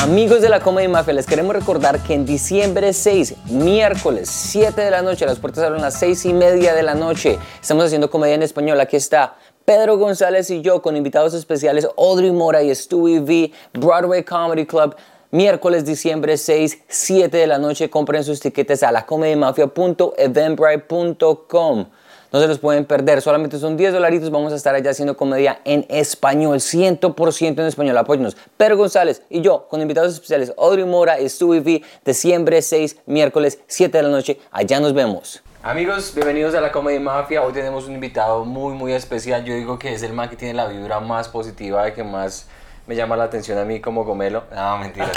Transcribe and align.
Amigos 0.00 0.40
de 0.40 0.48
la 0.48 0.60
Comedy 0.60 0.86
Mafia, 0.86 1.12
les 1.12 1.26
queremos 1.26 1.56
recordar 1.56 2.00
que 2.00 2.14
en 2.14 2.24
diciembre 2.24 2.92
6, 2.92 3.34
miércoles 3.50 4.30
7 4.30 4.80
de 4.80 4.92
la 4.92 5.02
noche, 5.02 5.26
las 5.26 5.40
puertas 5.40 5.64
abren 5.64 5.80
a 5.80 5.86
las 5.86 5.98
6 5.98 6.26
y 6.26 6.32
media 6.32 6.72
de 6.72 6.84
la 6.84 6.94
noche. 6.94 7.36
Estamos 7.60 7.86
haciendo 7.86 8.08
comedia 8.08 8.36
en 8.36 8.44
español. 8.44 8.80
Aquí 8.80 8.94
está 8.94 9.36
Pedro 9.64 9.98
González 9.98 10.50
y 10.50 10.62
yo 10.62 10.82
con 10.82 10.96
invitados 10.96 11.34
especiales 11.34 11.88
Audrey 11.98 12.30
Mora 12.30 12.62
y 12.62 12.72
Stewie 12.72 13.18
V, 13.18 13.50
Broadway 13.74 14.22
Comedy 14.22 14.66
Club. 14.66 14.94
Miércoles, 15.32 15.84
diciembre 15.84 16.36
6, 16.36 16.78
7 16.86 17.36
de 17.36 17.48
la 17.48 17.58
noche. 17.58 17.90
Compren 17.90 18.22
sus 18.22 18.38
tiquetes 18.38 18.84
a 18.84 18.92
lacomedymafia.eventbrite.com. 18.92 21.86
No 22.30 22.40
se 22.40 22.46
los 22.46 22.58
pueden 22.58 22.84
perder, 22.84 23.22
solamente 23.22 23.58
son 23.58 23.78
10 23.78 23.94
dolaritos. 23.94 24.30
Vamos 24.30 24.52
a 24.52 24.56
estar 24.56 24.74
allá 24.74 24.90
haciendo 24.90 25.16
comedia 25.16 25.60
en 25.64 25.86
español, 25.88 26.58
100% 26.58 27.58
en 27.58 27.66
español. 27.66 27.96
Apóyenos. 27.96 28.36
Pedro 28.58 28.76
González 28.76 29.22
y 29.30 29.40
yo, 29.40 29.66
con 29.66 29.80
invitados 29.80 30.12
especiales, 30.12 30.52
Audrey 30.58 30.84
Mora 30.84 31.18
y 31.18 31.26
Stewie 31.26 31.82
diciembre 32.04 32.60
6, 32.60 32.98
miércoles 33.06 33.60
7 33.66 33.96
de 33.96 34.02
la 34.02 34.10
noche. 34.10 34.38
Allá 34.50 34.78
nos 34.78 34.92
vemos. 34.92 35.42
Amigos, 35.62 36.12
bienvenidos 36.14 36.54
a 36.54 36.60
la 36.60 36.70
Comedy 36.70 36.98
Mafia. 36.98 37.42
Hoy 37.42 37.54
tenemos 37.54 37.86
un 37.86 37.94
invitado 37.94 38.44
muy, 38.44 38.74
muy 38.74 38.92
especial. 38.92 39.46
Yo 39.46 39.54
digo 39.54 39.78
que 39.78 39.94
es 39.94 40.02
el 40.02 40.12
man 40.12 40.28
que 40.28 40.36
tiene 40.36 40.52
la 40.52 40.66
vibra 40.66 41.00
más 41.00 41.28
positiva, 41.28 41.90
que 41.94 42.04
más 42.04 42.46
me 42.86 42.94
llama 42.94 43.16
la 43.16 43.24
atención 43.24 43.56
a 43.56 43.64
mí 43.64 43.80
como 43.80 44.04
gomelo. 44.04 44.44
No, 44.54 44.76
mentira. 44.76 45.10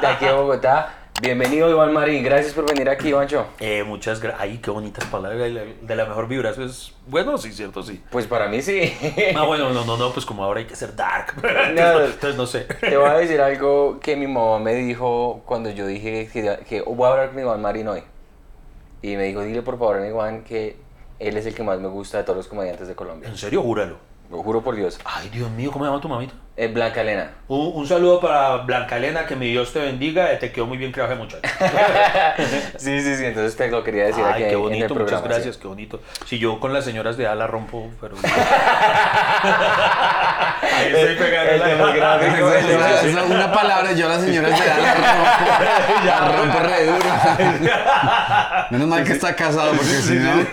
De 0.00 0.06
aquí 0.06 0.26
a 0.26 0.34
Bogotá. 0.34 0.94
Bienvenido, 1.20 1.70
Iván 1.70 1.92
Marín. 1.92 2.24
Gracias 2.24 2.52
por 2.52 2.66
venir 2.68 2.88
aquí, 2.88 3.08
Ivancho. 3.08 3.46
Eh, 3.60 3.84
muchas 3.84 4.20
gracias. 4.20 4.42
Ay, 4.42 4.58
qué 4.58 4.70
bonitas 4.70 5.04
palabras. 5.04 5.52
De 5.82 5.94
la, 5.94 6.04
mejor 6.06 6.26
vibra. 6.26 6.50
Eso 6.50 6.64
es 6.64 6.94
bueno, 7.06 7.38
sí, 7.38 7.52
cierto, 7.52 7.82
sí. 7.82 8.02
Pues 8.10 8.26
para 8.26 8.48
mí 8.48 8.60
sí. 8.60 8.92
Ah, 9.36 9.44
bueno, 9.44 9.70
no, 9.70 9.84
no, 9.84 9.96
no, 9.96 10.12
pues 10.12 10.26
como 10.26 10.42
ahora 10.42 10.60
hay 10.60 10.66
que 10.66 10.74
ser 10.74 10.96
dark. 10.96 11.34
No, 11.42 11.48
entonces, 11.48 12.14
entonces, 12.14 12.36
no 12.36 12.46
sé. 12.46 12.60
Te 12.80 12.96
voy 12.96 13.08
a 13.08 13.14
decir 13.14 13.40
algo 13.40 14.00
que 14.00 14.16
mi 14.16 14.26
mamá 14.26 14.58
me 14.58 14.74
dijo 14.74 15.42
cuando 15.44 15.70
yo 15.70 15.86
dije 15.86 16.28
que, 16.32 16.58
que 16.68 16.80
voy 16.80 17.06
a 17.06 17.10
hablar 17.10 17.30
con 17.30 17.40
Iván 17.40 17.62
Marín 17.62 17.88
hoy. 17.88 18.02
Y 19.02 19.16
me 19.16 19.24
dijo, 19.24 19.42
dile 19.42 19.62
por 19.62 19.78
favor 19.78 19.98
a 19.98 20.08
Iván 20.08 20.42
que 20.42 20.76
él 21.20 21.36
es 21.36 21.46
el 21.46 21.54
que 21.54 21.62
más 21.62 21.78
me 21.78 21.88
gusta 21.88 22.18
de 22.18 22.24
todos 22.24 22.38
los 22.38 22.48
comediantes 22.48 22.88
de 22.88 22.94
Colombia. 22.96 23.28
¿En 23.28 23.36
serio? 23.36 23.62
Júralo. 23.62 23.96
Lo 24.30 24.42
juro 24.42 24.62
por 24.62 24.74
Dios. 24.74 24.98
Ay, 25.04 25.28
Dios 25.28 25.50
mío, 25.50 25.70
¿cómo 25.70 25.84
se 25.84 25.90
llama 25.90 26.00
tu 26.00 26.08
mamita? 26.08 26.34
Es 26.54 26.70
Blanca 26.72 27.00
Elena. 27.00 27.30
Un, 27.48 27.72
un 27.74 27.88
saludo 27.88 28.20
para 28.20 28.58
Blanca 28.58 28.98
Elena, 28.98 29.24
que 29.24 29.34
mi 29.36 29.50
Dios 29.50 29.72
te 29.72 29.78
bendiga. 29.78 30.38
Te 30.38 30.52
quedó 30.52 30.66
muy 30.66 30.76
bien 30.76 30.92
creado 30.92 31.16
muchacho. 31.16 31.40
sí, 32.76 33.00
sí, 33.00 33.16
sí, 33.16 33.24
entonces 33.24 33.56
te 33.56 33.68
lo 33.68 33.82
quería 33.82 34.04
decir 34.04 34.22
Ay, 34.22 34.32
aquí 34.32 34.42
qué 34.42 34.48
en 34.48 34.54
el 34.54 34.58
bonito, 34.58 34.94
programa. 34.94 35.20
muchas 35.20 35.22
gracias, 35.24 35.54
sí. 35.54 35.62
qué 35.62 35.68
bonito. 35.68 36.00
Si 36.26 36.38
yo 36.38 36.60
con 36.60 36.74
las 36.74 36.84
señoras 36.84 37.16
de 37.16 37.26
ala 37.26 37.46
rompo, 37.46 37.90
pero. 38.02 38.16
Ahí 40.62 40.92
estoy 40.94 41.16
pegando 41.16 41.52
el 41.52 41.62
demográfico, 41.70 42.50
una 43.34 43.52
palabra, 43.52 43.92
yo 43.92 44.06
a 44.06 44.10
las 44.10 44.22
señoras 44.22 44.50
de 44.58 44.64
edad 44.66 44.78
la 44.78 44.94
rompo, 44.94 45.24
la 46.04 46.36
rompo 46.36 46.58
re 46.60 46.86
duro. 46.86 47.08
Menos 48.70 48.88
mal 48.88 49.04
que 49.04 49.12
está 49.12 49.34
casado 49.34 49.72
porque 49.72 49.84
si 49.84 50.14
no 50.14 50.46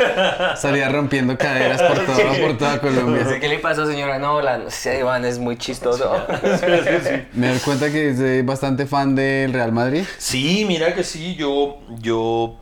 estaría 0.54 0.90
rompiendo 0.90 1.38
caderas 1.38 1.82
por, 1.82 2.06
todo, 2.06 2.34
por 2.42 2.58
toda 2.58 2.80
Colombia. 2.80 3.40
¿Qué 3.40 3.48
le 3.48 3.60
pasó, 3.60 3.86
señora? 3.86 4.18
No, 4.18 4.42
la, 4.42 4.58
no 4.58 4.70
sé, 4.70 5.00
Iván 5.00 5.26
es 5.26 5.40
muy 5.40 5.58
chistoso. 5.58 5.89
Me 7.34 7.50
doy 7.50 7.60
cuenta 7.60 7.92
que 7.92 8.16
soy 8.16 8.42
bastante 8.42 8.86
fan 8.86 9.16
del 9.16 9.54
Real 9.54 9.72
Madrid. 9.72 10.04
Sí, 10.18 10.66
mira 10.68 10.94
que 10.94 11.04
sí, 11.04 11.36
yo, 11.36 11.80
yo 12.00 12.58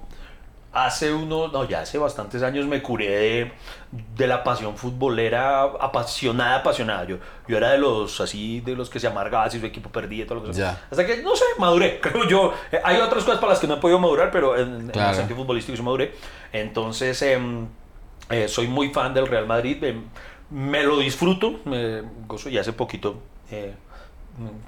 hace 0.85 1.11
unos, 1.11 1.51
no, 1.51 1.67
ya 1.67 1.81
hace 1.81 1.97
bastantes 1.97 2.43
años 2.43 2.67
me 2.67 2.81
curé 2.81 3.07
de, 3.09 3.51
de 4.15 4.27
la 4.27 4.43
pasión 4.43 4.77
futbolera 4.77 5.63
apasionada, 5.63 6.57
apasionada. 6.57 7.05
Yo, 7.05 7.17
yo 7.47 7.57
era 7.57 7.71
de 7.71 7.77
los 7.77 8.21
así, 8.21 8.61
de 8.61 8.75
los 8.75 8.89
que 8.89 8.99
se 8.99 9.07
amargaba 9.07 9.49
si 9.49 9.59
su 9.59 9.65
equipo 9.65 9.89
perdía 9.89 10.23
y 10.23 10.27
todo 10.27 10.39
lo 10.39 10.45
que 10.45 10.53
sea. 10.53 10.73
Ya. 10.73 10.87
Hasta 10.91 11.05
que, 11.05 11.23
no 11.23 11.35
sé, 11.35 11.45
maduré, 11.57 11.99
creo 12.01 12.27
yo. 12.27 12.53
Eh, 12.71 12.79
hay 12.83 12.97
otras 12.97 13.23
cosas 13.23 13.39
para 13.39 13.53
las 13.53 13.59
que 13.59 13.67
no 13.67 13.75
he 13.75 13.77
podido 13.77 13.99
madurar, 13.99 14.29
pero 14.31 14.57
en, 14.57 14.91
el 14.93 15.15
sentido 15.15 15.37
futbolístico 15.37 15.75
sí 15.75 15.81
maduré. 15.81 16.13
Entonces, 16.53 17.21
em, 17.23 17.67
eh, 18.29 18.47
soy 18.47 18.67
muy 18.67 18.89
fan 18.89 19.13
del 19.13 19.27
Real 19.27 19.47
Madrid. 19.47 19.83
Me 20.49 20.83
lo 20.83 20.97
disfruto, 20.99 21.59
me 21.65 22.03
gozo 22.27 22.49
y 22.49 22.57
hace 22.57 22.73
poquito 22.73 23.21
eh, 23.51 23.73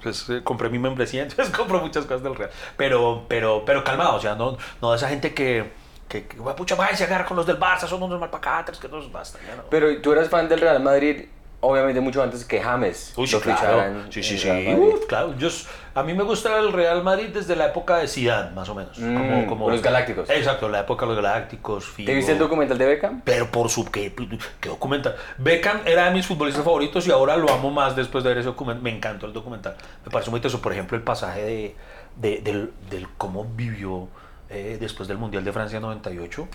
pues, 0.02 0.28
eh, 0.30 0.42
compré 0.42 0.68
mi 0.68 0.78
membresía, 0.78 1.22
entonces 1.28 1.54
compro 1.54 1.80
muchas 1.80 2.04
cosas 2.06 2.22
del 2.22 2.34
Real. 2.34 2.50
Pero, 2.76 3.24
pero, 3.28 3.64
pero 3.64 3.84
calmado, 3.84 4.16
o 4.16 4.20
sea, 4.20 4.34
no, 4.34 4.56
no 4.82 4.90
de 4.90 4.96
esa 4.96 5.08
gente 5.08 5.32
que, 5.34 5.70
que, 6.08 6.26
que 6.26 6.36
"Güey, 6.36 6.56
pucha, 6.56 6.74
vaya, 6.74 6.96
se 6.96 7.04
agarra 7.04 7.24
con 7.24 7.36
los 7.36 7.46
del 7.46 7.58
Barça, 7.58 7.86
son 7.86 8.02
unos 8.02 8.18
malpacatres, 8.20 8.78
que 8.78 8.88
no 8.88 9.06
basta. 9.10 9.38
Ya 9.46 9.56
no. 9.56 9.62
Pero 9.70 10.00
tú 10.00 10.12
eras 10.12 10.28
fan 10.28 10.48
del 10.48 10.60
Real 10.60 10.82
Madrid, 10.82 11.26
obviamente 11.60 12.00
mucho 12.00 12.22
antes 12.22 12.44
que 12.44 12.60
James 12.60 13.12
Uy, 13.16 13.26
sí, 13.26 13.34
lo 13.34 13.40
claro. 13.40 14.02
Sí, 14.10 14.22
sí, 14.22 14.38
sí. 14.38 14.48
Uf, 14.74 15.06
claro. 15.06 15.36
Yo, 15.38 15.48
a 15.94 16.02
mí 16.02 16.14
me 16.14 16.22
gusta 16.22 16.58
el 16.58 16.72
Real 16.72 17.02
Madrid 17.02 17.28
desde 17.34 17.56
la 17.56 17.66
época 17.66 17.98
de 17.98 18.08
Zidane, 18.08 18.50
más 18.52 18.68
o 18.68 18.74
menos. 18.74 18.98
Mm, 18.98 19.46
con 19.46 19.58
los 19.70 19.82
Galácticos. 19.82 20.30
Exacto, 20.30 20.68
la 20.68 20.80
época 20.80 21.04
de 21.06 21.12
los 21.14 21.22
Galácticos. 21.22 21.84
Figo. 21.84 22.06
¿Te 22.06 22.14
viste 22.14 22.32
el 22.32 22.38
documental 22.38 22.78
de 22.78 22.86
Beckham? 22.86 23.20
Pero 23.24 23.50
por 23.50 23.68
su 23.68 23.84
qué, 23.90 24.14
qué 24.60 24.68
documental. 24.68 25.16
Beckham 25.38 25.80
era 25.84 26.04
de 26.06 26.12
mis 26.12 26.26
futbolistas 26.26 26.64
favoritos 26.64 27.06
y 27.06 27.10
ahora 27.10 27.36
lo 27.36 27.50
amo 27.52 27.70
más 27.70 27.94
después 27.96 28.22
de 28.24 28.30
ver 28.30 28.38
ese 28.38 28.46
documental. 28.46 28.82
Me 28.82 28.90
encantó 28.96 29.26
el 29.26 29.32
documental. 29.32 29.76
Me 30.04 30.10
pareció 30.10 30.30
muy 30.30 30.40
teso. 30.40 30.62
Por 30.62 30.72
ejemplo, 30.72 30.96
el 30.96 31.02
pasaje 31.02 31.42
de, 31.42 31.76
de- 32.16 32.40
del, 32.40 32.72
del 32.88 33.06
cómo 33.18 33.44
vivió 33.44 34.08
eh, 34.48 34.78
después 34.80 35.08
del 35.08 35.18
Mundial 35.18 35.44
de 35.44 35.52
Francia 35.52 35.78
98. 35.80 36.48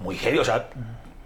Muy 0.00 0.16
heavy. 0.16 0.38
O 0.38 0.44
sea, 0.44 0.68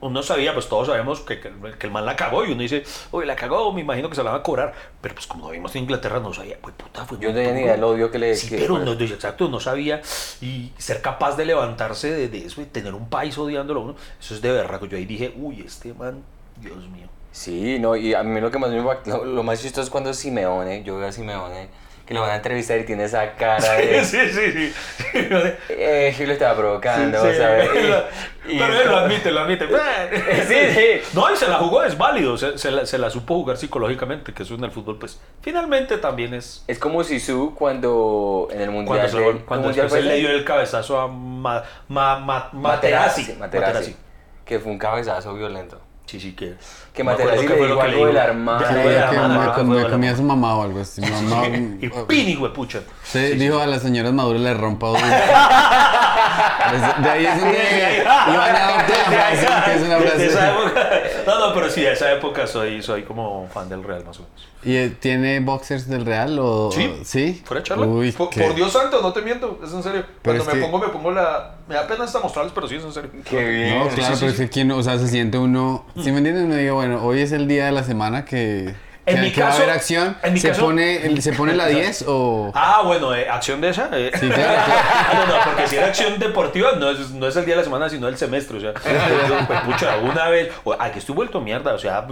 uno 0.01 0.23
sabía, 0.23 0.55
pues 0.55 0.69
todos 0.69 0.87
sabemos 0.89 1.21
que, 1.21 1.41
que, 1.41 1.51
que 1.79 1.87
el 1.87 1.93
man 1.93 2.07
la 2.07 2.17
cagó 2.17 2.45
y 2.45 2.53
uno 2.53 2.63
dice, 2.63 2.85
uy, 3.13 3.27
la 3.27 3.37
cagó, 3.37 3.73
me 3.73 3.83
imagino 3.83 4.09
que 4.09 4.17
se 4.17 4.23
la 4.23 4.31
va 4.31 4.39
a 4.39 4.43
cobrar. 4.43 4.73
Pero 5.01 5.15
pues 5.15 5.27
como 5.27 5.47
lo 5.47 5.53
vimos 5.53 5.75
en 5.77 5.83
Inglaterra, 5.83 6.21
no 6.21 6.33
sabía, 6.33 6.57
pues 6.61 6.75
puta, 6.75 7.05
fue 7.05 7.19
Yo 7.19 7.29
no 7.31 7.35
tenía 7.35 7.53
ni 7.53 7.61
idea 7.63 7.73
del 7.73 7.85
odio 7.85 8.11
que 8.11 8.19
le... 8.19 8.35
Sí, 8.35 8.49
que- 8.49 8.59
pero 8.59 8.79
no, 8.79 8.95
no, 8.95 9.05
exacto, 9.05 9.49
no 9.49 9.61
sabía. 9.61 10.01
Y 10.41 10.73
ser 10.79 11.03
capaz 11.03 11.37
de 11.37 11.45
levantarse 11.45 12.11
de, 12.11 12.29
de 12.29 12.47
eso 12.47 12.61
y 12.63 12.67
tener 12.67 12.95
un 12.95 13.09
país 13.09 13.37
odiándolo 13.39 13.81
a 13.81 13.85
uno, 13.85 13.97
eso 14.21 14.35
es 14.35 14.41
de 14.43 14.53
verdad. 14.53 14.81
Yo 14.83 14.97
ahí 14.97 15.05
dije, 15.05 15.35
uy, 15.37 15.63
este 15.67 15.93
man, 15.95 16.23
Dios 16.57 16.79
mío. 16.89 17.09
Sí, 17.33 17.79
no, 17.79 17.95
y 17.95 18.13
a 18.15 18.23
mí 18.25 18.41
lo 18.41 18.51
que 18.51 18.59
más 18.59 18.71
me 18.71 18.79
lo, 18.81 19.25
lo 19.25 19.43
más 19.45 19.61
chistoso 19.63 19.83
es 19.83 19.91
cuando 19.91 20.13
Simeone, 20.13 20.83
yo 20.83 20.97
veo 20.99 21.07
a 21.09 21.13
Simeone, 21.13 21.69
que 22.11 22.15
lo 22.15 22.23
van 22.23 22.31
a 22.33 22.37
entrevistar 22.37 22.77
y 22.81 22.83
tiene 22.85 23.05
esa 23.05 23.35
cara 23.35 23.75
de... 23.75 24.05
Sí, 24.05 24.19
sí, 24.29 24.51
sí. 24.53 24.53
sí. 24.53 24.75
Eh, 25.69 26.13
que 26.17 26.27
lo 26.27 26.33
estaba 26.33 26.57
provocando, 26.57 27.23
Sí, 27.23 27.37
¿sabes? 27.39 27.69
sí. 27.73 28.53
Y 28.53 28.59
Pero 28.59 28.81
él 28.81 28.89
lo 28.89 28.97
admite, 28.97 29.31
lo 29.31 29.41
admite. 29.43 29.69
Sí, 30.49 30.55
sí. 30.75 31.09
No, 31.15 31.33
y 31.33 31.37
se 31.37 31.47
la 31.47 31.59
jugó, 31.59 31.85
es 31.85 31.97
válido. 31.97 32.37
Se, 32.37 32.59
se 32.59 32.73
la, 32.73 32.85
se 32.85 32.99
la 32.99 33.11
supo 33.11 33.35
jugar 33.37 33.57
psicológicamente, 33.59 34.33
que 34.35 34.43
eso 34.43 34.55
en 34.57 34.65
el 34.65 34.73
fútbol, 34.73 34.99
pues, 34.99 35.21
finalmente 35.41 35.99
también 35.99 36.35
es. 36.35 36.65
Es 36.67 36.81
como 36.81 37.05
Sisu 37.05 37.55
cuando 37.55 38.49
en 38.51 38.61
el 38.61 38.71
Mundial... 38.73 39.09
Cuando, 39.09 39.09
se- 39.19 39.33
de- 39.39 39.45
cuando 39.45 39.67
¿Mundial 39.69 39.85
después 39.87 40.03
él 40.03 40.09
fue 40.09 40.17
le 40.17 40.21
dio 40.21 40.31
el 40.31 40.45
cabezazo 40.45 40.99
a 41.01 41.07
Ma, 41.07 41.63
Ma- 41.87 42.19
Ma- 42.19 42.51
Materazzi, 42.53 43.35
Materazzi. 43.35 43.41
Materazzi, 43.67 43.97
que 44.45 44.59
fue 44.59 44.73
un 44.73 44.79
cabezazo 44.79 45.33
violento. 45.35 45.81
Sí, 46.07 46.19
sí, 46.19 46.35
que. 46.35 46.55
Que 46.95 47.05
Materazzi 47.05 47.47
le 47.47 47.57
lo 47.57 47.65
dijo 47.67 47.81
algo 47.81 47.85
de 47.85 47.91
dijo. 48.07 48.13
la 48.13 48.25
hermana. 48.25 48.69
De- 48.69 48.99
Algo 48.99 49.11
Que, 49.11 49.17
la 49.17 49.29
la 49.29 49.63
me, 49.65 49.83
la 49.83 49.91
comía 49.91 50.17
su 50.17 50.23
mamá 50.23 50.57
o 50.57 50.63
algo 50.65 50.81
así. 50.81 51.01
Mi 51.01 51.11
mamá, 51.11 51.47
Y 51.47 51.89
pini, 52.09 52.37
huepucha. 52.37 52.81
Sí, 53.05 53.19
dijo 53.37 53.59
a 53.61 53.67
las 53.67 53.83
señoras 53.83 54.13
maduras 54.13 54.41
le 54.43 54.55
rompa 54.55 54.89
De 54.91 54.99
ahí 57.11 57.27
es 57.27 57.41
donde 57.41 58.03
Iván 58.05 58.57
adopta 58.57 58.99
la 58.99 59.05
frase, 59.05 59.47
que 59.65 59.75
es 59.77 59.83
una 59.83 59.97
De- 59.99 60.19
de 60.19 60.27
esa 60.27 60.39
frase. 60.39 60.67
época. 60.67 60.91
No, 61.27 61.49
no, 61.49 61.55
pero 61.55 61.71
sí, 61.71 61.81
de 61.83 61.93
esa 61.93 62.13
época 62.13 62.47
soy, 62.47 62.83
soy 62.83 63.03
como 63.03 63.49
fan 63.53 63.69
del 63.69 63.83
Real, 63.83 64.05
más 64.05 64.19
o 64.19 64.23
menos. 64.23 64.47
¿Y 64.63 64.77
eh, 64.77 64.91
tiene 65.01 65.41
boxers 65.41 65.89
del 65.89 66.05
Real 66.05 66.39
o...? 66.39 66.71
Sí. 66.71 67.01
¿Sí? 67.03 67.43
Fuera 67.47 67.63
de 67.63 67.67
charla. 67.69 67.87
Uy, 67.87 68.13
por, 68.13 68.29
qué- 68.31 68.43
por 68.43 68.55
Dios 68.55 68.71
santo, 68.73 69.01
no 69.01 69.11
te 69.13 69.23
miento, 69.23 69.59
es 69.65 69.73
en 69.73 69.83
serio. 69.83 70.05
Cuando 70.23 70.43
es 70.43 70.49
me 70.49 70.55
que- 70.55 70.61
pongo, 70.61 70.79
me 70.79 70.89
pongo 70.89 71.11
la. 71.13 71.55
Me 71.67 71.75
da 71.77 71.87
pena 71.87 72.05
hasta 72.05 72.21
mostrarles, 72.21 72.53
pero 72.55 72.69
sí 72.69 72.77
es 72.77 72.85
en 72.85 72.93
serio. 72.93 73.11
Qué 73.25 73.43
bien. 73.45 73.79
No, 73.79 73.89
claro, 73.89 74.15
sí, 74.17 74.19
pero 74.19 74.19
sí, 74.19 74.27
es 74.27 74.37
que 74.37 74.49
quién, 74.51 74.71
o 74.73 74.83
sea, 74.83 74.99
se 74.99 75.09
siente 75.09 75.39
uno, 75.39 75.87
si 76.03 76.11
me 76.13 76.19
entiendes, 76.19 76.45
me 76.47 76.57
digo, 76.57 76.80
bueno, 76.81 77.05
hoy 77.05 77.21
es 77.21 77.33
el 77.33 77.47
día 77.49 77.67
de 77.67 77.73
la 77.73 77.83
semana 77.85 78.25
que, 78.25 78.75
En 79.07 79.17
que, 79.17 79.23
mi 79.23 79.33
que 79.33 79.41
va 79.41 79.49
a 79.49 79.51
caso- 79.51 79.63
haber 79.63 79.75
acción, 79.75 80.17
en 80.23 80.35
mi 80.35 80.41
se 80.41 80.49
caso- 80.51 80.63
pone, 80.63 81.07
el- 81.07 81.21
se 81.23 81.33
pone 81.33 81.55
la 81.55 81.67
10 81.69 82.05
o... 82.07 82.53
Ah, 82.55 82.83
bueno, 82.85 83.15
eh, 83.15 83.29
acción 83.29 83.61
de 83.61 83.71
esa. 83.71 83.89
eh. 83.93 84.11
Sí, 84.21 84.29
claro, 84.29 84.63
claro. 84.65 85.27
no, 85.27 85.27
no, 85.39 85.45
porque 85.45 85.67
si 85.69 85.77
era 85.77 85.87
acción 85.87 86.19
deportiva, 86.19 86.73
no 86.79 86.91
es, 86.91 87.11
no 87.11 87.27
es 87.27 87.35
el 87.37 87.45
día 87.47 87.55
de 87.55 87.59
la 87.61 87.65
semana, 87.65 87.89
sino 87.89 88.09
el 88.09 88.17
semestre. 88.19 88.59
O 88.59 88.61
sea, 88.61 88.73
yo, 89.29 89.47
pues, 89.47 89.61
pucha, 89.63 89.97
una 89.99 90.29
vez. 90.29 90.51
o- 90.65 90.77
Ay, 90.79 90.93
que 90.93 90.99
estoy 91.01 91.15
vuelto 91.15 91.41
mierda. 91.41 91.75
O 91.75 91.79
sea, 91.79 92.07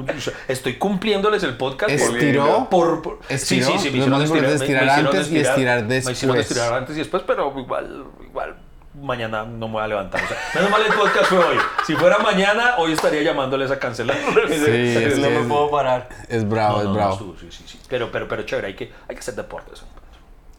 estoy 0.49 0.75
cumpliéndoles 0.77 1.43
el 1.43 1.57
podcast. 1.57 1.91
por- 1.99 2.17
¿Estiró? 2.17 2.69
Por, 2.71 3.03
por- 3.03 3.21
¿Estiró? 3.29 3.67
Sí, 3.67 3.73
sí, 3.73 3.79
sí. 3.79 3.91
Lo 3.91 3.97
hicieron 3.99 4.11
más 4.21 4.23
importante 4.29 4.55
es 4.55 4.59
me- 4.61 4.65
estirar 4.65 4.85
me 4.85 4.91
hicieron 4.93 5.17
antes 5.17 5.31
y 5.33 5.39
estirar 5.39 5.85
Me 5.85 5.97
hicieron 5.99 6.15
después. 6.37 6.41
estirar 6.51 6.73
antes 6.75 6.97
y 6.97 6.99
después, 6.99 7.23
pero 7.27 7.55
igual, 7.59 8.05
igual. 8.25 8.57
Mañana 9.01 9.45
no 9.45 9.67
me 9.69 9.75
voy 9.75 9.83
a 9.83 9.89
levantar. 9.89 10.23
O 10.23 10.27
sea, 10.29 10.37
menos 10.55 10.71
mal 10.71 10.83
el 10.85 10.93
podcast 10.93 11.27
fue 11.27 11.39
hoy. 11.39 11.57
Si 11.87 11.95
fuera 11.95 12.19
mañana, 12.19 12.75
hoy 12.79 12.93
estaría 12.93 13.23
llamándoles 13.23 13.71
a 13.71 13.79
cancelar. 13.79 14.17
Sí, 14.49 14.55
es 14.97 15.19
no 15.19 15.31
me 15.31 15.41
es- 15.41 15.47
puedo 15.47 15.71
parar. 15.71 16.09
Es 16.29 16.49
bravo, 16.49 16.75
No, 16.75 16.79
es 16.81 16.85
no, 16.85 16.91
no 16.91 16.97
bravo. 16.97 17.13
estuvo, 17.13 17.37
sí, 17.39 17.49
sí, 17.51 17.65
sí. 17.67 17.81
Pero, 17.89 18.11
pero, 18.11 18.27
pero 18.29 18.43
chévere, 18.43 18.69
hay 18.69 18.75
que, 18.75 18.93
hay 19.09 19.15
que 19.15 19.21
hacer 19.21 19.35
deporte. 19.35 19.73
Eso. 19.75 19.87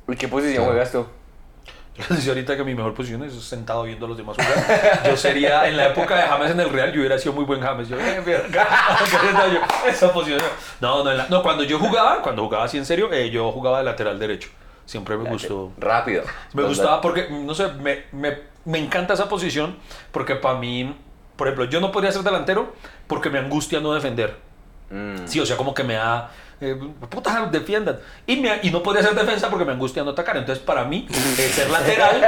¿Y 0.08 0.16
qué 0.16 0.28
posición 0.28 0.66
juegas 0.66 0.92
tú? 0.92 1.06
Yo 2.00 2.06
les 2.08 2.18
decía 2.20 2.32
ahorita 2.32 2.56
que 2.56 2.64
mi 2.64 2.74
mejor 2.76 2.94
posición 2.94 3.22
es 3.24 3.34
sentado 3.44 3.84
viendo 3.84 4.06
a 4.06 4.10
los 4.10 4.18
demás 4.18 4.38
jugar. 4.38 5.02
Yo 5.06 5.18
sería, 5.18 5.68
en 5.68 5.76
la 5.76 5.88
época 5.88 6.16
de 6.16 6.22
James 6.22 6.52
en 6.52 6.60
el 6.62 6.70
Real, 6.70 6.94
yo 6.94 7.00
hubiera 7.02 7.20
sido 7.20 7.34
muy 7.34 7.44
buen 7.44 7.60
James. 7.60 7.90
Yo, 7.90 7.98
eh, 8.00 8.24
esa 9.90 10.14
posición. 10.14 10.40
No, 10.80 11.04
no, 11.04 11.12
la- 11.14 11.28
no, 11.28 11.44
cuando 11.44 11.64
yo 11.64 11.78
jugaba, 11.78 12.22
cuando 12.22 12.44
jugaba 12.44 12.64
así 12.64 12.78
en 12.78 12.86
serio, 12.86 13.12
eh, 13.12 13.30
yo 13.30 13.52
jugaba 13.52 13.80
de 13.80 13.84
lateral 13.84 14.18
derecho. 14.18 14.48
Siempre 14.90 15.16
me 15.18 15.30
gustó. 15.30 15.72
Rápido. 15.78 16.24
Me 16.52 16.64
gustaba 16.64 17.00
porque, 17.00 17.28
no 17.30 17.54
sé, 17.54 17.68
me, 17.74 18.06
me, 18.12 18.40
me 18.66 18.80
encanta 18.80 19.14
esa 19.14 19.30
posición 19.30 19.76
porque 20.12 20.34
para 20.34 20.58
mí, 20.58 20.96
por 21.36 21.46
ejemplo, 21.46 21.66
yo 21.66 21.80
no 21.80 21.92
podría 21.92 22.12
ser 22.12 22.24
delantero 22.24 22.74
porque 23.06 23.30
me 23.30 23.38
angustia 23.38 23.82
no 23.82 23.94
defender. 23.94 24.38
Mm. 24.90 25.28
Sí, 25.28 25.40
o 25.40 25.46
sea, 25.46 25.58
como 25.58 25.76
que 25.76 25.84
me 25.84 25.94
da. 25.94 26.32
Eh, 26.62 26.78
puta, 27.10 27.48
defiendan. 27.52 28.00
Y, 28.28 28.38
me- 28.38 28.60
y 28.64 28.70
no 28.72 28.84
podría 28.84 29.04
ser 29.04 29.16
defensa 29.16 29.50
porque 29.50 29.66
me 29.66 29.72
angustia 29.74 30.04
no 30.04 30.12
atacar. 30.12 30.38
Entonces, 30.38 30.64
para 30.64 30.84
mí, 30.86 31.08
eh, 31.10 31.50
ser 31.54 31.70
lateral 31.70 32.22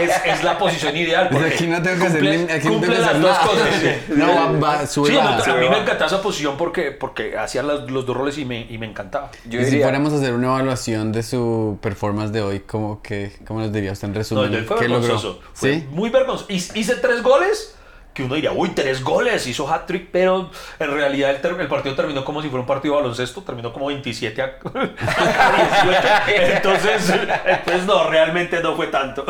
es, 0.00 0.10
es 0.24 0.44
la 0.44 0.56
posición 0.58 0.96
ideal. 0.96 1.28
Pues 1.30 1.40
porque 1.42 1.54
aquí 1.56 1.66
no 1.66 1.82
tengo 1.82 2.00
que 2.00 2.06
hacer, 2.06 2.22
cumple- 2.22 2.52
aquí 2.52 2.66
no 2.68 2.72
cumple 2.74 2.90
tengo 2.96 3.02
que 3.02 3.08
hacer 3.10 3.20
las 3.20 3.22
dos 3.22 3.38
cosas. 3.50 3.68
sí. 3.80 3.88
No, 4.16 4.34
va, 4.34 4.52
va, 4.58 4.86
sube, 4.86 5.08
Sí, 5.08 5.16
baja. 5.16 5.28
no, 5.30 5.34
a 5.34 5.36
mí 5.38 5.42
Sube, 5.44 5.70
me 5.70 5.78
encantaba 5.78 6.06
esa 6.06 6.22
posición 6.22 6.56
porque, 6.56 6.90
porque 6.92 7.36
hacían 7.36 7.66
las- 7.66 7.90
los 7.90 8.06
dos 8.06 8.16
roles 8.16 8.38
y 8.38 8.44
me, 8.44 8.66
y 8.70 8.78
me 8.78 8.86
encantaba. 8.86 9.30
Yo 9.44 9.60
y 9.60 9.64
si 9.64 9.70
diría, 9.70 9.86
fuéramos 9.86 10.12
a 10.12 10.16
hacer 10.16 10.34
una 10.34 10.46
evaluación 10.48 11.12
de 11.12 11.22
su 11.22 11.78
performance 11.82 12.32
de 12.32 12.42
hoy, 12.42 12.60
¿cómo, 12.60 13.02
que, 13.02 13.32
cómo 13.46 13.60
nos 13.60 13.72
diría 13.72 13.92
usted 13.92 14.06
en 14.08 14.12
No, 14.14 14.18
resumen? 14.18 14.54
él 14.54 14.64
fue 14.64 14.76
¿Qué 14.78 14.88
logró? 14.88 15.02
vergonzoso. 15.02 15.40
Fue 15.52 15.74
¿Sí? 15.74 15.86
muy 15.90 16.10
vergonzoso. 16.10 16.46
Hice 16.52 16.94
tres 16.96 17.22
goles 17.22 17.74
que 18.14 18.22
uno 18.22 18.36
diría, 18.36 18.52
uy, 18.52 18.70
tres 18.70 19.02
goles, 19.02 19.44
hizo 19.48 19.68
hat-trick, 19.68 20.08
pero 20.12 20.50
en 20.78 20.90
realidad 20.92 21.30
el, 21.32 21.66
partido 21.66 21.96
terminó 21.96 22.24
como 22.24 22.40
si 22.40 22.48
fuera 22.48 22.60
un 22.60 22.66
partido 22.66 22.94
de 22.94 23.02
baloncesto, 23.02 23.42
terminó 23.42 23.72
como 23.72 23.86
27 23.86 24.40
a, 24.40 24.44
a 24.74 25.86
18. 26.28 26.54
Entonces, 26.54 27.12
entonces, 27.44 27.86
no, 27.86 28.08
realmente 28.08 28.60
no 28.62 28.76
fue 28.76 28.86
tanto. 28.86 29.26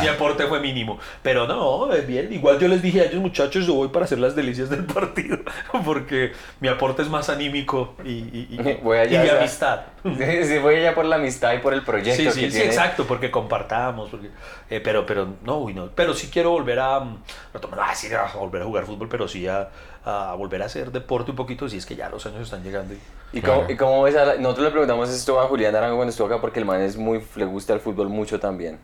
Mi 0.00 0.06
aporte 0.06 0.46
fue 0.46 0.60
mínimo. 0.60 1.00
Pero 1.22 1.48
no, 1.48 1.92
eh, 1.92 2.02
bien. 2.02 2.32
Igual 2.32 2.60
yo 2.60 2.68
les 2.68 2.80
dije 2.80 3.00
a 3.00 3.04
ellos, 3.04 3.20
muchachos, 3.20 3.66
yo 3.66 3.74
voy 3.74 3.88
para 3.88 4.04
hacer 4.04 4.20
las 4.20 4.36
delicias 4.36 4.70
del 4.70 4.84
partido, 4.84 5.38
porque 5.84 6.32
mi 6.60 6.68
aporte 6.68 7.02
es 7.02 7.08
más 7.08 7.28
anímico 7.28 7.96
y, 8.04 8.10
y, 8.10 8.48
y- 8.50 8.78
Voy 8.82 8.98
allá, 8.98 9.18
y 9.20 9.22
mi 9.22 9.24
o 9.24 9.30
sea, 9.30 9.38
amistad. 9.40 9.80
Sí, 10.04 10.44
sí, 10.44 10.58
voy 10.58 10.76
allá 10.76 10.94
por 10.94 11.04
la 11.04 11.16
amistad 11.16 11.54
y 11.54 11.58
por 11.58 11.74
el 11.74 11.82
proyecto 11.82 12.16
Sí, 12.16 12.24
que 12.24 12.32
sí, 12.32 12.40
sí, 12.46 12.50
tiene. 12.50 12.66
exacto, 12.66 13.04
porque 13.04 13.30
compartamos, 13.30 14.10
porque, 14.10 14.30
eh, 14.76 14.80
pero, 14.80 15.04
pero, 15.06 15.28
no, 15.42 15.58
uy, 15.58 15.74
no, 15.74 15.88
pero 15.94 16.14
sí 16.14 16.28
quiero 16.32 16.50
volver 16.50 16.78
a, 16.80 17.00
mm, 17.00 17.18
retomar, 17.54 17.80
ah, 17.82 17.94
sí, 17.94 18.08
a 18.12 18.34
volver 18.36 18.62
a 18.62 18.64
jugar 18.64 18.84
fútbol, 18.86 19.08
pero 19.08 19.28
sí 19.28 19.46
a, 19.46 19.68
a 20.04 20.34
volver 20.34 20.62
a 20.62 20.66
hacer 20.66 20.90
deporte 20.90 21.30
un 21.30 21.36
poquito, 21.36 21.68
si 21.68 21.76
es 21.76 21.86
que 21.86 21.94
ya 21.96 22.08
los 22.08 22.24
años 22.26 22.42
están 22.42 22.62
llegando. 22.62 22.94
y- 22.94 22.98
¿Y, 23.38 23.40
Claro. 23.40 23.60
cómo, 23.62 23.70
¿Y 23.72 23.76
cómo 23.76 24.02
ves 24.02 24.16
a 24.16 24.24
la- 24.24 24.34
Nosotros 24.36 24.64
le 24.66 24.70
preguntamos 24.70 25.08
esto 25.10 25.40
a 25.40 25.46
Julián 25.48 25.74
Arango 25.76 25.96
cuando 25.96 26.10
estuvo 26.10 26.26
acá 26.26 26.40
porque 26.40 26.58
el 26.58 26.64
man 26.64 26.80
es 26.82 26.96
muy, 26.96 27.22
le 27.36 27.44
gusta 27.44 27.72
el 27.74 27.80
fútbol 27.80 28.08
mucho 28.08 28.38
también. 28.40 28.78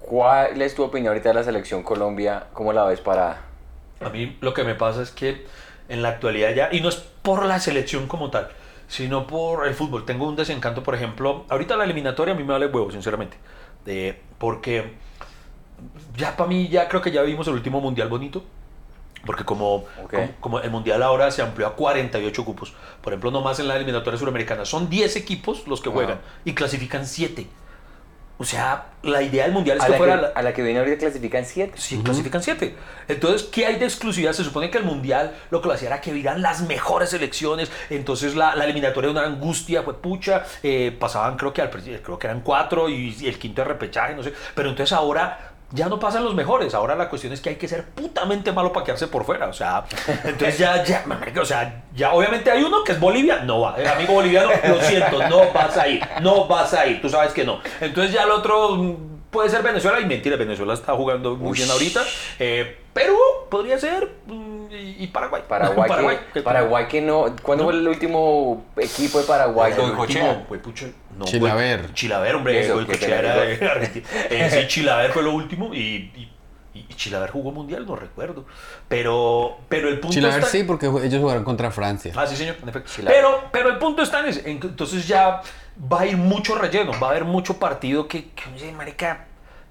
¿Cuál 0.00 0.60
es 0.60 0.74
tu 0.74 0.82
opinión 0.82 1.08
ahorita 1.12 1.28
de 1.30 1.34
la 1.36 1.44
selección 1.44 1.82
Colombia? 1.82 2.46
¿Cómo 2.52 2.72
la 2.72 2.84
ves 2.84 3.00
para...? 3.00 3.42
A 4.00 4.08
mí 4.10 4.36
lo 4.40 4.52
que 4.52 4.64
me 4.64 4.74
pasa 4.74 5.00
es 5.02 5.10
que 5.12 5.46
en 5.88 6.02
la 6.02 6.08
actualidad 6.10 6.52
ya, 6.54 6.68
y 6.72 6.80
no 6.80 6.88
es 6.88 6.96
por 6.96 7.44
la 7.44 7.60
selección 7.60 8.08
como 8.08 8.30
tal, 8.30 8.48
sino 8.88 9.26
por 9.26 9.66
el 9.66 9.74
fútbol. 9.74 10.04
Tengo 10.04 10.26
un 10.28 10.36
desencanto, 10.36 10.82
por 10.82 10.94
ejemplo, 10.94 11.44
ahorita 11.48 11.76
la 11.76 11.84
eliminatoria 11.84 12.34
a 12.34 12.36
mí 12.36 12.42
me 12.44 12.52
vale 12.52 12.66
huevo, 12.66 12.90
sinceramente, 12.90 13.36
Eh, 13.86 14.20
porque 14.38 14.92
ya 16.16 16.36
para 16.36 16.48
mí, 16.48 16.68
ya 16.68 16.88
creo 16.88 17.00
que 17.02 17.10
ya 17.10 17.22
vimos 17.22 17.46
el 17.48 17.54
último 17.54 17.80
mundial 17.80 18.08
bonito. 18.08 18.42
Porque 19.24 19.44
como, 19.44 19.84
como, 20.18 20.30
como 20.40 20.58
el 20.60 20.70
mundial 20.72 21.00
ahora 21.00 21.30
se 21.30 21.42
amplió 21.42 21.68
a 21.68 21.76
48 21.76 22.44
cupos, 22.44 22.72
por 23.00 23.12
ejemplo, 23.12 23.30
nomás 23.30 23.60
en 23.60 23.68
la 23.68 23.76
eliminatoria 23.76 24.18
suramericana, 24.18 24.64
son 24.64 24.90
10 24.90 25.14
equipos 25.14 25.68
los 25.68 25.80
que 25.80 25.90
juegan 25.90 26.18
y 26.44 26.54
clasifican 26.54 27.06
7. 27.06 27.46
O 28.38 28.44
sea, 28.44 28.86
la 29.04 29.22
idea 29.22 29.44
del 29.44 29.52
mundial 29.52 29.76
es 29.76 29.84
A 29.84 29.86
que 29.86 29.92
la 29.92 29.98
fuera... 29.98 30.16
que, 30.16 30.22
la- 30.22 30.28
a 30.34 30.42
la 30.42 30.52
que 30.52 30.62
viene 30.62 30.80
ahorita 30.80 30.98
clasifican 30.98 31.44
siete. 31.44 31.74
Sí, 31.76 32.02
clasifican 32.02 32.42
siete. 32.42 32.74
Entonces, 33.06 33.44
¿qué 33.44 33.66
hay 33.66 33.76
de 33.78 33.84
exclusividad? 33.84 34.32
Se 34.32 34.42
supone 34.42 34.68
que 34.70 34.78
el 34.78 34.84
Mundial 34.84 35.32
lo 35.50 35.62
que 35.62 35.68
lo 35.68 35.74
hacía 35.74 35.86
era 35.88 36.00
que 36.00 36.12
vieran 36.12 36.42
las 36.42 36.62
mejores 36.62 37.10
selecciones. 37.10 37.70
Entonces, 37.90 38.34
la, 38.34 38.56
la 38.56 38.64
eliminatoria 38.64 39.10
era 39.10 39.20
una 39.20 39.28
angustia, 39.28 39.84
fue 39.84 39.94
pucha. 40.02 40.44
eh, 40.64 40.96
pasaban, 40.98 41.36
creo 41.36 41.52
que, 41.52 41.62
al, 41.62 41.70
creo 41.70 42.18
que 42.18 42.26
eran 42.26 42.40
cuatro 42.40 42.88
y, 42.88 43.14
y 43.20 43.28
el 43.28 43.38
quinto 43.38 43.62
de 43.62 43.68
repechaje, 43.68 44.16
no 44.16 44.24
sé. 44.24 44.32
Pero 44.56 44.70
entonces 44.70 44.92
ahora 44.92 45.51
ya 45.72 45.88
no 45.88 45.98
pasan 45.98 46.24
los 46.24 46.34
mejores. 46.34 46.74
Ahora 46.74 46.94
la 46.94 47.08
cuestión 47.08 47.32
es 47.32 47.40
que 47.40 47.50
hay 47.50 47.56
que 47.56 47.68
ser 47.68 47.84
putamente 47.86 48.52
malo 48.52 48.72
para 48.72 48.84
quedarse 48.84 49.06
por 49.08 49.24
fuera. 49.24 49.48
O 49.48 49.52
sea, 49.52 49.84
entonces 50.24 50.58
ya, 50.58 50.84
ya, 50.84 51.04
o 51.40 51.44
sea, 51.44 51.84
ya 51.94 52.12
obviamente 52.12 52.50
hay 52.50 52.62
uno 52.62 52.84
que 52.84 52.92
es 52.92 53.00
Bolivia. 53.00 53.40
No 53.40 53.60
va. 53.60 53.76
El 53.76 53.86
amigo 53.86 54.14
boliviano, 54.14 54.50
lo 54.68 54.80
siento, 54.80 55.28
no 55.28 55.52
vas 55.52 55.76
a 55.76 55.88
ir. 55.88 56.02
No 56.20 56.46
vas 56.46 56.74
a 56.74 56.86
ir. 56.86 57.00
Tú 57.00 57.08
sabes 57.08 57.32
que 57.32 57.44
no. 57.44 57.60
Entonces 57.80 58.12
ya 58.12 58.24
el 58.24 58.30
otro 58.30 58.76
mm, 58.76 58.96
puede 59.30 59.48
ser 59.48 59.62
Venezuela. 59.62 60.00
Y 60.00 60.06
mentira, 60.06 60.36
Venezuela 60.36 60.74
está 60.74 60.94
jugando 60.94 61.36
muy 61.36 61.56
bien 61.56 61.70
ahorita. 61.70 62.02
Eh, 62.38 62.78
Perú 62.92 63.18
podría 63.50 63.78
ser. 63.78 64.08
Y, 65.02 65.04
y 65.04 65.08
Paraguay. 65.08 65.42
Paraguay, 65.48 66.18
que, 66.32 66.42
Paraguay 66.42 66.86
que 66.88 67.00
no... 67.00 67.34
¿Cuándo 67.42 67.64
No. 67.64 67.70
fue 67.70 67.78
el 67.80 67.88
último 67.88 68.66
equipo 68.76 69.18
de 69.20 69.24
Paraguay? 69.24 69.72
El 69.72 69.78
El 69.78 69.84
último 69.90 70.02
último. 70.02 70.44
fue 70.48 70.58
pucha, 70.58 70.86
no, 71.16 71.24
Chilaver. 71.24 71.80
fue- 71.84 71.94
Chilaver, 71.94 72.34
hombre. 72.34 72.60
Eso, 72.60 72.80
era 72.80 73.36
de 73.44 73.66
Argentina. 73.66 74.06
Eh, 74.30 74.48
sí, 74.50 74.66
Chilaver 74.68 75.10
fue 75.12 75.22
lo 75.22 75.32
último 75.32 75.74
y, 75.74 75.78
y, 76.14 76.32
y 76.74 76.94
Chilaver 76.94 77.30
jugó 77.30 77.50
mundial, 77.52 77.84
no 77.86 77.96
recuerdo. 77.96 78.46
Pero, 78.88 79.58
pero 79.68 79.88
el 79.88 80.00
punto 80.00 80.14
Chilaver 80.14 80.38
está- 80.40 80.50
sí, 80.50 80.64
porque 80.64 80.86
ellos 80.86 81.20
jugaron 81.20 81.44
contra 81.44 81.70
Francia. 81.70 82.12
Ah, 82.16 82.26
sí, 82.26 82.36
señor, 82.36 82.56
en 82.62 82.68
efecto. 82.68 82.90
Chilaver. 82.94 83.16
Pero, 83.18 83.44
pero 83.52 83.68
el 83.70 83.78
punto 83.78 84.02
está 84.02 84.20
en 84.20 84.26
ese. 84.26 84.50
entonces 84.50 85.06
ya 85.06 85.42
va 85.92 86.00
a 86.02 86.06
ir 86.06 86.16
mucho 86.16 86.54
relleno, 86.56 86.92
va 87.02 87.08
a 87.08 87.10
haber 87.10 87.24
mucho 87.24 87.58
partido 87.58 88.06
que, 88.08 88.30
que 88.30 88.72
marica, 88.72 89.26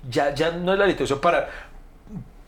ya, 0.10 0.34
ya 0.34 0.52
no 0.52 0.74
es 0.74 0.80
la 0.80 0.86
literación 0.88 1.20
para... 1.22 1.48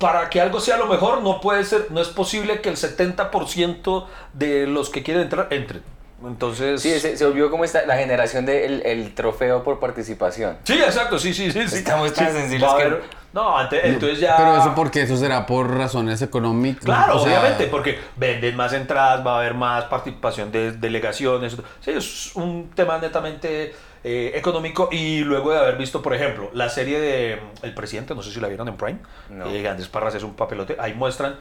Para 0.03 0.29
que 0.29 0.41
algo 0.41 0.59
sea 0.59 0.77
lo 0.77 0.87
mejor, 0.87 1.21
no 1.21 1.39
puede 1.39 1.63
ser, 1.63 1.87
no 1.89 2.01
es 2.01 2.09
posible 2.09 2.59
que 2.61 2.67
el 2.69 2.75
70% 2.75 4.05
de 4.33 4.67
los 4.67 4.89
que 4.89 5.01
quieren 5.01 5.23
entrar 5.23 5.47
entren. 5.51 5.81
Entonces. 6.25 6.81
Sí, 6.81 6.99
se, 6.99 7.17
se 7.17 7.25
volvió 7.25 7.49
como 7.49 7.63
esta, 7.65 7.85
la 7.85 7.95
generación 7.97 8.45
del 8.45 8.81
el 8.85 9.13
trofeo 9.13 9.63
por 9.63 9.79
participación. 9.79 10.57
Sí, 10.63 10.73
exacto, 10.73 11.19
sí, 11.19 11.33
sí, 11.33 11.51
sí. 11.51 11.67
sí. 11.67 11.75
Estamos 11.77 12.13
tan 12.13 12.27
Sí, 12.49 12.57
que- 12.57 12.65
haber- 12.65 13.01
No, 13.33 13.57
antes, 13.57 13.79
entonces 13.83 14.19
ya... 14.19 14.37
Pero 14.37 14.57
eso 14.57 14.73
porque 14.75 15.01
eso 15.01 15.17
será 15.17 15.45
por 15.45 15.69
razones 15.75 16.21
económicas. 16.21 16.85
Claro, 16.85 17.15
o 17.15 17.19
sea, 17.23 17.39
obviamente, 17.39 17.65
porque 17.67 17.99
venden 18.15 18.55
más 18.55 18.73
entradas, 18.73 19.25
va 19.25 19.35
a 19.35 19.39
haber 19.39 19.53
más 19.55 19.85
participación 19.85 20.51
de 20.51 20.71
delegaciones. 20.73 21.57
Sí, 21.81 21.91
es 21.91 22.35
un 22.35 22.69
tema 22.75 22.99
netamente 22.99 23.73
eh, 24.03 24.31
económico. 24.35 24.89
Y 24.91 25.19
luego 25.19 25.51
de 25.51 25.59
haber 25.59 25.77
visto, 25.77 26.01
por 26.01 26.13
ejemplo, 26.13 26.49
la 26.53 26.69
serie 26.69 26.99
de 26.99 27.35
mm, 27.37 27.65
El 27.65 27.73
Presidente, 27.73 28.13
no 28.15 28.21
sé 28.23 28.31
si 28.31 28.39
la 28.39 28.47
vieron 28.47 28.67
en 28.67 28.75
Prime, 28.77 28.99
No. 29.29 29.47
eh, 29.49 29.67
Andrés 29.67 29.87
Parras 29.89 30.15
es 30.15 30.23
un 30.23 30.33
papelote, 30.33 30.75
ahí 30.79 30.93
muestran 30.93 31.35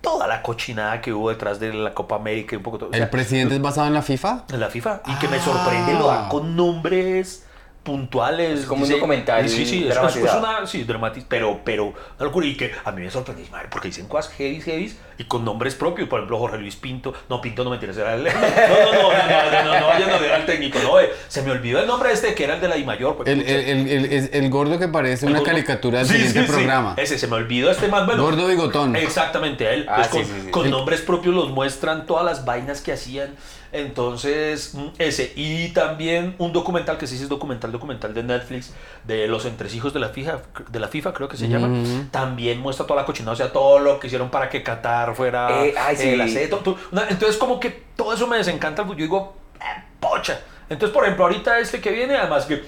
toda 0.00 0.26
la 0.28 0.42
cochinada 0.42 1.00
que 1.00 1.12
hubo 1.12 1.28
detrás 1.30 1.58
de 1.58 1.72
la 1.72 1.92
Copa 1.92 2.14
América 2.16 2.54
y 2.54 2.58
un 2.58 2.62
poco 2.62 2.78
todo. 2.78 2.90
o 2.90 2.92
sea, 2.92 3.02
¿El 3.02 3.10
presidente 3.10 3.54
es 3.56 3.60
basado 3.60 3.88
en 3.88 3.94
la 3.94 4.02
FIFA? 4.02 4.44
en 4.52 4.60
la 4.60 4.68
FIFA. 4.70 5.02
Y 5.06 5.14
que 5.16 5.26
me 5.28 5.38
Ah. 5.38 5.40
sorprende, 5.40 5.94
lo 5.94 6.06
dan 6.06 6.28
con 6.28 6.54
nombres 6.54 7.44
puntuales. 7.88 8.60
Es 8.60 8.66
como 8.66 8.82
un 8.82 8.88
dice- 8.88 8.94
documental 9.00 9.48
Sí, 9.48 9.56
sí, 9.56 9.62
es, 9.62 9.70
es- 9.70 9.78
es 9.88 9.94
dramatizado. 9.94 10.38
una. 10.38 10.66
Sí, 10.66 10.84
dramatiz, 10.84 11.24
pero, 11.28 11.60
pero 11.64 11.94
locura. 12.20 12.46
Y 12.46 12.56
que 12.56 12.70
a 12.84 12.92
mí 12.92 13.02
me 13.02 13.10
sorprende, 13.10 13.44
madre, 13.50 13.68
porque 13.70 13.88
dicen 13.88 14.06
cosas 14.06 14.32
heavy, 14.34 14.60
heavy 14.60 14.94
y 15.18 15.24
con 15.24 15.44
nombres 15.44 15.74
propios. 15.74 16.08
Por 16.08 16.20
ejemplo, 16.20 16.38
Jorge 16.38 16.58
Luis 16.58 16.76
Pinto. 16.76 17.14
No, 17.28 17.40
Pinto 17.40 17.64
no 17.64 17.70
mentiras, 17.70 17.96
era 17.96 18.14
el. 18.14 18.24
No, 18.28 18.30
no, 18.30 18.92
no, 18.92 19.12
no, 19.12 19.50
no, 19.50 19.64
no, 19.64 19.80
no, 19.80 19.86
vayan 19.86 20.10
a 20.10 20.34
al 20.36 20.46
técnico. 20.46 20.78
No, 20.82 21.00
eh, 21.00 21.10
se 21.28 21.42
me 21.42 21.50
olvidó 21.50 21.80
el 21.80 21.86
nombre 21.86 22.12
este 22.12 22.34
que 22.34 22.44
era 22.44 22.54
el 22.56 22.60
de 22.60 22.68
la 22.68 22.76
I 22.76 22.84
mayor. 22.84 23.16
pues, 23.16 23.28
El, 23.28 23.40
el, 23.42 23.88
el, 23.88 24.28
el- 24.32 24.50
gordo 24.50 24.78
que 24.78 24.88
parece 24.88 25.24
El 25.26 25.32
una 25.32 25.40
gordo- 25.40 25.50
caricatura 25.52 25.98
del 26.00 26.06
Sí, 26.08 26.12
siguiente 26.14 26.40
sí, 26.40 26.46
sí. 26.46 26.52
programa. 26.52 26.94
Ese 26.96 27.18
se 27.18 27.26
me 27.26 27.36
olvidó 27.36 27.70
este 27.70 27.88
más 27.88 28.04
bueno. 28.06 28.22
Gordo 28.22 28.46
bigotón. 28.46 28.94
Exactamente, 28.96 29.66
a 29.66 29.72
él. 29.72 29.86
Ah, 29.88 29.96
Pues 29.96 30.06
sí, 30.08 30.12
con, 30.12 30.24
sí, 30.24 30.42
sí. 30.44 30.50
con 30.50 30.70
nombres 30.70 31.00
propios 31.00 31.34
los 31.34 31.50
muestran 31.50 32.06
todas 32.06 32.24
las 32.24 32.44
vainas 32.44 32.80
que 32.80 32.92
hacían. 32.92 33.34
Entonces, 33.72 34.74
mm, 34.74 34.86
ese. 34.98 35.32
Y 35.36 35.68
también 35.68 36.34
un 36.38 36.52
documental 36.52 36.98
que 36.98 37.06
sí 37.06 37.16
es 37.16 37.28
documental, 37.28 37.72
documental 37.72 38.14
de 38.14 38.22
Netflix, 38.22 38.72
de 39.04 39.26
los 39.28 39.44
entresijos 39.44 39.92
de 39.92 40.00
la 40.00 40.08
FIFA, 40.10 40.38
de 40.70 40.80
la 40.80 40.88
FIFA 40.88 41.12
creo 41.12 41.28
que 41.28 41.36
se 41.36 41.48
llama. 41.48 41.68
Ujú. 41.68 42.04
También 42.10 42.60
muestra 42.60 42.86
toda 42.86 43.00
la 43.00 43.06
cochinada, 43.06 43.32
o 43.32 43.36
sea, 43.36 43.52
todo 43.52 43.78
lo 43.78 43.98
que 44.00 44.06
hicieron 44.06 44.30
para 44.30 44.48
que 44.48 44.62
Qatar 44.62 45.14
fuera 45.14 45.64
Eh, 45.66 45.74
ay, 45.78 45.96
sí. 45.96 46.16
la 46.16 46.28
sede, 46.28 46.48
todo- 46.48 46.60
todo- 46.60 46.76
una- 46.92 47.08
entonces, 47.08 47.36
como 47.36 47.58
que 47.60 47.70
todo 47.96 48.12
eso 48.12 48.26
me 48.26 48.36
desencanta. 48.36 48.86
Yo 48.86 48.94
digo, 48.94 49.36
"Eh, 49.60 49.82
pocha. 50.00 50.40
Entonces, 50.70 50.94
por 50.94 51.04
ejemplo, 51.04 51.24
ahorita 51.24 51.58
este 51.60 51.80
que 51.80 51.90
viene, 51.90 52.14
además 52.16 52.44
que 52.44 52.62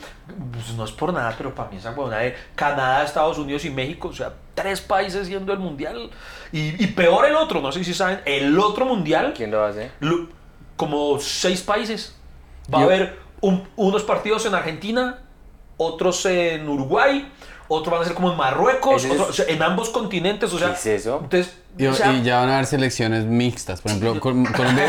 pues, 0.52 0.72
no 0.74 0.84
es 0.84 0.92
por 0.92 1.12
nada, 1.12 1.34
pero 1.36 1.54
para 1.54 1.70
mí 1.70 1.76
esa 1.76 1.90
huevona 1.90 2.18
de 2.18 2.34
Canadá, 2.54 3.04
Estados 3.04 3.36
Unidos 3.36 3.64
y 3.66 3.70
México, 3.70 4.08
o 4.08 4.12
sea, 4.14 4.32
tres 4.54 4.80
países 4.80 5.28
yendo 5.28 5.52
el 5.52 5.58
mundial. 5.58 6.08
Y, 6.52 6.82
y 6.82 6.86
peor 6.88 7.26
el 7.26 7.34
otro, 7.36 7.60
no 7.60 7.70
sé 7.72 7.84
si 7.84 7.92
saben, 7.92 8.20
el 8.24 8.58
otro 8.58 8.86
mundial, 8.86 9.34
¿Quién 9.36 9.50
lo 9.50 9.62
hace? 9.64 9.90
lo- 10.00 10.28
como 10.80 11.18
seis 11.20 11.60
países. 11.62 12.16
Va 12.72 12.78
a 12.80 12.82
haber 12.84 13.18
un- 13.40 13.66
unos 13.76 14.02
partidos 14.02 14.46
en 14.46 14.54
Argentina, 14.54 15.18
otros 15.76 16.24
en 16.26 16.68
Uruguay, 16.68 17.30
otros 17.72 17.92
van 17.92 18.02
a 18.02 18.04
ser 18.04 18.14
como 18.14 18.30
en 18.32 18.36
Marruecos, 18.36 19.04
Ese 19.04 19.14
es- 19.14 19.20
otros- 19.20 19.30
o 19.30 19.32
sea, 19.32 19.44
en 19.48 19.62
ambos 19.62 19.88
continentes, 19.90 20.52
o 20.52 20.58
sea, 20.58 20.68
¿Qué 20.68 20.74
es 20.74 20.86
eso? 20.86 21.20
entonces, 21.22 21.54
Y, 21.78 21.86
o 21.86 21.94
sea, 21.94 22.12
y 22.12 22.22
ya 22.24 22.40
van 22.40 22.48
a 22.48 22.54
haber 22.54 22.66
selecciones 22.66 23.24
mixtas. 23.24 23.80
Por 23.80 23.92
ejemplo, 23.92 24.18
Col- 24.20 24.44
Colombia, 24.52 24.84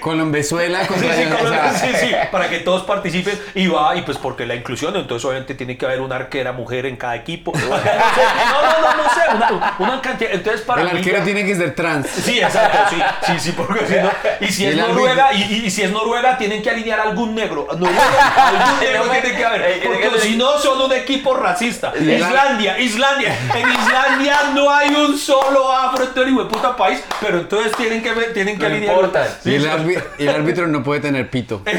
Colombezuela 0.00 0.80
Sí, 0.86 0.94
sí, 0.98 1.24
o 1.32 1.36
como- 1.36 1.48
sea, 1.48 1.72
sí, 1.72 1.88
sí, 2.00 2.10
para 2.32 2.48
que 2.50 2.58
todos 2.58 2.82
participen 2.82 3.38
y 3.54 3.66
va, 3.68 3.94
y 3.96 4.02
pues 4.02 4.18
porque 4.18 4.44
la 4.46 4.54
inclusión, 4.54 4.96
entonces 4.96 5.24
obviamente 5.24 5.54
tiene 5.54 5.76
que 5.78 5.86
haber 5.86 6.00
una 6.00 6.16
arquera 6.16 6.52
mujer 6.52 6.86
en 6.86 6.96
cada 6.96 7.16
equipo. 7.16 7.52
No, 7.62 7.68
no, 7.68 8.80
no, 8.80 9.02
no 9.02 9.08
sé, 9.10 9.20
una, 9.34 9.74
una 9.78 10.00
cantidad. 10.02 10.32
Entonces 10.32 10.62
para 10.62 10.82
El 10.82 10.88
mí- 10.92 10.98
arquero 10.98 11.22
tiene 11.22 11.44
que 11.44 11.54
ser 11.54 11.74
trans. 11.74 12.06
Sí, 12.08 12.38
exacto, 12.40 12.78
sí, 12.90 12.96
sí, 13.26 13.32
sí, 13.38 13.52
porque 13.52 13.86
si 13.86 13.94
no, 13.94 14.10
y 14.40 14.46
si 14.52 14.66
es 14.66 14.76
Noruega, 14.76 15.32
y, 15.32 15.42
y- 15.42 15.66
y 15.66 15.70
si 15.70 15.82
es 15.82 15.90
Noruega, 15.92 16.36
tienen 16.38 16.62
que 16.62 16.70
alinear 16.70 17.00
algún 17.00 17.34
negro. 17.34 17.66
Noruega, 17.72 18.48
algún 18.48 18.80
negro 18.80 19.04
tiene 19.10 19.36
que 19.36 19.44
haber, 19.44 19.80
tiene 19.80 19.98
que 19.98 20.08
porque 20.08 20.20
si 20.20 20.36
no 20.36 20.58
son 20.58 20.80
un 20.82 20.92
equipo 20.92 21.34
racista. 21.34 21.51
El- 21.60 22.10
Islandia, 22.10 22.78
Islandia, 22.78 23.36
en 23.54 23.68
Islandia 23.70 24.36
no 24.54 24.70
hay 24.70 24.94
un 24.94 25.16
solo 25.18 25.70
afro 25.72 26.04
en 26.04 26.10
todo 26.14 26.24
el 26.24 26.48
puta 26.48 26.76
país, 26.76 27.02
pero 27.20 27.38
entonces 27.38 27.72
tienen 27.76 28.02
que 28.02 28.12
tienen 28.32 28.56
que 28.58 28.62
No 28.68 28.74
alinear. 28.74 28.94
importa. 28.94 29.26
Y 29.44 29.54
el, 29.54 30.02
el 30.18 30.28
árbitro 30.28 30.66
no 30.68 30.82
puede 30.82 31.00
tener 31.00 31.28
pito. 31.30 31.62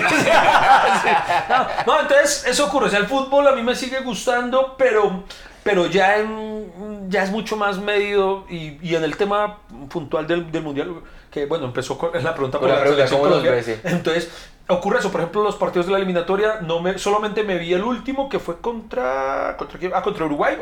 no, 1.50 1.68
no, 1.86 2.00
entonces 2.01 2.46
eso 2.48 2.65
ocurre. 2.65 2.88
O 2.88 2.89
sea, 2.89 3.00
el 3.00 3.08
fútbol 3.08 3.48
a 3.48 3.51
mí 3.53 3.62
me 3.63 3.75
sigue 3.75 4.00
gustando, 4.01 4.75
pero, 4.77 5.24
pero 5.63 5.88
ya, 5.88 6.18
en- 6.18 7.10
ya 7.10 7.24
es 7.24 7.32
mucho 7.32 7.56
más 7.56 7.77
medido. 7.80 8.46
Y, 8.50 8.77
y 8.82 8.96
en 8.96 9.03
el 9.03 9.15
tema 9.18 9.58
puntual 9.89 10.27
del, 10.27 10.51
del 10.51 10.63
mundial, 10.63 10.94
que 11.32 11.46
bueno, 11.46 11.65
empezó 11.65 11.98
con 11.98 12.12
la 12.13 12.34
pregunta 12.34 12.60
Con 12.60 12.70
la 12.70 12.80
pregunta, 12.82 13.06
¿cómo 13.10 13.24
los 13.25 13.30
Colombia. 13.39 13.51
ves, 13.51 13.65
sí? 13.65 13.75
Entonces, 13.84 14.30
ocurre 14.67 15.00
eso. 15.00 15.12
Por 15.12 15.22
ejemplo, 15.22 15.43
los 15.43 15.55
partidos 15.55 15.86
de 15.88 15.91
la 15.91 15.98
eliminatoria, 15.98 16.60
no 16.62 16.79
me, 16.79 16.98
solamente 16.98 17.43
me 17.43 17.58
vi 17.58 17.74
el 17.74 17.84
último 17.84 18.29
que 18.29 18.39
fue 18.39 18.60
contra. 18.60 19.55
¿Contra 19.58 19.79
quién? 19.79 19.91
Ah, 19.96 20.01
contra 20.01 20.25
Uruguay. 20.25 20.58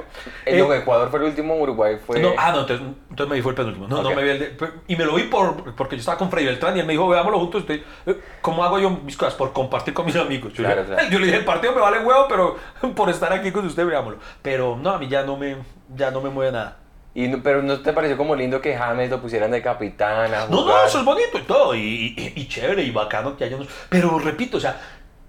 El 0.46 0.56
Eh, 0.56 0.60
no, 0.60 0.74
Ecuador 0.74 1.10
fue 1.10 1.20
el 1.20 1.26
último, 1.26 1.56
Uruguay 1.56 1.98
fue. 2.06 2.20
no, 2.20 2.32
ah, 2.38 2.52
no, 2.52 2.62
entonces, 2.62 2.86
entonces 3.10 3.30
me 3.30 3.36
vi 3.36 3.42
fue 3.42 3.52
el 3.52 3.56
penúltimo. 3.56 3.88
No, 3.88 4.02
no 4.02 4.10
Ok. 4.10 4.16
me 4.16 4.24
vi 4.24 4.30
el 4.32 4.40
de, 4.40 4.70
Y 4.88 4.96
me 4.96 5.06
lo 5.06 5.14
vi 5.16 5.24
por, 5.24 5.76
porque 5.76 5.96
yo 5.96 6.00
estaba 6.00 6.18
con 6.18 6.30
Freddy 6.32 6.46
Beltrán 6.48 6.76
y 6.78 6.80
él 6.80 6.86
me 6.86 6.94
dijo, 6.94 7.08
veámoslo 7.08 7.40
juntos. 7.40 7.62
Estoy, 7.62 7.84
eh, 8.08 8.20
¿Cómo 8.42 8.64
hago 8.64 8.80
yo 8.80 8.90
mis 8.90 9.16
cosas? 9.18 9.36
Por 9.36 9.54
compartir 9.54 9.94
con 9.94 10.06
mis 10.06 10.16
amigos. 10.16 10.54
Yo, 10.54 10.64
Claro, 10.64 10.82
le- 10.82 10.88
claro. 10.88 11.08
yo 11.12 11.20
le 11.20 11.26
dije, 11.28 11.38
el 11.40 11.46
partido 11.46 11.74
me 11.74 11.82
vale 11.82 12.00
huevo, 12.00 12.26
pero 12.28 12.56
por 12.96 13.10
estar 13.10 13.32
aquí 13.34 13.52
con 13.52 13.66
usted, 13.66 13.86
veámoslo. 13.86 14.20
Pero 14.42 14.78
no, 14.82 14.92
a 14.92 14.98
mí 14.98 15.08
ya 15.08 15.24
no 15.24 15.38
me, 15.38 15.58
ya 15.96 16.12
no 16.12 16.22
me 16.22 16.30
mueve 16.30 16.52
nada. 16.52 16.78
Y 17.14 17.28
no- 17.28 17.44
pero 17.44 17.62
¿no 17.62 17.80
te 17.82 17.92
pareció 17.94 18.16
como 18.18 18.36
lindo 18.36 18.62
que 18.62 18.76
James 18.76 19.10
lo 19.10 19.22
pusieran 19.22 19.52
de 19.52 19.62
capitán 19.62 20.34
a 20.34 20.46
No, 20.48 20.66
no, 20.66 20.86
eso 20.86 21.00
es 21.00 21.06
bonito 21.06 21.38
y 21.38 21.42
todo, 21.42 21.76
y, 21.76 22.14
y- 22.18 22.34
y 22.36 22.48
chévere 22.48 22.84
y 22.84 22.92
bacano 22.92 23.36
que 23.36 23.44
haya 23.44 23.56
unos... 23.58 23.68
Pero 23.90 24.18
repito, 24.20 24.58
o 24.58 24.60
sea, 24.62 24.80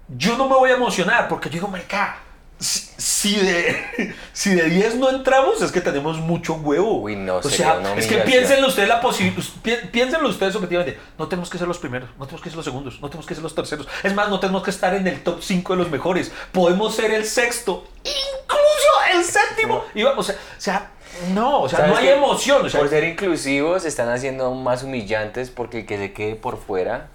yo 0.07 0.37
no 0.37 0.47
me 0.47 0.55
voy 0.55 0.71
a 0.71 0.75
emocionar 0.75 1.27
porque 1.27 1.49
yo 1.49 1.53
digo, 1.55 1.67
marica, 1.67 2.17
si, 2.57 2.79
si 2.97 3.35
de, 3.35 4.13
si 4.31 4.55
de 4.55 4.69
10 4.69 4.95
no 4.95 5.09
entramos 5.09 5.61
es 5.61 5.73
que 5.73 5.81
tenemos 5.81 6.19
mucho 6.19 6.53
huevo. 6.53 7.01
Uy, 7.01 7.17
no, 7.17 7.37
o 7.37 7.43
sea, 7.43 7.81
es 7.97 8.07
que 8.07 8.17
piénsenlo 8.19 8.67
ustedes 8.67 8.87
la 8.87 9.01
posibilidad, 9.01 9.43
piénsenlo 9.91 10.29
ustedes 10.29 10.55
objetivamente, 10.55 10.97
no 11.19 11.27
tenemos 11.27 11.49
que 11.49 11.57
ser 11.57 11.67
los 11.67 11.79
primeros, 11.79 12.09
no 12.17 12.25
tenemos 12.25 12.41
que 12.41 12.49
ser 12.49 12.55
los 12.55 12.65
segundos, 12.65 13.01
no 13.01 13.09
tenemos 13.09 13.25
que 13.25 13.33
ser 13.35 13.43
los 13.43 13.53
terceros. 13.55 13.87
Es 14.03 14.13
más, 14.13 14.29
no 14.29 14.39
tenemos 14.39 14.63
que 14.63 14.69
estar 14.69 14.93
en 14.93 15.05
el 15.07 15.21
top 15.21 15.41
5 15.41 15.73
de 15.73 15.79
los 15.79 15.91
mejores, 15.91 16.31
podemos 16.53 16.95
ser 16.95 17.11
el 17.11 17.25
sexto, 17.25 17.85
incluso 17.97 19.17
el 19.17 19.23
séptimo. 19.25 19.83
Y 19.93 20.03
vamos, 20.03 20.29
o 20.29 20.31
sea, 20.31 20.39
o 20.57 20.61
sea, 20.61 20.91
no, 21.33 21.61
o 21.61 21.69
sea, 21.69 21.79
¿Sabes 21.79 21.93
no 21.93 21.97
hay 21.99 22.07
emoción. 22.09 22.65
O 22.65 22.69
sea, 22.69 22.79
Por 22.79 22.89
ser 22.89 23.03
inclusivos, 23.03 23.83
se 23.83 23.87
están 23.87 24.09
haciendo 24.09 24.45
aún 24.45 24.63
más 24.63 24.83
humillantes 24.83 25.49
porque 25.49 25.79
el 25.79 25.85
que 25.85 25.97
se 25.97 26.13
quede 26.13 26.35
por 26.35 26.57
fuera 26.57 27.07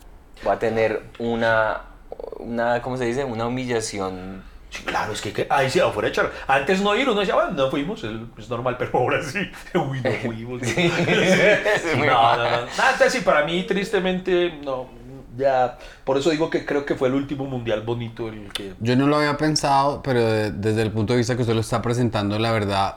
va 0.46 0.52
a 0.54 0.58
tener 0.58 1.02
una, 1.18 1.82
una 2.38 2.80
¿cómo 2.82 2.96
se 2.96 3.04
dice? 3.04 3.24
Una 3.24 3.46
humillación. 3.46 4.42
Sí, 4.70 4.82
claro, 4.84 5.12
es 5.14 5.22
que, 5.22 5.32
que 5.32 5.46
ahí 5.48 5.70
sí, 5.70 5.80
afuera 5.80 6.08
echar. 6.08 6.30
Antes 6.46 6.82
no 6.82 6.94
ir, 6.94 7.08
uno 7.08 7.20
decía, 7.20 7.34
bueno, 7.34 7.52
no 7.52 7.70
fuimos, 7.70 8.04
es, 8.04 8.10
es 8.36 8.48
normal, 8.50 8.76
pero 8.78 8.90
ahora 8.98 9.22
sí. 9.22 9.38
Uy, 9.74 10.00
no 10.02 10.10
fuimos. 10.22 10.60
Sí, 10.62 10.92
no, 11.96 12.36
no, 12.36 12.50
no. 12.50 12.56
Antes 12.78 13.12
sí, 13.12 13.20
para 13.22 13.44
mí, 13.44 13.62
tristemente, 13.64 14.58
no. 14.62 14.86
Ya, 15.36 15.78
por 16.04 16.18
eso 16.18 16.30
digo 16.30 16.50
que 16.50 16.66
creo 16.66 16.84
que 16.84 16.96
fue 16.96 17.08
el 17.08 17.14
último 17.14 17.44
mundial 17.44 17.82
bonito 17.82 18.28
el 18.28 18.52
que. 18.52 18.74
Yo 18.80 18.96
no 18.96 19.06
lo 19.06 19.16
había 19.16 19.36
pensado, 19.36 20.02
pero 20.02 20.20
de- 20.22 20.50
desde 20.50 20.82
el 20.82 20.90
punto 20.90 21.12
de 21.12 21.18
vista 21.18 21.36
que 21.36 21.42
usted 21.42 21.54
lo 21.54 21.60
está 21.60 21.80
presentando, 21.80 22.38
la 22.40 22.50
verdad, 22.50 22.96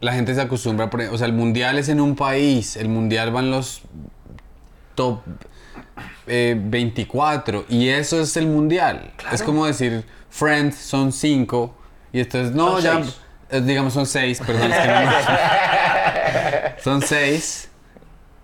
la 0.00 0.12
gente 0.12 0.34
se 0.34 0.40
acostumbra, 0.40 0.88
poner- 0.90 1.10
o 1.10 1.18
sea, 1.18 1.26
el 1.26 1.32
mundial 1.32 1.78
es 1.78 1.88
en 1.88 2.00
un 2.00 2.16
país, 2.16 2.76
el 2.76 2.88
mundial 2.88 3.30
van 3.32 3.50
los 3.50 3.82
top 4.94 5.20
eh, 6.26 6.56
24 6.58 7.64
y 7.68 7.88
eso 7.88 8.20
es 8.20 8.36
el 8.36 8.46
mundial. 8.46 9.12
Es 9.32 9.42
como 9.42 9.66
decir, 9.66 10.04
Friends 10.30 10.76
son 10.76 11.12
5 11.12 11.74
y 12.12 12.20
entonces, 12.20 12.54
no, 12.54 12.72
Son 12.72 12.82
ya, 12.82 12.94
seis. 13.02 13.16
eh, 13.50 13.60
digamos 13.60 13.92
son 13.92 14.06
6, 14.06 14.40
perdón, 14.46 14.72
es 14.72 14.78
que 14.78 14.86
no- 14.88 15.10
son 16.84 17.02
6 17.02 17.69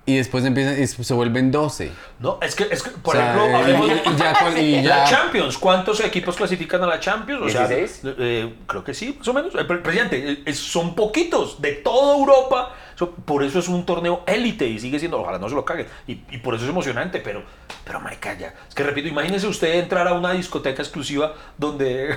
y 0.07 0.17
después 0.17 0.45
empiezan 0.45 0.81
y 0.81 0.87
se 0.87 1.15
vuelven 1.15 1.51
12. 1.51 1.91
No, 2.21 2.39
es 2.41 2.55
que, 2.55 2.69
es 2.71 2.83
que 2.83 2.91
por 2.91 3.17
O 3.17 3.19
sea, 3.19 3.35
ejemplo, 3.35 3.51
eh, 3.51 3.55
hablemos 3.61 3.89
de 3.89 3.95
y 3.97 4.17
ya 4.17 4.39
cual- 4.39 4.59
y 4.59 4.83
la 4.83 4.83
ya- 4.83 5.05
Champions. 5.05 5.59
¿Cuántos 5.59 6.01
equipos 6.01 6.37
clasifican 6.37 6.83
a 6.85 6.87
la 6.87 7.01
Champions? 7.01 7.43
O 7.43 7.49
sea, 7.49 7.67
16? 7.67 8.01
eh, 8.19 8.55
creo 8.67 8.85
que 8.85 8.95
sí, 8.95 9.17
más 9.19 9.27
o 9.29 9.35
menos. 9.35 9.55
Eh, 9.55 9.65
pre- 9.65 9.79
Presidente, 9.79 10.33
eh, 10.33 10.43
es- 10.47 10.59
son 10.59 10.95
poquitos 10.95 11.61
de 11.61 11.73
toda 11.73 12.17
Europa. 12.17 12.75
So- 12.95 13.11
por 13.11 13.43
eso 13.43 13.59
es 13.59 13.69
un 13.69 13.85
torneo 13.85 14.23
élite 14.27 14.67
y 14.67 14.79
sigue 14.79 14.99
siendo, 14.99 15.21
ojalá 15.21 15.39
no 15.39 15.49
se 15.49 15.55
lo 15.57 15.65
caguen. 15.65 15.87
Y, 16.07 16.21
y 16.31 16.39
por 16.39 16.55
eso 16.55 16.65
es 16.65 16.71
emocionante, 16.71 17.21
pero, 17.21 17.43
pero 17.85 18.01
marica, 18.01 18.33
ya. 18.39 18.55
Es 18.69 18.75
que 18.75 18.85
repito, 18.85 19.09
imagínese 19.09 19.47
usted 19.49 19.75
entrar 19.81 20.07
a 20.09 20.13
una 20.15 20.33
discoteca 20.33 20.83
exclusiva 20.83 21.35
donde... 21.59 22.17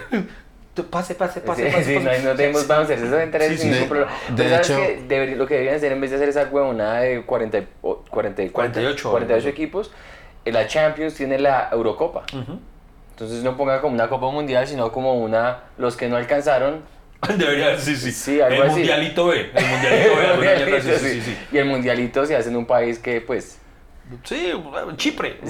pase, 0.86 1.16
pase, 1.16 1.42
pase, 1.42 1.66
Sí, 1.70 1.76
pase. 1.76 1.84
sí, 2.00 2.06
pase. 2.06 2.24
no, 2.24 2.36
tenemos, 2.36 2.70
hacer 2.70 2.98
eso 3.00 3.16
Sí, 3.56 3.58
sin 3.58 3.72
ningún 3.72 3.90
problema. 3.90 4.12
de 4.30 4.36
Pero 4.36 4.50
¿sabes 4.50 4.70
hecho-? 4.70 5.04
Debería- 5.08 5.36
lo 5.36 5.48
que 5.48 5.54
deberían 5.56 5.76
hacer 5.78 5.92
en 5.92 6.02
vez 6.02 6.10
de 6.12 6.16
hacer 6.18 6.30
esa 6.30 6.44
huevonada 6.52 7.02
de 7.02 7.22
40, 7.24 7.58
y- 7.60 7.68
o- 7.82 8.04
40 8.10 8.44
y- 8.44 8.50
48, 8.50 9.10
48 9.12 9.44
¿no? 9.46 9.50
equipos, 9.52 9.92
eh, 10.46 10.52
la 10.52 10.68
Champions 10.68 11.14
tiene 11.16 11.38
la 11.40 11.70
Eurocopa. 11.72 12.24
Entonces 13.12 13.44
no 13.44 13.58
ponga 13.58 13.82
como 13.82 13.94
una 13.96 14.08
Copa 14.08 14.30
Mundial, 14.32 14.66
sino 14.68 14.92
como 14.92 15.16
una, 15.16 15.64
los 15.78 15.98
que 15.98 16.08
no 16.08 16.16
alcanzaron. 16.16 16.82
Debería, 17.38 17.78
sí, 17.78 17.96
sí. 17.98 18.12
Sí, 18.14 18.40
algo 18.40 18.64
el 18.64 18.70
así. 18.70 18.78
mundialito 18.80 19.28
B. 19.28 19.50
El 19.54 19.66
mundialito 19.66 20.16
B. 20.16 20.26
alguna 20.28 20.54
mierda 20.56 20.78
así, 20.78 20.92
sí, 21.06 21.10
sí, 21.16 21.22
sí. 21.22 21.38
Y 21.52 21.58
el 21.58 21.66
mundialito 21.66 22.26
se 22.26 22.36
hace 22.36 22.48
en 22.50 22.56
un 22.56 22.66
país 22.66 22.98
que 22.98 23.20
pues... 23.22 23.59
Sí, 24.24 24.52
en 24.52 24.98
Chipre. 24.98 25.40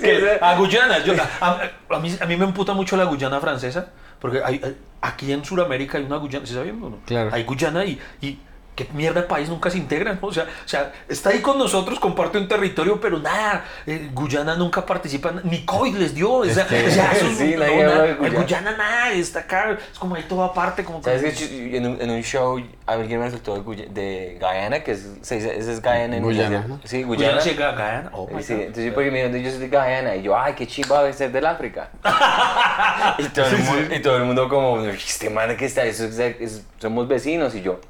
Que- 0.00 0.38
a 0.40 0.54
Guyana. 0.56 0.98
yo- 1.04 1.14
a, 1.40 1.60
a 1.90 1.98
mí, 1.98 2.16
a 2.20 2.26
mí 2.26 2.36
me 2.36 2.44
emputa 2.44 2.72
mucho 2.74 2.96
la 2.96 3.04
Guyana 3.04 3.40
francesa, 3.40 3.88
porque 4.20 4.40
hay- 4.44 4.76
aquí 5.00 5.32
en 5.32 5.44
Sudamérica 5.44 5.98
hay 5.98 6.04
una 6.04 6.16
Guyana, 6.16 6.46
¿sí 6.46 6.54
no? 6.90 6.98
Claro. 7.06 7.30
Hay 7.32 7.44
Guyana 7.44 7.84
y, 7.84 7.98
y 8.20 8.38
qué 8.86 8.92
mierda 8.94 9.22
de 9.22 9.26
país 9.26 9.48
nunca 9.48 9.70
se 9.70 9.78
integran, 9.78 10.18
¿no? 10.20 10.28
O 10.28 10.32
sea, 10.32 10.44
o 10.44 10.68
sea, 10.68 10.92
está 11.08 11.30
ahí 11.30 11.40
con 11.40 11.58
nosotros, 11.58 11.98
comparte 12.00 12.38
un 12.38 12.48
territorio, 12.48 13.00
pero 13.00 13.18
nada, 13.18 13.64
eh, 13.86 14.08
Guyana 14.12 14.54
nunca 14.56 14.84
participa, 14.86 15.32
ni 15.44 15.64
COVID 15.64 15.96
les 15.96 16.14
dio, 16.14 16.32
o 16.32 16.44
sea, 16.44 16.66
que- 16.66 16.86
o 16.86 16.90
sea, 16.90 17.12
eso 17.16 17.26
Sí, 17.36 17.52
no, 17.54 17.60
nadie 17.60 17.84
nada, 17.84 18.14
Guyana. 18.14 18.40
Guyana 18.40 18.76
nada, 18.76 19.12
está 19.12 19.40
acá, 19.40 19.76
es 19.92 19.98
como 19.98 20.14
ahí 20.14 20.24
todo 20.28 20.42
aparte, 20.44 20.84
como 20.84 21.02
¿Sabes 21.02 21.38
que- 21.38 21.76
en 21.76 21.86
un, 21.86 22.00
en 22.00 22.10
un 22.10 22.22
show 22.22 22.60
alguien 22.86 23.18
me 23.20 23.26
resultó 23.26 23.54
de, 23.54 23.60
Guy- 23.60 23.88
de 23.90 24.38
Guyana, 24.40 24.80
que 24.82 24.92
es, 24.92 25.06
se 25.22 25.36
dice- 25.36 25.56
ese 25.58 25.72
es 25.74 25.80
Guyana 25.80 26.16
en 26.16 26.22
Guyana, 26.22 26.58
ajá. 26.66 26.78
Sí, 26.84 27.02
Guyana 27.02 27.34
Guyana. 27.34 27.40
sí, 27.42 27.50
Ga- 27.56 27.72
Guyana, 27.72 28.10
oh 28.12 28.28
my 28.32 28.42
Sí, 28.42 28.52
God. 28.54 28.60
entonces 28.62 28.84
yo 28.86 28.94
porque 28.94 29.10
me 29.10 29.18
dijeron, 29.22 29.42
yo 29.42 29.50
soy 29.50 29.60
de 29.60 29.68
Guyana 29.68 30.16
y 30.16 30.22
yo, 30.22 30.36
ay, 30.38 30.54
qué 30.54 30.66
chimba 30.66 31.02
debe 31.02 31.12
ser 31.12 31.30
del 31.32 31.46
África. 31.46 31.90
y, 33.18 33.24
todo 33.24 33.46
el 33.46 33.58
mundo, 33.58 33.94
y 33.94 34.00
todo 34.00 34.16
el 34.16 34.24
mundo 34.24 34.48
como, 34.48 34.80
este 34.84 35.30
man 35.30 35.56
que 35.56 35.66
está, 35.66 35.84
eso 35.84 36.04
es- 36.04 36.18
es- 36.18 36.62
somos 36.80 37.06
vecinos 37.08 37.54
y 37.54 37.62
yo. 37.62 37.80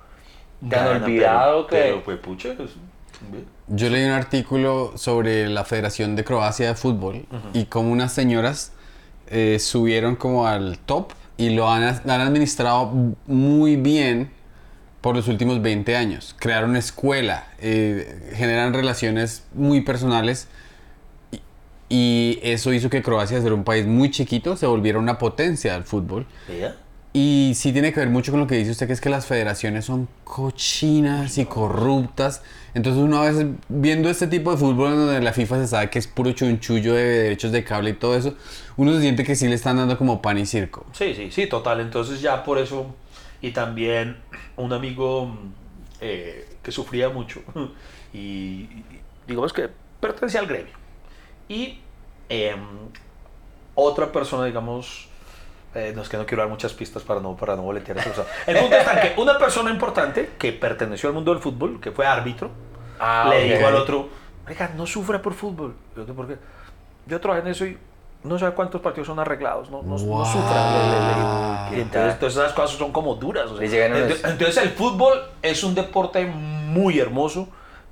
¿Te 0.69 0.77
han 0.77 1.03
olvidado 1.03 1.67
pero- 1.67 1.83
que...? 1.83 1.89
pero, 1.91 2.05
pues, 2.05 2.19
pucha, 2.19 2.49
es- 2.53 2.77
Yo 3.69 3.89
leí 3.91 4.05
un 4.05 4.13
artículo 4.13 4.93
sobre 4.97 5.49
la 5.49 5.65
Federación 5.65 6.17
de 6.17 6.25
Croacia 6.25 6.69
de 6.69 6.75
Fútbol 6.75 7.27
y 7.53 7.67
cómo 7.67 7.91
unas 7.93 8.13
señoras 8.13 8.73
eh, 9.29 9.59
subieron 9.61 10.17
como 10.17 10.47
al 10.47 10.79
top 10.79 11.13
y 11.37 11.51
lo 11.51 11.71
han, 11.71 11.83
han 11.85 12.21
administrado 12.21 12.91
muy 13.27 13.77
bien 13.77 14.31
por 15.01 15.15
los 15.17 15.29
últimos 15.29 15.63
20 15.63 15.97
años. 15.97 16.35
Crearon 16.39 16.77
escuela, 16.77 17.47
eh, 17.59 18.33
generan 18.35 18.75
relaciones 18.75 19.45
muy 19.55 19.81
personales 19.83 20.49
y, 21.31 21.41
y 21.89 22.41
eso 22.43 22.73
hizo 22.73 22.91
que 22.91 23.03
Croacia, 23.03 23.37
de 23.37 23.43
ser 23.43 23.53
un 23.53 23.65
país 23.65 23.87
muy 23.87 24.11
chiquito, 24.11 24.57
se 24.57 24.67
volviera 24.67 24.99
una 24.99 25.17
potencia 25.19 25.73
del 25.75 25.85
fútbol. 25.85 26.27
¿Ya? 26.49 26.75
Y 27.13 27.53
sí 27.57 27.73
tiene 27.73 27.93
que 27.93 27.99
ver 27.99 28.09
mucho 28.09 28.31
con 28.31 28.41
lo 28.41 28.47
que 28.47 28.55
dice 28.55 28.71
usted, 28.71 28.87
que 28.87 28.93
es 28.93 29.01
que 29.01 29.11
las 29.11 29.27
federaciones 29.27 29.85
son 29.85 30.09
cochinas 30.23 31.39
y 31.39 31.45
corruptas. 31.45 32.43
Entonces 32.73 33.03
uno 33.03 33.21
a 33.21 33.27
veces 33.27 33.47
viendo 33.69 34.09
este 34.09 34.29
tipo 34.29 34.53
de 34.53 34.57
fútbol 34.57 34.95
donde 34.95 35.21
la 35.21 35.33
FIFA 35.33 35.57
se 35.57 35.67
sabe 35.67 35.91
que 35.91 35.99
es 35.99 36.07
puro 36.07 36.31
chunchullo 36.31 36.95
de 36.95 37.03
derechos 37.03 37.51
de 37.51 37.65
cable 37.65 37.91
y 37.91 37.93
todo 37.95 38.17
eso, 38.17 38.37
uno 38.77 38.93
se 38.95 39.01
siente 39.01 39.25
que 39.25 39.35
sí 39.35 39.49
le 39.49 39.57
están 39.57 39.77
dando 39.77 39.99
como 39.99 40.23
pan 40.23 40.39
y 40.39 40.47
circo. 40.47 40.87
Sí, 40.93 41.15
sí, 41.15 41.33
sí, 41.33 41.49
total. 41.49 41.81
Entonces 41.81 42.21
ya 42.21 42.45
por 42.45 42.59
eso, 42.59 42.87
y 43.43 43.51
también 43.51 44.19
un 44.57 44.73
amigo 44.73 45.37
eh, 46.01 46.49
que 46.63 46.71
sufría 46.71 47.09
mucho, 47.09 47.41
y, 48.15 48.19
y 48.19 48.85
digamos 49.27 49.53
que 49.53 49.69
pertenecía 50.01 50.39
al 50.39 50.47
gremio. 50.47 50.75
Y 51.49 51.81
em, 52.29 52.61
otra 53.75 54.13
persona, 54.13 54.45
digamos, 54.47 55.10
Eh, 55.75 55.93
no 55.95 56.03
es 56.03 56.09
que 56.09 56.17
no 56.17 56.27
quiero 56.27 56.43
dar 56.43 56.51
muchas 56.51 56.73
pistas 56.73 57.03
para 57.05 57.21
no, 57.21 57.37
para 57.37 57.55
no 57.55 57.63
boletear 57.63 57.99
esa 57.99 58.11
cosa. 58.11 58.27
El 58.47 58.59
punto 58.59 58.75
está 58.77 59.01
que 59.01 59.21
una 59.21 59.39
persona 59.39 59.71
importante 59.71 60.31
que 60.39 60.53
perteneció 60.53 61.09
al 61.09 61.15
mundo 61.15 61.33
del 61.33 61.41
fútbol, 61.41 61.81
que 61.81 61.93
fue 61.93 62.07
árbitro, 62.07 62.51
Ah, 62.99 63.27
le 63.31 63.45
ok. 63.53 63.57
dijo 63.57 63.69
al 63.69 63.77
otro, 63.77 64.09
marica, 64.45 64.71
no 64.77 64.85
sufra 64.87 65.23
por 65.23 65.33
fútbol. 65.35 65.75
Yo, 65.97 66.05
¿por 66.07 66.27
qué? 66.27 66.37
Yo 67.07 67.21
trabajé 67.21 67.43
en 67.43 67.49
eso 67.53 67.65
y 67.67 67.79
no 68.25 68.39
sé 68.39 68.51
cuántos 68.51 68.81
partidos 68.81 69.07
son 69.07 69.19
arreglados, 69.21 69.71
no, 69.71 69.81
no, 69.83 69.97
no 69.97 70.05
Wow. 70.05 70.25
sufra. 70.27 70.73
Le- 70.73 70.91
le- 70.91 70.91
le- 70.91 71.71
¿Qué 71.71 71.77
y 71.79 71.81
entonces, 71.83 72.13
entonces 72.15 72.39
esas 72.43 72.53
cosas 72.53 72.77
son 72.77 72.91
como 72.93 73.15
duras. 73.15 73.47
o 73.47 73.51
sea. 73.57 73.61
Le 73.61 73.69
llegan 73.69 73.93
unos- 73.93 74.23
Ent- 74.25 74.31
entonces 74.31 74.57
el 74.59 74.71
fútbol 74.71 75.23
es 75.41 75.63
un 75.63 75.75
deporte 75.77 76.27
muy 76.27 76.99
hermoso, 76.99 77.49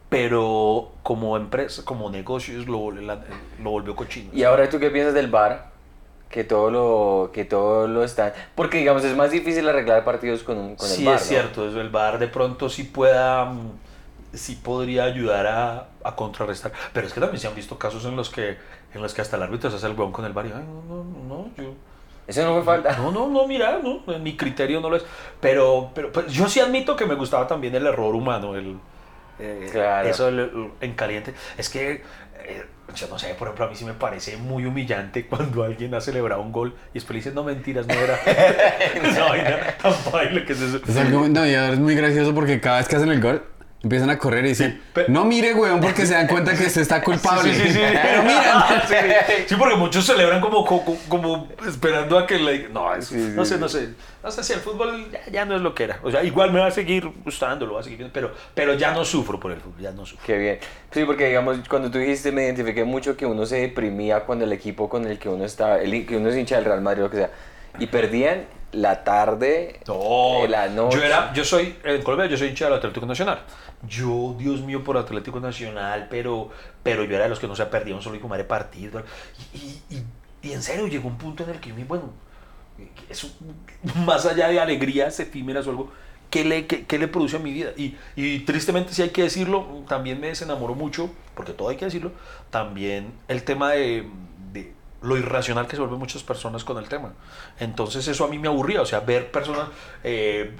pero 0.08 0.90
como 1.02 1.36
empresa, 1.36 1.82
como 1.84 2.10
negocios 2.10 2.66
lo, 2.66 2.90
lo 2.90 3.70
volvió 3.70 3.94
cochino. 3.94 4.30
Y 4.34 4.42
ahora 4.42 4.68
tú 4.68 4.78
qué 4.78 4.90
piensas 4.90 5.14
del 5.14 5.28
bar? 5.28 5.67
Que 6.28 6.44
todo 6.44 6.70
lo 6.70 7.30
que 7.32 7.44
todo 7.46 7.88
lo 7.88 8.04
está, 8.04 8.34
porque 8.54 8.78
digamos 8.78 9.02
es 9.04 9.16
más 9.16 9.30
difícil 9.30 9.66
arreglar 9.68 10.04
partidos 10.04 10.42
con 10.42 10.58
un 10.58 10.76
con 10.76 10.86
sí, 10.86 11.00
el 11.02 11.06
bar. 11.06 11.16
es 11.16 11.22
cierto, 11.22 11.66
eso, 11.66 11.80
el 11.80 11.88
VAR 11.88 12.18
de 12.18 12.28
pronto 12.28 12.68
sí 12.68 12.84
pueda, 12.84 13.50
sí 14.34 14.56
podría 14.62 15.04
ayudar 15.04 15.46
a, 15.46 15.88
a 16.04 16.16
contrarrestar. 16.16 16.72
Pero 16.92 17.06
es 17.06 17.14
que 17.14 17.20
también 17.20 17.40
se 17.40 17.46
han 17.48 17.54
visto 17.54 17.78
casos 17.78 18.04
en 18.04 18.14
los 18.14 18.28
que, 18.28 18.58
en 18.94 19.00
los 19.02 19.14
que 19.14 19.22
hasta 19.22 19.36
el 19.36 19.42
árbitro 19.42 19.70
se 19.70 19.76
hace 19.76 19.86
el 19.86 19.98
hueón 19.98 20.12
con 20.12 20.26
el 20.26 20.32
VAR 20.34 20.46
y, 20.46 20.52
ay, 20.54 20.64
no, 20.66 21.02
no, 21.02 21.04
no, 21.28 21.48
yo... 21.56 21.72
Eso 22.26 22.44
no 22.44 22.56
fue 22.56 22.62
falta. 22.62 22.94
No, 22.98 23.10
no, 23.10 23.26
no, 23.28 23.46
mira, 23.46 23.80
no, 23.82 24.02
mi 24.18 24.36
criterio 24.36 24.80
no 24.82 24.90
lo 24.90 24.96
es. 24.96 25.04
Pero, 25.40 25.90
pero, 25.94 26.12
pero 26.12 26.26
yo 26.28 26.46
sí 26.46 26.60
admito 26.60 26.94
que 26.94 27.06
me 27.06 27.14
gustaba 27.14 27.46
también 27.46 27.74
el 27.74 27.86
error 27.86 28.14
humano, 28.14 28.54
el, 28.54 28.76
eh, 29.38 29.66
Claro. 29.72 30.06
eso 30.10 30.28
el- 30.28 30.38
el- 30.40 30.70
en 30.82 30.92
caliente. 30.94 31.32
Es 31.56 31.70
que, 31.70 32.02
yo 32.94 33.06
no 33.08 33.18
sé, 33.18 33.34
por 33.34 33.48
ejemplo, 33.48 33.66
a 33.66 33.68
mí 33.68 33.76
sí 33.76 33.84
me 33.84 33.92
parece 33.92 34.36
muy 34.36 34.64
humillante 34.64 35.26
cuando 35.26 35.62
alguien 35.62 35.94
ha 35.94 36.00
celebrado 36.00 36.42
un 36.42 36.52
gol 36.52 36.74
y 36.90 36.94
después 36.94 37.10
le 37.10 37.16
dicen, 37.16 37.34
no 37.34 37.44
mentiras, 37.44 37.86
no 37.86 37.94
era. 37.94 38.16
Esa 38.94 39.24
vaina 39.24 39.76
tan 39.80 39.92
baile 40.12 40.44
que 40.44 40.52
es 40.52 40.60
eso. 40.60 40.80
Es 40.86 40.96
algo, 40.96 41.28
no, 41.28 41.46
y 41.46 41.54
ahora 41.54 41.74
es 41.74 41.78
muy 41.78 41.94
gracioso 41.94 42.34
porque 42.34 42.60
cada 42.60 42.78
vez 42.78 42.88
que 42.88 42.96
hacen 42.96 43.10
el 43.10 43.20
gol, 43.20 43.42
empiezan 43.82 44.10
a 44.10 44.18
correr 44.18 44.44
y 44.44 44.48
dicen, 44.48 44.82
Sí, 44.94 45.02
no 45.08 45.24
mire, 45.24 45.54
weón, 45.54 45.80
porque 45.80 46.04
se 46.04 46.14
dan 46.14 46.26
cuenta 46.26 46.52
que 46.56 46.64
usted 46.66 46.80
está 46.82 47.00
culpable. 47.04 47.54
Sí, 47.54 47.60
sí, 47.60 47.68
sí, 47.68 47.72
sí. 47.78 47.80
Pero 48.02 48.22
mira, 48.22 48.82
sí, 48.88 48.94
sí, 49.46 49.54
porque 49.56 49.76
muchos 49.76 50.04
celebran 50.04 50.40
como, 50.40 50.64
como, 50.64 50.96
como 51.08 51.48
esperando 51.66 52.18
a 52.18 52.26
que 52.26 52.38
le... 52.38 52.68
No, 52.70 52.94
es- 52.94 53.06
Sí, 53.06 53.14
sí, 53.14 53.32
no 53.36 53.44
sé, 53.44 53.58
no 53.58 53.68
sé. 53.68 53.90
No 54.22 54.30
sé 54.32 54.42
si 54.42 54.52
el 54.52 54.58
fútbol 54.60 55.08
ya, 55.12 55.20
ya 55.30 55.44
no 55.44 55.54
es 55.54 55.62
lo 55.62 55.74
que 55.74 55.84
era. 55.84 56.00
O 56.02 56.10
sea, 56.10 56.24
igual 56.24 56.52
me 56.52 56.58
va 56.58 56.66
a 56.66 56.70
seguir 56.72 57.08
gustando, 57.24 57.66
lo 57.66 57.74
va 57.74 57.80
a 57.80 57.82
seguir 57.84 57.98
viendo, 57.98 58.12
pero, 58.12 58.32
pero 58.52 58.74
ya 58.74 58.90
no 58.92 59.04
sufro 59.04 59.38
por 59.38 59.52
el 59.52 59.60
fútbol, 59.60 59.80
ya 59.80 59.92
no 59.92 60.04
sufro. 60.04 60.26
Qué 60.26 60.36
bien. 60.36 60.58
Sí, 60.90 61.04
porque 61.04 61.28
digamos, 61.28 61.58
cuando 61.68 61.90
tú 61.90 61.98
dijiste, 61.98 62.32
me 62.32 62.42
identifiqué 62.44 62.82
mucho 62.84 63.16
que 63.16 63.24
uno 63.26 63.46
se 63.46 63.60
deprimía 63.60 64.20
cuando 64.20 64.44
el 64.44 64.52
equipo 64.52 64.88
con 64.88 65.06
el 65.06 65.18
que 65.20 65.28
uno 65.28 65.44
estaba, 65.44 65.78
el, 65.78 66.04
que 66.04 66.16
uno 66.16 66.28
es 66.30 66.36
hincha 66.36 66.56
del 66.56 66.64
Real 66.64 66.80
Madrid 66.82 67.02
o 67.02 67.04
lo 67.06 67.10
que 67.10 67.16
sea, 67.18 67.30
y 67.78 67.86
perdían 67.86 68.44
la 68.72 69.02
tarde, 69.02 69.80
No, 69.86 70.44
eh, 70.44 70.48
la 70.48 70.68
noche. 70.68 70.98
yo 70.98 71.04
era, 71.04 71.32
yo 71.32 71.42
soy, 71.44 71.76
en 71.84 72.02
Colombia 72.02 72.28
yo 72.28 72.36
soy 72.36 72.48
hincha 72.48 72.66
del 72.66 72.74
Atlético 72.74 73.06
Nacional. 73.06 73.40
Yo, 73.86 74.34
Dios 74.38 74.62
mío, 74.62 74.82
por 74.82 74.96
Atlético 74.96 75.38
Nacional, 75.38 76.08
pero, 76.10 76.50
pero 76.82 77.04
yo 77.04 77.14
era 77.14 77.24
de 77.24 77.30
los 77.30 77.38
que 77.38 77.46
no 77.46 77.54
se 77.54 77.64
perdían 77.66 77.96
un 77.96 78.02
solo 78.02 78.16
hijo 78.16 78.28
madre 78.28 78.44
partido. 78.44 79.02
Y, 79.54 79.94
y, 79.94 80.04
y, 80.42 80.52
en 80.52 80.62
serio, 80.62 80.88
llegó 80.88 81.08
un 81.08 81.16
punto 81.16 81.44
en 81.44 81.50
el 81.50 81.60
que, 81.60 81.72
bueno, 81.72 82.10
eso, 83.08 83.30
más 84.06 84.26
allá 84.26 84.48
de 84.48 84.60
alegrías 84.60 85.18
efímeras 85.20 85.66
o 85.66 85.70
algo, 85.70 85.92
¿qué 86.30 86.44
le, 86.44 86.66
qué, 86.66 86.86
qué 86.86 86.98
le 86.98 87.08
produce 87.08 87.36
a 87.36 87.38
mi 87.38 87.52
vida? 87.52 87.70
Y, 87.76 87.96
y 88.16 88.40
tristemente, 88.40 88.92
si 88.92 89.02
hay 89.02 89.10
que 89.10 89.22
decirlo, 89.22 89.84
también 89.88 90.20
me 90.20 90.28
desenamoró 90.28 90.74
mucho, 90.74 91.10
porque 91.34 91.52
todo 91.52 91.68
hay 91.68 91.76
que 91.76 91.84
decirlo, 91.84 92.12
también 92.50 93.12
el 93.28 93.44
tema 93.44 93.72
de, 93.72 94.08
de 94.52 94.72
lo 95.02 95.16
irracional 95.16 95.66
que 95.66 95.76
se 95.76 95.80
vuelven 95.80 95.98
muchas 95.98 96.22
personas 96.22 96.64
con 96.64 96.78
el 96.78 96.88
tema. 96.88 97.14
Entonces 97.60 98.08
eso 98.08 98.24
a 98.24 98.28
mí 98.28 98.38
me 98.38 98.48
aburría, 98.48 98.82
o 98.82 98.86
sea, 98.86 99.00
ver 99.00 99.30
personas, 99.30 99.68
eh, 100.02 100.56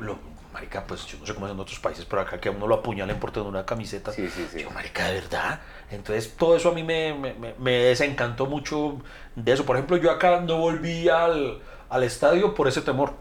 marica, 0.59 0.83
pues 0.85 1.07
yo 1.07 1.19
no 1.19 1.27
sé 1.27 1.35
cómo 1.35 1.47
es 1.47 1.53
en 1.53 1.61
otros 1.61 1.79
países, 1.79 2.05
pero 2.05 2.21
acá 2.23 2.41
que 2.41 2.49
a 2.49 2.53
uno 2.53 2.67
lo 2.67 2.75
apuñalen 2.75 3.21
por 3.21 3.31
tener 3.31 3.47
una 3.49 3.65
camiseta. 3.65 4.11
Sí, 4.11 4.29
sí, 4.29 4.45
sí. 4.53 4.61
Yo, 4.63 4.71
marica, 4.71 5.07
de 5.07 5.15
verdad. 5.21 5.61
Entonces 5.91 6.35
todo 6.37 6.57
eso 6.57 6.71
a 6.71 6.73
mí 6.75 6.83
me, 6.83 7.15
me, 7.15 7.55
me- 7.59 7.73
desencantó 7.79 8.47
mucho 8.47 8.97
de 9.37 9.53
eso. 9.53 9.65
Por 9.65 9.77
ejemplo, 9.77 9.97
yo 9.99 10.11
acá 10.11 10.41
no 10.41 10.59
volví 10.59 11.09
al, 11.09 11.61
al 11.89 12.03
estadio 12.03 12.55
por 12.55 12.67
ese 12.67 12.83
temor. 12.83 13.13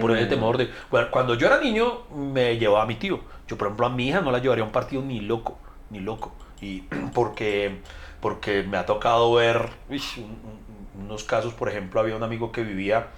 Por 0.00 0.12
ese 0.12 0.26
Mm. 0.26 0.28
temor 0.28 0.58
de... 0.58 0.70
bueno, 0.90 1.08
cuando 1.10 1.34
yo 1.34 1.46
era 1.48 1.60
niño, 1.60 2.02
me 2.14 2.56
llevaba 2.56 2.82
a 2.84 2.86
mi 2.86 2.94
tío. 2.94 3.20
Yo, 3.48 3.58
por 3.58 3.66
ejemplo, 3.68 3.86
a 3.86 3.90
mi 3.90 4.08
hija 4.08 4.20
no 4.20 4.30
la 4.30 4.38
llevaría 4.38 4.62
a 4.62 4.66
un 4.66 4.72
partido 4.72 5.02
ni 5.02 5.20
loco, 5.20 5.58
ni 5.90 5.98
loco. 6.00 6.32
Y 6.60 6.82
porque, 7.14 7.80
porque 8.20 8.62
me 8.62 8.76
ha 8.76 8.86
tocado 8.86 9.32
ver 9.34 9.70
un- 9.88 11.02
unos 11.04 11.24
casos, 11.24 11.52
por 11.54 11.68
ejemplo, 11.68 12.00
había 12.00 12.14
un 12.14 12.22
amigo 12.22 12.52
que 12.52 12.62
vivía 12.62 13.08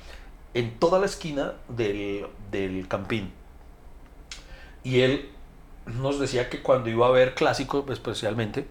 en 0.54 0.78
toda 0.78 0.98
la 0.98 1.06
esquina 1.06 1.54
del, 1.68 2.26
del 2.50 2.88
campín. 2.88 3.32
Y 4.82 5.00
él 5.00 5.30
nos 5.86 6.18
decía 6.18 6.48
que 6.48 6.62
cuando 6.62 6.90
iba 6.90 7.06
a 7.06 7.10
ver 7.10 7.34
clásicos, 7.34 7.88
especialmente, 7.90 8.66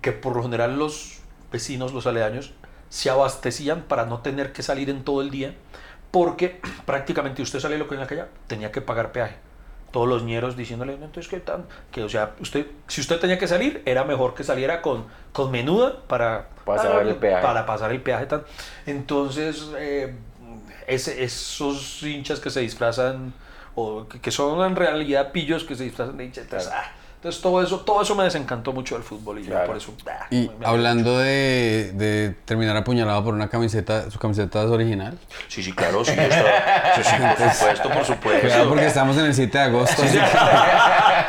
que 0.00 0.12
por 0.12 0.36
lo 0.36 0.42
general 0.42 0.78
los 0.78 1.20
vecinos, 1.50 1.92
los 1.92 2.06
aledaños, 2.06 2.52
se 2.88 3.10
abastecían 3.10 3.82
para 3.82 4.06
no 4.06 4.20
tener 4.20 4.52
que 4.52 4.62
salir 4.62 4.90
en 4.90 5.04
todo 5.04 5.22
el 5.22 5.30
día, 5.30 5.54
porque 6.10 6.60
prácticamente 6.86 7.42
usted 7.42 7.60
salía 7.60 7.78
lo 7.78 7.88
que 7.88 7.94
en 7.94 8.00
la 8.00 8.06
calle, 8.06 8.24
tenía 8.46 8.72
que 8.72 8.80
pagar 8.80 9.12
peaje. 9.12 9.36
Todos 9.92 10.08
los 10.08 10.24
ñeros 10.24 10.56
diciéndole, 10.56 10.98
"No, 10.98 11.06
entonces, 11.06 11.30
¿qué 11.30 11.40
tan? 11.40 11.64
Que, 11.90 12.02
o 12.02 12.08
sea, 12.08 12.34
usted, 12.40 12.66
si 12.86 13.00
usted 13.00 13.18
tenía 13.18 13.38
que 13.38 13.48
salir, 13.48 13.82
era 13.86 14.04
mejor 14.04 14.34
que 14.34 14.44
saliera 14.44 14.82
con, 14.82 15.06
con 15.32 15.50
menuda 15.50 16.02
para 16.06 16.48
Pasar 16.66 17.06
el 17.06 17.14
peaje. 17.14 17.42
Para 17.42 17.64
pasar 17.64 17.92
el 17.92 18.02
peaje. 18.02 18.26
Tan. 18.26 18.42
Entonces, 18.86 19.70
eh, 19.78 20.16
ese- 20.86 21.22
esos 21.24 22.02
hinchas 22.02 22.40
que 22.40 22.50
se 22.50 22.60
disfrazan, 22.60 23.32
o 23.74 24.06
que, 24.08 24.30
son 24.30 24.64
en 24.64 24.76
realidad 24.76 25.32
pillos 25.32 25.64
que 25.64 25.74
se 25.74 25.84
disfrazan 25.84 26.16
de 26.16 26.24
hinchas, 26.26 26.44
entonces, 26.44 26.70
ah, 26.72 26.92
entonces 27.26 27.42
todo 27.42 27.60
eso, 27.60 27.80
todo 27.80 28.02
eso 28.02 28.14
me 28.14 28.22
desencantó 28.22 28.72
mucho 28.72 28.94
del 28.94 29.02
fútbol 29.02 29.40
y 29.40 29.44
yo 29.44 29.64
por 29.66 29.76
eso. 29.76 29.92
Y 30.30 30.48
me- 30.48 30.58
me- 30.60 30.66
hablando 30.66 31.18
de, 31.18 31.90
de 31.94 32.34
terminar 32.44 32.76
apuñalado 32.76 33.24
por 33.24 33.34
una 33.34 33.48
camiseta, 33.48 34.08
¿su 34.12 34.18
camiseta 34.20 34.62
es 34.62 34.70
original? 34.70 35.18
Sí, 35.48 35.60
sí, 35.62 35.72
claro, 35.72 36.04
sí, 36.04 36.12
está- 36.12 36.94
sí, 36.94 37.02
sí, 37.02 37.16
por 37.18 37.50
supuesto, 37.52 37.88
por 37.90 38.04
supuesto. 38.04 38.40
Cuidado 38.42 38.68
porque 38.68 38.86
estamos 38.86 39.16
en 39.18 39.24
el 39.26 39.34
7 39.34 39.58
de 39.58 39.64
agosto. 39.64 40.02
así 40.04 40.12
que 40.18 40.24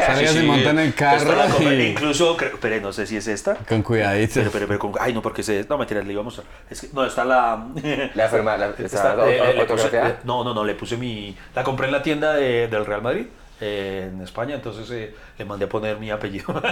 salga, 0.06 0.28
se 0.32 0.44
monta 0.44 0.70
en 0.70 0.80
el 0.80 0.90
la 0.90 0.96
carro 0.96 1.34
y 1.62 1.82
Incluso, 1.88 2.38
creo- 2.38 2.58
pero 2.62 2.80
no 2.80 2.94
sé 2.94 3.08
si 3.08 3.18
es 3.18 3.28
esta. 3.28 3.56
con 3.56 3.82
cuidadito. 3.82 4.36
Pero, 4.36 4.52
pero, 4.52 4.68
pero, 4.68 4.80
con- 4.80 4.94
ay, 5.00 5.14
no, 5.14 5.22
porque 5.24 5.42
se, 5.42 5.66
no, 5.68 5.78
mentira, 5.80 6.02
le 6.04 6.12
iba 6.14 6.22
a 6.22 6.26
mostrar. 6.26 6.46
Es 6.70 6.82
que, 6.82 6.90
no, 6.94 7.06
está 7.06 7.26
la. 7.26 7.66
La 8.14 8.28
firma, 8.30 8.56
la, 8.56 8.68
Está- 8.68 8.84
está 8.86 9.28
eh, 9.30 9.54
le 9.56 9.66
puse- 9.68 9.90
eh, 9.94 10.16
no, 10.26 10.44
no, 10.44 10.54
no, 10.54 10.64
le 10.64 10.76
puse 10.76 10.96
mi. 10.96 11.36
La 11.56 11.64
compré 11.64 11.88
en 11.88 11.92
la 11.94 12.04
tienda 12.04 12.34
de- 12.34 12.68
del 12.68 12.86
Real 12.86 13.02
Madrid. 13.02 13.26
Eh, 13.62 14.10
en 14.14 14.22
España, 14.22 14.56
entonces 14.56 14.90
eh, 14.92 15.16
le 15.38 15.46
mandé 15.46 15.66
a 15.66 15.70
poner 15.70 15.98
mi 16.00 16.10
apellido. 16.12 16.46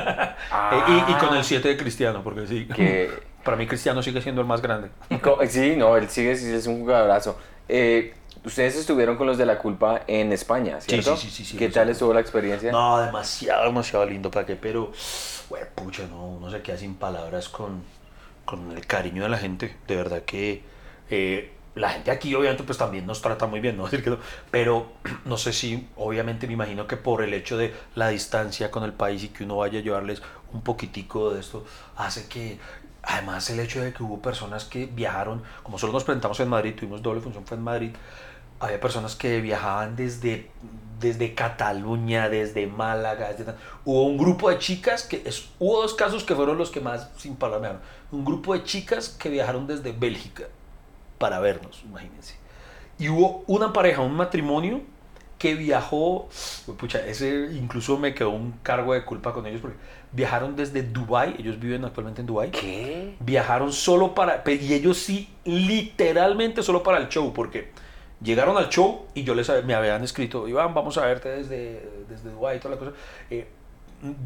Eh, 0.71 0.79
y, 0.87 1.11
y 1.11 1.15
con 1.15 1.35
el 1.35 1.43
7 1.43 1.67
de 1.67 1.77
Cristiano, 1.77 2.21
porque 2.23 2.47
sí. 2.47 2.67
Que- 2.73 3.09
Para 3.43 3.57
mí, 3.57 3.67
Cristiano 3.67 4.01
sigue 4.01 4.21
siendo 4.21 4.41
el 4.41 4.47
más 4.47 4.61
grande. 4.61 4.89
Sí, 5.49 5.75
no, 5.77 5.95
él 5.97 6.09
sigue, 6.09 6.31
es 6.31 6.65
un 6.67 6.79
jugadorazo. 6.81 7.37
Eh, 7.69 8.13
ustedes 8.43 8.75
estuvieron 8.75 9.17
con 9.17 9.27
los 9.27 9.37
de 9.37 9.45
la 9.45 9.57
culpa 9.59 10.01
en 10.07 10.31
España, 10.33 10.81
Sí, 10.81 10.89
¿cierto? 10.91 11.15
sí, 11.15 11.29
sí, 11.29 11.37
sí, 11.37 11.45
sí, 11.51 11.57
¿Qué 11.57 11.69
tal 11.69 11.89
estuvo 11.89 12.11
la 12.13 12.21
experiencia? 12.21 12.71
No, 12.71 12.99
demasiado, 12.99 13.65
demasiado 13.65 14.05
lindo 14.07 14.31
para 14.31 14.45
qué, 14.47 14.55
pero, 14.55 14.91
güey, 15.49 15.63
pucha, 15.75 16.07
no, 16.07 16.25
uno 16.25 16.49
se 16.49 16.61
queda 16.63 16.77
sin 16.77 16.95
palabras 16.95 17.47
con, 17.49 17.83
con 18.45 18.71
el 18.71 18.85
cariño 18.87 19.23
de 19.23 19.29
la 19.29 19.37
gente. 19.37 19.75
De 19.87 19.95
verdad 19.95 20.23
que 20.23 20.63
eh, 21.11 21.51
la 21.75 21.89
gente 21.89 22.09
aquí, 22.09 22.33
obviamente, 22.33 22.63
pues 22.63 22.77
también 22.77 23.05
nos 23.05 23.21
trata 23.21 23.47
muy 23.47 23.59
bien, 23.59 23.77
¿no? 23.77 23.83
Decir 23.85 24.03
que 24.03 24.09
no, 24.09 24.17
pero 24.49 24.93
no 25.25 25.37
sé 25.37 25.53
si, 25.53 25.87
obviamente, 25.97 26.47
me 26.47 26.53
imagino 26.53 26.87
que 26.87 26.97
por 26.97 27.21
el 27.21 27.33
hecho 27.33 27.57
de 27.57 27.73
la 27.95 28.09
distancia 28.09 28.71
con 28.71 28.83
el 28.83 28.93
país 28.93 29.23
y 29.23 29.29
que 29.29 29.43
uno 29.43 29.57
vaya 29.57 29.79
a 29.79 29.81
llevarles 29.81 30.21
un 30.53 30.61
poquitico 30.61 31.31
de 31.33 31.41
esto, 31.41 31.65
hace 31.97 32.27
que. 32.27 32.59
Además, 33.07 33.47
el 33.51 33.59
hecho 33.59 33.83
de 33.83 33.93
que 33.93 34.01
hubo 34.01 34.19
personas 34.19 34.65
que 34.65 34.87
viajaron, 34.87 35.43
como 35.61 35.77
solo 35.77 35.93
nos 35.93 36.03
presentamos 36.03 36.39
en 36.39 36.49
Madrid, 36.49 36.73
tuvimos 36.75 37.03
doble 37.03 37.21
función, 37.21 37.45
fue 37.45 37.55
en 37.55 37.63
Madrid, 37.63 37.91
había 38.59 38.79
personas 38.79 39.15
que 39.15 39.41
viajaban 39.41 39.95
desde, 39.95 40.49
desde 40.99 41.35
Cataluña, 41.35 42.29
desde 42.29 42.65
Málaga, 42.65 43.31
desde 43.31 43.53
hubo 43.83 44.05
un 44.05 44.17
grupo 44.17 44.49
de 44.49 44.57
chicas 44.57 45.03
que 45.03 45.21
es, 45.23 45.49
hubo 45.59 45.83
dos 45.83 45.93
casos 45.93 46.23
que 46.23 46.33
fueron 46.33 46.57
los 46.57 46.71
que 46.71 46.81
más 46.81 47.11
sin 47.17 47.35
palabras 47.35 47.75
un 48.11 48.25
grupo 48.25 48.53
de 48.53 48.63
chicas 48.63 49.09
que 49.09 49.29
viajaron 49.29 49.67
desde 49.67 49.91
Bélgica 49.91 50.45
para 51.17 51.39
vernos, 51.39 51.81
imagínense. 51.85 52.35
Y 52.97 53.09
hubo 53.09 53.43
una 53.47 53.73
pareja, 53.73 54.01
un 54.01 54.15
matrimonio 54.15 54.81
que 55.37 55.55
viajó, 55.55 56.29
pucha, 56.79 57.05
ese 57.05 57.49
incluso 57.53 57.97
me 57.97 58.13
quedó 58.13 58.29
un 58.29 58.53
cargo 58.63 58.93
de 58.93 59.03
culpa 59.03 59.33
con 59.33 59.45
ellos 59.45 59.59
porque 59.61 59.77
viajaron 60.13 60.55
desde 60.55 60.81
Dubai, 60.81 61.35
ellos 61.37 61.59
viven 61.59 61.83
actualmente 61.83 62.21
en 62.21 62.27
Dubai 62.27 62.51
¿Qué? 62.51 63.15
viajaron 63.19 63.73
solo 63.73 64.15
para, 64.15 64.45
pe- 64.45 64.55
y 64.55 64.73
ellos 64.73 64.97
sí, 64.97 65.29
literalmente 65.43 66.63
solo 66.63 66.83
para 66.83 66.99
el 66.99 67.09
show, 67.09 67.33
porque 67.33 67.71
llegaron 68.21 68.55
al 68.57 68.69
show 68.69 69.07
y 69.13 69.25
yo 69.25 69.35
les 69.35 69.51
me 69.65 69.73
habían 69.73 70.03
escrito, 70.05 70.47
Iván, 70.47 70.73
vamos 70.73 70.97
a 70.97 71.05
verte 71.05 71.27
desde, 71.29 71.89
desde 72.07 72.29
Dubái 72.29 72.57
y 72.57 72.59
toda 72.61 72.75
la 72.75 72.79
cosa. 72.79 72.91
Eh, 73.29 73.45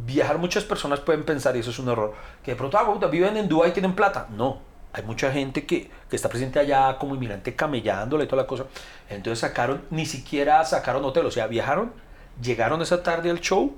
viajar 0.05 0.37
muchas 0.37 0.63
personas 0.63 0.99
pueden 0.99 1.23
pensar, 1.23 1.55
y 1.55 1.59
eso 1.59 1.71
es 1.71 1.79
un 1.79 1.89
error, 1.89 2.13
que 2.43 2.51
de 2.51 2.55
pronto, 2.55 2.77
ah, 2.77 3.07
viven 3.07 3.35
en 3.35 3.49
Dubái 3.49 3.71
y 3.71 3.73
tienen 3.73 3.95
plata. 3.95 4.27
No, 4.29 4.59
hay 4.93 5.03
mucha 5.03 5.31
gente 5.31 5.65
que, 5.65 5.89
que 6.09 6.15
está 6.15 6.29
presente 6.29 6.59
allá 6.59 6.97
como 6.97 7.15
inmigrante 7.15 7.55
camellándola 7.55 8.23
y 8.23 8.27
toda 8.27 8.43
la 8.43 8.47
cosa. 8.47 8.65
Entonces 9.09 9.39
sacaron, 9.39 9.83
ni 9.89 10.05
siquiera 10.05 10.63
sacaron 10.65 11.03
hotel, 11.05 11.25
o 11.25 11.31
sea, 11.31 11.47
viajaron, 11.47 11.93
llegaron 12.41 12.81
esa 12.81 13.03
tarde 13.03 13.29
al 13.29 13.39
show, 13.39 13.75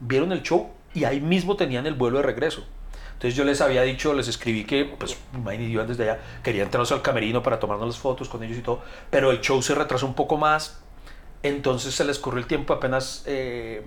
vieron 0.00 0.32
el 0.32 0.42
show 0.42 0.70
y 0.94 1.04
ahí 1.04 1.20
mismo 1.20 1.56
tenían 1.56 1.86
el 1.86 1.94
vuelo 1.94 2.18
de 2.18 2.24
regreso. 2.24 2.64
Entonces 3.14 3.36
yo 3.36 3.44
les 3.44 3.60
había 3.60 3.82
dicho, 3.82 4.14
les 4.14 4.26
escribí 4.26 4.64
que, 4.64 4.84
pues, 4.84 5.16
imagínate, 5.32 5.70
iban 5.70 5.86
desde 5.86 6.04
allá, 6.10 6.20
quería 6.42 6.64
entrarnos 6.64 6.90
al 6.90 7.02
camerino 7.02 7.42
para 7.42 7.60
tomarnos 7.60 7.86
las 7.86 7.98
fotos 7.98 8.28
con 8.28 8.42
ellos 8.42 8.58
y 8.58 8.62
todo, 8.62 8.82
pero 9.10 9.30
el 9.30 9.40
show 9.40 9.62
se 9.62 9.76
retrasó 9.76 10.06
un 10.06 10.14
poco 10.14 10.36
más, 10.36 10.80
entonces 11.44 11.94
se 11.94 12.04
les 12.04 12.18
corrió 12.18 12.40
el 12.40 12.46
tiempo, 12.46 12.72
apenas 12.72 13.22
eh, 13.26 13.84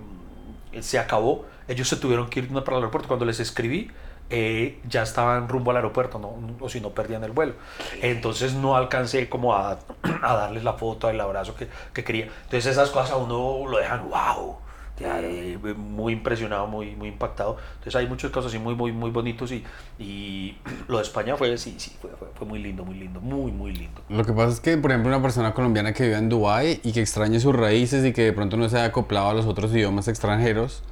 se 0.80 0.98
acabó, 0.98 1.44
ellos 1.68 1.88
se 1.88 1.96
tuvieron 1.96 2.28
que 2.30 2.40
ir 2.40 2.48
para 2.48 2.76
el 2.76 2.82
aeropuerto. 2.82 3.08
Cuando 3.08 3.24
les 3.24 3.40
escribí, 3.40 3.90
eh, 4.30 4.80
ya 4.88 5.02
estaban 5.02 5.48
rumbo 5.48 5.70
al 5.70 5.78
aeropuerto, 5.78 6.18
¿no? 6.18 6.34
o 6.60 6.68
si 6.68 6.80
no 6.80 6.90
perdían 6.90 7.24
el 7.24 7.32
vuelo. 7.32 7.54
Entonces 8.02 8.54
no 8.54 8.76
alcancé 8.76 9.28
como 9.28 9.54
a, 9.54 9.78
a 10.22 10.34
darles 10.34 10.64
la 10.64 10.74
foto, 10.74 11.08
el 11.08 11.20
abrazo 11.20 11.54
que, 11.54 11.68
que, 11.92 12.04
quería. 12.04 12.24
Entonces 12.24 12.66
esas 12.66 12.90
cosas 12.90 13.12
a 13.12 13.16
uno 13.16 13.68
lo 13.68 13.78
dejan, 13.78 14.08
wow. 14.08 14.56
Eh, 14.98 15.58
muy 15.76 16.14
impresionado, 16.14 16.66
muy, 16.66 16.96
muy 16.96 17.08
impactado. 17.08 17.58
Entonces 17.74 17.96
hay 17.96 18.06
muchos 18.06 18.30
casos 18.30 18.46
así 18.46 18.58
muy, 18.58 18.74
muy, 18.74 18.92
muy 18.92 19.10
bonitos 19.10 19.52
y, 19.52 19.62
y 19.98 20.56
lo 20.88 20.96
de 20.96 21.02
España 21.02 21.36
fue, 21.36 21.56
sí, 21.58 21.74
sí, 21.78 21.94
fue, 22.00 22.10
fue, 22.18 22.28
fue, 22.34 22.46
muy 22.46 22.60
lindo, 22.60 22.84
muy 22.84 22.94
lindo, 22.94 23.20
muy, 23.20 23.52
muy 23.52 23.72
lindo. 23.72 24.00
Lo 24.08 24.24
que 24.24 24.32
pasa 24.32 24.52
es 24.52 24.60
que, 24.60 24.76
por 24.78 24.90
ejemplo, 24.90 25.10
una 25.10 25.22
persona 25.22 25.52
colombiana 25.52 25.92
que 25.92 26.04
vive 26.04 26.16
en 26.16 26.28
Dubái 26.28 26.80
y 26.82 26.92
que 26.92 27.00
extrañe 27.00 27.40
sus 27.40 27.54
raíces 27.54 28.04
y 28.04 28.12
que 28.12 28.22
de 28.22 28.32
pronto 28.32 28.56
no 28.56 28.68
se 28.68 28.76
haya 28.76 28.86
acoplado 28.86 29.28
a 29.28 29.34
los 29.34 29.44
otros 29.46 29.70
idiomas 29.72 30.08
extranjeros, 30.08 30.82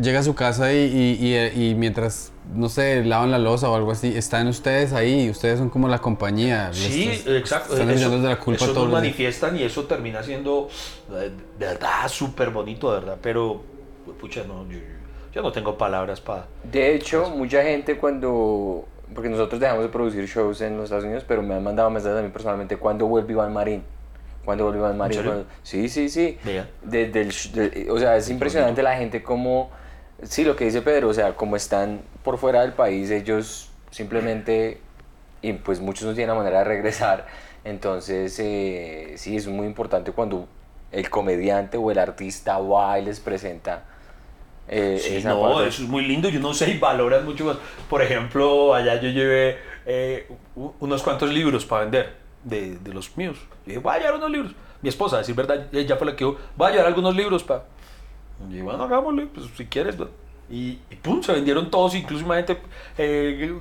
llega 0.00 0.20
a 0.20 0.22
su 0.22 0.34
casa 0.34 0.72
y, 0.72 0.76
y, 0.76 1.34
y, 1.34 1.70
y, 1.70 1.74
mientras, 1.74 2.32
no 2.54 2.68
sé, 2.68 3.04
lavan 3.04 3.30
la 3.30 3.38
losa 3.38 3.70
o 3.70 3.76
algo 3.76 3.90
así, 3.90 4.16
están 4.16 4.46
ustedes 4.46 4.92
ahí, 4.92 5.30
ustedes 5.30 5.58
son 5.58 5.70
como 5.70 5.88
la 5.88 5.98
compañía. 5.98 6.70
Sí, 6.72 7.22
exacto. 7.26 7.74
Están 7.74 7.90
eso, 7.90 8.10
de 8.10 8.28
la 8.28 8.38
culpa 8.38 8.64
eso 8.64 8.72
todos 8.72 8.88
nos 8.88 8.94
manifiestan 8.94 9.56
y 9.56 9.62
eso 9.62 9.84
termina 9.84 10.22
siendo 10.22 10.68
de 11.08 11.66
verdad 11.66 12.08
súper 12.08 12.50
bonito, 12.50 12.92
de 12.92 13.00
verdad, 13.00 13.18
pero 13.22 13.62
pucha, 14.20 14.44
no, 14.46 14.68
yo, 14.70 14.78
yo 15.32 15.42
no 15.42 15.52
tengo 15.52 15.76
palabras 15.76 16.20
para... 16.20 16.46
De 16.64 16.94
hecho, 16.94 17.30
mucha 17.30 17.62
gente 17.62 17.96
cuando... 17.96 18.86
Porque 19.14 19.28
nosotros 19.28 19.60
dejamos 19.60 19.84
de 19.84 19.88
producir 19.88 20.26
shows 20.26 20.60
en 20.60 20.76
los 20.76 20.84
Estados 20.84 21.04
Unidos, 21.04 21.24
pero 21.26 21.42
me 21.42 21.54
han 21.54 21.62
mandado 21.62 21.88
mensajes 21.90 22.18
a 22.18 22.22
mí 22.22 22.28
personalmente 22.28 22.76
cuando 22.76 23.06
vuelve 23.06 23.32
Iván 23.32 23.52
Marín. 23.52 23.84
Cuando 24.44 24.64
vuelve 24.64 24.80
Iván 24.80 24.98
Marín. 24.98 25.22
Cuando... 25.22 25.46
Sí, 25.62 25.88
sí, 25.88 26.08
sí. 26.08 26.38
Desde 26.82 27.20
el, 27.20 27.32
de, 27.52 27.88
o 27.90 27.98
sea, 27.98 28.16
es 28.16 28.28
impresionante 28.30 28.82
la 28.82 28.96
gente 28.96 29.22
como 29.22 29.70
Sí, 30.22 30.44
lo 30.44 30.56
que 30.56 30.64
dice 30.64 30.82
Pedro, 30.82 31.08
o 31.08 31.14
sea, 31.14 31.34
como 31.34 31.56
están 31.56 32.00
por 32.22 32.38
fuera 32.38 32.62
del 32.62 32.72
país, 32.72 33.10
ellos 33.10 33.70
simplemente, 33.90 34.80
y 35.42 35.52
pues 35.52 35.80
muchos 35.80 36.06
no 36.08 36.14
tienen 36.14 36.30
la 36.30 36.34
manera 36.34 36.58
de 36.58 36.64
regresar, 36.64 37.26
entonces 37.64 38.38
eh, 38.38 39.14
sí, 39.16 39.36
es 39.36 39.46
muy 39.46 39.66
importante 39.66 40.12
cuando 40.12 40.48
el 40.90 41.10
comediante 41.10 41.76
o 41.76 41.90
el 41.90 41.98
artista 41.98 42.58
va 42.58 42.98
y 42.98 43.04
les 43.04 43.20
presenta. 43.20 43.84
Eh, 44.68 44.98
sí, 45.00 45.16
esa 45.16 45.30
no, 45.30 45.42
parte. 45.42 45.68
eso 45.68 45.82
es 45.82 45.88
muy 45.88 46.04
lindo, 46.04 46.28
yo 46.28 46.40
no 46.40 46.54
sé, 46.54 46.70
y 46.70 46.78
valoran 46.78 47.24
mucho 47.24 47.44
más. 47.44 47.56
Por 47.88 48.02
ejemplo, 48.02 48.74
allá 48.74 49.00
yo 49.00 49.10
llevé 49.10 49.58
eh, 49.84 50.28
unos 50.80 51.02
cuantos 51.02 51.30
libros 51.30 51.66
para 51.66 51.82
vender 51.82 52.14
de, 52.42 52.78
de 52.78 52.92
los 52.92 53.16
míos. 53.16 53.36
Y 53.66 53.70
dije, 53.70 53.80
voy 53.80 53.94
a 53.94 53.98
llevar 53.98 54.14
unos 54.14 54.30
libros. 54.30 54.52
Mi 54.80 54.88
esposa, 54.88 55.16
a 55.16 55.18
decir 55.20 55.34
verdad, 55.34 55.66
ella 55.72 55.96
fue 55.96 56.06
la 56.06 56.16
que 56.16 56.24
dijo, 56.24 56.38
voy 56.56 56.68
a 56.68 56.70
llevar 56.70 56.86
algunos 56.86 57.14
libros 57.14 57.44
para 57.44 57.64
y 58.50 58.60
bueno, 58.60 58.84
hagámosle, 58.84 59.26
pues 59.26 59.46
si 59.56 59.66
quieres. 59.66 59.96
Y, 60.48 60.78
y 60.90 60.96
pum, 61.02 61.20
se 61.22 61.32
vendieron 61.32 61.70
todos, 61.72 61.96
incluso 61.96 62.24
imagínate 62.24 62.58
eh, 62.98 63.52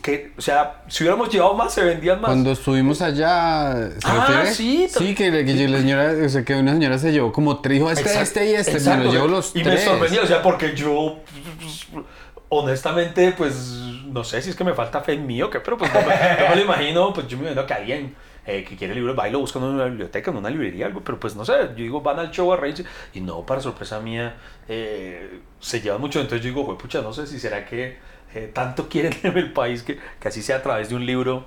que, 0.00 0.32
o 0.38 0.40
sea, 0.40 0.84
si 0.86 1.02
hubiéramos 1.02 1.28
llevado 1.30 1.54
más, 1.54 1.74
se 1.74 1.82
vendían 1.82 2.20
más. 2.20 2.28
Cuando 2.28 2.52
estuvimos 2.52 3.02
allá, 3.02 3.90
¿se 3.90 3.98
ah, 4.04 4.26
refiere? 4.28 4.54
sí. 4.54 4.86
Sí, 4.88 5.14
que, 5.16 5.44
que 5.44 5.68
la 5.68 5.78
señora, 5.78 6.12
o 6.24 6.28
sea, 6.28 6.44
que 6.44 6.54
una 6.54 6.74
señora 6.74 6.98
se 6.98 7.10
llevó 7.10 7.32
como 7.32 7.58
tres, 7.60 7.78
dijo, 7.78 7.90
este, 7.90 8.02
Exacto, 8.02 8.22
este 8.22 8.50
y 8.50 8.54
este, 8.54 8.72
exacto. 8.72 8.98
me 8.98 9.04
los 9.06 9.14
llevo 9.14 9.26
los 9.26 9.56
y 9.56 9.62
tres. 9.64 9.80
me 9.80 9.84
sorprendió, 9.84 10.22
o 10.22 10.26
sea, 10.26 10.42
porque 10.42 10.76
yo, 10.76 11.18
honestamente, 12.50 13.34
pues, 13.36 13.80
no 14.06 14.22
sé 14.22 14.42
si 14.42 14.50
es 14.50 14.56
que 14.56 14.62
me 14.62 14.74
falta 14.74 15.00
fe 15.00 15.14
en 15.14 15.26
mí 15.26 15.42
o 15.42 15.50
qué, 15.50 15.58
pero 15.58 15.76
pues 15.76 15.92
no 15.92 16.00
me, 16.02 16.06
no 16.06 16.50
me 16.50 16.56
lo 16.56 16.62
imagino, 16.62 17.12
pues 17.12 17.26
yo 17.26 17.36
me 17.36 17.44
imagino 17.44 17.66
que 17.66 17.74
alguien 17.74 18.14
eh, 18.44 18.64
que 18.64 18.76
quiere 18.76 18.94
libros 18.94 19.16
va 19.16 19.28
y 19.28 19.32
lo 19.32 19.38
busca 19.38 19.60
en 19.60 19.66
una 19.66 19.84
biblioteca, 19.84 20.32
en 20.32 20.36
una 20.38 20.50
librería, 20.50 20.86
algo, 20.86 21.00
pero 21.04 21.20
pues 21.20 21.36
no 21.36 21.44
sé, 21.44 21.52
yo 21.52 21.74
digo, 21.76 22.00
van 22.00 22.18
al 22.18 22.32
show 22.32 22.52
a 22.52 22.56
reírse 22.56 22.84
y 23.14 23.20
no, 23.20 23.46
para 23.46 23.60
sorpresa 23.60 24.00
mía, 24.00 24.34
eh, 24.68 25.40
se 25.60 25.80
llevan 25.80 26.00
mucho, 26.00 26.20
entonces 26.20 26.44
yo 26.44 26.52
digo, 26.52 26.76
pucha, 26.76 27.02
no 27.02 27.12
sé 27.12 27.26
si 27.28 27.38
será 27.38 27.64
que 27.64 27.98
eh, 28.34 28.50
tanto 28.52 28.88
quieren 28.88 29.14
en 29.22 29.38
el 29.38 29.52
país 29.52 29.84
que, 29.84 29.98
que, 30.18 30.28
así 30.28 30.42
sea 30.42 30.56
a 30.56 30.62
través 30.62 30.88
de 30.88 30.96
un 30.96 31.06
libro, 31.06 31.44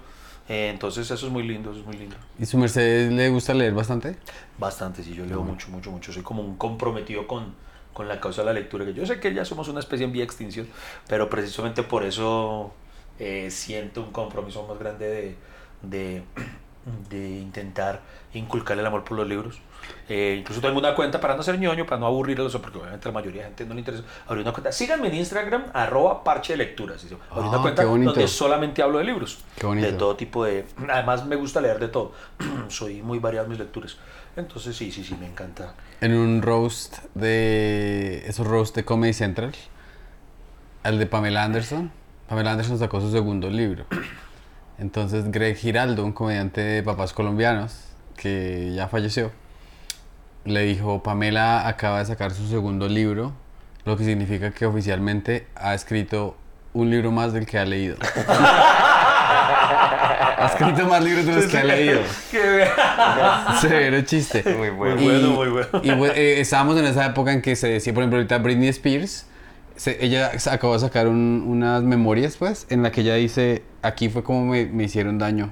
entonces 0.48 1.12
eso 1.12 1.26
es 1.26 1.34
muy 1.34 1.44
lindo, 1.44 1.72
eso 1.72 1.82
es 1.82 1.86
muy 1.86 1.98
lindo. 1.98 2.16
¿Y 2.40 2.46
su 2.46 2.58
merced 2.58 3.12
le 3.12 3.30
gusta 3.30 3.54
leer 3.54 3.74
bastante? 3.74 4.16
Bastante, 4.58 5.04
sí, 5.04 5.14
yo 5.14 5.26
leo 5.26 5.42
mucho, 5.42 5.70
mucho, 5.70 5.92
mucho, 5.92 6.14
soy 6.14 6.24
como 6.24 6.44
un 6.44 6.56
comprometido 6.56 7.28
con, 7.28 7.56
con 7.92 8.08
la 8.08 8.22
causa 8.22 8.42
de 8.42 8.46
la 8.46 8.54
lectura, 8.54 8.86
que 8.86 8.94
yo 8.94 9.06
sé 9.06 9.20
que 9.20 9.34
ya 9.34 9.44
somos 9.44 9.68
una 9.68 9.82
especie 9.82 10.06
en 10.06 10.14
vía 10.14 10.22
de 10.22 10.28
extinción, 10.28 10.68
pero 11.10 11.30
precisamente 11.30 11.84
por 11.84 12.06
eso 12.06 12.72
eh, 13.20 13.50
siento 13.52 14.02
un 14.02 14.12
compromiso 14.12 14.66
más 14.66 14.80
grande 14.80 15.08
de, 15.10 15.36
de 15.82 16.24
de 17.10 17.40
intentar 17.40 18.02
inculcarle 18.34 18.82
el 18.82 18.88
amor 18.88 19.04
por 19.04 19.18
los 19.18 19.28
libros. 19.28 19.60
Eh, 20.10 20.38
incluso 20.40 20.62
tengo 20.62 20.80
una 20.80 20.96
cuenta 20.96 21.20
para 21.20 21.36
no 21.36 21.44
ser 21.44 21.60
ñoño, 21.60 21.86
para 21.86 22.00
no 22.00 22.08
aburrirlos, 22.08 22.56
porque 22.58 22.78
obviamente 22.80 23.08
la 23.08 23.12
mayoría 23.14 23.42
de 23.44 23.48
gente 23.50 23.66
no 23.66 23.74
le 23.76 23.80
interesa. 23.82 24.04
Abrí 24.28 24.42
una 24.42 24.52
cuenta. 24.52 24.72
Síganme 24.72 25.08
en 25.10 25.16
Instagram, 25.16 25.66
arroba 25.74 26.24
parche 26.24 26.54
de 26.54 26.58
lecturas. 26.58 27.04
Abrí 27.04 27.18
Ah, 27.32 27.50
una 27.50 27.62
cuenta 27.62 27.84
donde 27.84 28.28
solamente 28.28 28.82
hablo 28.82 28.98
de 28.98 29.04
libros. 29.04 29.40
Qué 29.58 29.66
bonito. 29.66 29.88
De 29.88 29.94
todo 29.94 30.16
tipo 30.16 30.44
de. 30.44 30.66
Además, 30.90 31.26
me 31.26 31.36
gusta 31.36 31.62
leer 31.62 31.80
de 31.80 31.88
todo. 31.88 32.14
Soy 32.70 33.02
muy 33.02 33.20
variado 33.20 33.46
en 33.46 33.52
mis 33.52 33.60
lecturas. 33.60 33.98
Entonces, 34.36 34.76
sí, 34.76 34.92
sí, 34.92 35.04
sí, 35.04 35.16
me 35.20 35.28
encanta. 35.28 35.76
En 36.02 36.14
un 36.16 36.42
roast 36.42 36.98
de. 37.14 38.24
Esos 38.28 38.46
roast 38.48 38.76
de 38.76 38.86
Comedy 38.86 39.14
Central, 39.14 39.54
el 40.84 40.98
de 41.00 41.06
Pamela 41.06 41.44
Anderson. 41.44 41.92
Pamela 42.28 42.52
Anderson 42.54 42.80
sacó 42.80 43.00
su 43.02 43.12
segundo 43.12 43.50
libro. 43.52 43.86
Entonces 44.78 45.32
Greg 45.32 45.56
Giraldo, 45.56 46.04
un 46.04 46.12
comediante 46.12 46.62
de 46.62 46.84
papás 46.84 47.14
colombianos 47.14 47.76
que 48.18 48.74
ya 48.76 48.88
falleció, 48.88 49.32
le 50.44 50.62
dijo, 50.64 51.02
Pamela 51.02 51.68
acaba 51.68 52.00
de 52.00 52.06
sacar 52.06 52.32
su 52.32 52.48
segundo 52.48 52.88
libro, 52.88 53.34
lo 53.84 53.98
que 53.98 54.04
significa 54.04 54.52
que 54.52 54.66
oficialmente 54.66 55.48
ha 55.56 55.74
escrito 55.74 56.38
un 56.74 56.90
libro 56.90 57.12
más 57.12 57.34
del 57.34 57.46
que 57.46 57.58
ha 57.58 57.66
leído. 57.66 57.96
ha 60.38 60.50
escrito 60.52 60.86
más 60.88 61.04
libros 61.04 61.26
de 61.26 61.36
los 61.36 61.46
que 61.46 61.58
ha 61.58 61.64
leído. 61.64 62.02
Severo 63.62 64.02
chiste. 64.02 64.44
Muy 64.44 64.70
bueno. 64.70 64.96
Muy 64.98 65.06
bueno, 65.06 65.30
muy 65.32 65.48
bueno. 65.50 65.68
Y, 65.82 65.90
y 65.90 66.06
eh, 66.16 66.42
estábamos 66.42 66.78
en 66.78 66.86
esa 66.86 67.06
época 67.06 67.32
en 67.32 67.42
que 67.42 67.56
se 67.56 67.70
decía, 67.70 67.94
por 67.94 68.04
ejemplo, 68.04 68.18
ahorita 68.18 68.38
Britney 68.40 68.70
Spears 68.70 69.26
se, 69.76 70.04
ella 70.04 70.32
acabó 70.52 70.74
de 70.74 70.80
sacar 70.80 71.08
un, 71.08 71.44
unas 71.48 71.84
memorias, 71.84 72.38
pues, 72.38 72.68
en 72.70 72.84
la 72.84 72.92
que 72.92 73.02
ella 73.02 73.16
dice, 73.16 73.64
aquí 73.82 74.10
fue 74.10 74.24
como 74.24 74.46
me, 74.46 74.66
me 74.66 74.84
hicieron 74.84 75.18
daño. 75.18 75.52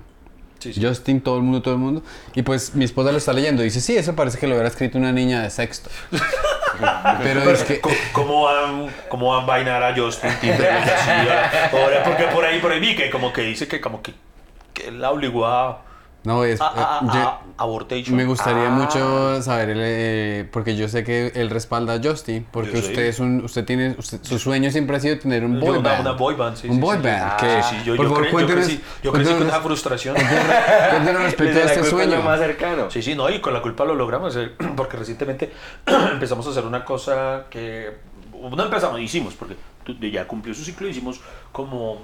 Sí, 0.60 0.74
sí. 0.74 0.86
Justin, 0.86 1.20
todo 1.20 1.38
el 1.38 1.44
mundo, 1.44 1.62
todo 1.62 1.74
el 1.74 1.80
mundo. 1.82 2.04
Y 2.36 2.42
pues 2.42 2.74
mi 2.74 2.86
esposa 2.86 3.12
lo 3.12 3.18
está 3.18 3.34
leyendo. 3.34 3.64
Dice, 3.64 3.82
sí, 3.82 3.98
eso 3.98 4.16
parece 4.16 4.38
que 4.38 4.48
lo 4.48 4.54
hubiera 4.54 4.70
escrito 4.70 4.98
una 4.98 5.12
niña 5.12 5.42
de 5.42 5.50
sexto. 5.50 5.90
Pero 7.22 7.52
es 7.52 7.64
que... 7.64 7.82
¿Cómo, 8.14 8.44
van, 8.44 8.88
¿Cómo 9.10 9.30
van 9.36 9.44
a 9.44 9.46
vainar 9.46 9.84
a 9.84 9.94
Justin 9.96 10.32
Timberlake? 10.40 10.90
Ahora, 11.74 12.04
porque 12.04 12.24
por 12.26 12.46
ahí, 12.46 12.60
por 12.60 12.72
ahí 12.72 12.80
vi 12.80 12.96
que 12.96 13.10
como 13.10 13.34
que 13.34 13.42
dice 13.42 13.68
que 13.68 13.82
como 13.82 14.02
que, 14.02 14.14
que 14.74 14.90
la 14.92 15.12
obligó 15.12 15.46
a... 15.46 15.82
No, 16.24 16.46
es... 16.46 16.62
a, 16.62 16.68
a, 16.70 17.00
eh, 17.02 17.10
yo- 17.14 17.20
a- 17.20 17.42
abortation. 17.58 18.16
me 18.16 18.24
gustaría 18.26 18.68
Ah. 18.68 18.72
mucho 18.72 19.42
saber, 19.42 19.72
el, 19.72 19.80
eh, 19.82 20.50
porque 20.52 20.76
yo 20.78 20.88
sé 20.88 21.04
que 21.04 21.34
él 21.36 21.50
respalda 21.50 21.96
a 21.96 22.00
Justin, 22.02 22.48
porque 22.50 22.78
usted 22.78 23.04
es 23.06 23.20
un, 23.20 23.44
usted 23.44 23.66
tiene, 23.66 23.96
usted- 23.98 24.20
su 24.24 24.40
sueño 24.40 24.72
siempre 24.72 24.96
ha 24.96 25.00
sido 25.02 25.20
tener 25.20 25.44
un 25.44 25.60
boy 25.60 25.80
band. 25.80 26.00
una 26.02 26.12
boy 26.14 26.36
band, 26.36 26.56
sí. 26.56 26.68
Un 26.70 26.76
sí, 26.76 26.82
boy 26.82 26.98
sí. 26.98 27.04
band, 27.04 27.22
Ah, 27.24 27.38
que- 27.40 27.64
sí, 27.64 27.76
sí, 27.80 27.84
yo, 27.86 27.96
por 27.98 28.06
yo, 28.06 28.12
favor, 28.16 28.30
cuéntenos- 28.32 28.66
crecí, 28.66 28.82
yo 29.04 29.12
crecí 29.12 29.34
con 29.34 29.48
esa 29.48 29.60
frustración. 29.62 30.16
Cuéntenos 30.16 31.24
respecto 31.24 31.60
a 31.60 31.64
este 31.64 31.84
sueño. 31.84 32.22
más 32.22 32.40
cercano. 32.40 32.90
Sí, 32.90 33.02
sí, 33.02 33.16
no, 33.16 33.30
y 33.30 33.42
con 33.42 33.54
la 33.54 33.62
culpa 33.62 33.84
lo 33.84 33.94
logramos, 33.96 34.36
eh, 34.38 34.52
porque 34.78 34.96
recientemente 34.98 35.52
empezamos 35.86 36.48
a 36.48 36.52
hacer 36.52 36.66
una 36.66 36.86
cosa 36.86 37.46
que, 37.50 37.98
no 38.34 38.64
empezamos, 38.64 39.00
hicimos, 39.02 39.34
porque 39.34 39.56
ya 40.12 40.26
cumplió 40.28 40.56
su 40.56 40.64
ciclo, 40.64 40.88
hicimos 40.88 41.20
como 41.52 42.00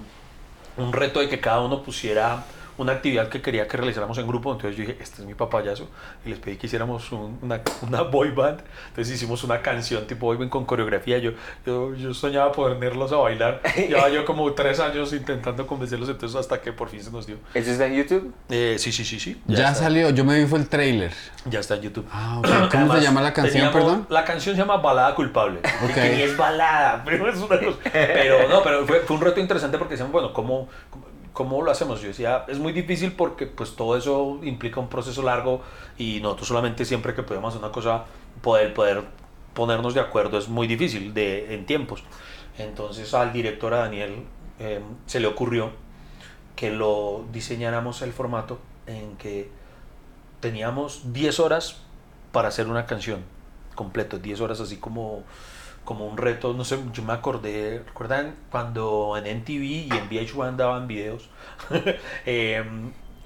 un 0.77 0.93
reto 0.93 1.19
de 1.21 1.29
que 1.29 1.39
cada 1.39 1.61
uno 1.61 1.81
pusiera 1.83 2.43
una 2.79 2.93
actividad 2.93 3.29
que 3.29 3.41
quería 3.41 3.67
que 3.67 3.77
realizáramos 3.77 4.17
en 4.17 4.27
grupo, 4.27 4.51
entonces 4.51 4.75
yo 4.77 4.85
dije, 4.85 4.97
este 5.01 5.21
es 5.21 5.27
mi 5.27 5.35
papayazo, 5.35 5.87
y 6.25 6.29
les 6.29 6.39
pedí 6.39 6.55
que 6.57 6.65
hiciéramos 6.67 7.11
un- 7.11 7.37
una, 7.41 7.61
una 7.81 8.01
boy 8.01 8.31
band, 8.31 8.61
entonces 8.89 9.13
hicimos 9.13 9.43
una 9.43 9.61
canción 9.61 10.07
tipo 10.07 10.25
boy 10.25 10.37
band 10.37 10.49
con 10.49 10.65
coreografía, 10.65 11.17
yo, 11.19 11.31
yo, 11.65 11.93
yo 11.95 12.13
soñaba 12.13 12.51
ponerlos 12.51 13.11
a 13.11 13.17
bailar, 13.17 13.61
llevaba 13.77 14.09
yo 14.09 14.25
como 14.25 14.51
tres 14.53 14.79
años 14.79 15.13
intentando 15.13 15.67
convencerlos, 15.67 16.09
entonces 16.09 16.39
hasta 16.39 16.59
que 16.61 16.73
por 16.73 16.89
fin 16.89 17.03
se 17.03 17.11
nos 17.11 17.27
dio. 17.27 17.37
¿Eso 17.53 17.69
está 17.71 17.85
en 17.85 17.95
YouTube? 17.95 18.33
Eh, 18.49 18.77
sí, 18.79 18.91
sí, 18.91 19.05
sí, 19.05 19.19
sí. 19.19 19.41
Ya, 19.45 19.69
está, 19.69 19.83
salió, 19.83 20.09
yo 20.09 20.25
me 20.25 20.39
vi 20.39 20.45
fue 20.47 20.57
el 20.59 20.67
trailer. 20.67 21.11
Ya 21.45 21.59
está 21.59 21.75
en 21.75 21.81
YouTube. 21.81 22.07
Ah, 22.11 22.37
ok. 22.39 22.45
¿Cómo 22.47 22.63
Además, 22.71 22.97
se 22.99 23.03
llama 23.03 23.21
la 23.21 23.33
canción, 23.33 23.53
teníamos- 23.63 23.73
perdón? 23.75 24.07
La 24.09 24.23
canción 24.25 24.55
se 24.55 24.61
llama 24.61 24.77
Balada 24.77 25.13
Culpable. 25.15 25.59
Ok. 25.83 25.93
Que 25.93 26.15
ni 26.15 26.21
es 26.21 26.37
balada, 26.37 27.01
pero 27.05 27.27
es 27.29 27.37
una 27.37 27.59
cosa. 27.59 27.77
Pero 27.91 28.47
no, 28.47 28.63
pero 28.63 28.85
fue, 28.87 28.99
fue 29.01 29.15
un 29.17 29.21
reto 29.21 29.39
interesante 29.41 29.77
porque 29.77 29.95
decíamos, 29.95 30.11
bueno, 30.13 30.31
¿cómo, 30.33 30.69
cómo, 30.89 31.08
cómo 31.39 31.61
lo 31.61 31.71
hacemos? 31.71 32.01
Yo 32.01 32.09
decía, 32.09 32.43
es 32.49 32.59
muy 32.59 32.73
difícil 32.73 33.13
porque 33.13 33.45
pues 33.45 33.73
todo 33.77 33.95
eso 33.95 34.41
implica 34.43 34.81
un 34.81 34.89
proceso 34.89 35.23
largo 35.23 35.61
y 35.97 36.19
nosotros 36.19 36.49
solamente 36.49 36.83
siempre 36.83 37.15
que 37.15 37.23
podemos 37.23 37.53
hacer 37.53 37.63
una 37.63 37.71
cosa, 37.71 38.03
poder, 38.41 38.73
poder 38.73 39.03
ponernos 39.53 39.93
de 39.93 40.01
acuerdo 40.01 40.37
es 40.37 40.49
muy 40.49 40.67
difícil 40.67 41.13
de, 41.13 41.55
en 41.55 41.65
tiempos. 41.65 42.03
Entonces 42.57 43.13
al 43.13 43.31
director, 43.31 43.71
Daniel, 43.71 44.25
eh, 44.59 44.81
se 45.05 45.21
le 45.21 45.27
ocurrió 45.27 45.71
que 46.57 46.71
lo 46.71 47.23
diseñáramos 47.31 48.01
el 48.01 48.11
formato 48.11 48.59
en 48.85 49.15
que 49.15 49.49
teníamos 50.41 51.13
10 51.13 51.39
horas 51.39 51.77
para 52.33 52.49
hacer 52.49 52.67
una 52.67 52.85
canción 52.85 53.23
completo, 53.75 54.19
10 54.19 54.41
horas 54.41 54.59
así 54.59 54.75
como, 54.75 55.23
como 55.89 56.05
un 56.05 56.17
reto, 56.17 56.53
no 56.53 56.63
sé, 56.63 56.77
yo 56.93 57.01
me 57.01 57.13
acordé, 57.13 57.81
¿recuerdan 57.83 58.35
cuando 58.51 59.17
en 59.17 59.25
NTV 59.25 59.63
y 59.63 59.89
en 59.89 60.07
VH1 60.07 60.55
daban 60.55 60.87
videos? 60.87 61.31
Eh, 62.27 62.63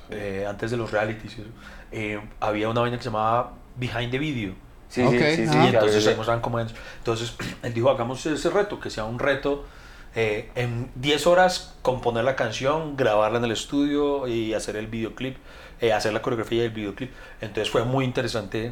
eh, 0.09 0.45
antes 0.47 0.71
de 0.71 0.77
los 0.77 0.89
realities, 0.89 1.35
eh, 1.91 2.21
había 2.39 2.69
una 2.69 2.79
vaina 2.79 2.95
que 2.95 3.03
se 3.03 3.09
llamaba 3.09 3.51
Behind 3.75 4.11
the 4.11 4.17
Video. 4.17 4.53
Sí, 4.87 5.01
Ok, 5.01 5.11
sí, 5.11 5.35
sí, 5.35 5.47
sí. 5.47 5.57
ah. 5.57 5.65
Y 5.65 5.71
claro, 5.71 5.87
entonces 5.87 6.07
ahí 6.07 6.15
mostraban 6.15 6.41
cómo 6.41 6.57
es. 6.61 6.73
Entonces 6.99 7.35
él 7.63 7.73
dijo, 7.73 7.89
hagamos 7.89 8.25
ese 8.25 8.49
reto, 8.49 8.79
que 8.79 8.89
sea 8.89 9.03
un 9.03 9.19
reto 9.19 9.65
eh, 10.15 10.49
en 10.55 10.89
10 10.95 11.27
horas 11.27 11.75
componer 11.81 12.23
la 12.23 12.37
canción, 12.37 12.95
grabarla 12.95 13.39
en 13.39 13.43
el 13.43 13.51
estudio 13.51 14.25
y 14.25 14.53
hacer 14.53 14.77
el 14.77 14.87
videoclip, 14.87 15.35
eh, 15.81 15.91
hacer 15.91 16.13
la 16.13 16.21
coreografía 16.21 16.61
del 16.61 16.71
videoclip. 16.71 17.11
Entonces 17.41 17.69
fue 17.69 17.83
muy 17.83 18.05
interesante 18.05 18.71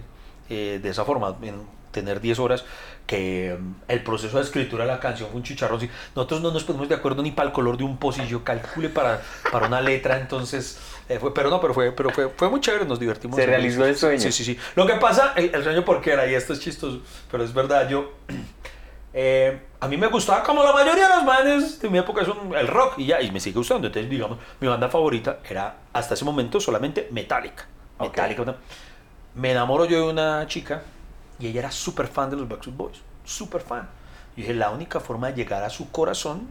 eh, 0.50 0.80
de 0.82 0.90
esa 0.90 1.04
forma, 1.04 1.36
en 1.42 1.82
tener 1.92 2.22
10 2.22 2.40
horas, 2.40 2.66
que 3.08 3.58
mm, 3.60 3.74
el 3.90 4.04
proceso 4.04 4.38
de 4.38 4.44
escritura 4.44 4.86
de 4.86 4.92
la 4.92 5.00
canción 5.00 5.30
fue 5.30 5.38
un 5.38 5.44
chicharrón. 5.44 5.80
Nosotros 6.16 6.42
no 6.42 6.52
nos 6.52 6.64
pusimos 6.64 6.88
de 6.88 6.96
acuerdo 6.96 7.22
ni 7.22 7.32
para 7.32 7.48
el 7.50 7.54
color 7.54 7.78
de 7.78 7.84
un 7.84 7.98
pocillo, 7.98 8.44
calcule 8.44 8.90
para, 8.90 9.22
para 9.52 9.68
una 9.68 9.82
letra, 9.82 10.18
entonces... 10.18 10.80
eh, 11.10 11.20
fue, 11.20 11.34
pero 11.34 11.50
no, 11.50 11.60
pero 11.60 11.74
fue, 11.74 11.92
pero 11.92 12.10
fue, 12.12 12.30
fue 12.30 12.50
muy 12.50 12.62
chévere, 12.62 12.86
nos 12.86 13.00
divertimos. 13.00 13.36
Se 13.38 13.46
realizó 13.46 13.86
el 13.86 13.96
sueño. 13.98 14.20
Sí, 14.20 14.32
sí, 14.32 14.44
sí. 14.46 14.58
Lo 14.76 14.86
que 14.88 14.94
pasa, 14.94 15.34
el, 15.36 15.54
el 15.54 15.64
sueño 15.64 15.84
porque 15.84 16.12
era, 16.12 16.26
y 16.26 16.34
esto 16.36 16.54
es 16.54 16.60
chistoso, 16.62 17.02
pero 17.30 17.44
es 17.44 17.54
verdad, 17.54 17.90
yo... 17.90 18.14
eh, 19.14 19.60
a 19.82 19.88
mí 19.88 19.98
me 19.98 20.08
gustaba, 20.08 20.42
como 20.44 20.64
la 20.64 20.72
mayoría 20.72 21.10
de 21.10 21.16
los 21.16 21.24
manes 21.26 21.82
de 21.82 21.90
mi 21.90 21.98
época, 21.98 22.22
es 22.22 22.28
un- 22.30 22.56
el 22.56 22.68
rock 22.68 22.94
y 23.00 23.08
ya, 23.08 23.22
y 23.22 23.32
me 23.32 23.40
sigue 23.40 23.58
gustando. 23.58 23.88
Entonces, 23.88 24.10
digamos, 24.10 24.38
mi 24.60 24.68
banda 24.68 24.88
favorita 24.90 25.40
era 25.50 25.76
hasta 25.92 26.14
ese 26.14 26.24
momento 26.24 26.60
solamente 26.62 27.10
Metallica. 27.12 27.66
Metallica. 28.00 28.56
Me 29.36 29.52
enamoro 29.52 29.86
yo 29.86 30.06
de 30.06 30.12
una 30.14 30.46
chica 30.48 30.82
y 31.42 31.48
ella 31.48 31.60
era 31.62 31.72
súper 31.72 32.08
fan 32.08 32.30
de 32.30 32.36
los 32.38 32.48
Backstreet 32.48 32.78
Boys. 32.78 32.98
Súper 33.26 33.62
fan. 33.62 33.88
Y 34.38 34.42
dije, 34.42 34.54
la 34.54 34.70
única 34.70 35.00
forma 35.00 35.28
de 35.28 35.34
llegar 35.36 35.64
a 35.64 35.70
su 35.70 35.92
corazón 35.92 36.48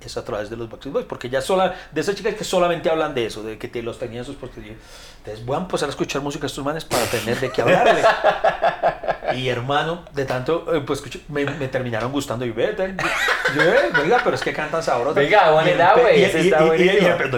es 0.00 0.16
a 0.16 0.24
través 0.24 0.50
de 0.50 0.56
los 0.56 0.68
Backstreet 0.68 0.92
Boys, 0.92 1.06
porque 1.06 1.28
ya 1.30 1.40
sola, 1.40 1.74
de 1.90 2.00
esas 2.00 2.14
chicas 2.14 2.34
que 2.34 2.44
solamente 2.44 2.90
hablan 2.90 3.14
de 3.14 3.26
eso, 3.26 3.42
de 3.42 3.58
que 3.58 3.66
te 3.68 3.82
los 3.82 3.98
tenían 3.98 4.24
sus 4.24 4.36
postes. 4.36 4.62
Entonces 5.18 5.44
voy 5.44 5.56
a 5.56 5.60
empezar 5.60 5.88
a 5.88 5.90
escuchar 5.90 6.22
música 6.22 6.42
de 6.42 6.46
estos 6.48 6.64
manes 6.64 6.84
para 6.84 7.04
tener 7.06 7.40
de 7.40 7.50
qué 7.50 7.62
hablarle. 7.62 8.02
y 9.34 9.48
hermano, 9.48 10.04
de 10.12 10.24
tanto, 10.24 10.72
eh, 10.74 10.80
pues 10.86 11.02
me, 11.28 11.44
me 11.46 11.68
terminaron 11.68 12.12
gustando 12.12 12.44
y 12.44 12.50
vete. 12.52 12.94
Yo, 13.54 13.62
eh, 13.62 13.90
oiga, 14.02 14.20
pero 14.22 14.36
es 14.36 14.42
que 14.42 14.52
cantan 14.52 14.82
sabroso. 14.82 15.18
Oiga, 15.18 15.50
buena 15.50 15.94
güey, 15.94 16.20
y- 16.46 16.50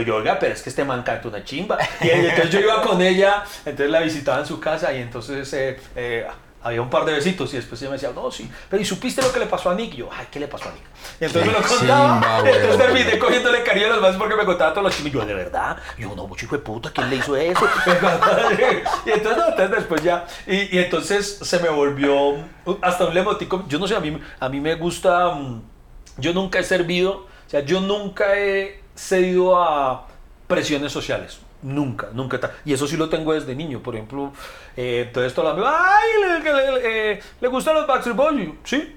yo, 0.05 0.17
oiga, 0.17 0.39
pero 0.39 0.53
es 0.53 0.61
que 0.63 0.69
este 0.69 0.85
man 0.85 1.03
canta 1.03 1.29
una 1.29 1.43
chimba. 1.45 1.79
Y 2.03 2.09
entonces 2.11 2.51
yo 2.51 2.61
iba 2.61 2.83
con 2.83 3.01
ella, 3.01 3.45
entonces 3.65 3.91
la 3.91 4.01
visitaba 4.01 4.41
en 4.41 4.47
su 4.47 4.61
casa 4.61 4.93
y 4.93 5.01
entonces 5.01 5.51
eh, 5.55 5.81
eh, 5.97 6.27
había 6.63 6.83
un 6.83 6.91
par 6.91 7.05
de 7.05 7.13
besitos 7.13 7.53
y 7.55 7.57
después 7.57 7.81
ella 7.81 7.91
me 7.91 7.97
decía, 7.97 8.11
no, 8.15 8.31
sí, 8.31 8.51
pero 8.69 8.83
¿y 8.83 8.85
supiste 8.85 9.23
lo 9.23 9.33
que 9.33 9.39
le 9.39 9.47
pasó 9.47 9.71
a 9.71 9.75
Nick? 9.75 9.95
Y 9.95 9.97
yo, 9.99 10.09
ay, 10.13 10.27
¿qué 10.31 10.41
le 10.41 10.49
pasó 10.49 10.69
a 10.69 10.73
Nick? 10.73 10.83
Y 11.21 11.25
entonces 11.25 11.53
me 11.53 11.59
lo 11.59 11.67
contaba. 11.67 12.43
entonces 12.45 12.79
terminé 12.79 13.19
cogiéndole 13.19 13.63
cariño 13.63 13.87
a 13.87 13.91
los 13.91 14.01
más 14.01 14.17
porque 14.17 14.35
me 14.35 14.45
contaba 14.45 14.73
todos 14.73 14.85
los 14.85 14.95
chismes. 14.95 15.13
Yo, 15.13 15.25
¿de 15.25 15.35
verdad? 15.35 15.77
Yo, 15.99 16.15
no, 16.15 16.27
mucho 16.27 16.47
hijo 16.47 16.57
de 16.57 16.63
puta, 16.63 16.91
¿quién 16.91 17.11
le 17.11 17.17
hizo 17.17 17.37
eso? 17.37 17.65
y 19.07 19.11
entonces, 19.11 19.39
no, 19.39 19.49
entonces 19.49 19.71
después 19.71 20.03
ya, 20.03 20.27
y, 20.47 20.77
y 20.77 20.79
entonces 20.79 21.39
se 21.41 21.59
me 21.61 21.69
volvió 21.69 22.37
hasta 22.83 23.07
un 23.07 23.15
lemotico. 23.15 23.65
Yo 23.69 23.79
no 23.79 23.87
sé, 23.87 23.95
a 23.95 24.01
mí, 24.01 24.19
a 24.41 24.49
mí 24.49 24.61
me 24.61 24.75
gusta, 24.75 25.31
mm, 25.31 25.63
yo 26.19 26.33
nunca 26.33 26.59
he 26.59 26.65
servido, 26.65 27.13
o 27.47 27.51
sea, 27.51 27.61
yo 27.61 27.81
nunca 27.81 28.37
he 28.37 28.83
cedido 28.95 29.63
a 29.63 30.07
presiones 30.47 30.93
sociales. 30.93 31.39
Nunca, 31.63 32.09
nunca. 32.13 32.53
Y 32.65 32.73
eso 32.73 32.87
sí 32.87 32.97
lo 32.97 33.09
tengo 33.09 33.35
desde 33.35 33.55
niño. 33.55 33.81
Por 33.81 33.95
ejemplo, 33.97 34.33
eh, 34.77 35.05
entonces 35.07 35.35
todo 35.35 35.53
mundo, 35.55 35.69
ay, 35.69 36.43
le, 36.43 37.13
eh, 37.15 37.21
¿le 37.41 37.49
gustan 37.49 37.75
los 37.75 37.87
Backstreet 37.87 38.17
Boys? 38.17 38.51
Sí. 38.65 38.95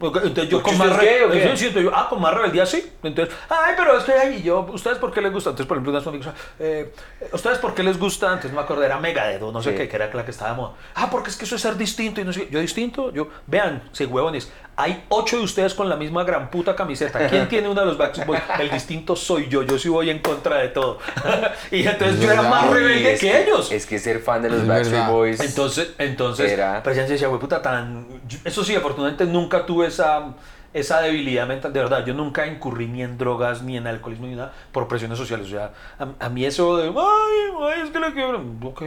Entonces 0.00 0.48
yo 0.48 0.58
¿Porque 0.62 0.70
con 0.76 0.78
más, 0.78 0.88
usted 0.96 1.06
es 1.06 1.12
gay 1.12 1.22
o 1.24 1.28
re- 1.28 1.50
qué? 1.50 1.56
sí, 1.56 1.70
sí, 1.74 1.82
yo, 1.82 1.90
ah, 1.92 2.06
con 2.08 2.20
más 2.20 2.32
rebeldía 2.32 2.64
sí. 2.66 2.92
Entonces, 3.02 3.34
ay, 3.48 3.74
pero 3.76 3.98
es 3.98 4.04
que, 4.04 4.12
ay, 4.12 4.36
y 4.36 4.42
yo, 4.42 4.60
¿ustedes 4.72 4.98
por 4.98 5.12
qué 5.12 5.20
les 5.20 5.32
gusta? 5.32 5.50
Entonces, 5.50 5.66
por 5.66 5.76
ejemplo, 5.76 5.90
unas 5.92 6.06
amigos, 6.06 6.28
eh, 6.60 6.92
¿ustedes 7.32 7.58
por 7.58 7.74
qué 7.74 7.82
les 7.82 7.98
gusta? 7.98 8.28
Entonces 8.28 8.52
me 8.52 8.60
acordé, 8.60 8.86
era 8.86 8.98
Megadeth 9.00 9.42
o 9.42 9.50
no 9.50 9.60
sé 9.62 9.70
Sí. 9.72 9.76
qué, 9.76 9.88
que 9.88 9.96
era 9.96 10.08
la 10.12 10.24
que 10.24 10.30
estaba 10.30 10.50
de 10.52 10.56
moda. 10.56 10.72
Ah, 10.94 11.08
porque 11.10 11.30
es 11.30 11.36
que 11.36 11.44
eso 11.46 11.56
es 11.56 11.62
ser 11.62 11.76
distinto 11.76 12.20
y 12.20 12.24
no 12.24 12.32
sé 12.32 12.46
qué. 12.46 12.52
Yo 12.54 12.60
distinto, 12.60 13.12
yo, 13.12 13.28
vean, 13.46 13.82
se 13.92 14.06
huevones, 14.06 14.52
hay 14.76 15.04
ocho 15.08 15.38
de 15.38 15.42
ustedes 15.42 15.74
con 15.74 15.88
la 15.88 15.96
misma 15.96 16.22
gran 16.22 16.48
puta 16.50 16.76
camiseta. 16.76 17.26
¿Quién 17.28 17.48
tiene 17.48 17.68
uno 17.68 17.80
de 17.80 17.86
los 17.88 17.98
Backstreet 17.98 18.28
Boys? 18.28 18.42
El 18.60 18.70
distinto 18.70 19.16
soy 19.16 19.48
yo, 19.48 19.64
yo 19.64 19.76
sí 19.80 19.88
voy 19.88 20.10
en 20.10 20.20
contra 20.20 20.58
de 20.58 20.68
todo. 20.68 20.98
y 21.72 21.84
entonces 21.84 22.18
Es 22.18 22.22
yo 22.24 22.30
era 22.30 22.42
más 22.42 22.70
rebelde 22.70 23.14
es 23.14 23.20
que 23.20 23.42
ellos. 23.42 23.72
Es 23.72 23.84
que 23.86 23.98
ser 23.98 24.20
fan 24.20 24.42
de 24.42 24.50
los 24.50 24.64
Backstreet. 24.64 25.06
Boys. 25.08 25.40
Entonces, 25.40 25.90
entonces, 25.98 26.52
Era- 26.52 26.80
pero 26.84 26.94
ya 26.94 27.02
decía, 27.04 27.26
güey, 27.26 27.40
puta, 27.40 27.60
tan. 27.60 28.06
yo- 28.28 28.38
Eso 28.44 28.62
sí, 28.62 28.76
afortunadamente 28.76 29.24
nunca 29.26 29.66
tuve 29.66 29.87
esa, 29.88 30.34
esa 30.72 31.00
debilidad 31.00 31.46
mental. 31.46 31.72
De 31.72 31.80
verdad, 31.80 32.04
yo 32.06 32.14
nunca 32.14 32.46
incurrí 32.46 32.86
ni 32.86 33.02
en 33.02 33.18
drogas, 33.18 33.62
ni 33.62 33.76
en 33.76 33.86
alcoholismo, 33.86 34.26
ni 34.26 34.34
nada, 34.36 34.52
por 34.72 34.86
presiones 34.88 35.18
sociales. 35.18 35.46
O 35.46 35.50
sea, 35.50 35.72
a, 35.98 36.26
a 36.26 36.28
mí 36.28 36.44
eso 36.44 36.76
de, 36.76 36.88
ay, 36.88 37.72
ay, 37.74 37.80
es 37.84 37.90
que 37.90 37.98
le 37.98 38.12
quiero. 38.12 38.42
Ok. 38.64 38.82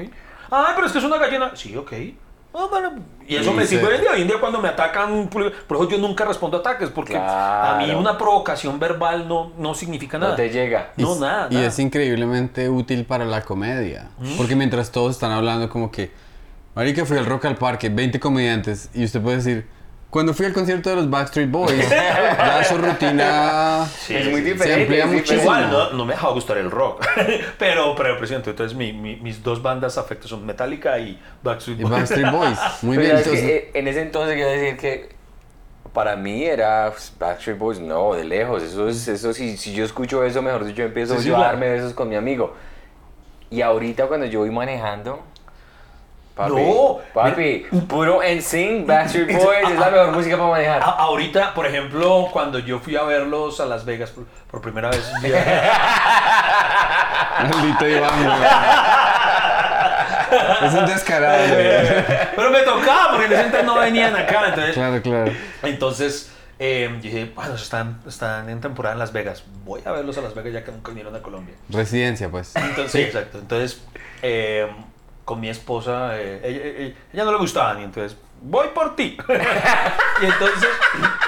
Ay, 0.53 0.73
pero 0.75 0.85
es 0.87 0.91
que 0.93 0.99
es 0.99 1.03
una 1.05 1.17
gallina. 1.17 1.51
Sí, 1.55 1.75
ok. 1.77 1.91
Ah, 2.53 2.67
bueno. 2.69 2.91
Y 3.25 3.37
eso 3.37 3.51
Sí, 3.51 3.55
me 3.55 3.65
sirve 3.65 3.87
hoy 3.87 3.95
en 3.95 4.01
día. 4.01 4.11
Hoy 4.11 4.21
en 4.23 4.27
día 4.27 4.35
cuando 4.41 4.59
me 4.59 4.67
atacan, 4.67 5.29
por 5.29 5.45
eso 5.45 5.89
yo 5.89 5.97
nunca 5.97 6.25
respondo 6.25 6.57
a 6.57 6.59
ataques, 6.59 6.89
porque 6.89 7.15
a 7.15 7.75
mí 7.79 7.85
Claro. 7.85 7.99
una 7.99 8.17
provocación 8.17 8.77
verbal 8.77 9.25
no, 9.29 9.53
no 9.57 9.73
significa 9.73 10.17
nada. 10.17 10.31
No 10.31 10.35
te 10.35 10.49
llega. 10.49 10.91
Y 10.97 11.01
No, 11.03 11.13
es- 11.13 11.19
nada, 11.21 11.47
Y 11.49 11.53
nada. 11.55 11.67
es 11.67 11.79
increíblemente 11.79 12.67
útil 12.67 13.05
para 13.05 13.23
la 13.23 13.41
comedia. 13.43 14.09
Porque 14.37 14.57
mientras 14.57 14.91
todos 14.91 15.11
están 15.11 15.31
hablando 15.31 15.69
como 15.69 15.91
que, 15.91 16.11
Marica, 16.75 17.05
fui 17.05 17.17
al 17.17 17.25
Rock 17.25 17.45
al 17.45 17.55
Parque, 17.55 17.87
20 17.87 18.19
comediantes, 18.19 18.89
y 18.93 19.05
usted 19.05 19.21
puede 19.21 19.37
decir, 19.37 19.67
cuando 20.11 20.33
fui 20.35 20.45
al 20.45 20.53
concierto 20.53 20.89
de 20.91 20.97
los 20.97 21.09
Backstreet 21.09 21.49
Boys, 21.49 21.89
ya 21.89 22.63
su 22.65 22.77
rutina 22.77 23.85
Sí, 23.97 24.15
es 24.15 24.25
muy 24.27 24.41
sí, 24.41 24.47
sí. 24.47 24.51
diferente. 24.53 24.65
Se 24.75 24.81
amplía 24.81 25.05
es 25.05 25.09
muchísimo. 25.11 25.41
diferente. 25.41 25.67
Igual, 25.69 25.89
no, 25.91 25.97
no 25.97 26.05
me 26.05 26.13
dejaba 26.13 26.33
gustar 26.33 26.57
el 26.57 26.69
rock. 26.69 27.03
pero, 27.57 27.95
pero, 27.95 28.17
presidente, 28.17 28.49
entonces 28.51 28.77
mi- 28.77 28.93
mi- 28.93 29.15
mis 29.15 29.41
dos 29.41 29.61
bandas 29.63 29.97
afectos 29.97 30.29
son 30.29 30.45
Metallica 30.45 30.99
y 30.99 31.19
Backstreet 31.41 31.79
y 31.79 31.83
Boys. 31.83 31.93
Backstreet 31.95 32.31
Boys. 32.31 32.59
Muy 32.83 32.97
Pero 32.97 33.07
bien, 33.07 33.17
es 33.17 33.23
que, 33.23 33.29
entonces, 33.31 33.49
eh, 33.49 33.71
en 33.73 33.87
ese 33.87 34.01
entonces 34.01 34.35
quiero 34.35 34.49
decir 34.51 34.77
que 34.77 35.09
para 35.93 36.15
mí 36.15 36.43
era 36.45 36.89
pues, 36.91 37.13
Backstreet 37.17 37.57
Boys, 37.57 37.79
no, 37.79 38.13
de 38.13 38.23
lejos. 38.25 38.61
Eso 38.63 38.87
es, 38.87 39.07
eso 39.07 39.33
si, 39.33 39.57
si 39.57 39.73
yo 39.73 39.83
escucho 39.85 40.23
eso, 40.23 40.41
mejor 40.41 40.65
dicho, 40.65 40.77
yo 40.79 40.85
empiezo 40.85 41.15
Sí, 41.17 41.23
sí, 41.23 41.29
a 41.29 41.35
claro. 41.35 41.43
darme 41.51 41.69
besos 41.69 41.93
con 41.93 42.09
mi 42.09 42.15
amigo. 42.15 42.53
Y 43.49 43.61
ahorita 43.61 44.07
cuando 44.07 44.25
yo 44.25 44.39
voy 44.39 44.51
manejando, 44.51 45.21
papi, 46.35 46.51
No, 46.53 46.99
papi, 47.13 47.65
puro 47.87 48.21
NSYNC, 48.23 48.85
Backstreet 48.87 49.37
Boys, 49.37 49.69
es 49.71 49.79
la 49.79 49.89
mejor 49.89 50.11
música 50.11 50.37
para 50.37 50.49
manejar. 50.49 50.81
A- 50.81 50.85
ahorita, 50.85 51.53
por 51.53 51.65
ejemplo, 51.65 52.27
cuando 52.31 52.59
yo 52.59 52.79
fui 52.79 52.95
a 52.95 53.03
verlos 53.03 53.59
a 53.59 53.65
Las 53.65 53.85
Vegas 53.85 54.09
por, 54.11 54.25
por 54.49 54.61
primera 54.61 54.89
vez. 54.89 55.11
maldito 57.49 57.87
Iván. 57.87 58.11
Es 60.65 60.73
un 60.73 60.85
descarado, 60.85 61.43
pero 62.35 62.49
me 62.51 62.59
tocaba, 62.61 63.09
porque 63.11 63.25
en 63.25 63.33
ese 63.33 63.41
entonces 63.41 63.65
no 63.65 63.75
venían 63.75 64.15
acá. 64.15 64.43
Entonces, 64.47 64.73
Claro, 64.75 65.01
claro. 65.01 65.31
entonces 65.63 66.31
eh, 66.59 66.89
dije, 67.01 67.31
bueno, 67.35 67.55
están, 67.55 67.99
están 68.07 68.47
en 68.49 68.61
temporada 68.61 68.93
en 68.93 68.99
Las 68.99 69.11
Vegas. 69.11 69.43
Voy 69.65 69.81
a 69.85 69.91
verlos 69.91 70.17
a 70.17 70.21
Las 70.21 70.33
Vegas 70.35 70.53
ya 70.53 70.63
que 70.63 70.71
nunca 70.71 70.89
vinieron 70.89 71.15
a 71.15 71.21
Colombia. 71.21 71.55
Residencia, 71.69 72.29
pues. 72.29 72.55
Entonces, 72.55 72.91
sí, 72.91 73.01
exacto. 73.01 73.39
Entonces, 73.39 73.81
eh, 74.21 74.67
con 75.25 75.39
mi 75.39 75.49
esposa, 75.49 76.19
eh, 76.19 76.95
ella, 77.13 77.23
no 77.23 77.31
le 77.31 77.37
gustaban 77.37 77.79
y 77.79 77.83
entonces, 77.83 78.17
voy 78.41 78.69
por 78.69 78.95
ti. 78.95 79.17
y 80.21 80.25
entonces, 80.25 80.69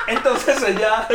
entonces 0.07 0.63
ella, 0.63 1.07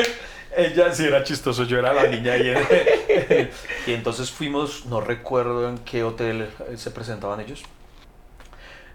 ella 0.57 0.93
sí 0.93 1.05
era 1.05 1.23
chistoso, 1.25 1.65
yo 1.65 1.79
era 1.79 1.93
la 1.93 2.07
niña 2.07 2.37
y, 2.37 3.93
entonces 3.93 4.31
fuimos, 4.31 4.87
no 4.87 5.01
recuerdo 5.01 5.69
en 5.69 5.79
qué 5.79 6.05
hotel 6.05 6.51
se 6.77 6.91
presentaban 6.91 7.41
ellos. 7.41 7.65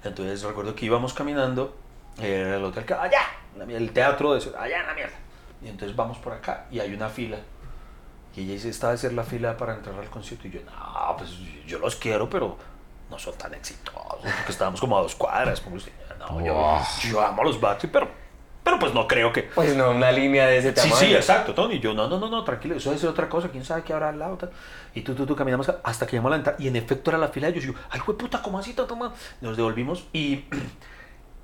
Entonces 0.04 0.44
recuerdo 0.44 0.76
que 0.76 0.86
íbamos 0.86 1.14
caminando, 1.14 1.76
era 2.20 2.58
el 2.58 2.64
hotel 2.64 2.86
que 2.86 2.94
allá, 2.94 3.22
el 3.68 3.92
teatro 3.92 4.34
de 4.34 4.58
allá 4.58 4.82
en 4.82 4.88
la 4.88 4.94
mierda. 4.94 5.16
Y 5.64 5.70
entonces 5.70 5.96
vamos 5.96 6.18
por 6.18 6.34
acá 6.34 6.66
y 6.72 6.80
hay 6.80 6.94
una 6.94 7.10
fila. 7.10 7.38
Y 8.36 8.42
ella 8.42 8.54
dice, 8.54 8.70
esta 8.70 8.90
a 8.90 8.98
ser 8.98 9.14
la 9.14 9.24
fila 9.24 9.56
para 9.56 9.76
entrar 9.76 9.98
al 9.98 10.10
concierto. 10.10 10.48
Y 10.48 10.52
yo, 10.52 10.62
no, 10.66 11.16
pues 11.18 11.38
yo 11.68 11.80
los 11.80 11.96
quiero, 11.96 12.30
pero 12.30 12.58
no 13.14 13.20
son 13.20 13.36
tan 13.36 13.54
exitosos. 13.54 14.22
Porque 14.22 14.52
estábamos 14.52 14.80
como 14.80 14.98
a 14.98 15.02
dos 15.02 15.16
cuadras. 15.16 15.62
Como 15.62 15.78
no, 16.20 16.44
yo, 16.44 16.82
yo 17.10 17.22
amo 17.22 17.42
a 17.42 17.46
los 17.46 17.62
Backstreet, 17.62 17.92
pero 17.94 18.24
pero 18.64 18.80
pues 18.80 18.94
no 18.94 19.08
creo 19.08 19.34
que. 19.34 19.44
Pues 19.44 19.76
no, 19.76 19.92
una 19.92 20.12
línea 20.12 20.48
de 20.48 20.58
ese 20.58 20.72
tamaño. 20.72 20.96
Sí, 20.96 21.08
sí, 21.08 21.16
exacto, 21.16 21.54
Tony. 21.54 21.80
Yo, 21.80 21.94
no, 21.94 22.08
no, 22.08 22.18
no, 22.18 22.30
no, 22.30 22.44
tranquilo, 22.44 22.76
eso 22.76 22.94
es 22.94 23.04
otra 23.04 23.28
cosa, 23.28 23.50
quién 23.50 23.66
sabe 23.66 23.84
qué 23.84 23.92
habrá 23.94 24.10
al 24.10 24.20
lado. 24.20 24.38
Tal. 24.38 24.52
Y 24.96 25.02
tú, 25.02 25.14
tú, 25.14 25.26
tú 25.26 25.36
caminamos 25.36 25.70
hasta 25.84 26.06
que 26.06 26.14
llegamos 26.14 26.30
a 26.30 26.32
la 26.32 26.38
entrada. 26.38 26.58
Y 26.60 26.70
en 26.70 26.78
efecto 26.78 27.12
era 27.12 27.18
la 27.18 27.28
fila 27.28 27.48
de 27.48 27.54
ellos. 27.54 27.66
Y 27.66 27.68
yo, 27.68 27.74
ay, 27.90 28.00
fue 28.00 28.18
puta, 28.18 28.42
¿cómo 28.42 28.58
así? 28.58 28.74
Toma? 28.74 29.14
Nos 29.42 29.58
devolvimos 29.58 30.06
y. 30.14 30.46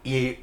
Y, 0.01 0.39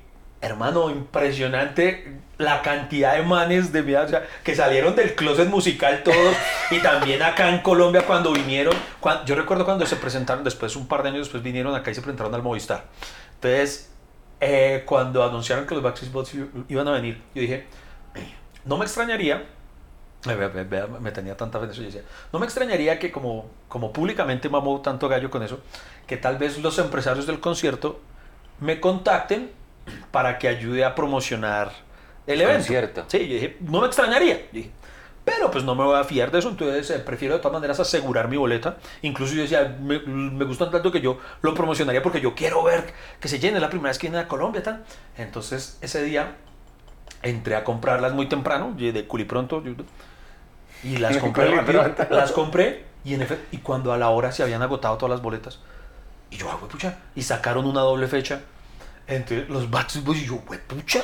hermano, 0.47 0.91
impresionante 0.91 2.21
la 2.39 2.63
cantidad 2.63 3.17
de 3.17 3.23
manes 3.23 3.73
de 3.73 3.83
vida, 3.83 4.03
o 4.03 4.09
sea, 4.09 4.27
que 4.45 4.55
salieron 4.55 4.95
del 4.95 5.15
closet 5.15 5.49
musical 5.49 6.03
todos. 6.03 6.37
y 6.71 6.79
también 6.81 7.23
acá 7.23 7.49
en 7.49 7.61
Colombia 7.61 8.03
cuando 8.07 8.33
vinieron. 8.33 8.75
yo 9.25 9.35
recuerdo 9.35 9.65
cuando 9.65 9.87
se 9.87 9.97
presentaron, 9.97 10.45
después, 10.45 10.77
un 10.77 10.87
par 10.87 11.03
de 11.03 11.11
años 11.11 11.21
después, 11.21 11.43
vinieron 11.43 11.75
acá 11.75 11.91
y 11.91 11.95
se 11.95 12.03
presentaron 12.03 12.35
al 12.35 12.43
Movistar. 12.43 12.85
Entonces 13.35 13.91
eh, 14.41 14.83
cuando 14.85 15.25
anunciaron 15.25 15.67
que 15.67 15.75
los 15.75 15.83
Backstreet 15.83 16.13
Boys 16.13 16.35
iban 16.69 16.89
a 16.89 16.93
venir, 16.93 17.23
yo 17.35 17.41
dije, 17.41 17.67
no 18.65 18.77
me 18.77 18.85
extrañaría, 18.85 19.47
me 21.01 21.11
tenía 21.11 21.37
tanta 21.37 21.59
fe 21.59 21.65
en 21.65 21.71
eso, 21.71 21.81
yo 21.81 21.87
decía, 21.87 22.03
no 22.33 22.39
me 22.39 22.45
extrañaría 22.45 22.99
que 22.99 23.11
como, 23.11 23.49
como 23.69 23.93
públicamente 23.93 24.49
mamó 24.49 24.81
tanto 24.83 25.09
gallo 25.09 25.31
con 25.31 25.43
eso, 25.43 25.61
que 26.07 26.19
tal 26.19 26.37
vez 26.37 26.59
los 26.59 26.79
empresarios 26.79 27.27
del 27.27 27.41
concierto 27.41 28.01
me 28.61 28.79
contacten 28.79 29.51
para 30.11 30.39
que 30.39 30.49
ayude 30.49 30.85
a 30.85 30.95
promocionar 30.95 31.73
el 32.27 32.41
evento. 32.41 32.59
Concierto. 32.59 33.05
Sí, 33.09 33.29
yo 33.29 33.35
dije, 33.35 33.57
no 33.61 33.81
me 33.81 33.87
extrañaría. 33.87 34.47
dije, 34.53 34.71
pero 35.25 35.51
pues 35.51 35.65
no 35.65 35.75
me 35.75 35.83
voy 35.83 35.99
a 35.99 36.05
fiar 36.05 36.31
de 36.31 36.39
eso, 36.39 36.49
entonces 36.49 36.89
eh, 36.91 37.01
prefiero 37.01 37.35
de 37.35 37.41
todas 37.41 37.53
maneras 37.53 37.81
asegurar 37.81 38.29
mi 38.29 38.37
boleta. 38.37 38.77
Incluso 39.03 39.35
yo 39.35 39.43
decía, 39.43 39.77
me, 39.81 39.99
me 39.99 40.45
gustan 40.45 40.71
tanto 40.71 40.93
que 40.93 41.01
yo 41.01 41.19
lo 41.43 41.53
promocionaría 41.53 42.01
porque 42.01 42.21
yo 42.21 42.35
quiero 42.35 42.63
ver 42.63 42.93
que 43.19 43.27
se 43.27 43.41
llene 43.41 43.59
la 43.59 43.69
primera 43.69 43.91
vez 43.91 43.99
que 43.99 44.07
viene 44.07 44.23
a 44.23 44.29
Colombia. 44.29 44.63
Tal. 44.63 44.85
Entonces 45.17 45.79
ese 45.81 46.03
día 46.05 46.37
entré 47.23 47.57
a 47.57 47.65
comprarlas 47.65 48.13
muy 48.13 48.29
temprano, 48.29 48.75
de 48.77 49.07
culipronto, 49.07 49.63
y 50.85 50.99
las 50.99 51.17
compré 51.19 51.51
las 52.11 52.33
compré 52.33 52.85
y 53.05 53.15
en 53.15 53.23
efecto, 53.23 53.47
y 53.51 53.59
cuando 53.59 53.93
a 53.93 53.99
la 53.99 54.11
hora 54.11 54.33
se 54.33 54.43
habían 54.43 54.63
agotado 54.63 54.97
todas 54.97 55.11
las 55.11 55.23
boletas, 55.23 55.61
y 56.31 56.37
yo, 56.37 56.51
ah, 56.51 56.59
pucha, 56.69 56.99
y 57.15 57.23
sacaron 57.23 57.67
una 57.67 57.81
doble 57.81 58.09
fecha 58.09 58.43
entre 59.07 59.47
los 59.49 59.71
Backstreet 59.71 60.05
Boys 60.05 60.23
y 60.23 60.27
yo, 60.27 60.39
pucha 60.39 61.03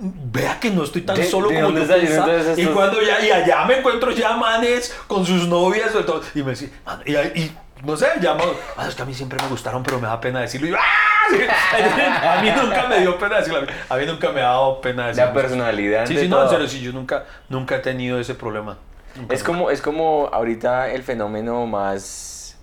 vea 0.00 0.58
que 0.60 0.70
no 0.70 0.84
estoy 0.84 1.02
tan 1.02 1.22
solo 1.24 1.48
como 1.48 1.74
pensaba. 1.74 2.32
Y 2.56 2.66
cuando 2.66 3.00
ya, 3.02 3.24
y 3.24 3.30
allá 3.30 3.64
me 3.64 3.78
encuentro 3.78 4.10
ya 4.10 4.36
manes 4.36 4.94
con 5.06 5.24
sus 5.24 5.48
novias 5.48 5.90
y 5.98 6.04
todo. 6.04 6.22
Y 6.34 6.42
me 6.42 6.50
dice, 6.50 6.70
y, 7.34 7.50
no 7.84 7.96
sé, 7.96 8.08
llamo, 8.20 8.44
ah, 8.76 8.86
es 8.88 8.94
que 8.94 9.02
a 9.02 9.04
mí 9.04 9.14
siempre 9.14 9.38
me 9.42 9.48
gustaron, 9.48 9.82
pero 9.82 10.00
me 10.00 10.06
da 10.06 10.20
pena 10.20 10.40
decirlo. 10.40 10.66
Y 10.66 10.70
yo, 10.70 10.76
¡ah! 10.78 11.16
A 12.38 12.42
mí 12.42 12.50
nunca 12.50 12.86
me 12.86 13.00
dio 13.00 13.18
pena 13.18 13.38
decirlo. 13.38 13.66
A 13.88 13.96
mí 13.96 14.06
nunca 14.06 14.30
me 14.30 14.40
ha 14.40 14.44
dado 14.44 14.80
pena 14.80 15.08
decirlo. 15.08 15.26
La 15.26 15.34
personalidad. 15.34 16.06
Sí, 16.06 16.16
sí, 16.16 16.28
no, 16.28 16.42
en 16.42 16.48
serio, 16.48 16.68
sí, 16.68 16.80
yo 16.80 16.92
nunca, 16.92 17.24
nunca 17.48 17.76
he 17.76 17.80
tenido 17.80 18.18
ese 18.20 18.34
problema. 18.34 18.78
es 19.28 19.42
como, 19.42 19.70
es 19.70 19.82
como 19.82 20.28
ahorita 20.32 20.90
el 20.90 21.02
fenómeno 21.02 21.66
más, 21.66 22.56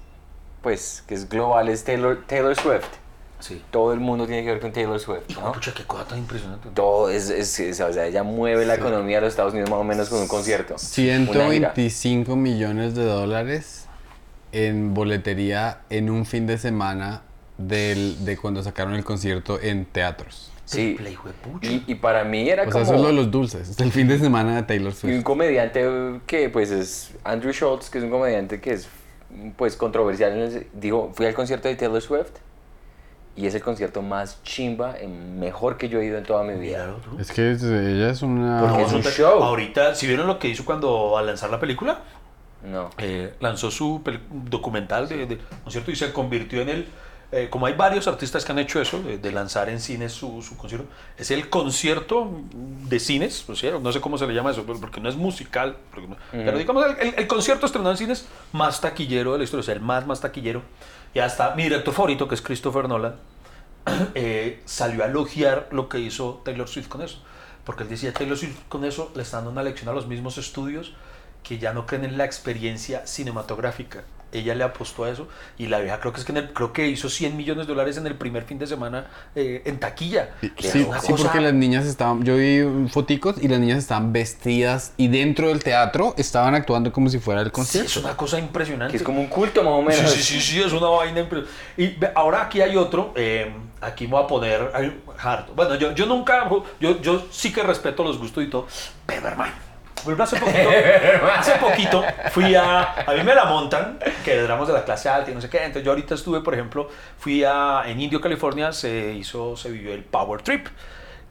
pues, 0.61 1.03
que 1.07 1.13
es 1.13 1.27
global, 1.27 1.69
es 1.69 1.83
Taylor, 1.83 2.23
Taylor 2.25 2.55
Swift. 2.55 3.02
Todo 3.71 3.93
el 3.93 3.99
mundo 3.99 4.25
tiene 4.25 4.43
que 4.43 4.51
ver 4.51 4.59
con 4.59 4.71
Taylor 4.71 4.99
Swift. 4.99 5.29
¿no? 5.35 5.51
pucha, 5.51 5.73
qué 5.73 5.83
cosa 5.83 6.05
tan 6.05 6.19
impresionante. 6.19 6.69
Todo 6.73 7.09
es, 7.09 7.29
es, 7.29 7.79
o 7.81 7.93
sea, 7.93 8.05
ella 8.05 8.23
mueve 8.23 8.65
la 8.65 8.75
economía 8.75 9.17
de 9.17 9.21
los 9.21 9.33
Estados 9.33 9.53
Unidos 9.53 9.69
más 9.69 9.79
o 9.79 9.83
menos 9.83 10.09
con 10.09 10.19
un 10.19 10.27
concierto. 10.27 10.77
125 10.77 12.35
millones 12.35 12.95
de 12.95 13.05
dólares 13.05 13.87
en 14.51 14.93
boletería 14.93 15.81
en 15.89 16.09
un 16.09 16.25
fin 16.25 16.47
de 16.47 16.57
semana 16.57 17.23
del, 17.57 18.23
de 18.23 18.37
cuando 18.37 18.63
sacaron 18.63 18.93
el 18.93 19.03
concierto 19.03 19.59
en 19.61 19.85
teatros. 19.85 20.51
Sí, 20.65 20.97
y, 21.61 21.83
y, 21.87 21.95
para 21.95 22.23
mí 22.23 22.49
era 22.49 22.63
o 22.63 22.65
como... 22.65 22.73
Sea, 22.73 22.83
eso 22.83 22.95
es 22.95 23.01
lo 23.01 23.07
de 23.07 23.13
los 23.13 23.29
dulces, 23.29 23.69
es 23.69 23.79
el 23.79 23.91
fin 23.91 24.07
de 24.07 24.17
semana 24.17 24.55
de 24.55 24.63
Taylor 24.63 24.93
Swift. 24.93 25.11
Y 25.11 25.17
un 25.17 25.23
comediante 25.23 25.85
que 26.25 26.49
pues 26.49 26.71
es 26.71 27.11
Andrew 27.25 27.51
Schultz, 27.51 27.89
que 27.89 27.97
es 27.97 28.03
un 28.05 28.09
comediante 28.09 28.61
que 28.61 28.71
es 28.71 28.87
pues 29.57 29.75
controversial, 29.75 30.65
dijo, 30.73 31.11
fui 31.13 31.25
al 31.25 31.33
concierto 31.33 31.67
de 31.67 31.75
Taylor 31.75 32.01
Swift 32.01 32.31
y 33.35 33.47
es 33.47 33.55
el 33.55 33.63
concierto 33.63 34.01
más 34.01 34.41
chimba, 34.43 34.95
mejor 35.07 35.77
que 35.77 35.89
yo 35.89 35.99
he 35.99 36.05
ido 36.05 36.17
en 36.17 36.23
toda 36.23 36.43
mi 36.43 36.53
vida. 36.53 36.95
Es 37.19 37.31
que 37.31 37.51
ella 37.51 38.09
es 38.09 38.21
una... 38.21 38.61
Porque 38.61 38.83
es 38.83 38.93
un 38.93 39.01
show. 39.03 39.43
Ahorita, 39.43 39.95
¿si 39.95 40.05
vieron 40.05 40.27
lo 40.27 40.37
que 40.37 40.49
hizo 40.49 40.63
cuando 40.63 41.17
al 41.17 41.25
lanzar 41.25 41.49
la 41.49 41.59
película? 41.59 42.01
No. 42.63 42.91
Eh, 42.99 43.33
lanzó 43.39 43.71
su 43.71 44.01
documental, 44.31 45.09
de, 45.09 45.25
de, 45.25 45.35
¿no 45.35 45.67
es 45.67 45.73
cierto? 45.73 45.91
Y 45.91 45.95
se 45.95 46.13
convirtió 46.13 46.61
en 46.61 46.69
el... 46.69 46.87
Eh, 47.31 47.47
como 47.49 47.65
hay 47.65 47.73
varios 47.73 48.07
artistas 48.07 48.45
que 48.45 48.51
han 48.51 48.59
hecho 48.59 48.79
eso, 48.79 49.01
de, 49.01 49.31
lanzar 49.31 49.67
en 49.67 49.79
cines 49.79 50.11
su, 50.11 50.43
su, 50.43 50.55
concierto, 50.55 50.85
es 51.17 51.31
el 51.31 51.49
concierto 51.49 52.29
de 52.53 52.99
cines, 52.99 53.43
no 53.81 53.91
sé 53.91 54.01
cómo 54.01 54.19
se 54.19 54.27
le 54.27 54.35
llama 54.35 54.51
eso, 54.51 54.63
porque 54.63 55.01
no 55.01 55.09
es 55.09 55.15
musical, 55.15 55.77
pero 56.31 56.55
digamos 56.59 56.85
el, 56.99 57.15
el, 57.17 57.25
concierto 57.25 57.65
estrenado 57.65 57.89
en 57.89 57.97
cines 57.97 58.27
más 58.51 58.79
taquillero 58.81 59.31
de 59.31 59.39
la 59.39 59.43
historia, 59.45 59.61
o 59.61 59.63
sea, 59.63 59.73
el 59.73 59.79
más, 59.79 60.05
más 60.05 60.21
taquillero. 60.21 60.61
Y 61.13 61.19
hasta 61.19 61.53
mi 61.55 61.63
director 61.63 61.93
favorito, 61.93 62.27
que 62.27 62.35
es 62.35 62.41
Christopher 62.41 62.87
Nolan, 62.87 63.15
eh, 64.15 64.61
salió 64.65 65.03
a 65.03 65.07
elogiar 65.07 65.67
lo 65.71 65.89
que 65.89 65.99
hizo 65.99 66.41
Taylor 66.43 66.67
Swift 66.67 66.87
con 66.87 67.01
eso. 67.01 67.21
Porque 67.63 67.83
él 67.83 67.89
decía, 67.89 68.13
Taylor 68.13 68.37
Swift 68.37 68.57
con 68.67 68.83
eso 68.83 69.11
le 69.15 69.21
está 69.21 69.37
dando 69.37 69.51
una 69.51 69.63
lección 69.63 69.89
a 69.89 69.93
los 69.93 70.07
mismos 70.07 70.37
estudios 70.37 70.93
que 71.43 71.59
ya 71.59 71.73
no 71.73 71.85
creen 71.85 72.05
en 72.05 72.17
la 72.17 72.25
experiencia 72.25 73.05
cinematográfica. 73.05 74.03
Ella 74.33 74.55
le 74.55 74.63
apostó 74.63 75.05
a 75.05 75.09
eso 75.09 75.27
y 75.57 75.67
la 75.67 75.79
vieja 75.79 75.99
creo 75.99 76.11
que 76.11 76.19
es 76.19 76.25
que 76.25 76.33
creo 76.53 76.73
que 76.73 76.87
hizo 76.87 77.09
100 77.09 77.37
millones 77.37 77.67
de 77.67 77.73
dólares 77.73 77.97
en 77.97 78.07
el 78.07 78.15
primer 78.15 78.43
fin 78.43 78.57
de 78.59 78.67
semana 78.67 79.05
eh, 79.35 79.61
en 79.65 79.79
taquilla. 79.79 80.31
Sí, 80.59 80.87
porque 81.07 81.39
las 81.39 81.53
niñas 81.53 81.85
estaban, 81.85 82.23
yo 82.23 82.35
vi 82.35 82.89
foticos 82.89 83.41
y 83.41 83.47
las 83.47 83.59
niñas 83.59 83.77
estaban 83.77 84.11
vestidas 84.11 84.93
y 84.97 85.07
dentro 85.07 85.49
del 85.49 85.63
teatro 85.63 86.15
estaban 86.17 86.55
actuando 86.55 86.91
como 86.91 87.09
si 87.09 87.19
fuera 87.19 87.41
el 87.41 87.51
concierto. 87.51 87.89
es 87.89 87.97
una 87.97 88.17
cosa 88.17 88.39
impresionante. 88.39 88.97
es 88.97 89.03
como 89.03 89.21
un 89.21 89.27
culto 89.27 89.63
más 89.63 89.73
o 89.73 89.81
menos. 89.81 90.11
Sí, 90.11 90.23
sí, 90.23 90.41
sí, 90.41 90.61
es 90.61 90.73
una 90.73 90.87
vaina 90.87 91.21
impresionante. 91.21 91.53
Y 91.77 91.97
ahora 92.15 92.43
aquí 92.43 92.61
hay 92.61 92.75
otro, 92.75 93.13
eh, 93.15 93.53
aquí 93.81 94.05
me 94.05 94.13
voy 94.13 94.23
a 94.23 94.27
poner 94.27 94.71
harto. 95.19 95.53
Bueno, 95.53 95.75
yo, 95.75 95.93
yo 95.93 96.05
nunca, 96.05 96.49
yo, 96.79 97.01
yo 97.01 97.27
sí 97.31 97.53
que 97.53 97.61
respeto 97.61 98.03
los 98.03 98.17
gustos 98.17 98.43
y 98.43 98.47
todo, 98.47 98.67
pero 99.05 99.27
hermano 99.27 99.72
hace 100.19 100.37
poquito, 100.37 100.69
hace 101.37 101.51
poquito 101.53 102.03
fui 102.31 102.55
a. 102.55 102.93
A 103.03 103.13
mí 103.13 103.23
me 103.23 103.33
la 103.35 103.45
montan, 103.45 103.99
que 104.23 104.33
éramos 104.33 104.67
de 104.67 104.73
la 104.73 104.83
clase 104.83 105.09
alta 105.09 105.31
y 105.31 105.33
no 105.33 105.41
sé 105.41 105.49
qué. 105.49 105.57
Entonces 105.59 105.83
yo 105.83 105.91
ahorita 105.91 106.15
estuve, 106.15 106.41
por 106.41 106.53
ejemplo, 106.53 106.89
fui 107.17 107.43
a. 107.43 107.83
En 107.85 107.99
Indio, 107.99 108.19
California, 108.19 108.71
se 108.71 109.13
hizo, 109.13 109.55
se 109.55 109.69
vivió 109.69 109.93
el 109.93 110.03
Power 110.03 110.41
Trip, 110.41 110.67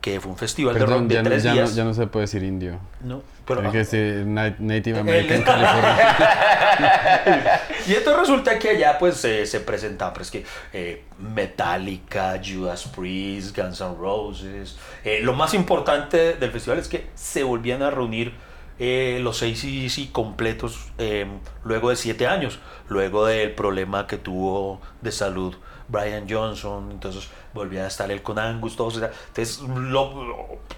que 0.00 0.20
fue 0.20 0.30
un 0.32 0.38
festival 0.38 0.74
de 0.74 0.86
rock 0.86 1.02
de 1.02 1.14
ya, 1.14 1.22
tres 1.22 1.42
días. 1.42 1.70
No, 1.70 1.76
ya 1.76 1.84
no 1.84 1.94
se 1.94 2.06
puede 2.06 2.24
decir 2.24 2.42
indio. 2.42 2.78
No, 3.00 3.22
pero. 3.46 3.70
Que 3.70 3.78
decir 3.78 4.24
Native 4.26 4.98
American 4.98 5.42
California. 5.42 6.18
y 7.86 7.92
esto 7.92 8.18
resulta 8.18 8.58
que 8.58 8.70
allá, 8.70 8.98
pues, 8.98 9.16
se 9.16 9.60
presentaba, 9.60 10.12
pues, 10.14 10.30
que 10.30 10.44
eh, 10.72 11.04
Metallica, 11.18 12.40
Judas 12.44 12.84
Priest, 12.84 13.56
Guns 13.56 13.80
N' 13.80 13.94
Roses. 13.98 14.76
Eh, 15.04 15.20
lo 15.22 15.34
más 15.34 15.54
importante 15.54 16.34
del 16.34 16.50
festival 16.50 16.78
es 16.78 16.88
que 16.88 17.06
se 17.14 17.42
volvían 17.42 17.82
a 17.82 17.90
reunir 17.90 18.32
eh, 18.84 19.20
los 19.20 19.36
seis 19.36 19.60
sí 19.60 20.10
completos 20.10 20.88
eh, 20.98 21.28
luego 21.62 21.90
de 21.90 21.94
siete 21.94 22.26
años, 22.26 22.58
luego 22.88 23.26
del 23.26 23.52
problema 23.54 24.08
que 24.08 24.18
tuvo 24.18 24.80
de 25.02 25.12
salud 25.12 25.54
Brian 25.86 26.26
Johnson, 26.28 26.88
entonces 26.90 27.28
volvía 27.54 27.84
a 27.84 27.86
estar 27.86 28.10
él 28.10 28.22
con 28.22 28.40
Angus, 28.40 28.74
todos, 28.74 28.96
entonces 28.96 29.62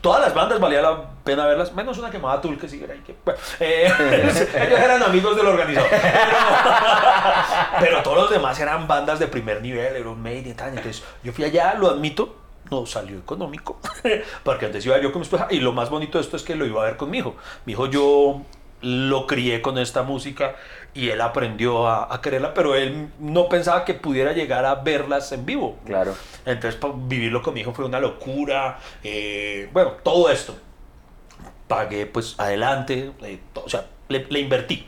todas 0.03 0.21
las 0.21 0.35
bandas 0.35 0.61
valía 0.61 0.83
la 0.83 1.13
pena 1.25 1.47
verlas, 1.47 1.73
menos 1.73 1.97
una 1.97 2.11
que 2.11 2.19
llamaba 2.19 2.43
Tool 2.43 2.59
que 2.59 2.69
sí 2.69 2.79
que, 2.79 3.17
eh, 3.61 3.87
ellos 4.55 4.79
eran 4.79 5.03
amigos 5.03 5.35
del 5.35 5.47
organizador, 5.47 5.89
pero, 7.81 8.03
todos 8.03 8.19
los 8.19 8.31
demás 8.31 8.61
eran 8.61 8.87
bandas 8.87 9.19
de 9.19 9.29
primer 9.29 9.63
nivel, 9.63 9.97
Iron 9.99 10.21
Maiden, 10.23 10.55
entonces 10.59 11.03
yo 11.23 11.33
fui 11.33 11.47
allá, 11.47 11.73
lo 11.73 11.89
admito, 11.89 12.44
no 12.71 12.87
salió 12.87 13.19
económico, 13.19 13.79
porque 14.45 14.67
antes 14.67 14.85
iba 14.87 15.01
yo 15.01 15.13
con 15.13 15.21
mi 15.21 15.25
esposa, 15.25 15.49
y 15.51 15.61
lo 15.61 15.73
más 15.73 15.91
bonito 15.91 16.19
de 16.19 16.25
esto 16.25 16.37
es 16.37 16.43
que 16.43 16.55
lo 16.55 16.67
iba 16.67 16.83
a 16.83 16.87
ver 16.87 16.97
con 16.97 17.11
mi 17.11 17.19
hijo. 17.19 17.37
Mi 17.67 17.73
hijo 17.73 17.87
yo 17.87 18.43
lo 18.85 19.27
crié 19.27 19.63
con 19.63 19.79
esta 19.79 20.03
música 20.03 20.57
y 20.93 21.09
él 21.09 21.21
aprendió 21.21 21.89
a, 21.89 22.21
quererla, 22.21 22.55
pero 22.55 22.75
él 22.75 23.09
no 23.19 23.49
pensaba 23.49 23.85
que 23.85 23.95
pudiera 23.95 24.33
llegar 24.33 24.65
a 24.67 24.77
verlas 24.77 25.33
en 25.33 25.47
vivo. 25.47 25.79
Claro. 25.87 26.15
Entonces, 26.45 26.79
vivirlo 27.07 27.43
con 27.43 27.55
mi 27.55 27.61
hijo 27.61 27.73
fue 27.73 27.87
una 27.87 27.99
locura. 27.99 28.79
Eh, 29.03 29.69
bueno, 29.73 29.93
todo 30.03 30.31
esto. 30.31 30.55
pagué 31.67 32.07
pues 32.07 32.39
adelante, 32.39 33.13
eh, 33.23 33.41
o 33.55 33.69
sea, 33.69 33.87
le, 34.09 34.27
le 34.29 34.41
invertí. 34.41 34.87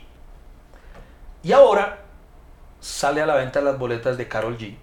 Y 1.43 1.51
ahora 1.51 2.03
sale 2.79 3.21
a 3.21 3.25
la 3.25 3.35
venta 3.35 3.61
las 3.61 3.79
boletas 3.79 4.17
de 4.17 4.27
Carol 4.27 4.57
G. 4.57 4.75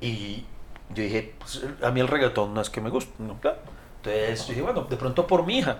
Y 0.00 0.44
yo 0.94 1.02
dije, 1.02 1.34
pues, 1.38 1.62
a 1.82 1.90
mí 1.90 2.00
el 2.00 2.08
reggaetón 2.08 2.54
no 2.54 2.60
es 2.60 2.70
que 2.70 2.80
me 2.80 2.90
guste. 2.90 3.12
¿no? 3.18 3.34
Claro. 3.40 3.58
Entonces 4.02 4.48
dije, 4.48 4.62
bueno, 4.62 4.82
de 4.88 4.96
pronto 4.96 5.26
por 5.26 5.44
mi 5.44 5.58
hija, 5.58 5.78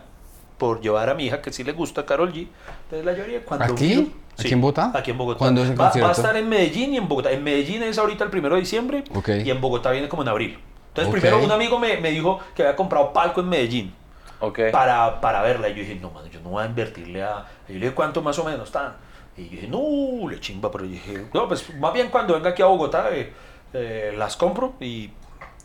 por 0.59 0.81
llevar 0.81 1.09
a 1.09 1.15
mi 1.15 1.25
hija 1.27 1.41
que 1.41 1.53
sí 1.53 1.65
le 1.65 1.73
gusta 1.73 2.05
Carol 2.05 2.33
G. 2.33 2.47
Entonces 2.85 3.05
la 3.05 3.13
llevaría 3.13 3.45
cuando 3.45 3.65
¿Aquí? 3.67 3.85
miro- 3.97 4.09
¿Aquí 4.39 4.53
en 4.55 4.61
Bogotá? 4.61 4.93
Aquí 4.95 5.11
en 5.11 5.19
Bogotá. 5.19 5.39
¿Cuándo 5.39 5.63
es 5.63 5.71
el 5.71 5.79
va, 5.81 5.91
va 6.01 6.09
a 6.09 6.13
estar 6.13 6.37
en 6.37 6.49
Medellín 6.49 6.95
y 6.95 6.97
en 6.97 7.09
Bogotá. 7.09 7.31
En 7.31 7.43
Medellín 7.45 7.83
es 7.83 7.99
ahorita 7.99 8.25
el 8.25 8.31
primero 8.31 8.55
de 8.55 8.61
diciembre 8.63 9.05
Ok. 9.15 9.29
y 9.45 9.51
en 9.51 9.61
Bogotá 9.61 9.91
viene 9.91 10.09
como 10.09 10.23
en 10.23 10.29
abril. 10.29 10.59
Entonces 10.89 11.13
Ok. 11.13 11.21
primero 11.21 11.45
un 11.45 11.51
amigo 11.53 11.79
me, 11.79 11.99
me 11.99 12.11
dijo 12.11 12.41
que 12.55 12.63
había 12.63 12.75
comprado 12.77 13.13
palco 13.13 13.41
en 13.41 13.49
Medellín 13.49 13.95
Ok. 14.41 14.61
para, 14.73 15.21
para 15.21 15.43
verla. 15.43 15.69
Y 15.69 15.75
yo 15.75 15.81
dije, 15.81 15.95
no, 16.01 16.11
mano, 16.11 16.27
yo 16.29 16.41
no 16.41 16.51
voy 16.51 16.63
a 16.63 16.67
invertirle 16.67 17.23
a... 17.23 17.47
Y 17.69 17.75
yo 17.75 17.79
le 17.79 17.85
dije, 17.87 17.95
¿cuánto 17.95 18.23
más 18.23 18.39
o 18.39 18.45
menos 18.45 18.67
están? 18.69 18.95
Y 19.37 19.45
yo 19.45 19.51
dije, 19.53 19.69
no, 19.69 20.29
le 20.29 20.41
chimba, 20.41 20.71
pero 20.71 20.85
yo 20.85 20.91
dije, 20.93 21.27
no, 21.35 21.47
pues 21.49 21.75
más 21.77 21.93
bien 21.93 22.09
cuando 22.09 22.35
venga 22.35 22.51
aquí 22.51 22.63
a 22.63 22.67
Bogotá 22.67 23.09
eh, 23.15 23.33
eh, 23.73 24.15
las 24.17 24.37
compro. 24.37 24.75
Y 24.81 25.11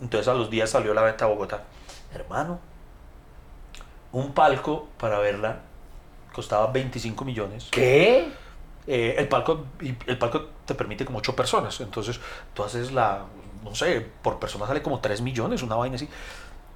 entonces 0.01 0.27
a 0.27 0.33
los 0.33 0.49
días 0.49 0.69
salió 0.69 0.93
la 0.93 1.01
venta 1.01 1.25
a 1.25 1.27
Bogotá. 1.27 1.63
Hermano, 2.13 2.59
un 4.11 4.33
palco 4.33 4.87
para 4.97 5.19
verla 5.19 5.59
costaba 6.33 6.67
25 6.67 7.25
millones. 7.25 7.67
¿Qué? 7.71 8.27
Eh, 8.87 9.15
el 9.17 9.27
palco 9.27 9.65
el 9.79 10.17
palco 10.17 10.49
te 10.65 10.75
permite 10.75 11.05
como 11.05 11.19
8 11.19 11.35
personas. 11.35 11.79
Entonces 11.81 12.19
tú 12.53 12.63
haces 12.63 12.91
la, 12.91 13.25
no 13.63 13.73
sé, 13.75 14.05
por 14.21 14.39
persona 14.39 14.67
sale 14.67 14.81
como 14.81 14.99
3 14.99 15.21
millones, 15.21 15.63
una 15.63 15.75
vaina 15.75 15.95
así. 15.95 16.07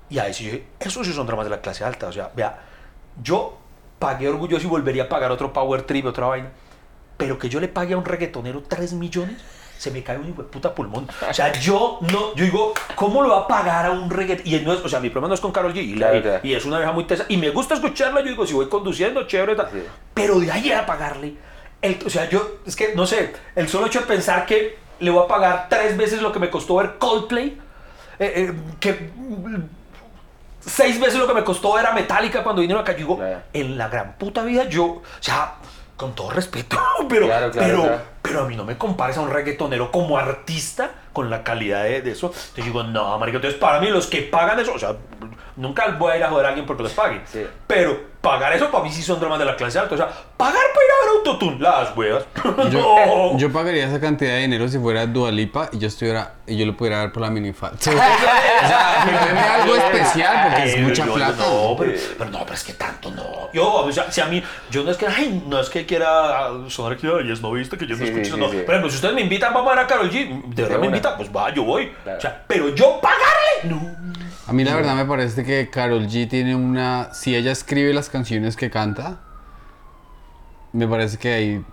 Y 0.10 0.18
ahí 0.18 0.34
sí 0.34 0.46
yo 0.46 0.52
dije, 0.52 0.68
eso 0.80 1.04
sí 1.04 1.14
son 1.14 1.28
dramas 1.28 1.46
de 1.46 1.52
la 1.52 1.62
clase 1.62 1.84
alta. 1.84 2.08
O 2.08 2.12
sea, 2.12 2.32
vea, 2.36 2.60
yo 3.22 3.58
pagué 4.00 4.28
orgulloso 4.28 4.66
y 4.66 4.70
volvería 4.70 5.04
a 5.04 5.10
pagar 5.10 5.32
otro 5.32 5.54
Power 5.54 5.84
Trip, 5.84 6.06
otra 6.06 6.28
vaina. 6.28 6.52
Pero 7.18 7.38
que 7.38 7.50
yo 7.50 7.60
le 7.60 7.68
pague 7.68 7.94
a 7.94 7.98
un 7.98 8.06
reggaetonero 8.06 8.64
3 8.64 8.94
millones, 8.94 9.42
se 9.80 9.92
me 9.92 10.04
cae 10.04 10.18
un 10.18 10.28
hijo 10.28 10.44
de 10.44 10.50
puta 10.50 10.76
pulmón. 10.76 11.08
O 11.30 11.34
sea, 11.34 11.54
yo 11.54 12.00
no, 12.12 12.36
yo 12.36 12.44
digo, 12.44 12.74
¿cómo 12.96 13.24
lo 13.24 13.30
va 13.30 13.38
a 13.40 13.48
pagar 13.48 13.86
a 13.86 13.92
un 13.92 14.10
reggaetonero? 14.10 14.58
Y 14.58 14.66
no 14.66 14.74
es, 14.74 14.82
o 14.84 14.90
sea, 14.90 15.00
mi 15.00 15.10
problema 15.10 15.30
no 15.30 15.34
es 15.36 15.40
con 15.40 15.54
Carol 15.54 15.74
G. 15.74 15.78
Y, 15.78 15.96
la- 15.96 16.08
Claro, 16.10 16.22
claro. 16.22 16.40
y 16.44 16.54
es 16.54 16.66
una 16.66 16.78
vieja 16.80 16.92
muy 16.92 17.06
tesa. 17.06 17.26
Y 17.30 17.38
me 17.38 17.50
gusta 17.52 17.76
escucharla, 17.76 18.20
yo 18.20 18.28
digo, 18.28 18.46
si 18.46 18.54
voy 18.54 18.68
conduciendo, 18.68 19.26
chévere, 19.26 19.56
tal. 19.56 19.70
Sí. 19.72 19.82
Pero 20.14 20.40
de 20.40 20.52
ahí 20.52 20.70
a 20.72 20.86
pagarle. 20.86 21.36
El, 21.82 21.98
o 22.06 22.10
sea, 22.10 22.28
yo, 22.30 22.58
es 22.66 22.76
que 22.76 22.94
no 22.94 23.08
sé, 23.08 23.34
el 23.56 23.70
solo 23.70 23.88
hecho 23.88 24.02
de 24.02 24.06
pensar 24.06 24.46
que 24.46 24.78
le 25.00 25.10
voy 25.12 25.24
a 25.24 25.28
pagar 25.28 25.68
tres 25.70 25.96
veces 25.96 26.22
lo 26.22 26.34
que 26.34 26.40
me 26.40 26.50
costó 26.50 26.76
ver 26.76 26.98
Coldplay, 26.98 27.58
eh, 28.20 28.34
eh, 28.36 28.54
que 28.82 29.10
seis 30.60 31.00
veces 31.00 31.18
lo 31.20 31.26
que 31.28 31.34
me 31.34 31.44
costó 31.46 31.74
ver 31.74 31.86
a 31.86 31.94
Metallica 31.94 32.44
cuando 32.44 32.60
vinieron 32.62 32.82
acá, 32.84 32.92
yo 32.92 32.98
digo, 32.98 33.18
Claro. 33.18 33.42
en 33.54 33.78
la 33.78 33.88
gran 33.88 34.14
puta 34.18 34.44
vida 34.44 34.68
yo, 34.68 34.86
o 34.86 35.04
sea, 35.22 35.54
con 36.00 36.16
todo 36.16 36.32
respeto, 36.32 36.78
pero, 37.10 37.28
Claro, 37.28 37.52
claro, 37.52 37.68
pero, 37.68 37.82
claro. 37.84 38.02
pero 38.22 38.42
a 38.42 38.48
mí 38.48 38.56
no 38.56 38.64
me 38.64 38.78
compares 38.78 39.18
a 39.18 39.22
un 39.22 39.30
reggaetonero 39.30 39.92
como 39.92 40.18
artista 40.18 40.92
con 41.14 41.30
la 41.30 41.44
calidad 41.44 41.84
de, 41.84 42.02
de 42.02 42.12
eso. 42.12 42.28
Entonces 42.28 42.66
digo, 42.66 42.84
no, 42.84 43.20
marica, 43.20 43.36
entonces 43.38 43.60
para 43.60 43.80
mí 43.82 43.90
los 43.90 44.08
que 44.08 44.22
pagan 44.22 44.58
eso, 44.60 44.74
o 44.74 44.80
sea, 44.80 44.96
nunca 45.58 45.88
voy 46.00 46.14
a 46.14 46.18
ir 46.18 46.24
a 46.24 46.30
joder 46.30 46.46
a 46.46 46.50
alguien 46.50 46.66
porque 46.66 46.84
les 46.84 46.94
pague. 46.94 47.22
Sí. 47.32 47.46
Pero 47.68 48.08
pagar 48.22 48.54
eso 48.54 48.70
para 48.72 48.84
mí 48.84 48.92
sí 48.92 49.02
son 49.02 49.20
dramas 49.20 49.40
de 49.40 49.46
la 49.46 49.56
clase 49.58 49.78
alta. 49.80 49.96
O 49.96 49.98
sea, 49.98 50.08
pagar 50.08 50.54
para 50.74 50.86
ir 50.86 50.92
a 50.92 51.06
ver 51.06 51.18
Autotune, 51.18 51.60
las 51.60 51.98
huevas. 51.98 52.24
Yo, 52.72 52.96
no. 53.34 53.38
yo 53.38 53.52
pagaría 53.52 53.88
esa 53.88 54.00
cantidad 54.00 54.32
de 54.32 54.40
dinero 54.42 54.68
si 54.70 54.78
fuera 54.80 55.06
Dualipa 55.06 55.70
y 55.74 55.80
yo 55.80 55.88
estuviera 55.88 56.36
y 56.48 56.58
yo 56.58 56.66
lo 56.66 56.78
pudiera 56.78 57.00
dar 57.00 57.12
por 57.12 57.22
la 57.24 57.30
minifalda. 57.30 57.76
o 57.80 57.82
sea, 57.82 59.06
deme 59.26 59.40
algo 59.40 59.76
especial, 59.76 60.48
porque 60.50 60.70
es 60.74 60.78
mucha 60.82 61.06
yo- 61.06 61.14
plata. 61.14 61.36
No, 61.38 61.76
pero, 61.78 61.94
pero 62.18 62.30
no, 62.30 62.40
pero 62.42 62.54
es 62.54 62.64
que 62.64 62.74
tanto 62.74 63.12
no. 63.12 63.24
Yo, 63.54 63.74
o 63.74 63.92
sea, 63.92 64.12
si 64.12 64.22
a 64.22 64.26
mí, 64.28 64.42
yo 64.72 64.84
no 64.84 64.92
es 64.92 64.98
que, 64.98 65.08
ay, 65.08 65.44
no 65.48 65.60
es 65.60 65.70
que 65.70 65.86
quiera 65.86 66.50
sonar 66.70 66.98
que, 66.98 67.08
ay, 67.08 67.32
es 67.32 67.42
no 67.42 67.52
viste 67.52 67.78
que 67.78 67.86
yo 67.88 67.96
no 67.96 68.04
Sí, 68.06 68.12
escucho. 68.12 68.36
sí, 68.36 68.40
no. 68.40 68.50
sí, 68.50 68.58
sí. 68.58 68.64
Por 68.64 68.76
ejemplo, 68.76 68.90
si 68.90 68.96
ustedes 68.98 69.16
me 69.16 69.22
invitan, 69.22 69.54
vamos 69.54 69.72
a 69.72 69.76
ver 69.76 69.86
a 69.86 69.88
Carol 69.88 70.10
G. 70.10 70.44
De 70.54 70.62
verdad 70.64 70.78
me 70.80 70.88
una. 70.88 70.98
invitan, 70.98 71.18
pues 71.18 71.30
va, 71.36 71.54
yo 71.54 71.64
voy. 71.64 71.92
Claro. 72.04 72.18
O 72.18 72.22
sea, 72.22 72.44
pero 72.48 72.70
yo 72.76 73.00
pagarle, 73.02 73.64
no. 73.66 73.96
A 74.48 74.54
mí 74.54 74.64
la 74.64 74.76
verdad 74.76 74.96
me 74.96 75.06
parece 75.06 75.44
que 75.44 75.70
Carol 75.70 76.08
G 76.08 76.28
tiene 76.28 76.56
una... 76.56 77.14
Si 77.14 77.36
ella 77.36 77.52
escribe 77.52 77.94
las 77.94 78.10
canciones 78.10 78.56
que 78.56 78.70
canta, 78.72 79.20
me 80.74 80.88
parece 80.88 81.18
que 81.18 81.34
hay... 81.34 81.66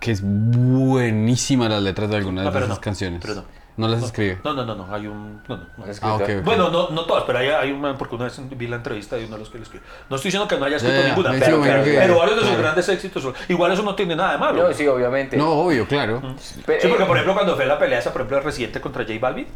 Que 0.00 0.12
es 0.12 0.22
buenísima 0.24 1.68
las 1.68 1.82
letras 1.82 2.10
de 2.10 2.16
algunas 2.16 2.44
No, 2.46 2.50
de 2.50 2.58
esas 2.58 2.68
no, 2.70 2.80
canciones. 2.80 3.20
pero 3.22 3.34
no. 3.36 3.44
No 3.80 3.88
las 3.88 4.02
escribe. 4.02 4.38
No, 4.44 4.52
no, 4.54 4.64
no, 4.64 4.74
no, 4.74 4.94
hay 4.94 5.06
un. 5.06 5.42
No, 5.48 5.56
no, 5.56 5.64
no. 5.78 5.84
Ah, 6.02 6.14
ok, 6.14 6.22
ok. 6.22 6.44
Bueno, 6.44 6.68
no, 6.70 6.90
no 6.90 7.04
todas, 7.06 7.24
pero 7.24 7.38
hay, 7.38 7.48
hay 7.48 7.72
un 7.72 7.80
man, 7.80 7.96
porque 7.98 8.14
una 8.14 8.24
vez 8.24 8.38
vi 8.56 8.66
la 8.66 8.76
entrevista 8.76 9.16
de 9.16 9.24
uno 9.24 9.34
de 9.34 9.40
los 9.40 9.50
que 9.50 9.58
le 9.58 9.64
escribió. 9.64 9.86
No 10.08 10.16
estoy 10.16 10.28
diciendo 10.28 10.46
que 10.46 10.56
no 10.58 10.64
haya 10.66 10.76
escrito 10.76 10.96
Ya, 10.96 11.02
ya, 11.02 11.08
ninguna, 11.08 11.30
pero, 11.38 11.62
que- 11.84 11.92
pero 11.94 12.18
varios 12.18 12.36
de 12.36 12.40
sus 12.42 12.48
claro. 12.50 12.62
grandes 12.62 12.88
éxitos 12.88 13.22
son. 13.22 13.34
Igual 13.48 13.72
eso 13.72 13.82
no 13.82 13.94
tiene 13.94 14.14
nada 14.16 14.32
de 14.32 14.38
malo. 14.38 14.68
No, 14.68 14.74
sí, 14.74 14.86
obviamente. 14.86 15.36
No, 15.36 15.50
obvio, 15.50 15.86
claro. 15.86 16.20
Pe- 16.66 16.80
Sí, 16.80 16.88
porque 16.88 17.02
eh, 17.02 17.06
por 17.06 17.16
ejemplo, 17.16 17.34
cuando 17.34 17.56
fue 17.56 17.66
la 17.66 17.78
pelea 17.78 17.98
esa, 17.98 18.12
por 18.12 18.20
ejemplo, 18.22 18.36
de 18.38 18.42
Residente 18.44 18.80
contra 18.80 19.02
J 19.04 19.14
Balvin, 19.20 19.46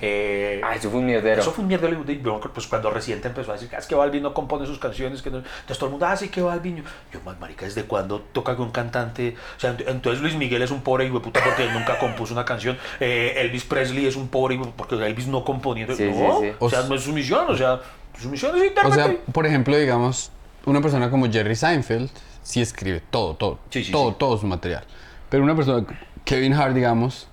eh, 0.00 0.60
Ah, 0.64 0.74
eso 0.74 0.90
fue 0.90 1.00
un 1.00 1.06
mierdero. 1.06 1.40
eso 1.40 1.52
fue 1.52 1.62
un 1.62 1.68
mierda. 1.68 1.88
y 1.88 2.22
yo, 2.22 2.40
Pues 2.40 2.66
cuando 2.66 2.90
Residente 2.90 3.28
empezó 3.28 3.50
a 3.50 3.54
decir 3.54 3.68
"Ah, 3.74 3.78
es 3.78 3.86
que 3.86 3.94
Balvin 3.94 4.22
no 4.22 4.32
compone 4.34 4.66
sus 4.66 4.78
canciones, 4.78 5.22
que 5.22 5.30
no... 5.30 5.38
entonces 5.38 5.78
todo 5.78 5.86
el 5.86 5.90
mundo, 5.92 6.06
ah, 6.06 6.16
sí 6.16 6.28
que 6.28 6.40
Balvin. 6.42 6.76
Yo, 6.78 6.82
yo, 7.12 7.20
"Man, 7.24 7.36
marica, 7.40 7.66
¿desde 7.66 7.84
cuándo 7.84 8.20
toca 8.32 8.56
con 8.56 8.66
un 8.66 8.72
cantante? 8.72 9.36
O 9.56 9.60
sea, 9.60 9.76
ent- 9.76 9.84
entonces 9.86 10.22
Luis 10.22 10.34
Miguel 10.34 10.62
es 10.62 10.70
un 10.70 10.82
pobre 10.82 11.04
hijo 11.06 11.14
de 11.18 11.20
puta 11.20 11.40
porque 11.44 11.68
nunca 11.72 11.98
compuso 11.98 12.32
una 12.32 12.44
canción. 12.44 12.78
Eh, 13.00 13.34
Elvis 13.38 13.64
Presley 13.66 14.06
es 14.06 14.16
un 14.16 14.28
pobre 14.28 14.58
porque 14.76 14.94
Elvis 14.96 15.26
no 15.26 15.44
componía. 15.44 15.86
Sí, 15.94 16.04
no, 16.04 16.40
sí, 16.40 16.46
sí. 16.48 16.52
o 16.58 16.70
sea, 16.70 16.82
no 16.82 16.94
es 16.94 17.02
su 17.02 17.12
misión, 17.12 17.44
o 17.48 17.56
sea, 17.56 17.80
su 18.20 18.28
misión 18.30 18.56
es 18.56 18.62
O 18.62 18.66
intérprete. 18.66 18.94
sea, 19.02 19.16
por 19.32 19.46
ejemplo, 19.46 19.76
digamos, 19.76 20.30
una 20.64 20.80
persona 20.80 21.10
como 21.10 21.30
Jerry 21.30 21.54
Seinfeld 21.56 22.10
sí 22.42 22.60
escribe 22.62 23.02
todo, 23.10 23.34
todo, 23.34 23.58
Sí, 23.70 23.84
sí, 23.84 23.92
todo, 23.92 24.10
sí. 24.10 24.16
todo 24.18 24.38
su 24.38 24.46
material. 24.46 24.84
Pero 25.28 25.42
una 25.44 25.54
persona, 25.54 25.84
Kevin 26.24 26.54
Hart, 26.54 26.74
digamos, 26.74 27.28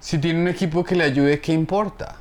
si 0.00 0.18
tiene 0.18 0.40
un 0.40 0.48
equipo 0.48 0.84
que 0.84 0.94
le 0.94 1.04
ayude, 1.04 1.40
¿qué 1.40 1.52
importa? 1.52 2.16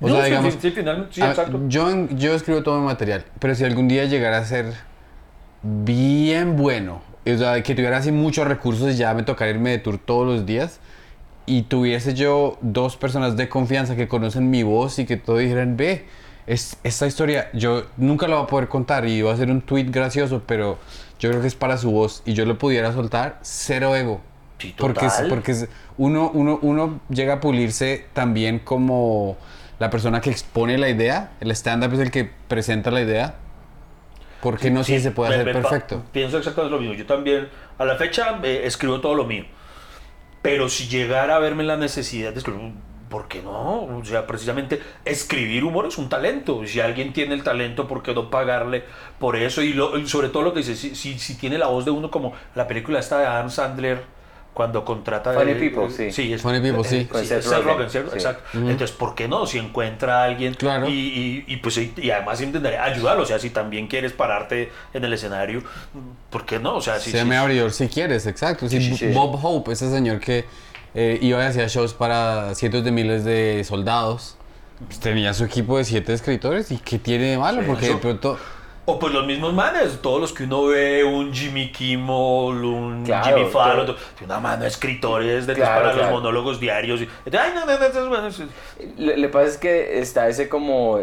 O 0.00 0.08
No, 0.08 0.16
sea, 0.16 0.24
digamos, 0.24 0.54
sí, 0.54 0.58
sí, 0.60 0.70
finalmente, 0.72 1.14
sí, 1.14 1.22
a- 1.22 1.30
exacto. 1.30 1.60
yo, 1.68 2.08
yo 2.10 2.34
escribo 2.34 2.62
todo 2.62 2.78
mi 2.80 2.86
material, 2.86 3.24
pero 3.38 3.54
si 3.54 3.64
algún 3.64 3.86
día 3.88 4.04
llegara 4.06 4.38
a 4.38 4.44
ser 4.44 4.74
bien 5.62 6.56
bueno, 6.56 7.02
o 7.24 7.36
sea, 7.38 7.62
que 7.62 7.74
tuviera 7.74 7.98
así 7.98 8.10
muchos 8.10 8.46
recursos 8.46 8.92
y 8.92 8.96
ya 8.96 9.14
me 9.14 9.22
tocaría 9.22 9.54
irme 9.54 9.70
de 9.70 9.78
tour 9.78 9.98
todos 9.98 10.26
los 10.26 10.44
días 10.46 10.80
y 11.46 11.62
tuviese 11.62 12.14
yo 12.14 12.58
dos 12.60 12.96
personas 12.96 13.36
de 13.36 13.48
confianza 13.48 13.96
que 13.96 14.08
conocen 14.08 14.50
mi 14.50 14.62
voz 14.62 14.98
y 14.98 15.06
que 15.06 15.16
todo 15.16 15.38
dijeran, 15.38 15.76
ve, 15.76 16.06
es, 16.46 16.76
esta 16.84 17.06
historia 17.06 17.50
yo 17.52 17.84
nunca 17.96 18.28
la 18.28 18.36
voy 18.36 18.44
a 18.44 18.46
poder 18.48 18.68
contar 18.68 19.06
y 19.08 19.22
va 19.22 19.32
a 19.32 19.36
ser 19.36 19.50
un 19.50 19.60
tweet 19.60 19.84
gracioso, 19.90 20.42
pero 20.46 20.78
yo 21.18 21.30
creo 21.30 21.40
que 21.40 21.48
es 21.48 21.54
para 21.54 21.76
su 21.78 21.90
voz 21.90 22.22
y 22.24 22.34
yo 22.34 22.44
lo 22.46 22.58
pudiera 22.58 22.92
soltar, 22.92 23.38
cero 23.42 23.94
ego. 23.96 24.20
Sí, 24.58 24.74
Porque, 24.78 25.06
total. 25.06 25.28
porque 25.28 25.52
es- 25.52 25.68
uno, 25.98 26.30
uno, 26.32 26.58
uno 26.62 27.00
llega 27.10 27.34
a 27.34 27.40
pulirse 27.40 28.06
también 28.12 28.60
como 28.60 29.36
la 29.80 29.90
persona 29.90 30.20
que 30.20 30.30
expone 30.30 30.78
la 30.78 30.88
idea, 30.88 31.32
el 31.40 31.50
stand-up 31.50 31.92
es 31.94 31.98
el 32.00 32.10
que 32.12 32.30
presenta 32.48 32.90
la 32.92 33.02
idea. 33.02 33.34
porque 34.40 34.70
no 34.72 34.82
sé 34.82 34.96
si 34.96 35.02
se 35.04 35.10
puede 35.12 35.30
me- 35.30 35.34
hacer 35.36 35.46
me 35.46 35.60
perfecto? 35.60 36.02
Pienso 36.12 36.38
exactamente 36.38 36.74
lo 36.74 36.80
mismo. 36.80 36.94
Yo 36.96 37.06
también, 37.06 37.48
a 37.78 37.84
la 37.84 37.96
fecha, 37.96 38.40
eh, 38.42 38.62
escribo 38.64 39.00
todo 39.00 39.14
lo 39.14 39.24
mío. 39.24 39.44
Pero 40.42 40.68
si 40.68 40.88
llegara 40.88 41.36
a 41.36 41.38
verme 41.38 41.62
la 41.64 41.76
necesidad 41.76 42.32
de 42.32 42.38
escribir, 42.38 42.72
¿por 43.08 43.28
qué 43.28 43.42
no? 43.42 43.84
O 43.84 44.04
sea, 44.04 44.26
precisamente 44.26 44.82
escribir 45.04 45.64
humor 45.64 45.86
es 45.86 45.98
un 45.98 46.08
talento. 46.08 46.66
Si 46.66 46.80
alguien 46.80 47.12
tiene 47.12 47.34
el 47.34 47.44
talento, 47.44 47.86
¿por 47.86 48.02
qué 48.02 48.14
no 48.14 48.30
pagarle 48.30 48.84
por 49.20 49.36
eso? 49.36 49.62
Y, 49.62 49.72
lo- 49.72 49.96
y 49.98 50.06
sobre 50.08 50.28
todo 50.30 50.42
lo 50.42 50.52
que 50.52 50.60
dice, 50.60 50.74
si, 50.76 50.94
si, 50.96 51.18
si 51.18 51.36
tiene 51.36 51.58
la 51.58 51.68
voz 51.68 51.84
de 51.84 51.92
uno 51.92 52.10
como 52.10 52.32
la 52.56 52.66
película 52.66 52.98
esta 53.00 53.18
de 53.20 53.26
Adam 53.26 53.50
Sandler, 53.50 54.02
cuando 54.54 54.84
contrata... 54.84 55.32
Funny 55.32 55.52
eh, 55.52 55.54
People, 55.54 55.86
eh, 56.06 56.12
sí. 56.12 56.32
es- 56.32 56.42
Funny 56.42 56.60
People, 56.60 56.82
eh, 56.82 56.84
sí. 56.84 57.08
Sí, 57.20 57.26
Seth 57.26 57.46
Rogen, 57.64 57.88
¿cierto? 57.88 58.10
sí. 58.10 58.16
Exacto. 58.18 58.42
Entonces, 58.58 58.92
¿por 58.92 59.14
qué 59.14 59.26
no? 59.26 59.46
Si 59.46 59.58
encuentra 59.58 60.22
a 60.22 60.24
alguien 60.24 60.52
Claro. 60.54 60.88
y, 60.88 60.92
y, 60.92 61.44
y, 61.46 61.56
pues 61.56 61.78
y, 61.78 61.92
y 61.96 62.10
además 62.10 62.40
intentaré 62.42 62.76
ayudarlo, 62.78 63.22
o 63.22 63.26
sea, 63.26 63.38
si 63.38 63.48
también 63.50 63.86
quieres 63.88 64.12
pararte 64.12 64.70
en 64.92 65.04
el 65.04 65.12
escenario, 65.14 65.62
¿por 66.28 66.44
qué 66.44 66.58
no? 66.58 66.76
O 66.76 66.80
sea, 66.82 66.98
si, 67.00 67.10
Se 67.10 67.20
si- 67.20 67.24
me 67.24 67.36
abridor 67.36 67.70
si 67.72 67.88
quieres, 67.88 68.26
exacto. 68.26 68.68
Sí, 68.68 68.78
Sí, 68.80 68.90
sí, 68.90 68.96
sí. 69.08 69.14
Bob 69.14 69.38
Hope, 69.42 69.72
ese 69.72 69.90
señor 69.90 70.20
que 70.20 70.44
eh, 70.94 71.18
iba 71.22 71.42
y 71.42 71.46
hacía 71.46 71.66
shows 71.68 71.94
para 71.94 72.54
cientos 72.54 72.84
de 72.84 72.90
miles 72.90 73.24
de 73.24 73.64
soldados. 73.66 74.36
pues, 74.86 75.00
tenía 75.00 75.32
su 75.32 75.44
equipo 75.44 75.78
de 75.78 75.84
siete 75.84 76.12
escritores 76.12 76.70
y 76.70 76.76
¿qué 76.76 76.98
tiene 76.98 77.24
de 77.30 77.38
malo? 77.38 77.62
Sí, 77.62 77.66
Porque 77.68 77.84
eso- 77.86 77.94
de 77.94 78.00
pronto... 78.00 78.38
O 78.84 78.98
pues 78.98 79.12
los 79.14 79.24
mismos 79.26 79.54
manes, 79.54 80.00
todos 80.02 80.20
los 80.20 80.32
que 80.32 80.42
uno 80.42 80.64
ve, 80.66 81.04
un 81.04 81.32
Jimmy 81.32 81.70
Kimmel, 81.70 82.64
un 82.64 83.04
Claro, 83.04 83.36
Jimmy 83.36 83.48
Fallon, 83.48 83.86
tiene 84.18 84.32
una 84.32 84.40
mano 84.40 84.62
de 84.62 84.68
escritores 84.68 85.46
de 85.46 85.54
Claro, 85.54 85.74
para 85.74 85.86
los 85.92 85.96
claro. 85.98 86.12
monólogos 86.16 86.58
diarios. 86.58 87.00
y- 87.00 87.08
ay, 87.36 87.52
no, 87.54 87.64
no, 87.64 89.16
no, 89.16 89.30
pasa 89.30 89.46
es 89.46 89.58
que 89.58 90.00
está 90.00 90.26
ese 90.28 90.48
como 90.48 90.98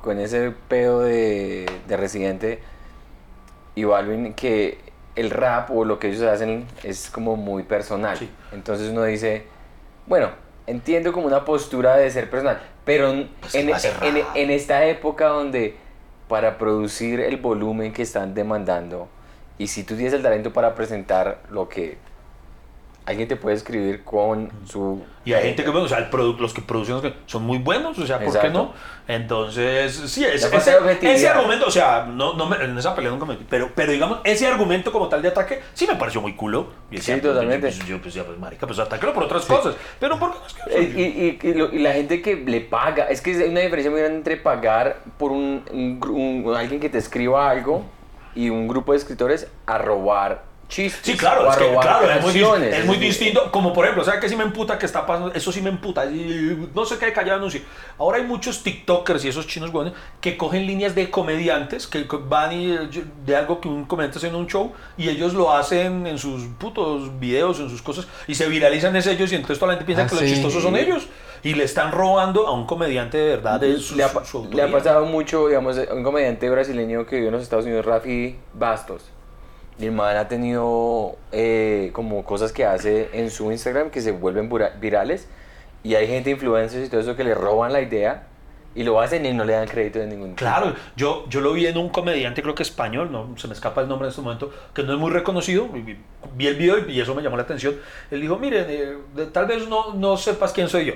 con 0.00 0.20
ese 0.20 0.52
pedo 0.68 1.00
de, 1.00 1.66
de 1.88 1.96
residente 1.96 2.60
y 3.74 3.82
Balvin 3.82 4.34
que 4.34 4.78
el 5.16 5.30
rap 5.30 5.70
o 5.72 5.84
lo 5.84 5.98
que 5.98 6.10
ellos 6.10 6.22
hacen 6.22 6.66
es 6.84 7.10
como 7.10 7.34
muy 7.34 7.64
personal. 7.64 8.16
Sí. 8.16 8.30
Entonces 8.52 8.90
uno 8.90 9.02
dice, 9.02 9.46
bueno, 10.06 10.28
entiendo 10.68 11.12
como 11.12 11.26
una 11.26 11.44
postura 11.44 11.96
de 11.96 12.08
ser 12.12 12.30
personal, 12.30 12.60
pero 12.84 13.10
en, 13.10 13.28
Pues 13.40 13.56
en, 13.56 13.68
en- 13.70 13.74
rap. 13.74 14.36
en 14.36 14.50
esta 14.52 14.84
época 14.86 15.26
donde 15.26 15.82
para 16.34 16.58
producir 16.58 17.20
el 17.20 17.36
volumen 17.36 17.92
que 17.92 18.02
están 18.02 18.34
demandando. 18.34 19.06
Y 19.56 19.68
si 19.68 19.84
tú 19.84 19.94
tienes 19.94 20.12
el 20.14 20.22
talento 20.24 20.52
para 20.52 20.74
presentar 20.74 21.38
lo 21.48 21.68
que 21.68 21.96
alguien 23.06 23.28
te 23.28 23.36
puede 23.36 23.56
escribir 23.56 24.02
con 24.02 24.50
su... 24.66 25.02
Y 25.26 25.32
hay 25.34 25.44
gente 25.44 25.62
que, 25.64 25.70
bueno, 25.70 25.86
o 25.86 25.88
sea, 25.88 25.98
el 25.98 26.08
los 26.38 26.54
que 26.54 26.62
producen 26.62 27.14
son 27.26 27.42
muy 27.44 27.58
buenos, 27.58 27.98
o 27.98 28.06
sea, 28.06 28.16
¿por 28.18 28.32
qué 28.32 28.38
Exacto. 28.38 28.58
no? 28.58 28.74
Entonces, 29.06 29.94
sí, 30.06 30.24
es- 30.24 30.44
ese, 30.44 30.76
ese 31.02 31.28
argumento, 31.28 31.66
o 31.66 31.70
sea, 31.70 32.06
no, 32.10 32.34
no 32.34 32.46
me- 32.46 32.56
en 32.56 32.76
esa 32.78 32.94
pelea 32.94 33.10
nunca 33.10 33.24
me 33.26 33.36
pero, 33.36 33.70
pero 33.74 33.92
digamos, 33.92 34.18
ese 34.24 34.46
argumento 34.46 34.90
como 34.92 35.08
tal 35.08 35.22
de 35.22 35.28
ataque 35.28 35.60
sí 35.74 35.86
me 35.86 35.96
pareció 35.96 36.20
muy 36.20 36.34
culo. 36.34 36.68
Y 36.90 36.94
Sí, 36.96 37.12
decía, 37.12 37.14
pues, 37.20 37.32
totalmente. 37.34 37.70
Yo, 37.70 37.76
pues, 37.78 37.88
yo, 37.88 38.02
pues, 38.02 38.14
ya, 38.14 38.24
pues, 38.24 38.38
marica, 38.38 38.66
pues 38.66 38.78
atáquelo 38.78 39.12
por 39.12 39.24
otras 39.24 39.44
cosas. 39.44 39.74
Pero 40.00 40.18
¿por 40.18 40.32
qué 40.32 40.38
no 40.40 40.46
es 40.46 40.54
que- 40.54 40.78
Eh, 40.78 41.38
Y, 41.42 41.46
y- 41.46 41.50
y 41.50 41.54
lo- 41.54 41.72
y 41.72 41.78
la 41.80 41.92
gente 41.92 42.22
que 42.22 42.36
le 42.36 42.60
paga, 42.60 43.04
es 43.04 43.20
que 43.20 43.32
hay 43.32 43.48
una 43.50 43.60
diferencia 43.60 43.90
muy 43.90 44.00
grande 44.00 44.18
entre 44.18 44.36
pagar 44.36 44.98
por 45.18 45.30
un, 45.32 45.62
un 45.72 46.00
un- 46.46 46.54
alguien 46.56 46.80
que 46.80 46.88
te 46.88 46.98
escriba 46.98 47.48
algo 47.50 47.84
y 48.34 48.50
un 48.50 48.66
grupo 48.68 48.92
de 48.92 48.98
escritores 48.98 49.48
a 49.66 49.78
robar 49.78 50.42
chistes. 50.74 51.00
Sí, 51.02 51.16
claro, 51.16 51.48
es 51.50 51.56
que, 51.56 51.70
claro, 51.80 52.10
es 52.10 52.22
muy, 52.22 52.32
es 52.64 53.00
distinto. 53.00 53.50
Como 53.50 53.72
por 53.72 53.84
ejemplo, 53.84 54.04
¿sabes 54.04 54.20
qué 54.20 54.28
sí 54.28 54.36
me 54.36 54.44
emputa 54.44 54.78
que 54.78 54.86
está 54.86 55.06
pasando? 55.06 55.32
Eso 55.32 55.52
sí 55.52 55.60
me 55.62 55.70
emputa. 55.70 56.04
y 56.06 56.68
No 56.74 56.84
se 56.84 56.98
quede 56.98 57.12
callado 57.12 57.38
anuncio. 57.38 57.60
Ahora 57.98 58.18
hay 58.18 58.24
muchos 58.24 58.62
TikTokers 58.62 59.24
y 59.24 59.28
esos 59.28 59.46
chinos 59.46 59.70
buenos 59.72 59.94
que 60.20 60.36
cogen 60.36 60.66
líneas 60.66 60.94
de 60.94 61.10
comediantes 61.10 61.86
que 61.86 62.04
van 62.28 62.52
y 62.52 62.72
eh, 62.72 62.78
de 63.24 63.36
algo 63.36 63.60
que 63.60 63.68
un 63.68 63.84
comediante 63.84 64.18
hace 64.18 64.28
en 64.28 64.34
un 64.34 64.46
show 64.46 64.72
y 64.98 65.08
ellos 65.08 65.32
lo 65.34 65.52
hacen 65.52 66.06
en 66.06 66.18
sus 66.18 66.42
putos 66.58 67.18
videos, 67.20 67.60
en 67.60 67.70
sus 67.70 67.80
cosas 67.82 68.06
y 68.26 68.34
se 68.34 68.46
viralizan 68.48 68.94
es 68.96 69.06
ellos 69.06 69.30
y 69.32 69.36
entonces 69.36 69.58
toda 69.58 69.72
la 69.72 69.78
gente 69.78 69.86
piensa 69.86 70.04
Ah, 70.04 70.08
que 70.08 70.14
los 70.16 70.24
chistosos 70.24 70.62
son 70.62 70.76
ellos 70.76 71.06
y 71.42 71.54
le 71.54 71.64
están 71.64 71.92
robando 71.92 72.46
a 72.46 72.52
un 72.52 72.66
comediante 72.66 73.18
de 73.18 73.28
verdad 73.36 73.60
de 73.60 73.78
su, 73.78 73.96
le, 73.96 74.02
ha, 74.04 74.08
su- 74.08 74.14
pa- 74.14 74.24
su 74.24 74.48
le 74.50 74.62
ha 74.62 74.70
pasado 74.70 75.04
mucho, 75.06 75.46
digamos, 75.48 75.76
a 75.78 75.92
un 75.94 76.02
comediante 76.02 76.48
brasileño 76.50 77.06
que 77.06 77.16
vive 77.16 77.28
en 77.28 77.34
los 77.34 77.42
Estados 77.42 77.64
Unidos, 77.66 77.84
Rafi 77.84 78.36
Bastos. 78.54 79.02
Y 79.78 79.86
el 79.86 80.00
ha 80.00 80.28
tenido 80.28 81.16
eh, 81.32 81.90
como 81.92 82.24
cosas 82.24 82.52
que 82.52 82.64
hace 82.64 83.10
en 83.12 83.30
su 83.30 83.50
Instagram 83.50 83.90
que 83.90 84.00
se 84.00 84.12
vuelven 84.12 84.48
vira- 84.48 84.74
virales. 84.80 85.28
Y 85.82 85.96
hay 85.96 86.06
gente, 86.06 86.30
influencers 86.30 86.86
y 86.86 86.88
todo 86.88 87.00
eso, 87.00 87.16
que 87.16 87.24
le 87.24 87.34
roban 87.34 87.72
la 87.72 87.80
idea 87.80 88.28
y 88.76 88.82
lo 88.82 89.00
hacen 89.00 89.24
y 89.26 89.32
no 89.32 89.44
le 89.44 89.52
dan 89.52 89.68
crédito 89.68 89.98
de 89.98 90.06
ningún 90.06 90.30
tipo. 90.30 90.38
Claro, 90.38 90.74
yo, 90.96 91.28
yo 91.28 91.40
lo 91.40 91.52
vi 91.52 91.66
en 91.66 91.76
un 91.76 91.90
comediante, 91.90 92.42
creo 92.42 92.54
que 92.54 92.62
español, 92.62 93.12
no 93.12 93.36
se 93.36 93.46
me 93.46 93.54
escapa 93.54 93.82
el 93.82 93.88
nombre 93.88 94.06
en 94.06 94.10
este 94.10 94.22
momento, 94.22 94.50
que 94.74 94.82
no 94.82 94.94
es 94.94 94.98
muy 94.98 95.10
reconocido. 95.10 95.68
Vi 96.36 96.46
el 96.46 96.56
video 96.56 96.88
y 96.88 97.00
eso 97.00 97.14
me 97.14 97.22
llamó 97.22 97.36
la 97.36 97.42
atención. 97.42 97.76
Él 98.10 98.20
dijo: 98.20 98.36
Miren, 98.38 98.66
eh, 98.68 98.96
tal 99.32 99.46
vez 99.46 99.68
no, 99.68 99.94
no 99.94 100.16
sepas 100.16 100.52
quién 100.52 100.68
soy 100.68 100.86
yo, 100.86 100.94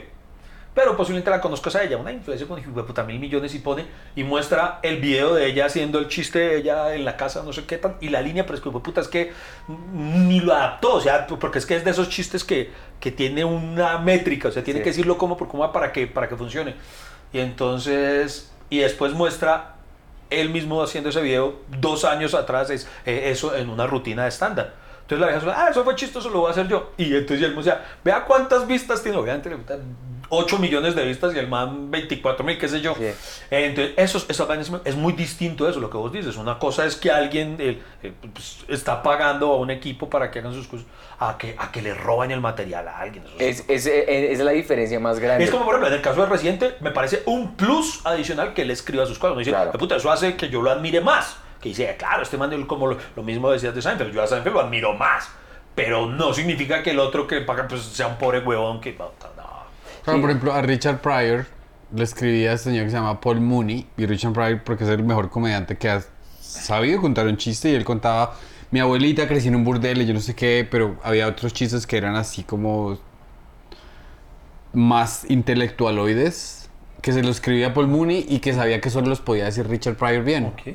pero 0.79 0.97
posiblemente 0.97 1.29
la 1.29 1.41
conozcas 1.41 1.75
a 1.75 1.83
ella. 1.83 1.97
Una 1.97 2.13
influencia 2.13 2.47
con 2.47 2.63
puta 2.63 3.03
mil 3.03 3.19
millones 3.19 3.53
y 3.53 3.59
pone 3.59 3.85
y 4.15 4.23
muestra 4.23 4.79
el 4.85 4.99
video 5.01 5.35
de 5.35 5.47
ella 5.47 5.67
haciendo 5.67 5.99
el 5.99 6.07
chiste 6.07 6.39
de 6.39 6.59
ella 6.59 6.95
en 6.95 7.05
la 7.05 7.17
casa, 7.17 7.43
no 7.43 7.53
sé 7.53 7.65
qué 7.65 7.79
tan. 7.79 7.97
Y 8.01 8.11
la 8.11 8.21
línea, 8.21 8.47
pero 8.47 8.57
es 8.57 8.61
que 8.63 8.71
puta 8.71 9.01
es 9.01 9.09
que 9.09 9.33
ni 9.93 10.39
lo 10.39 10.55
adaptó, 10.55 10.95
o 10.95 11.01
sea, 11.01 11.27
porque 11.27 11.59
es 11.59 11.67
que 11.67 11.75
es 11.75 11.85
de 11.85 11.91
esos 11.91 12.09
chistes 12.09 12.45
que, 12.45 12.71
que 13.01 13.11
tiene 13.11 13.45
una 13.45 13.99
métrica, 13.99 14.47
o 14.47 14.53
sea, 14.53 14.63
tiene 14.63 14.79
Sí. 14.79 14.85
que 14.85 14.91
decirlo 14.91 15.19
como 15.19 15.37
por 15.37 15.49
cómo 15.49 15.73
para 15.73 15.91
que, 15.91 16.07
para 16.07 16.29
que 16.29 16.37
funcione. 16.37 16.77
Y 17.33 17.41
entonces, 17.41 18.53
y 18.71 18.79
después 18.79 19.13
muestra 19.15 19.75
él 20.31 20.51
mismo 20.51 20.81
haciendo 20.81 21.11
ese 21.11 21.23
video 21.23 21.57
dos 21.81 22.05
años 22.05 22.35
atrás, 22.35 22.71
es, 22.71 22.87
eh, 23.05 23.31
eso 23.33 23.53
en 23.57 23.69
una 23.69 23.89
rutina 23.89 24.23
de 24.23 24.29
estándar. 24.29 24.75
Entonces 25.01 25.27
la 25.27 25.41
vieja, 25.41 25.61
ah, 25.61 25.71
eso 25.71 25.83
fue 25.83 25.97
chistoso, 25.97 26.31
lo 26.31 26.39
voy 26.39 26.49
a 26.51 26.53
hacer 26.53 26.69
yo. 26.69 26.93
Y 26.99 27.17
entonces 27.17 27.45
él 27.45 27.51
me 27.51 27.57
decía, 27.57 27.85
vea 28.05 28.25
cuántas 28.25 28.65
vistas 28.65 29.03
tiene, 29.03 29.19
obviamente 29.19 29.51
8 30.31 30.59
millones 30.59 30.95
de 30.95 31.05
vistas 31.05 31.35
y 31.35 31.39
el 31.39 31.49
man 31.49 31.91
24 31.91 32.45
mil, 32.45 32.59
qué 32.59 32.69
sé 32.69 32.81
yo. 32.81 32.95
Sí. 32.95 33.05
Eh, 33.05 33.15
Entonces, 33.51 33.95
eso, 33.97 34.25
eso 34.29 34.49
es 34.85 34.97
muy 34.97 35.13
distinto 35.15 35.69
eso, 35.69 35.81
lo 35.81 35.89
que 35.91 35.97
vos 35.97 36.13
dices. 36.13 36.37
Una 36.37 36.59
cosa 36.59 36.85
es 36.85 36.97
que 36.97 37.11
alguien 37.11 37.57
eh, 37.59 37.81
eh, 38.03 38.13
pues, 38.33 38.65
está 38.69 39.03
pagando 39.03 39.53
a 39.53 39.57
un 39.57 39.71
equipo 39.71 40.11
para 40.11 40.31
que 40.31 40.41
hagan 40.41 40.53
sus 40.55 40.67
cosas, 40.69 40.87
a 41.19 41.37
que, 41.39 41.55
a 41.59 41.73
que 41.73 41.81
le 41.83 41.95
roban 41.95 42.31
el 42.31 42.41
material 42.41 42.87
a 42.89 42.99
alguien. 42.99 43.25
Es- 43.39 43.61
Es, 43.69 43.87
es, 43.87 43.87
es- 43.87 44.31
es 44.33 44.39
la 44.41 44.51
diferencia 44.53 45.01
más 45.01 45.19
grande. 45.19 45.45
es 45.45 45.51
como, 45.51 45.65
por 45.65 45.75
ejemplo, 45.75 45.89
en 45.89 45.95
el 45.95 46.03
caso 46.03 46.21
de 46.23 46.27
Residente, 46.29 46.77
me 46.81 46.91
parece 46.91 47.23
un 47.27 47.57
plus 47.57 48.01
adicional 48.05 48.55
que 48.55 48.63
él 48.63 48.71
escriba 48.71 49.07
sus 49.07 49.19
cosas. 49.19 49.35
No 49.35 49.39
dice, 49.41 49.51
Claro. 49.51 49.71
"Eh, 49.75 49.79
puta, 49.79 49.97
eso 49.97 50.11
hace 50.11 50.37
que 50.37 50.49
yo 50.51 50.61
lo 50.63 50.71
admire 50.71 51.01
más. 51.01 51.37
Que 51.61 51.71
dice, 51.71 51.97
claro, 51.99 52.23
este 52.23 52.37
man, 52.37 52.65
como 52.67 52.87
lo, 52.87 52.99
lo 53.17 53.23
mismo 53.23 53.51
decías 53.51 53.75
de 53.75 53.83
Seinfeld, 53.83 54.15
yo 54.15 54.23
a 54.23 54.27
Seinfeld 54.27 54.55
lo 54.55 54.61
admiro 54.61 54.93
más. 54.95 55.29
Pero 55.75 56.07
no 56.07 56.33
significa 56.35 56.83
que 56.83 56.91
el 56.91 56.99
otro 56.99 57.27
que 57.27 57.41
paga 57.41 57.67
pues, 57.69 57.83
sea 57.83 58.09
un 58.09 58.17
pobre 58.19 58.41
huevón 58.41 58.81
que... 58.81 58.97
Por 60.13 60.31
ejemplo, 60.31 60.53
a 60.53 60.63
Richard 60.63 61.01
Pryor 61.01 61.47
le 61.95 62.05
escribía 62.05 62.51
a 62.51 62.55
este 62.55 62.71
señor 62.71 62.85
que 62.85 62.91
se 62.91 62.97
llama 62.97 63.21
Paul 63.21 63.41
Mooney. 63.41 63.87
Y 63.97 64.07
Richard 64.07 64.33
Pryor, 64.33 64.63
porque 64.63 64.85
es 64.85 64.91
el 64.91 65.05
mejor 65.05 65.31
comediante 65.31 65.77
que 65.77 65.89
ha 65.91 66.03
sabido 66.41 67.01
contar 67.01 67.27
un 67.27 67.37
chiste. 67.37 67.71
Y 67.71 67.75
él 67.75 67.85
contaba: 67.85 68.35
Mi 68.71 68.81
abuelita 68.81 69.27
creció 69.29 69.49
en 69.49 69.57
un 69.57 69.65
burdel 69.65 70.03
y 70.03 70.07
yo 70.07 70.15
no 70.15 70.21
sé 70.21 70.35
qué, 70.35 70.67
pero 70.71 70.99
había 71.03 71.27
otros 71.29 71.53
chistes 71.53 71.87
que 71.87 71.97
eran 71.97 72.17
así 72.17 72.43
como 72.43 72.99
más 74.73 75.29
intelectualoides. 75.31 76.69
Que 77.01 77.13
se 77.13 77.23
lo 77.23 77.31
escribía 77.31 77.75
Paul 77.75 77.87
Mooney 77.87 78.27
y 78.29 78.41
que 78.41 78.53
sabía 78.53 78.81
que 78.81 78.91
solo 78.91 79.09
los 79.09 79.21
podía 79.21 79.45
decir 79.45 79.69
Richard 79.69 79.95
Pryor 79.97 80.25
bien. 80.25 80.47
Ok. 80.47 80.75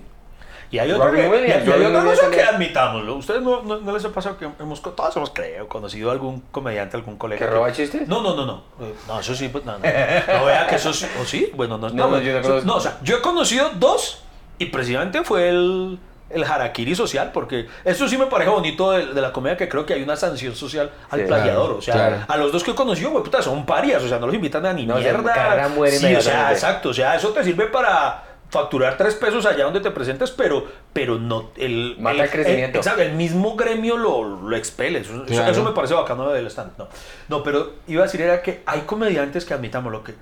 Y 0.73 0.79
hay 0.79 0.91
otro 0.91 1.05
Robin 1.07 1.21
que, 1.21 1.29
Williams, 1.29 1.67
y 1.67 1.71
hay- 1.71 1.85
otra 1.85 2.03
cosa 2.03 2.29
que 2.31 2.41
admitámoslo. 2.41 3.15
Ustedes 3.15 3.41
no, 3.43 3.61
no, 3.61 3.79
no 3.79 3.91
les 3.93 4.03
ha 4.05 4.09
pasado 4.09 4.37
que 4.39 4.49
hemos, 4.59 4.81
todos 4.81 5.15
hemos, 5.15 5.29
creo, 5.29 5.67
conocido 5.67 6.09
a 6.09 6.13
algún 6.13 6.41
comediante, 6.51 6.97
algún 6.97 7.15
colega. 7.17 7.45
¿Que 7.45 7.51
roba 7.51 7.71
chistes? 7.71 8.07
No, 8.07 8.23
no, 8.23 8.35
no, 8.35 8.45
no. 8.47 8.63
No, 9.07 9.19
eso 9.19 9.35
sí, 9.35 9.49
pues, 9.49 9.63
no, 9.65 9.73
no. 9.73 9.77
No 9.77 10.45
vea 10.45 10.65
que 10.67 10.75
eso 10.75 10.91
sí, 10.91 11.05
¿o 11.21 11.25
sí? 11.25 11.51
Bueno, 11.53 11.77
no, 11.77 11.89
No, 11.89 12.07
no, 12.09 12.19
yo 12.19 12.41
no 12.41 12.61
no, 12.61 12.75
o 12.77 12.79
sea, 12.79 12.97
yo 13.03 13.17
he 13.17 13.21
conocido 13.21 13.69
dos 13.75 14.23
y 14.57 14.65
precisamente 14.65 15.23
fue 15.23 15.49
el, 15.49 15.99
el 16.31 16.43
harakiri 16.43 16.95
social, 16.95 17.29
porque 17.31 17.67
eso 17.85 18.07
sí 18.07 18.17
me 18.17 18.25
parece 18.25 18.49
bonito 18.49 18.89
de, 18.93 19.13
de 19.13 19.21
la 19.21 19.31
comedia, 19.31 19.55
que 19.57 19.69
creo 19.69 19.85
que 19.85 19.93
hay 19.93 20.01
una 20.01 20.15
sanción 20.15 20.55
social 20.55 20.89
al 21.11 21.19
Sí, 21.19 21.25
plagiador. 21.27 21.65
claro, 21.65 21.77
o 21.77 21.81
sea, 21.83 21.93
claro. 21.93 22.17
a 22.27 22.37
los 22.37 22.51
dos 22.51 22.63
que 22.63 22.71
he 22.71 22.75
conocido, 22.75 23.11
güey, 23.11 23.23
puta, 23.23 23.43
son 23.43 23.63
parias, 23.63 24.01
o 24.01 24.07
sea, 24.09 24.17
no 24.17 24.25
los 24.25 24.33
invitan 24.33 24.65
a 24.65 24.73
ni 24.73 24.87
No, 24.87 24.95
mierda. 24.95 25.69
sí, 25.91 26.15
o 26.15 26.21
sea, 26.21 26.51
exacto, 26.51 26.89
o 26.89 26.93
sea, 26.95 27.15
eso 27.15 27.29
te 27.29 27.43
sirve 27.43 27.67
para 27.67 28.23
facturar 28.53 28.95
tres 28.97 29.15
pesos 29.15 29.45
allá 29.45 29.65
donde 29.65 29.79
te 29.81 29.91
presentes, 29.91 30.31
pero, 30.31 30.65
pero 30.93 31.17
no 31.19 31.49
el, 31.57 31.95
Mata 31.99 32.23
el 32.23 32.29
crecimiento. 32.29 32.77
exacto, 32.77 33.01
el 33.01 33.13
mismo 33.13 33.55
gremio 33.55 33.97
lo, 33.97 34.23
lo 34.41 34.55
expele. 34.55 34.99
Eso, 34.99 35.25
Claro. 35.25 35.51
eso 35.51 35.63
me 35.63 35.71
parece 35.71 35.93
bacano 35.95 36.29
del 36.29 36.47
stand. 36.47 36.71
No, 36.77 36.87
no, 37.29 37.43
pero 37.43 37.73
iba 37.87 38.03
a 38.03 38.05
decir 38.05 38.21
era 38.21 38.41
que 38.41 38.61
hay 38.65 38.81
comediantes 38.81 39.43
que 39.43 39.53
admitamos 39.53 39.91
lo 39.91 40.03
que, 40.03 40.13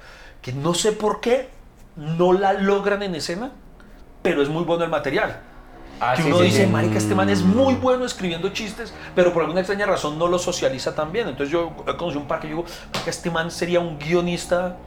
que 0.42 0.54
no 0.54 0.74
sé 0.74 0.94
por 0.94 1.20
qué 1.22 1.50
no 1.98 2.34
la 2.34 2.54
logran 2.54 3.04
en 3.04 3.14
escena, 3.16 3.52
pero 4.22 4.42
es 4.42 4.50
muy 4.50 4.64
bueno 4.64 4.84
el 4.86 4.90
material. 4.90 5.42
Ah, 6.00 6.14
que 6.16 6.24
sí, 6.24 6.30
uno 6.30 6.38
sí, 6.40 6.46
dice, 6.46 6.66
sí. 6.66 6.72
marica, 6.72 6.98
este 6.98 7.14
man 7.14 7.30
es 7.30 7.42
muy 7.44 7.76
bueno 7.76 8.06
escribiendo 8.06 8.50
chistes, 8.50 8.92
pero 9.14 9.34
por 9.34 9.44
alguna 9.44 9.60
extraña 9.60 9.86
razón 9.86 10.18
no 10.18 10.28
lo 10.28 10.40
socializa 10.40 10.96
tan 10.96 11.12
bien. 11.12 11.28
Entonces 11.28 11.52
yo 11.52 11.72
he 11.88 11.96
conocido 11.96 12.22
un 12.22 12.28
par 12.28 12.40
que 12.40 12.48
yo 12.48 12.56
digo, 12.56 12.66
marica, 12.94 13.10
este 13.12 13.30
man 13.30 13.52
sería 13.52 13.82
un 13.82 14.00
guionista, 14.00 14.78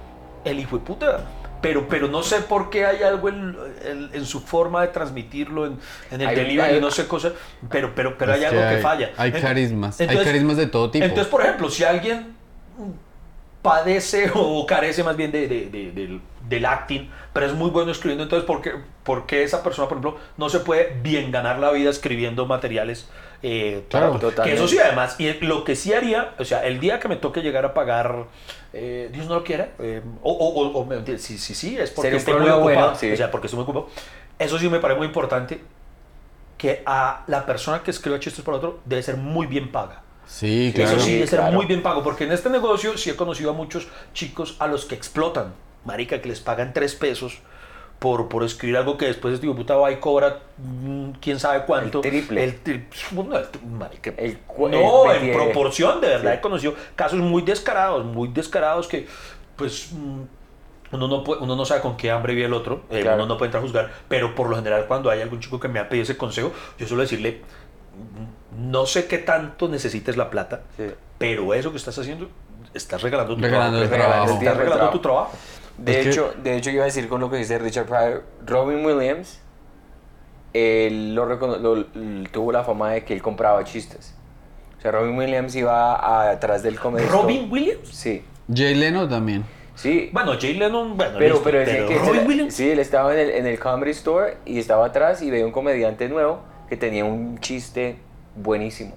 el 0.45 0.59
hijo 0.59 0.78
de 0.78 0.84
puta. 0.84 1.20
Pero, 1.65 1.89
pero 1.89 2.09
no 2.09 2.23
sé 2.23 2.41
por 2.43 2.69
qué 2.71 2.85
hay 2.85 3.03
algo 3.03 3.29
en, 3.29 3.57
en- 3.85 4.11
en 4.12 4.27
su 4.27 4.41
forma 4.41 4.83
de 4.83 4.89
transmitirlo, 4.89 5.67
en, 5.67 5.79
en 6.11 6.21
el 6.21 6.29
Hay- 6.29 6.37
delivery, 6.37 6.75
hay- 6.75 6.81
no 6.81 6.91
sé 6.91 7.07
cosa, 7.09 7.33
pero, 7.71 7.95
pero, 7.95 8.17
pero 8.19 8.35
hay 8.35 8.45
algo 8.45 8.61
que 8.61 8.67
hay- 8.67 8.83
falla. 8.83 9.11
hay 9.17 9.33
carismas, 9.33 10.01
hay 10.01 10.09
carismas 10.09 10.57
de 10.59 10.67
todo 10.67 10.91
tipo. 10.91 11.05
Entonces, 11.05 11.29
por 11.31 11.41
ejemplo, 11.43 11.71
si 11.71 11.83
alguien 11.83 12.35
padece 13.62 14.31
o 14.35 14.67
carece 14.67 15.03
más 15.03 15.17
bien 15.17 15.33
de, 15.33 15.49
de- 15.49 15.67
de- 15.71 15.93
del, 15.93 16.21
del 16.49 16.67
acting, 16.67 17.09
pero 17.33 17.47
es 17.47 17.55
muy 17.55 17.71
bueno 17.71 17.91
escribiendo, 17.93 18.25
entonces, 18.25 18.47
¿por 18.47 18.61
qué, 18.61 18.73
por 19.03 19.27
qué 19.27 19.43
esa 19.43 19.62
persona, 19.62 19.89
por 19.89 19.99
ejemplo, 19.99 20.21
no 20.37 20.49
se 20.51 20.61
puede 20.61 20.97
bien 21.03 21.33
ganar 21.33 21.59
la 21.59 21.71
vida 21.71 21.91
escribiendo 21.91 22.47
materiales? 22.47 23.09
Eh, 23.47 23.84
Claro, 23.90 24.12
totalmente. 24.12 24.42
Que 24.45 24.55
eso 24.55 24.66
sí, 24.66 24.78
además, 24.78 25.16
y 25.18 25.32
lo 25.40 25.64
que 25.64 25.76
sí 25.76 25.92
haría, 25.92 26.34
o 26.38 26.45
sea, 26.45 26.64
el 26.66 26.80
día 26.80 26.99
que 26.99 27.09
me 27.09 27.16
toque 27.16 27.42
llegar 27.42 27.64
a 27.64 27.74
pagar, 27.74 28.24
eh, 28.72 29.11
Dios 29.12 29.26
no 29.26 29.34
lo 29.34 29.45
quiera, 29.45 29.68
eh, 29.78 30.01
o, 30.22 30.32
o, 30.32 30.62
o- 30.62 30.78
o 30.80 30.84
me- 30.86 31.18
sí, 31.18 31.36
sí, 31.38 31.55
sí, 31.55 31.76
es 31.78 31.90
porque 31.90 32.16
estoy 32.16 32.34
muy 32.34 32.49
ocupado, 32.51 32.61
bueno, 32.62 32.95
sí. 32.97 33.12
o 33.12 33.16
sea, 33.16 33.30
porque 33.30 33.47
estoy 33.49 33.59
muy 33.59 33.64
ocupado. 33.64 33.88
Eso 34.38 34.59
sí 34.59 34.68
me 34.68 34.80
parece 34.80 34.99
muy 34.99 35.07
importante, 35.09 35.61
que 36.57 36.82
a 36.86 37.24
la 37.26 37.45
persona 37.45 37.82
que 37.82 37.90
escriba 37.90 38.18
chistes 38.18 38.45
para 38.45 38.57
otro 38.57 38.80
debe 38.84 39.03
ser 39.03 39.16
muy 39.16 39.47
bien 39.47 39.70
paga. 39.70 40.03
Sí, 40.26 40.72
claro. 40.74 40.92
Eso 40.97 41.01
sí, 41.01 41.07
Sí, 41.07 41.14
debe 41.16 41.26
ser 41.26 41.38
claro. 41.40 41.55
muy 41.55 41.66
bien 41.66 41.82
pago, 41.82 42.03
porque 42.03 42.24
en 42.24 42.32
este 42.32 42.49
negocio 42.49 42.97
sí 42.97 43.11
he 43.11 43.16
conocido 43.16 43.51
a 43.51 43.53
muchos 43.53 43.88
chicos 44.14 44.57
a 44.59 44.66
los 44.66 44.86
que 44.86 44.95
explotan, 44.95 45.53
marica, 45.84 46.22
que 46.22 46.28
les 46.30 46.40
pagan 46.40 46.72
tres 46.72 46.95
pesos 46.95 47.40
por, 48.05 48.28
por 48.28 48.44
escribir 48.44 48.76
algo 48.76 48.98
que 48.98 49.07
después 49.07 49.32
este 49.32 49.46
puta 49.48 49.76
va 49.76 49.90
y 49.90 49.96
cobra 49.96 50.40
mm, 50.59 51.12
quién 51.22 51.40
sabe 51.40 51.64
cuánto. 51.64 52.02
El 52.02 52.11
triple. 52.11 52.44
El 52.44 52.62
tri- 52.62 52.84
bueno, 53.12 53.38
el 53.38 53.46
tri- 53.50 53.62
marica. 53.64 54.12
El 54.18 54.40
cu- 54.40 54.68
no, 54.68 55.11
el 55.11 55.16
en 55.16 55.22
20. 55.22 55.42
proporción, 55.42 56.02
de 56.02 56.09
verdad 56.09 56.32
Sí. 56.32 56.36
he 56.36 56.40
conocido 56.42 56.74
casos 56.96 57.18
muy 57.18 57.40
descarados, 57.40 58.05
muy 58.05 58.28
descarados 58.28 58.88
que, 58.88 59.07
pues... 59.57 59.88
mm, 59.92 60.20
uno 60.92 61.09
no, 61.09 61.24
puede- 61.24 61.40
uno 61.42 61.57
no 61.57 61.64
sabe 61.64 61.80
con 61.80 61.96
qué 61.96 62.11
hambre 62.11 62.34
vive 62.34 62.46
el 62.46 62.52
otro, 62.52 62.82
eh, 62.90 63.00
Claro. 63.00 63.16
uno 63.16 63.26
no 63.26 63.38
puede 63.38 63.48
entrar 63.48 63.62
a 63.62 63.66
juzgar, 63.66 63.90
pero 64.07 64.34
por 64.34 64.50
lo 64.50 64.57
general 64.57 64.84
cuando 64.86 65.09
hay 65.09 65.22
algún 65.22 65.40
chico 65.40 65.59
que 65.59 65.66
me 65.68 65.78
ha 65.80 65.88
pedido 65.88 66.02
ese 66.02 66.18
consejo, 66.18 66.52
yo 66.78 66.86
suelo 66.86 67.00
decirle, 67.05 67.40
"Mm, 68.52 68.70
no 68.70 68.84
sé 68.84 69.07
qué 69.07 69.16
tanto 69.16 69.66
necesites 69.68 70.18
la 70.18 70.28
plata, 70.28 70.61
Sí. 70.76 70.84
pero 71.16 71.55
eso 71.55 71.70
que 71.70 71.78
estás 71.78 71.98
haciendo, 71.98 72.28
estás 72.74 73.00
regalando 73.02 73.34
tu 73.34 73.40
Regalando 73.40 73.88
trabajo. 73.88 74.32
Estás 74.34 74.57
regalando 74.59 74.90
tu 74.90 74.98
trabajo. 74.98 75.32
De 75.79 75.93
Es 76.01 76.05
que- 76.05 76.11
hecho, 76.11 76.35
de 76.43 76.57
hecho, 76.57 76.70
iba 76.70 76.83
a 76.83 76.87
decir 76.87 77.09
con 77.09 77.20
lo 77.20 77.31
que 77.31 77.37
dice 77.39 77.59
Richard 77.59 77.87
Pryor, 77.87 78.25
Robin 78.47 78.85
Williams 78.85 79.41
él 80.53 81.14
lo 81.14 81.27
recono- 81.27 81.57
lo- 81.59 81.85
tuvo 82.31 82.53
la 82.53 82.62
fama 82.64 82.93
de 82.93 83.05
que 83.05 83.12
él 83.14 83.22
compraba 83.22 83.64
chistes. 83.64 84.14
O 84.79 84.81
sea, 84.81 84.93
Robin 84.93 85.16
Williams 85.18 85.55
iba 85.57 85.95
a- 85.97 86.31
atrás 86.31 86.62
del 86.62 86.79
comedy 86.79 87.05
store. 87.05 87.22
Robin 87.22 87.49
Williams. 87.51 87.89
Sí, 87.89 88.22
Jay 88.55 88.75
Leno 88.75 89.09
también. 89.09 89.45
sí. 89.75 90.11
Bueno, 90.12 90.35
Jay 90.41 90.55
Lennon, 90.55 90.97
bueno, 90.97 91.14
Pero, 91.18 91.35
listo, 91.35 91.45
pero 91.45 91.59
decía 91.59 91.87
que 91.87 91.99
Robin 91.99 92.27
Williams. 92.27 92.55
sí, 92.55 92.70
él 92.70 92.79
estaba 92.79 93.12
en 93.14 93.18
el, 93.18 93.31
en 93.31 93.47
el 93.47 93.59
comedy 93.59 93.91
store 93.91 94.37
y 94.45 94.59
estaba 94.61 94.87
atrás 94.87 95.22
y 95.22 95.31
veía 95.31 95.45
un 95.45 95.53
comediante 95.53 96.09
nuevo 96.09 96.41
que 96.68 96.77
tenía 96.77 97.05
un 97.05 97.39
chiste 97.41 97.97
buenísimo. 98.37 98.95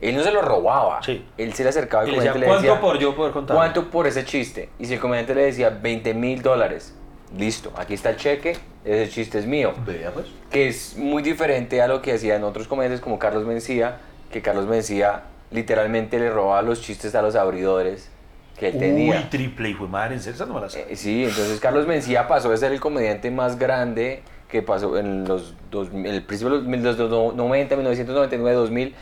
Él 0.00 0.14
no 0.16 0.22
se 0.22 0.30
lo 0.30 0.42
robaba. 0.42 1.02
Sí. 1.02 1.24
Él 1.38 1.52
se 1.54 1.62
le 1.62 1.70
acercaba 1.70 2.02
al 2.02 2.08
Y 2.08 2.12
le 2.12 2.16
decía, 2.18 2.32
y 2.36 2.38
le 2.40 2.46
¿cuánto 2.46 2.62
decía, 2.62 2.80
por 2.80 2.98
yo 2.98 3.14
poder 3.16 3.32
contar? 3.32 3.56
¿Cuánto 3.56 3.90
por 3.90 4.06
ese 4.06 4.24
chiste? 4.24 4.68
Y 4.78 4.86
si 4.86 4.94
el 4.94 5.00
comediante 5.00 5.34
le 5.34 5.42
decía 5.44 5.70
20 5.70 6.12
mil 6.14 6.42
dólares, 6.42 6.94
listo, 7.36 7.72
aquí 7.76 7.94
está 7.94 8.10
el 8.10 8.16
cheque, 8.16 8.56
ese 8.84 9.10
chiste 9.10 9.38
es 9.38 9.46
mío. 9.46 9.72
Vea, 9.86 10.10
pues. 10.12 10.26
Que 10.50 10.68
es 10.68 10.96
muy 10.96 11.22
diferente 11.22 11.80
a 11.82 11.88
lo 11.88 12.02
que 12.02 12.12
hacían 12.12 12.44
otros 12.44 12.68
comediantes 12.68 13.00
como 13.00 13.18
Carlos 13.18 13.44
Mencía, 13.46 13.98
que 14.30 14.42
Carlos 14.42 14.66
Mencía 14.66 15.22
literalmente 15.50 16.18
le 16.18 16.30
robaba 16.30 16.60
los 16.62 16.82
chistes 16.82 17.14
a 17.14 17.22
los 17.22 17.34
abridores 17.34 18.10
que 18.58 18.68
él 18.68 18.78
tenía. 18.78 19.16
Uy, 19.16 19.24
triple 19.30 19.70
hijo 19.70 19.84
de 19.84 19.90
madre, 19.90 20.14
en 20.16 20.20
serio, 20.20 20.34
esa 20.34 20.46
no 20.46 20.60
me. 20.60 20.66
Eh, 20.66 20.96
Sí, 20.96 21.24
entonces 21.24 21.58
Carlos 21.60 21.86
Mencía 21.86 22.26
pasó 22.28 22.50
de 22.50 22.56
ser 22.58 22.72
el 22.72 22.80
comediante 22.80 23.30
más 23.30 23.58
grande 23.58 24.22
que 24.48 24.62
pasó 24.62 24.96
en 24.98 25.24
los 25.26 25.54
dos, 25.70 25.88
en 25.92 26.06
el 26.06 26.22
principio 26.22 26.52
de 26.54 26.58
los, 26.60 26.66
mil- 26.66 26.82
los 26.82 26.96
dos- 26.96 27.34
90, 27.34 27.76
1999, 27.76 28.56
2000. 28.56 28.94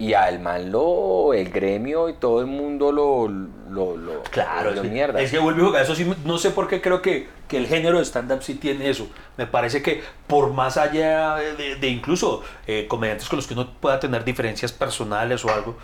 Y 0.00 0.14
al 0.14 0.40
man 0.40 0.72
lo, 0.72 1.34
el 1.34 1.50
gremio 1.50 2.08
y 2.08 2.14
todo 2.14 2.40
el 2.40 2.46
mundo 2.46 2.90
lo, 2.90 3.28
lo, 3.28 3.96
lo, 3.98 4.22
Claro, 4.24 4.70
lo 4.70 4.82
es 4.82 4.90
mierda. 4.90 5.20
es 5.20 5.30
que 5.30 5.38
vuelvo 5.38 5.62
a 5.62 5.66
jugar. 5.66 5.82
Eso 5.82 5.94
sí, 5.94 6.10
no 6.24 6.38
sé 6.38 6.50
por 6.50 6.68
qué 6.68 6.80
creo 6.80 7.02
que, 7.02 7.28
que 7.48 7.58
el 7.58 7.66
género 7.66 7.98
de 7.98 8.04
stand-up 8.06 8.42
sí 8.42 8.54
tiene 8.54 8.88
eso. 8.88 9.06
Me 9.36 9.46
parece 9.46 9.82
que 9.82 10.02
por 10.26 10.52
más 10.54 10.78
allá 10.78 11.34
de, 11.36 11.76
de 11.76 11.88
incluso 11.88 12.42
eh, 12.66 12.86
comediantes 12.88 13.28
con 13.28 13.36
los 13.36 13.46
que 13.46 13.52
uno 13.52 13.68
pueda 13.78 14.00
tener 14.00 14.24
diferencias 14.24 14.72
personales 14.72 15.44
o 15.44 15.50
algo, 15.52 15.76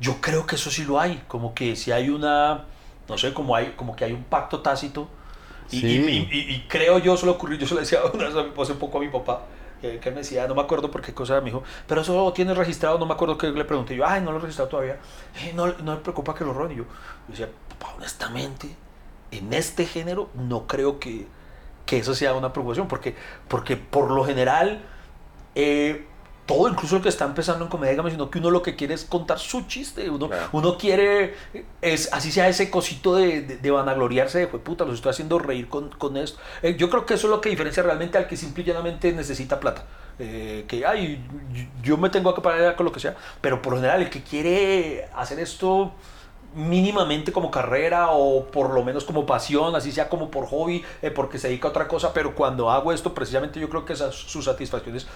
yo 0.00 0.16
creo 0.20 0.46
que 0.46 0.56
eso 0.56 0.68
sí 0.70 0.84
lo 0.84 0.98
hay. 0.98 1.22
Como 1.28 1.54
que 1.54 1.76
si 1.76 1.92
hay 1.92 2.10
una, 2.10 2.64
no 3.08 3.18
sé, 3.18 3.32
como, 3.32 3.54
hay, 3.54 3.74
como 3.76 3.94
que 3.94 4.04
hay 4.04 4.12
un 4.12 4.24
pacto 4.24 4.60
tácito. 4.62 5.08
Y, 5.70 5.78
Sí. 5.78 5.86
y- 5.86 5.90
y- 6.10 6.28
y- 6.40 6.54
y 6.56 6.64
creo 6.68 6.98
yo, 6.98 7.16
se 7.16 7.24
lo 7.24 7.32
ocurrió, 7.32 7.56
yo 7.56 7.68
se 7.68 7.74
lo 7.74 7.80
decía 7.80 8.00
una 8.12 8.24
vez 8.24 8.34
a 8.34 8.42
mi- 8.42 8.50
hace 8.60 8.74
poco 8.74 8.98
a 8.98 9.00
mi 9.00 9.08
papá, 9.08 9.42
que, 9.80 9.98
que 9.98 10.10
me 10.10 10.18
decía, 10.18 10.46
no 10.46 10.54
me 10.54 10.62
acuerdo 10.62 10.90
por 10.90 11.02
qué 11.02 11.12
cosa, 11.14 11.40
me 11.40 11.46
dijo, 11.46 11.62
pero 11.86 12.00
eso 12.02 12.14
lo 12.14 12.32
tienes 12.32 12.56
registrado, 12.56 12.98
no 12.98 13.06
me 13.06 13.14
acuerdo 13.14 13.38
qué 13.38 13.48
le 13.50 13.64
pregunté 13.64 13.96
yo, 13.96 14.06
ay, 14.06 14.20
no 14.20 14.30
lo 14.32 14.38
he 14.38 14.40
registrado 14.40 14.68
todavía, 14.70 14.98
"Eh, 15.42 15.52
no, 15.54 15.66
no 15.66 15.92
me 15.94 15.98
preocupa 15.98 16.34
que 16.34 16.44
lo 16.44 16.52
roben. 16.52 16.72
Y 16.72 16.76
yo, 16.76 16.84
yo 16.84 16.88
decía, 17.28 17.48
honestamente, 17.96 18.68
en 19.30 19.52
este 19.52 19.86
género 19.86 20.28
no 20.34 20.66
creo 20.66 20.98
que, 20.98 21.26
que 21.86 21.98
eso 21.98 22.14
sea 22.14 22.34
una 22.34 22.52
preocupación, 22.52 22.88
porque, 22.88 23.14
porque 23.48 23.76
por 23.76 24.10
lo 24.10 24.24
general, 24.24 24.82
eh, 25.54 26.06
todo, 26.54 26.68
incluso 26.68 26.96
lo 26.96 27.02
que 27.02 27.08
está 27.08 27.24
empezando 27.24 27.64
en 27.64 27.70
comedia, 27.70 28.02
sino 28.10 28.30
que 28.30 28.38
uno 28.38 28.50
lo 28.50 28.62
que 28.62 28.74
quiere 28.76 28.94
es 28.94 29.04
contar 29.04 29.38
su 29.38 29.62
chiste, 29.66 30.10
uno, 30.10 30.28
Claro. 30.28 30.48
uno 30.52 30.76
quiere, 30.76 31.34
es, 31.80 32.12
así 32.12 32.32
sea 32.32 32.48
ese 32.48 32.70
cosito 32.70 33.14
de, 33.14 33.42
de, 33.42 33.56
de 33.58 33.70
vanagloriarse 33.70 34.38
de, 34.38 34.46
"Jue 34.46 34.58
puta, 34.58 34.84
los 34.84 34.96
estoy 34.96 35.10
haciendo 35.10 35.38
reír 35.38 35.68
con, 35.68 35.90
con 35.90 36.16
esto. 36.16 36.38
Eh, 36.62 36.76
yo 36.76 36.90
creo 36.90 37.06
que 37.06 37.14
eso 37.14 37.26
es 37.28 37.30
lo 37.30 37.40
que 37.40 37.48
diferencia 37.50 37.82
realmente 37.82 38.18
al 38.18 38.26
que 38.26 38.36
simple 38.36 38.62
y 38.62 38.66
llanamente 38.66 39.12
necesita 39.12 39.60
plata. 39.60 39.84
Eh, 40.18 40.64
que, 40.68 40.84
ay, 40.84 41.24
yo- 41.82 41.96
me 41.96 42.10
tengo 42.10 42.34
que 42.34 42.40
pagar 42.42 42.76
con 42.76 42.84
lo 42.84 42.92
que 42.92 43.00
sea, 43.00 43.16
pero 43.40 43.62
por 43.62 43.72
lo 43.72 43.78
general 43.78 44.02
el 44.02 44.10
que 44.10 44.22
quiere 44.22 45.08
hacer 45.14 45.38
esto 45.40 45.92
mínimamente 46.54 47.30
como 47.32 47.50
carrera 47.50 48.08
o 48.10 48.44
por 48.46 48.70
lo 48.70 48.82
menos 48.82 49.04
como 49.04 49.24
pasión, 49.24 49.76
así 49.76 49.92
sea 49.92 50.08
como 50.08 50.30
por 50.32 50.46
hobby, 50.46 50.82
eh, 51.00 51.10
porque 51.12 51.38
se 51.38 51.46
dedica 51.48 51.68
a 51.68 51.70
otra 51.70 51.86
cosa, 51.86 52.12
pero 52.12 52.34
cuando 52.34 52.70
hago 52.70 52.92
esto, 52.92 53.14
precisamente 53.14 53.60
yo 53.60 53.68
creo 53.68 53.84
que 53.84 53.92
esa, 53.92 54.10
su 54.10 54.42
satisfacción 54.42 54.96
es 54.96 55.06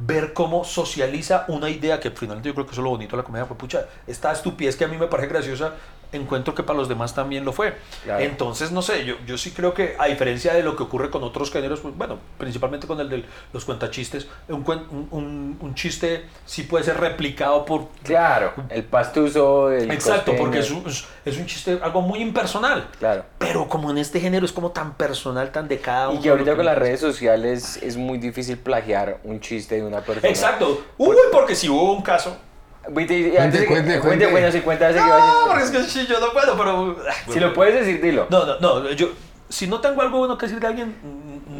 ver 0.00 0.32
cómo 0.32 0.64
socializa 0.64 1.44
una 1.48 1.68
idea 1.68 1.98
que 1.98 2.10
finalmente 2.10 2.48
yo 2.48 2.54
creo 2.54 2.66
que 2.66 2.72
es 2.72 2.78
lo 2.78 2.90
bonito 2.90 3.16
de 3.16 3.22
la 3.22 3.24
comedia, 3.24 3.46
pues 3.46 3.58
pucha, 3.58 3.86
esta 4.06 4.32
estupidez 4.32 4.76
que 4.76 4.84
a 4.84 4.88
mí 4.88 4.96
me 4.96 5.06
parece 5.06 5.28
graciosa, 5.28 5.74
encuentro 6.12 6.54
que 6.54 6.62
para 6.62 6.78
los 6.78 6.88
demás 6.88 7.14
también 7.14 7.44
lo 7.44 7.52
fue. 7.52 7.76
Claro. 8.04 8.22
Entonces, 8.24 8.72
no 8.72 8.82
sé, 8.82 9.04
yo, 9.04 9.16
yo 9.26 9.36
sí 9.38 9.50
creo 9.50 9.74
que 9.74 9.94
a 9.98 10.06
diferencia 10.06 10.54
de 10.54 10.62
lo 10.62 10.76
que 10.76 10.82
ocurre 10.82 11.10
con 11.10 11.22
otros 11.22 11.50
géneros, 11.50 11.80
pues 11.80 11.96
bueno, 11.96 12.18
principalmente 12.38 12.86
con 12.86 12.98
el 13.00 13.08
de 13.08 13.24
los 13.52 13.64
cuentachistes, 13.64 14.26
un, 14.48 14.64
cuen- 14.64 14.86
un, 14.90 15.08
un- 15.10 15.58
un 15.60 15.74
chiste 15.74 16.24
sí 16.46 16.62
puede 16.62 16.84
ser 16.84 16.98
replicado 16.98 17.64
por 17.64 17.88
Claro, 18.02 18.52
el 18.70 18.84
pastuso, 18.84 19.70
el 19.72 19.90
Exacto, 19.90 20.32
costeño, 20.32 20.38
porque 20.38 20.58
es 20.60 20.70
un, 20.70 20.84
es- 21.24 21.38
un 21.38 21.46
chiste, 21.46 21.78
algo 21.82 22.00
muy 22.02 22.20
impersonal. 22.20 22.88
Claro. 22.98 23.24
Pero 23.38 23.68
como 23.68 23.90
en 23.90 23.98
este 23.98 24.20
género 24.20 24.46
es 24.46 24.52
como 24.52 24.70
tan 24.70 24.94
personal, 24.94 25.52
tan 25.52 25.68
de 25.68 25.78
cada 25.78 26.08
uno. 26.08 26.18
Y 26.18 26.22
que 26.22 26.30
ahorita 26.30 26.56
con 26.56 26.64
las 26.64 26.78
redes 26.78 27.00
sociales 27.00 27.78
es 27.82 27.96
muy 27.96 28.18
difícil 28.18 28.56
plagiar 28.58 29.18
un 29.24 29.40
chiste 29.40 29.74
de 29.76 29.82
una 29.82 30.00
persona. 30.00 30.28
Exacto. 30.28 30.82
Uy, 30.96 31.16
porque 31.32 31.54
si 31.54 31.68
hubo 31.68 31.92
un 31.92 32.02
caso. 32.02 32.36
Cuente, 32.84 33.30
cuente, 33.34 33.66
cuente, 33.66 34.00
cuente. 34.00 34.26
bueno, 34.28 34.50
si 34.50 34.60
cuenta 34.60 34.90
No, 34.92 35.46
porque 35.48 35.64
es 35.64 35.70
que 35.70 35.82
sí, 35.84 36.06
yo 36.08 36.20
no 36.20 36.32
puedo, 36.32 36.56
pero. 36.56 36.96
ay, 37.06 37.32
Si 37.32 37.38
lo 37.40 37.52
puedes 37.52 37.74
decir, 37.74 38.00
dilo. 38.00 38.26
No, 38.30 38.46
no, 38.46 38.58
no. 38.60 38.90
Yo, 38.92 39.08
si 39.48 39.66
no 39.66 39.80
tengo 39.80 40.00
algo 40.00 40.18
bueno 40.18 40.38
que 40.38 40.46
decir 40.46 40.60
de 40.60 40.66
alguien, 40.66 40.96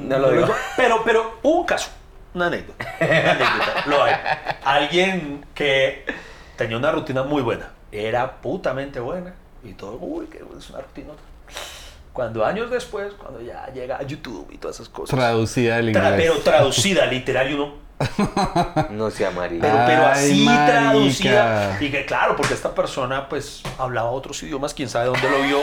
No 0.09 0.19
lo 0.19 0.31
digo. 0.31 0.49
Pero, 0.77 1.03
pero 1.05 1.39
hubo 1.43 1.61
un 1.61 1.67
caso, 1.67 1.91
una 2.35 2.47
anécdota. 2.47 2.87
Una 3.01 3.31
anécdota, 3.33 3.85
lo 3.87 4.03
hay. 4.05 4.15
Alguien 4.65 5.45
que 5.55 6.05
tenía 6.57 6.77
una 6.79 6.91
rutina 6.93 7.23
muy 7.23 7.43
buena. 7.43 7.71
Era 7.93 8.41
putamente 8.41 9.01
buena. 9.01 9.35
Y 9.65 9.73
todo, 9.75 9.99
uy, 10.01 10.27
que 10.27 10.39
es 10.39 10.71
una 10.71 10.81
rutina. 10.81 11.09
Cuando 12.13 12.45
años 12.45 12.71
después, 12.71 13.13
cuando 13.15 13.41
ya 13.43 13.67
llega 13.73 13.97
a 13.99 14.03
YouTube 14.03 14.49
y 14.51 14.57
todas 14.59 14.77
esas 14.77 14.89
cosas. 14.89 15.17
Traducida 15.17 15.77
al 15.77 15.85
Tra- 15.93 16.11
inglés. 16.11 16.13
pero 16.17 16.35
traducida, 16.39 17.07
literal, 17.07 17.51
y 17.51 17.55
uno. 17.55 17.75
No 18.91 19.11
sea 19.11 19.29
amarillo. 19.29 19.61
Pero, 19.63 19.79
pero 19.87 20.07
Ay, 20.07 20.13
así 20.31 20.45
marica. 20.45 20.67
traducida. 20.67 21.77
Y 21.81 21.91
que 21.91 22.05
claro, 22.07 22.37
porque 22.37 22.55
esta 22.55 22.75
persona 22.75 23.29
pues 23.29 23.63
hablaba 23.79 24.11
otros 24.11 24.43
idiomas, 24.43 24.75
quién 24.75 24.89
sabe 24.89 25.07
dónde 25.07 25.29
lo 25.31 25.43
vio. 25.43 25.59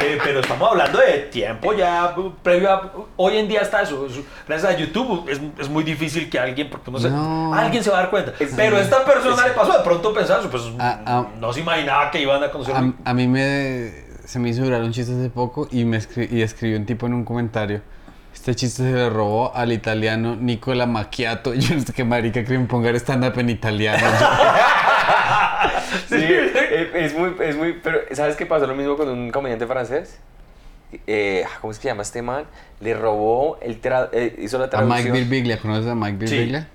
Eh, 0.00 0.18
pero 0.22 0.40
estamos 0.40 0.70
hablando 0.70 0.98
de 0.98 1.18
tiempo 1.32 1.72
ya 1.72 2.14
previo 2.42 2.70
a. 2.72 2.92
Hoy 3.16 3.36
en 3.38 3.48
día 3.48 3.60
está 3.62 3.82
eso. 3.82 4.06
eso- 4.06 4.22
Gracias 4.46 4.72
a 4.74 4.76
YouTube 4.76 5.28
es, 5.28 5.40
es 5.58 5.68
muy 5.68 5.84
difícil 5.84 6.28
que 6.30 6.38
alguien, 6.38 6.68
porque 6.70 6.90
no 6.90 6.98
sé, 6.98 7.10
No. 7.10 7.54
alguien 7.54 7.82
se 7.82 7.90
va 7.90 7.98
a 7.98 8.00
dar 8.02 8.10
cuenta. 8.10 8.32
pero 8.56 8.76
a 8.76 8.80
esta 8.80 9.04
persona 9.04 9.46
le 9.46 9.52
pasó 9.54 9.76
de 9.76 9.84
pronto 9.84 10.12
pensar, 10.14 10.40
pues 10.50 10.62
Ah, 10.78 11.00
ah. 11.06 11.26
no 11.38 11.52
se 11.52 11.60
imaginaba 11.60 12.10
que 12.10 12.20
iban 12.20 12.42
a 12.42 12.50
conocer. 12.50 12.74
A, 12.76 12.92
a 13.04 13.14
mí 13.14 13.26
me 13.26 14.06
se 14.24 14.38
me 14.38 14.50
hizo 14.50 14.62
durar 14.62 14.82
un 14.82 14.92
chiste 14.92 15.12
hace 15.14 15.30
poco 15.30 15.68
y 15.70 15.84
me 15.86 15.96
escri- 15.98 16.30
y 16.30 16.42
escribió 16.42 16.76
un 16.78 16.84
tipo 16.84 17.06
en 17.06 17.14
un 17.14 17.24
comentario. 17.24 17.80
Este 18.34 18.54
chiste 18.54 18.82
se 18.82 18.92
le 18.92 19.10
robó 19.10 19.54
al 19.54 19.72
italiano 19.72 20.36
Nicola 20.36 20.86
Macchiato. 20.86 21.54
Yo 21.54 21.74
no 21.74 21.80
sé 21.82 21.92
qué 21.92 22.04
marica 22.04 22.44
que 22.44 22.58
me 22.58 22.66
ponga 22.66 22.90
stand-up 22.90 23.38
en 23.38 23.50
italiano. 23.50 23.98
Sí, 26.08 26.16
es 26.94 27.14
muy, 27.16 27.34
es 27.40 27.56
muy, 27.56 27.72
pero 27.82 28.00
¿sabes 28.12 28.36
qué 28.36 28.44
pasó 28.46 28.66
lo 28.66 28.74
mismo 28.74 28.96
con 28.96 29.08
un 29.08 29.30
comediante 29.30 29.66
francés? 29.66 30.18
Eh, 31.06 31.44
¿Cómo 31.60 31.70
es 31.70 31.78
que 31.78 31.82
se 31.84 31.88
llama 31.88 32.02
este 32.02 32.22
man? 32.22 32.44
Le 32.80 32.94
robó, 32.94 33.58
el 33.60 33.80
tra- 33.80 34.08
eh, 34.12 34.36
hizo 34.38 34.58
la 34.58 34.66
a 34.66 34.70
traducción. 34.70 34.98
Mike 34.98 35.12
Birbiglia, 35.12 35.58
¿conoces 35.58 35.90
a 35.90 35.94
Mike 35.94 36.26
Sí. 36.26 36.34
Birbiglia? 36.34 36.68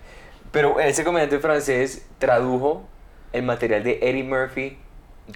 Pero 0.52 0.80
ese 0.80 1.04
comediante 1.04 1.40
francés 1.40 2.06
tradujo 2.20 2.84
el 3.34 3.44
material 3.44 3.84
de 3.84 4.00
Eddie 4.02 4.24
Murphy 4.24 4.78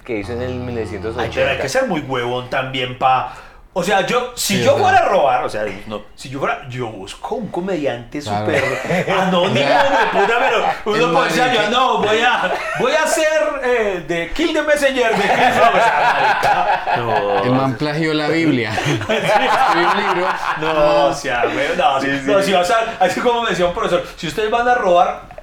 que 0.04 0.18
hizo 0.18 0.32
en 0.32 0.42
el 0.42 0.54
1980. 0.56 1.22
Ay, 1.22 1.30
pero 1.34 1.50
hay 1.50 1.58
que 1.58 1.68
ser 1.68 1.86
muy 1.86 2.00
huevón 2.00 2.50
también 2.50 2.98
pa. 2.98 3.34
O 3.78 3.84
sea, 3.84 4.04
yo, 4.04 4.32
si 4.34 4.56
Sí, 4.58 4.64
yo 4.64 4.76
fuera 4.76 4.98
a 4.98 5.04
robar, 5.08 5.44
o 5.44 5.48
sea, 5.48 5.64
no, 5.86 6.02
si 6.16 6.28
yo 6.28 6.40
fuera, 6.40 6.66
yo 6.68 6.88
busco 6.88 7.36
un 7.36 7.46
comediante 7.48 8.20
Claro. 8.20 8.46
súper 8.46 9.10
anónimo, 9.10 9.54
de 9.54 10.20
puta, 10.20 10.34
pero 10.40 10.64
uno 11.06 11.12
puede 11.12 11.28
decir, 11.28 11.44
yo 11.52 11.70
no, 11.70 11.98
voy 11.98 12.18
a, 12.20 12.52
voy 12.80 12.92
a 12.92 13.02
hacer 13.04 13.26
eh, 13.62 14.04
de 14.08 14.30
Kill 14.32 14.52
the 14.52 14.62
Messenger 14.62 15.10
de 15.16 15.28
marica, 15.28 16.82
no, 16.96 17.44
El 17.44 17.52
man 17.52 17.76
plagió 17.76 18.12
la 18.14 18.28
Biblia. 18.28 18.72
No, 20.60 21.06
o 21.06 21.14
sea, 21.14 21.44
güey, 21.44 21.76
no, 21.76 22.00
no, 22.00 22.42
si 22.42 22.52
vas 22.52 22.70
a, 22.70 22.96
así 22.98 23.20
como 23.20 23.42
me 23.42 23.50
decía 23.50 23.66
un 23.66 23.74
profesor, 23.74 24.04
si 24.16 24.26
ustedes 24.26 24.50
van 24.50 24.66
a 24.68 24.74
robar, 24.74 25.37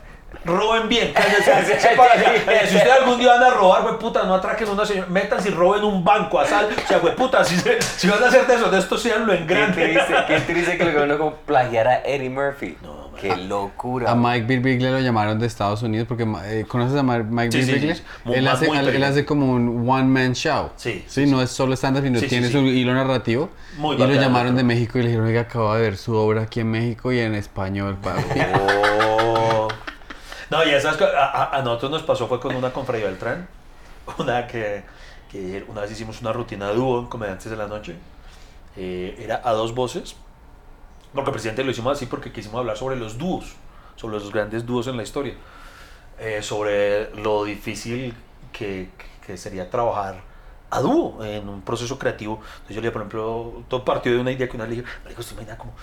roben 0.45 0.87
bien. 0.87 1.13
O 1.39 1.43
sea, 1.43 1.63
Sí, 1.65 1.73
sepa, 1.79 2.05
sí, 2.15 2.21
sí. 2.23 2.41
eh, 2.51 2.59
si 2.67 2.75
ustedes 2.77 2.93
algún 3.01 3.17
día 3.19 3.33
van 3.33 3.43
a 3.43 3.49
robar, 3.51 3.81
güey, 3.83 3.97
puta, 3.99 4.23
no 4.23 4.35
atraquen 4.35 4.67
a 4.67 4.71
una 4.71 4.85
señora, 4.85 5.07
métanse 5.09 5.49
y 5.49 5.51
roben 5.51 5.83
un 5.83 6.03
banco 6.03 6.39
a 6.39 6.45
sal. 6.45 6.69
O 6.83 6.87
sea, 6.87 6.99
güey, 6.99 7.15
puta, 7.15 7.43
si, 7.43 7.55
se- 7.57 7.81
si 7.81 8.07
van 8.07 8.23
a 8.23 8.27
hacer 8.27 8.45
de 8.47 8.55
eso, 8.55 8.69
de 8.69 8.79
esto 8.79 8.97
seanlo 8.97 9.33
en 9.33 9.45
Qué 9.47 9.53
grande. 9.53 9.83
triste, 9.83 10.13
qué 10.27 10.39
triste 10.53 10.77
que 10.77 10.85
lo 10.85 10.91
que 10.91 10.97
uno 10.99 11.17
como 11.17 11.31
plagiar 11.35 11.87
a 11.87 11.97
Eddie 12.05 12.29
Murphy. 12.29 12.77
No, 12.81 12.93
man. 13.11 13.21
qué 13.21 13.35
locura. 13.35 14.11
A 14.11 14.15
Mike 14.15 14.45
Birbiglia 14.45 14.91
lo 14.91 14.99
llamaron 14.99 15.39
de 15.39 15.47
Estados 15.47 15.81
Unidos 15.83 16.07
porque 16.07 16.25
eh, 16.45 16.65
¿conoces 16.67 16.97
a 16.97 17.03
Mike 17.03 17.51
Sí, 17.51 17.61
sí, 17.63 17.65
Birbiglia? 17.71 17.95
sí, 17.95 18.01
sí. 18.01 18.07
Muy- 18.25 18.35
él, 18.37 18.47
hace, 18.47 18.65
él, 18.67 19.03
hace 19.03 19.25
como 19.25 19.51
un 19.51 19.89
one 19.89 20.03
man 20.05 20.33
show. 20.35 20.69
Sí, 20.75 21.03
Sí, 21.07 21.25
no 21.25 21.41
es 21.41 21.49
solo 21.51 21.73
stand-up, 21.75 22.03
sino 22.03 22.19
Sí, 22.19 22.25
sí, 22.25 22.29
tiene 22.29 22.47
sí. 22.47 22.53
su 22.53 22.59
hilo 22.59 22.93
narrativo. 22.93 23.49
Muy 23.77 23.95
y 23.95 23.99
lo 23.99 24.07
llamaron 24.13 24.47
pero- 24.53 24.57
de 24.57 24.63
México 24.63 24.99
y 24.99 25.01
le 25.03 25.07
dijeron, 25.09 25.27
oiga, 25.27 25.41
acabo 25.41 25.73
de 25.75 25.81
ver 25.81 25.97
su 25.97 26.15
obra 26.15 26.43
aquí 26.43 26.59
en 26.61 26.71
México 26.71 27.11
y 27.11 27.19
en 27.19 27.35
español, 27.35 27.97
papi. 28.01 28.21
No, 30.55 30.63
y 30.63 30.69
esas 30.73 31.01
a- 31.01 31.57
a 31.57 31.61
nosotros 31.61 31.91
nos 31.91 32.03
pasó 32.03 32.27
fue 32.27 32.39
con 32.39 32.55
una 32.55 32.71
con 32.71 32.85
Freddy 32.85 33.03
Beltrán, 33.03 33.45
una 34.17 34.47
que, 34.47 34.83
que 35.29 35.65
una 35.67 35.81
vez 35.81 35.91
hicimos 35.91 36.21
una 36.21 36.31
rutina 36.31 36.69
dúo 36.69 36.99
en 36.99 37.07
Comediantes 37.07 37.49
de 37.51 37.57
la 37.57 37.67
Noche 37.67 37.97
eh, 38.77 39.17
era 39.19 39.41
a 39.43 39.51
dos 39.51 39.75
voces, 39.75 40.15
porque 41.13 41.31
presidente 41.31 41.63
lo 41.65 41.71
hicimos 41.71 41.97
así 41.97 42.05
porque 42.05 42.31
quisimos 42.31 42.59
hablar 42.59 42.77
sobre 42.77 42.95
los 42.95 43.17
dúos, 43.17 43.53
sobre 43.97 44.17
los 44.17 44.31
grandes 44.31 44.65
dúos 44.65 44.87
en 44.87 44.95
la 44.95 45.03
historia, 45.03 45.33
eh, 46.19 46.41
sobre 46.41 47.13
lo 47.15 47.43
difícil 47.43 48.13
que, 48.53 48.87
que 49.25 49.35
sería 49.35 49.69
trabajar 49.69 50.21
a 50.69 50.81
dúo 50.81 51.23
en 51.23 51.47
un 51.47 51.61
proceso 51.61 51.97
creativo. 51.99 52.39
Entonces 52.53 52.75
yo 52.75 52.81
le 52.81 52.91
por 52.91 53.01
ejemplo, 53.01 53.63
todo 53.67 53.85
partió 53.85 54.11
de 54.11 54.19
una 54.19 54.31
idea 54.31 54.47
que 54.49 54.55
una 54.57 54.65
le 54.65 54.75
dije, 54.77 54.83
me 55.03 55.09
dijo, 55.09 55.21
usted 55.21 55.33
imagina 55.33 55.57
como 55.57 55.73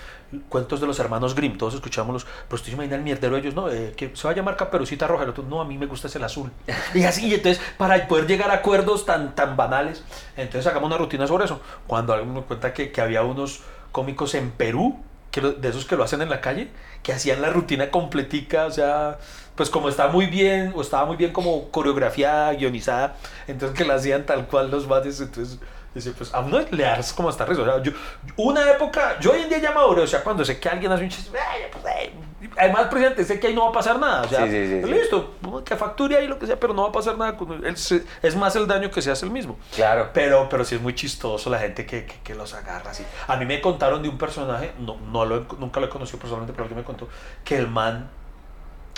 cuentos 0.49 0.81
de 0.81 0.87
los 0.87 0.99
hermanos 0.99 1.35
Grimm, 1.35 1.57
todos 1.57 1.75
escuchámoslos, 1.75 2.25
pero 2.47 2.55
usted 2.55 2.71
imagina 2.73 2.95
el 2.95 3.01
mierdero 3.03 3.35
de 3.35 3.41
ellos, 3.41 3.53
no, 3.55 3.69
eh, 3.69 3.93
que 3.95 4.11
se 4.15 4.27
va 4.27 4.31
a 4.31 4.35
llamar 4.35 4.55
Caperucita 4.57 5.07
Roja, 5.07 5.23
el 5.23 5.29
otro, 5.29 5.43
no, 5.43 5.61
a 5.61 5.65
mí 5.65 5.77
me 5.77 5.85
gusta 5.85 6.07
es 6.07 6.15
el 6.15 6.23
azul. 6.23 6.51
Y 6.93 7.03
así, 7.03 7.27
y 7.27 7.33
entonces, 7.35 7.61
para 7.77 8.07
poder 8.07 8.27
llegar 8.27 8.49
a 8.51 8.55
acuerdos 8.55 9.05
tan, 9.05 9.35
tan 9.35 9.55
banales, 9.55 10.03
entonces 10.35 10.63
sacamos 10.63 10.87
una 10.87 10.97
rutina 10.97 11.27
sobre 11.27 11.45
eso. 11.45 11.61
Cuando 11.87 12.13
alguien 12.13 12.33
nos 12.33 12.45
cuenta 12.45 12.73
que, 12.73 12.91
que 12.91 13.01
había 13.01 13.23
unos 13.23 13.61
cómicos 13.91 14.33
en 14.35 14.51
Perú, 14.51 14.99
que 15.31 15.41
lo- 15.41 15.53
de 15.53 15.69
esos 15.69 15.85
que 15.85 15.95
lo 15.95 16.03
hacen 16.03 16.21
en 16.21 16.29
la 16.29 16.41
calle, 16.41 16.69
que 17.01 17.13
hacían 17.13 17.41
la 17.41 17.49
rutina 17.49 17.89
completica, 17.91 18.65
o 18.65 18.71
sea, 18.71 19.17
pues 19.55 19.69
como 19.69 19.89
está 19.89 20.07
muy 20.07 20.25
bien, 20.25 20.73
o 20.75 20.81
estaba 20.81 21.05
muy 21.05 21.15
bien 21.15 21.31
como 21.31 21.69
coreografiada, 21.69 22.53
guionizada, 22.53 23.15
entonces 23.47 23.77
que 23.77 23.85
la 23.85 23.95
hacían 23.95 24.25
tal 24.25 24.47
cual 24.47 24.71
los 24.71 24.87
bates, 24.87 25.19
entonces 25.21 25.59
dice, 25.93 26.11
pues 26.11 26.33
a 26.33 26.39
uno 26.39 26.59
le 26.71 26.83
das 26.83 27.13
como 27.13 27.29
hasta 27.29 27.45
risa, 27.45 27.61
o 27.61 27.65
sea, 27.65 27.83
yo, 27.83 27.91
una 28.37 28.69
época, 28.71 29.19
yo 29.19 29.31
hoy 29.31 29.41
en 29.41 29.49
día 29.49 29.59
ya 29.59 29.71
maduré, 29.71 30.01
o 30.01 30.07
sea, 30.07 30.23
cuando 30.23 30.43
sé 30.43 30.59
que 30.59 30.67
alguien 30.67 30.91
hace 30.91 31.03
un 31.03 31.09
chiste, 31.09 31.37
"Ay, 31.37 31.61
pues, 31.71 31.85
ay", 31.85 32.11
además 32.57 32.87
presidente, 32.87 33.23
sé 33.23 33.39
que 33.39 33.47
ahí 33.47 33.53
no 33.53 33.65
va 33.65 33.69
a 33.69 33.73
pasar 33.73 33.99
nada, 33.99 34.23
o 34.23 34.27
sea, 34.27 34.45
Sí, 34.45 34.51
sí, 34.51 34.81
sí, 34.83 34.91
listo, 34.91 35.35
que 35.63 35.75
facture 35.75 36.17
ahí 36.17 36.27
lo 36.27 36.39
que 36.39 36.47
sea, 36.47 36.59
pero 36.59 36.73
no 36.73 36.81
va 36.81 36.89
a 36.89 36.91
pasar 36.91 37.15
nada, 37.15 37.37
es, 37.63 38.35
más 38.35 38.55
el 38.55 38.65
daño 38.65 38.89
que 38.89 39.03
se 39.03 39.11
hace 39.11 39.25
el 39.25 39.31
mismo. 39.31 39.57
Claro. 39.75 40.09
Pero, 40.13 40.49
pero 40.49 40.65
sí 40.65 40.75
es 40.75 40.81
muy 40.81 40.95
chistoso 40.95 41.49
la 41.51 41.59
gente 41.59 41.85
que, 41.85 42.05
que, 42.05 42.15
que 42.23 42.35
los 42.35 42.55
agarra 42.55 42.91
así. 42.91 43.05
A 43.27 43.35
mí 43.37 43.45
me 43.45 43.61
contaron 43.61 44.01
de 44.01 44.09
un 44.09 44.17
personaje, 44.17 44.73
no, 44.79 44.97
no 44.97 45.25
lo, 45.25 45.45
nunca 45.59 45.79
lo 45.79 45.85
he 45.85 45.89
conocido 45.89 46.17
personalmente, 46.17 46.53
pero 46.53 46.63
alguien 46.63 46.79
me 46.79 46.83
contó 46.83 47.07
que 47.43 47.55
el 47.55 47.67
man 47.67 48.09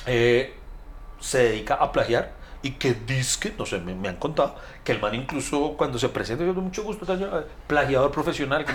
eh, 0.06 0.54
se 1.20 1.40
dedica 1.40 1.76
a 1.76 1.92
plagiar 1.92 2.34
y 2.62 2.72
que 2.72 2.94
dice 2.94 3.40
que, 3.40 3.56
no 3.58 3.66
sé, 3.66 3.80
me, 3.80 4.10
han 4.10 4.16
contado, 4.16 4.56
que 4.84 4.92
el 4.92 5.00
man 5.00 5.14
incluso 5.14 5.76
cuando 5.78 6.00
se 6.00 6.10
presenta, 6.10 6.44
yo 6.44 6.54
mucho 6.54 6.84
gusto, 6.84 7.06
eh, 7.14 7.46
plagiador 7.68 8.12
profesional. 8.12 8.66
que. 8.66 8.74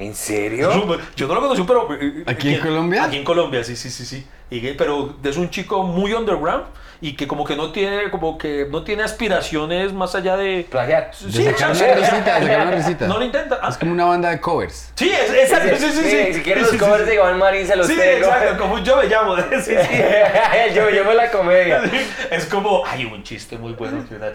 ¿En 0.00 0.14
serio? 0.14 0.70
Yo 1.14 1.28
no 1.28 1.34
lo 1.34 1.40
conocí, 1.42 1.62
pero... 1.64 1.88
eh, 2.00 2.24
¿Aquí 2.26 2.48
en 2.48 2.54
eh, 2.54 2.60
Colombia? 2.60 3.04
Aquí 3.04 3.18
en 3.18 3.24
Colombia, 3.24 3.62
sí, 3.62 3.76
sí, 3.76 3.90
sí, 3.90 4.06
sí. 4.06 4.26
Y 4.50 4.60
pero 4.72 5.14
es 5.22 5.36
un 5.36 5.50
chico 5.50 5.82
muy 5.82 6.14
underground 6.14 6.64
y 7.02 7.14
que 7.16 7.26
como 7.26 7.44
que 7.44 7.56
no 7.56 7.72
tiene, 7.72 8.10
como 8.10 8.36
que 8.36 8.66
no 8.70 8.82
tiene 8.82 9.02
aspiraciones 9.02 9.92
más 9.92 10.14
allá 10.14 10.36
de... 10.36 10.66
Plagiar. 10.70 11.10
Sí, 11.14 11.26
De 11.44 11.52
sacar 11.52 11.74
sí, 11.74 11.82
una 11.84 11.94
sí. 11.94 12.00
risita, 12.00 12.40
de 12.40 12.46
sacar 12.46 12.66
una 12.66 12.70
risita. 12.76 13.06
No 13.06 13.18
lo 13.18 13.24
intenta. 13.24 13.58
Ah, 13.62 13.68
Es 13.70 13.78
como 13.78 13.92
una 13.92 14.04
banda 14.04 14.28
de 14.30 14.40
covers. 14.40 14.92
Sí, 14.96 15.10
es, 15.10 15.30
exacto, 15.32 15.76
sí, 15.78 15.86
sí, 15.92 16.02
sí. 16.10 16.34
Si 16.34 16.40
quieres 16.42 16.66
Sí, 16.68 16.72
los 16.76 16.78
sí, 16.78 16.78
covers 16.78 17.04
sí. 17.04 17.08
de 17.10 17.14
Iván 17.14 17.38
Marín, 17.38 17.66
se 17.66 17.76
los 17.76 17.86
Sí, 17.86 17.96
tengo. 17.96 18.26
exacto, 18.26 18.58
como 18.58 18.78
yo 18.80 18.96
me 18.96 19.04
llamo. 19.06 19.36
Sí, 19.62 19.72
sí. 19.74 19.74
yo, 20.74 21.04
me 21.04 21.14
la 21.14 21.30
comedia. 21.30 21.82
Es 22.30 22.44
como, 22.46 22.84
hay 22.86 23.04
un 23.06 23.22
chiste 23.22 23.56
muy 23.56 23.72
bueno. 23.72 24.04
que 24.06 24.16
una- 24.16 24.32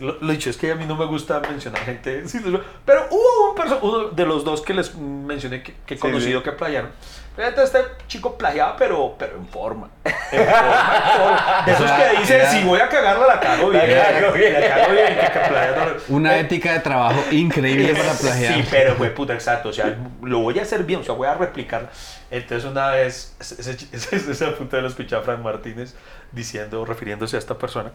Lo, 0.00 0.18
lo 0.20 0.32
dicho 0.32 0.50
es 0.50 0.56
que 0.58 0.72
a 0.72 0.74
mí 0.74 0.84
no 0.86 0.96
me 0.96 1.06
gusta 1.06 1.40
mencionar 1.40 1.80
gente. 1.84 2.28
sí, 2.28 2.38
Pero 2.84 3.06
hubo 3.10 3.50
un 3.52 3.54
uno 3.82 4.08
de 4.10 4.26
los 4.26 4.44
dos 4.44 4.60
que 4.60 4.74
les 4.74 4.93
mencioné 4.96 5.62
que, 5.62 5.74
que 5.86 5.94
he 5.94 5.98
conocido 5.98 6.42
que 6.42 6.52
plagiaron. 6.52 6.90
Fíjate, 7.36 7.64
Este 7.64 7.78
chico 8.06 8.38
plagiaba, 8.38 8.76
pero, 8.76 9.16
pero 9.18 9.36
en 9.36 9.48
forma. 9.48 9.88
En 10.04 10.44
forma, 10.46 11.02
en 11.12 11.20
forma. 11.20 11.62
De 11.66 11.72
esos 11.72 11.90
que 11.90 12.20
dicen, 12.20 12.40
era- 12.40 12.50
si 12.50 12.62
voy 12.64 12.78
a 12.80 12.88
cagarla, 12.88 13.26
la 13.26 13.40
cago 13.40 13.70
bien. 13.70 13.90
La 13.96 14.20
cago 14.20 14.32
bien. 14.32 14.52
La 14.52 14.68
cago 14.68 14.92
bien. 14.92 15.06
Que, 15.08 15.20
que 15.32 15.38
plagia 15.48 15.70
no- 16.08 16.14
Una 16.16 16.38
ética 16.38 16.72
de 16.74 16.80
trabajo 16.80 17.20
increíble 17.32 17.94
para 17.94 18.12
plagiar. 18.12 18.54
Sí, 18.54 18.64
pero 18.70 18.94
fue 18.94 19.10
puta, 19.10 19.34
exacto. 19.34 19.70
O 19.70 19.72
sea, 19.72 19.96
lo 20.22 20.38
voy 20.40 20.58
a 20.60 20.62
hacer 20.62 20.84
bien, 20.84 21.00
o 21.00 21.04
sea, 21.04 21.14
voy 21.14 21.26
a 21.26 21.34
replicar. 21.34 21.90
Entonces, 22.30 22.70
una 22.70 22.90
vez, 22.90 23.34
ese, 23.40 23.76
ese, 23.92 24.16
esa 24.30 24.54
puta 24.54 24.76
lo 24.78 24.86
escuché 24.88 25.16
a 25.16 25.20
Frank 25.22 25.40
Martínez 25.40 25.94
diciendo, 26.32 26.84
refiriéndose 26.84 27.34
a 27.36 27.38
esta 27.40 27.58
persona, 27.58 27.90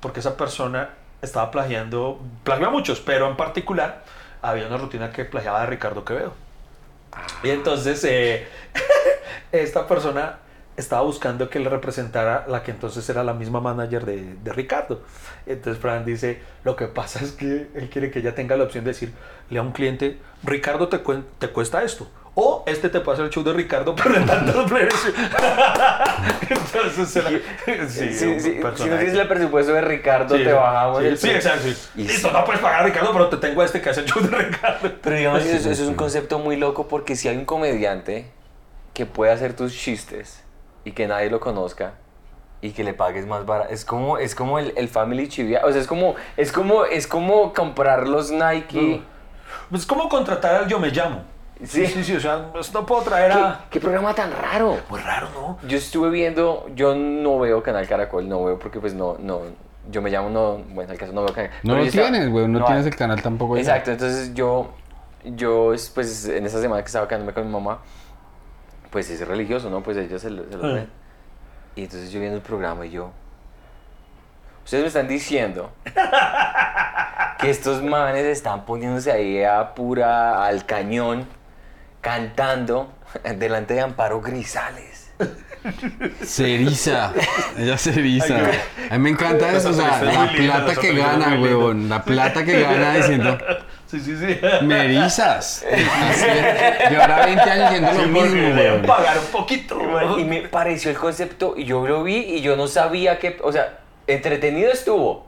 porque 0.00 0.20
esa 0.20 0.36
persona 0.36 0.90
estaba 1.20 1.50
plagiando, 1.50 2.20
plagió 2.42 2.68
a 2.68 2.70
muchos, 2.70 3.00
pero 3.00 3.28
en 3.28 3.36
particular 3.36 4.02
había 4.42 4.66
una 4.66 4.76
rutina 4.76 5.12
que 5.12 5.24
plagiaba 5.24 5.60
de 5.60 5.66
Ricardo 5.66 6.04
Quevedo. 6.04 6.34
Y 7.42 7.50
entonces, 7.50 8.02
eh, 8.04 8.46
esta 9.52 9.86
persona 9.86 10.38
estaba 10.76 11.02
buscando 11.02 11.50
que 11.50 11.60
le 11.60 11.68
representara 11.68 12.46
la 12.48 12.62
que 12.62 12.70
entonces 12.70 13.08
era 13.08 13.22
la 13.22 13.34
misma 13.34 13.60
manager 13.60 14.04
de, 14.04 14.34
de 14.34 14.52
Ricardo. 14.52 15.02
Entonces 15.46 15.80
Fran 15.80 16.04
dice, 16.04 16.40
lo 16.64 16.76
que 16.76 16.86
pasa 16.86 17.22
es 17.22 17.32
que 17.32 17.68
él 17.74 17.90
quiere 17.90 18.10
que 18.10 18.20
ella 18.20 18.34
tenga 18.34 18.56
la 18.56 18.64
opción 18.64 18.84
de 18.84 18.90
decirle 18.90 19.14
a 19.58 19.62
un 19.62 19.72
cliente, 19.72 20.18
Ricardo 20.42 20.88
te, 20.88 21.00
te 21.38 21.48
cuesta 21.48 21.82
esto. 21.82 22.08
O 22.34 22.64
este 22.66 22.88
te 22.88 23.00
puede 23.00 23.16
hacer 23.16 23.26
el 23.26 23.30
show 23.30 23.44
de 23.44 23.52
Ricardo, 23.52 23.94
pero 24.02 24.16
en 24.16 24.26
tantos 24.26 24.70
precios. 24.70 25.12
Entonces, 26.48 27.16
era, 27.16 27.30
sí, 27.88 28.08
Sí, 28.12 28.40
sí, 28.40 28.40
si 28.40 28.58
no 28.60 28.72
tienes 28.72 29.14
el 29.14 29.28
presupuesto 29.28 29.74
de 29.74 29.82
Ricardo, 29.82 30.34
te 30.34 30.52
bajamos 30.52 31.00
sí, 31.00 31.06
el 31.06 31.18
sí, 31.18 31.30
exacto. 31.30 31.68
Listo, 31.94 32.30
no 32.32 32.44
puedes 32.44 32.62
pagar 32.62 32.80
a 32.80 32.84
Ricardo, 32.84 33.12
pero 33.12 33.28
te 33.28 33.36
tengo 33.36 33.60
a 33.60 33.66
este 33.66 33.82
que 33.82 33.90
hace 33.90 34.00
el 34.00 34.06
show 34.06 34.22
de 34.22 34.28
Ricardo. 34.28 34.90
Pero 35.02 35.16
digamos, 35.16 35.44
eso, 35.44 35.70
eso 35.70 35.82
es 35.82 35.88
un 35.88 35.94
concepto 35.94 36.38
muy 36.38 36.56
loco 36.56 36.88
porque 36.88 37.16
si 37.16 37.28
hay 37.28 37.36
un 37.36 37.44
comediante 37.44 38.30
que 38.94 39.04
puede 39.04 39.32
hacer 39.32 39.54
tus 39.54 39.76
chistes 39.76 40.42
y 40.84 40.92
que 40.92 41.06
nadie 41.06 41.28
lo 41.28 41.38
conozca 41.40 41.94
y 42.62 42.70
que 42.70 42.84
le 42.84 42.94
pagues 42.94 43.26
más 43.26 43.44
barato, 43.44 43.70
es 43.70 43.84
como, 43.84 44.16
es 44.16 44.34
como 44.34 44.58
el, 44.58 44.72
el 44.76 44.88
family 44.88 45.28
chivia, 45.28 45.62
o 45.64 45.72
sea, 45.72 45.80
es 45.80 45.86
como, 45.86 46.14
es 46.36 46.50
como, 46.52 46.84
es 46.86 47.06
como 47.06 47.52
comprar 47.52 48.08
los 48.08 48.30
Nike. 48.30 49.02
Es 49.72 49.84
como 49.84 50.08
contratar 50.08 50.54
al 50.54 50.68
Yo 50.68 50.78
Me 50.78 50.90
Llamo. 50.90 51.31
Sí. 51.64 51.86
Sí, 51.86 51.92
sí, 51.94 52.04
sí, 52.04 52.16
o 52.16 52.20
sea, 52.20 52.50
pues 52.52 52.72
no 52.74 52.84
puedo 52.84 53.02
traer 53.02 53.32
¿Qué, 53.32 53.38
a... 53.38 53.60
qué 53.70 53.80
programa 53.80 54.14
tan 54.14 54.32
raro? 54.32 54.78
Muy 54.90 55.00
raro, 55.00 55.28
¿no? 55.34 55.58
Yo 55.68 55.76
estuve 55.78 56.10
viendo, 56.10 56.66
yo 56.74 56.94
no 56.94 57.38
veo 57.38 57.62
Canal 57.62 57.86
Caracol, 57.86 58.28
no 58.28 58.44
veo 58.44 58.58
porque 58.58 58.80
pues 58.80 58.94
no, 58.94 59.16
no, 59.20 59.40
yo 59.90 60.02
me 60.02 60.10
llamo, 60.10 60.28
no, 60.30 60.58
bueno, 60.74 60.90
al 60.92 60.98
caso 60.98 61.12
no 61.12 61.22
veo 61.22 61.32
Canal 61.34 61.50
No 61.62 61.74
pero 61.74 61.84
lo 61.84 61.90
tienes, 61.90 62.28
güey. 62.30 62.48
No, 62.48 62.64
tienes 62.64 62.86
el 62.86 62.96
canal 62.96 63.22
tampoco. 63.22 63.54
ya. 63.56 63.60
Exacto, 63.62 63.92
entonces 63.92 64.34
yo, 64.34 64.70
yo 65.24 65.72
pues 65.94 66.26
en 66.26 66.46
esa 66.46 66.60
semana 66.60 66.82
que 66.82 66.86
estaba 66.86 67.06
quedándome 67.06 67.32
con 67.32 67.46
mi 67.46 67.52
mamá, 67.52 67.78
pues 68.90 69.08
es 69.10 69.26
religioso, 69.26 69.70
¿no? 69.70 69.82
Pues 69.82 69.96
ella 69.96 70.18
se 70.18 70.30
lo, 70.30 70.42
se 70.50 70.56
lo 70.58 70.66
Ah. 70.66 70.72
ven. 70.74 70.90
Y 71.76 71.84
entonces 71.84 72.10
yo 72.10 72.18
viendo 72.20 72.36
el 72.36 72.42
programa 72.42 72.84
y 72.86 72.90
yo, 72.90 73.10
ustedes 74.64 74.82
me 74.82 74.88
están 74.88 75.08
diciendo 75.08 75.70
que 77.38 77.50
estos 77.50 77.82
manes 77.82 78.24
están 78.24 78.64
poniéndose 78.64 79.10
ahí 79.10 79.42
a 79.42 79.74
pura, 79.74 80.44
al 80.44 80.66
cañón, 80.66 81.26
cantando 82.02 82.92
delante 83.36 83.72
de 83.74 83.80
Amparo 83.80 84.20
Grisales. 84.20 85.10
Se 86.24 86.56
eriza. 86.56 87.12
Ella 87.56 87.78
se 87.78 87.90
eriza. 87.90 88.36
A 88.90 88.98
mí 88.98 89.04
me 89.04 89.10
encanta 89.10 89.52
eso. 89.52 89.70
O 89.70 89.72
sea, 89.72 90.02
la 90.02 90.32
plata 90.32 90.74
que 90.80 90.92
gana, 90.92 91.40
huevón. 91.40 91.88
La 91.88 92.04
plata 92.04 92.44
que 92.44 92.60
gana 92.60 92.94
diciendo, 92.96 93.38
Sí, 93.86 94.00
sí, 94.00 94.16
sí. 94.16 94.40
me 94.62 94.84
erizas. 94.86 95.64
Así 96.10 96.24
es. 96.26 96.90
Llevará 96.90 97.24
20 97.26 97.42
años 97.42 97.64
haciendo 97.66 97.92
lo 97.92 98.08
mismo, 98.08 98.34
le 98.34 98.52
huevón. 98.54 98.82
pagar 98.86 99.18
un 99.18 99.26
poquito. 99.26 100.18
Y 100.18 100.24
me 100.24 100.40
pareció 100.48 100.90
el 100.90 100.96
concepto, 100.96 101.54
y 101.56 101.64
yo 101.64 101.86
lo 101.86 102.02
vi 102.02 102.16
y 102.16 102.40
yo 102.40 102.56
no 102.56 102.66
sabía 102.66 103.20
que, 103.20 103.38
o 103.40 103.52
sea, 103.52 103.78
entretenido 104.08 104.72
estuvo, 104.72 105.26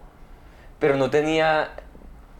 pero 0.80 0.96
no 0.96 1.10
tenía, 1.10 1.68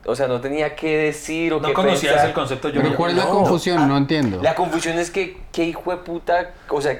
o 0.06 0.14
sea, 0.14 0.26
no 0.28 0.40
tenía 0.40 0.74
qué 0.76 0.96
decir 0.98 1.52
o 1.54 1.60
No 1.60 1.68
qué 1.68 1.74
conocías 1.74 2.12
pensar. 2.12 2.28
el 2.28 2.34
concepto 2.34 2.68
Yo 2.68 2.80
Pero 2.80 2.90
Me 2.90 2.96
¿cuál 2.96 3.10
es 3.12 3.16
la 3.16 3.24
No. 3.24 3.30
confusión? 3.30 3.88
No 3.88 3.96
entiendo. 3.96 4.40
La 4.42 4.54
confusión 4.54 4.98
es 4.98 5.10
que, 5.10 5.40
qué 5.52 5.64
hijo 5.64 5.90
de 5.90 5.96
puta, 5.98 6.50
o 6.68 6.80
sea, 6.80 6.98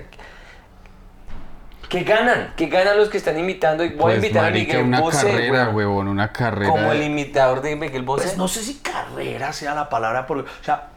que 1.88 2.02
ganan, 2.02 2.54
que 2.56 2.66
ganan 2.66 2.96
los 2.96 3.08
que 3.08 3.18
están 3.18 3.38
imitando, 3.38 3.84
y 3.84 3.90
voy 3.90 3.96
a 3.98 4.00
Pues, 4.00 4.16
invitar 4.16 4.42
marica, 4.44 4.72
a 4.72 4.76
Miguel 4.82 4.86
una 4.88 5.00
Bosé, 5.00 5.30
carrera, 5.30 5.68
huevón. 5.70 6.08
Una 6.08 6.32
carrera. 6.32 6.70
como 6.70 6.92
el 6.92 7.02
imitador 7.02 7.60
de 7.62 7.76
Miguel 7.76 8.02
Bosé. 8.02 8.24
Pues 8.24 8.36
no 8.38 8.48
sé 8.48 8.62
si 8.62 8.76
carrera 8.76 9.52
sea 9.52 9.74
la 9.74 9.88
palabra. 9.88 10.26
Porque, 10.26 10.48
o 10.50 10.64
sea, 10.64 10.88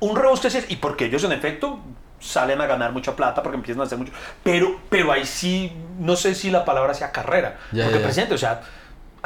un 0.00 0.16
rebusque 0.16 0.50
sí 0.50 0.58
es- 0.58 0.70
y 0.70 0.76
porque 0.76 1.04
ellos 1.04 1.22
en 1.24 1.32
efecto 1.32 1.78
salen 2.20 2.60
a 2.60 2.66
ganar 2.66 2.90
mucha 2.92 3.14
plata 3.14 3.42
porque 3.44 3.56
empiezan 3.58 3.82
a 3.82 3.84
hacer 3.84 3.98
mucho. 3.98 4.12
Pero, 4.42 4.80
pero 4.88 5.12
ahí 5.12 5.24
sí, 5.24 5.72
no 6.00 6.16
sé 6.16 6.34
si 6.34 6.50
la 6.50 6.64
palabra 6.64 6.94
sea 6.94 7.12
carrera. 7.12 7.58
Ya, 7.70 7.84
porque 7.84 7.98
ya, 7.98 7.98
ya. 8.00 8.04
presidente, 8.04 8.34
o 8.34 8.38
sea, 8.38 8.60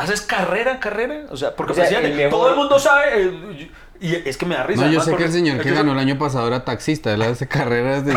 ¿haces 0.02 0.20
carrera, 0.22 0.78
carrera? 0.80 1.22
O 1.30 1.36
sea, 1.36 1.54
porque 1.54 1.72
O 1.72 1.74
sea, 1.74 1.84
presidente, 1.84 2.10
el 2.10 2.16
mejor- 2.16 2.30
todo 2.30 2.50
el 2.50 2.56
mundo 2.56 2.78
sabe. 2.78 3.04
eh, 3.24 3.70
y 4.00 4.16
es 4.28 4.36
que 4.36 4.44
me 4.46 4.56
da 4.56 4.64
risa. 4.64 4.84
No, 4.84 4.90
yo 4.90 5.00
sé 5.00 5.14
que 5.14 5.24
el 5.26 5.32
señor 5.32 5.60
que 5.60 5.70
ganó 5.70 5.92
el 5.92 5.98
año 6.00 6.18
pasado 6.18 6.48
era 6.48 6.64
taxista. 6.64 7.12
Él 7.14 7.22
hace 7.22 7.46
carreras 7.46 8.04
de... 8.04 8.12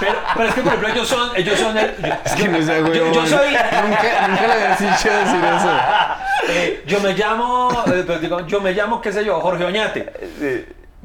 pero, 0.00 0.18
pero 0.36 0.48
es 0.48 0.54
que, 0.54 0.60
por 0.60 0.72
ejemplo, 0.74 0.88
ellos 0.92 1.08
son. 1.08 1.30
Ellos 1.36 1.58
son 1.58 1.78
el, 1.78 1.96
yo, 1.96 2.12
Es 2.24 2.32
que 2.34 2.48
no 2.48 2.62
sea 2.62 2.78
yo- 2.78 2.84
huevón. 2.84 3.12
yo 3.14 3.26
soy. 3.26 3.48
Nunca, 3.50 4.28
nunca 4.28 4.46
le 4.46 4.52
habías 4.52 4.78
dicho 4.80 5.08
decir 5.08 5.40
eso. 5.56 5.78
Eh, 6.48 6.82
yo 6.86 7.00
me 7.00 7.12
llamo, 7.14 7.84
eh, 7.86 8.02
pues, 8.06 8.20
digo, 8.20 8.46
yo 8.46 8.60
me 8.60 8.72
llamo, 8.72 9.00
qué 9.00 9.12
sé 9.12 9.24
yo, 9.24 9.40
Jorge 9.40 9.64
Oñate. 9.64 10.12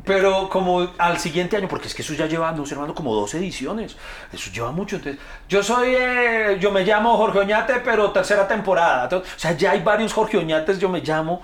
Pero 0.06 0.49
como 0.49 0.91
al 0.97 1.20
siguiente 1.20 1.58
año, 1.58 1.68
porque 1.68 1.88
es 1.88 1.95
que 1.95 2.01
eso 2.01 2.14
ya 2.14 2.28
lleva, 2.28 2.51
no 2.51 2.66
sé, 2.66 2.76
hermano, 2.76 2.93
como 2.93 3.14
dos 3.16 3.34
ediciones. 3.34 3.95
Eso 4.32 4.51
lleva 4.51 4.72
mucho. 4.72 4.97
Entonces, 4.97 5.22
yo 5.49 5.64
soy, 5.64 5.95
eh, 5.97 6.58
yo 6.60 6.72
me 6.72 6.84
llamo 6.84 7.18
Jorge 7.18 7.39
Oñate, 7.39 7.82
pero 7.84 8.12
tercera 8.12 8.47
temporada. 8.47 9.10
O 9.18 9.24
sea, 9.36 9.53
ya 9.53 9.72
hay 9.72 9.82
varios 9.82 10.14
Jorge 10.14 10.38
Oñates, 10.38 10.80
yo 10.80 10.89
me 10.89 11.01
llamo. 11.01 11.43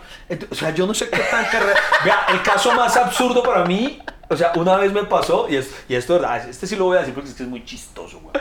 O 0.49 0.55
sea, 0.55 0.69
yo 0.69 0.85
no 0.85 0.93
sé 0.93 1.09
qué 1.09 1.19
tan 1.19 1.45
carrera. 1.45 1.79
Vea, 2.05 2.25
el 2.29 2.41
caso 2.43 2.71
más 2.73 2.95
absurdo 2.95 3.41
para 3.41 3.65
mí, 3.65 3.99
o 4.29 4.37
sea, 4.37 4.51
una 4.55 4.77
vez 4.77 4.93
me 4.93 5.03
pasó, 5.03 5.47
y, 5.49 5.55
es, 5.55 5.73
y 5.89 5.95
esto, 5.95 6.13
¿verdad? 6.13 6.47
Este 6.47 6.67
sí 6.67 6.75
lo 6.75 6.85
voy 6.85 6.97
a 6.97 6.99
decir 6.99 7.13
porque 7.13 7.29
es 7.29 7.35
que 7.35 7.43
es 7.43 7.49
muy 7.49 7.65
chistoso, 7.65 8.19
güey. 8.19 8.33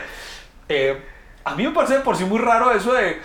Eh, 0.69 1.03
a 1.45 1.55
mí 1.55 1.65
me 1.65 1.71
parece 1.71 2.01
por 2.01 2.17
sí 2.17 2.25
muy 2.25 2.39
raro 2.39 2.71
eso 2.73 2.93
de 2.93 3.21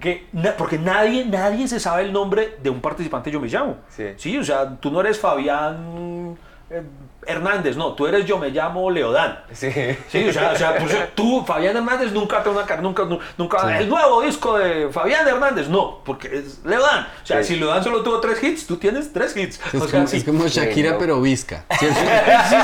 que 0.00 0.26
na- 0.32 0.56
porque 0.56 0.78
nadie 0.78 1.24
nadie 1.24 1.66
se 1.68 1.80
sabe 1.80 2.02
el 2.02 2.12
nombre 2.12 2.56
de 2.62 2.70
un 2.70 2.80
participante 2.80 3.30
yo 3.30 3.40
me 3.40 3.48
llamo 3.48 3.76
Sí. 4.16 4.36
o 4.38 4.44
sea 4.44 4.76
tú 4.80 4.90
no 4.90 5.00
eres 5.00 5.18
Fabián 5.18 6.36
eh, 6.70 6.82
Hernández 7.26 7.76
no 7.76 7.94
tú 7.94 8.06
eres 8.06 8.24
yo 8.26 8.38
me 8.38 8.50
llamo 8.50 8.90
Leodán 8.90 9.40
Sí. 9.52 9.70
Sí, 10.08 10.28
o 10.28 10.32
sea, 10.32 10.52
o 10.52 10.56
sea, 10.56 10.78
pues, 10.78 11.14
tú, 11.14 11.44
Fabián 11.44 11.76
Hernández, 11.76 12.12
nunca 12.12 12.42
te 12.42 12.48
una 12.48 12.64
nunca, 12.80 13.04
nu- 13.04 13.18
nunca, 13.36 13.78
el 13.78 13.88
nuevo 13.88 14.22
disco 14.22 14.56
de 14.56 14.88
Fabián 14.90 15.26
Hernández, 15.26 15.68
no, 15.68 16.00
porque 16.04 16.28
es 16.38 16.64
Leodán. 16.64 17.06
O 17.22 17.26
sea, 17.26 17.42
Sí. 17.42 17.54
si 17.54 17.60
Leodán 17.60 17.82
solo 17.82 18.02
tuvo 18.02 18.20
tres 18.20 18.42
hits, 18.42 18.66
tú 18.66 18.76
tienes 18.76 19.12
tres 19.12 19.36
hits. 19.36 19.60
Es, 19.72 19.80
o 19.82 19.88
sea, 19.88 19.98
como, 20.00 20.06
sí. 20.06 20.16
es 20.18 20.24
como 20.24 20.46
Shakira, 20.46 20.92
no. 20.92 20.98
pero 20.98 21.20
visca. 21.20 21.64
Sí, 21.80 21.86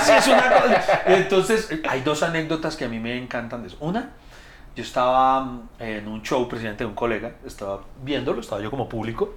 sí, 0.05 0.13
es 0.19 0.27
una 0.29 0.51
cosa. 0.51 1.03
Entonces, 1.07 1.71
hay 1.89 2.01
dos 2.03 2.23
anécdotas 2.23 2.77
que 2.77 2.85
a 2.85 2.89
mí 2.89 2.99
me 3.01 3.17
encantan 3.19 3.63
de 3.63 3.69
eso. 3.69 3.77
Una, 3.81 4.11
yo 4.75 4.83
estaba 4.83 5.41
mm, 5.41 5.69
en 5.79 6.09
un 6.09 6.23
show, 6.23 6.49
presidente 6.49 6.85
de 6.85 6.89
un 6.89 6.95
colega, 6.95 7.37
estaba 7.47 7.81
viéndolo, 8.03 8.41
estaba 8.41 8.61
yo 8.61 8.71
como 8.71 8.89
público, 8.89 9.35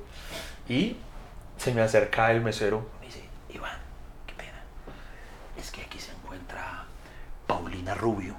y 0.67 0.97
se 1.57 1.73
me 1.73 1.81
acerca 1.81 2.31
el 2.31 2.41
mesero. 2.41 2.89
Me 2.99 3.07
dice, 3.07 3.23
Iván, 3.53 3.77
qué 4.25 4.33
pena, 4.33 4.63
es 5.57 5.71
que 5.71 5.81
aquí 5.81 5.99
se 5.99 6.11
encuentra 6.11 6.85
Paulina 7.45 7.93
Rubio. 7.93 8.35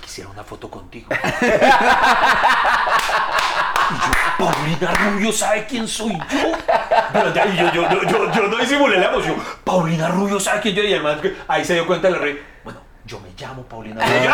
Quisiera 0.00 0.30
una 0.30 0.44
foto 0.44 0.70
contigo. 0.70 1.08
Y 3.90 3.94
yo, 3.96 4.12
Paulina 4.38 4.94
Rubio 4.94 5.32
sabe 5.32 5.66
quién 5.66 5.86
soy 5.86 6.12
yo. 6.12 6.52
Pero 7.12 7.34
ya, 7.34 7.46
yo, 7.54 7.70
yo, 7.72 8.02
yo, 8.02 8.32
yo, 8.32 8.46
no 8.48 8.56
disimulé 8.56 8.98
la 8.98 9.06
emoción. 9.06 9.36
Paulina 9.62 10.08
Rubio 10.08 10.40
sabe 10.40 10.60
quién 10.60 10.74
yo. 10.74 10.82
Y 10.84 10.92
el 10.92 11.36
ahí 11.48 11.64
se 11.64 11.74
dio 11.74 11.86
cuenta 11.86 12.08
del 12.08 12.18
rey. 12.18 12.53
Yo 13.06 13.20
me 13.20 13.28
llamo 13.38 13.62
Paulina 13.64 14.02
Rubio. 14.02 14.30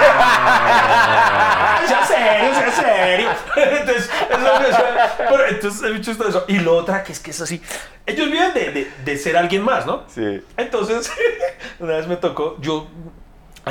sea 1.88 2.04
serio, 2.06 2.54
sea 2.54 2.70
serio. 2.70 3.28
Entonces, 3.56 4.10
eso, 4.30 4.60
eso, 4.60 4.84
pero 5.18 5.46
entonces 5.48 5.82
es 5.82 5.90
muy 5.90 6.00
chistoso. 6.00 6.44
Y 6.46 6.60
lo 6.60 6.76
otra 6.76 7.02
que 7.02 7.10
es 7.12 7.18
que 7.18 7.32
es 7.32 7.40
así. 7.40 7.60
Ellos 8.06 8.30
viven 8.30 8.54
de, 8.54 8.70
de, 8.70 8.92
de 9.04 9.18
ser 9.18 9.36
alguien 9.36 9.62
más, 9.64 9.86
¿no? 9.86 10.04
Sí. 10.08 10.44
Entonces, 10.56 11.10
una 11.80 11.96
vez 11.96 12.06
me 12.06 12.16
tocó, 12.16 12.56
yo, 12.60 12.86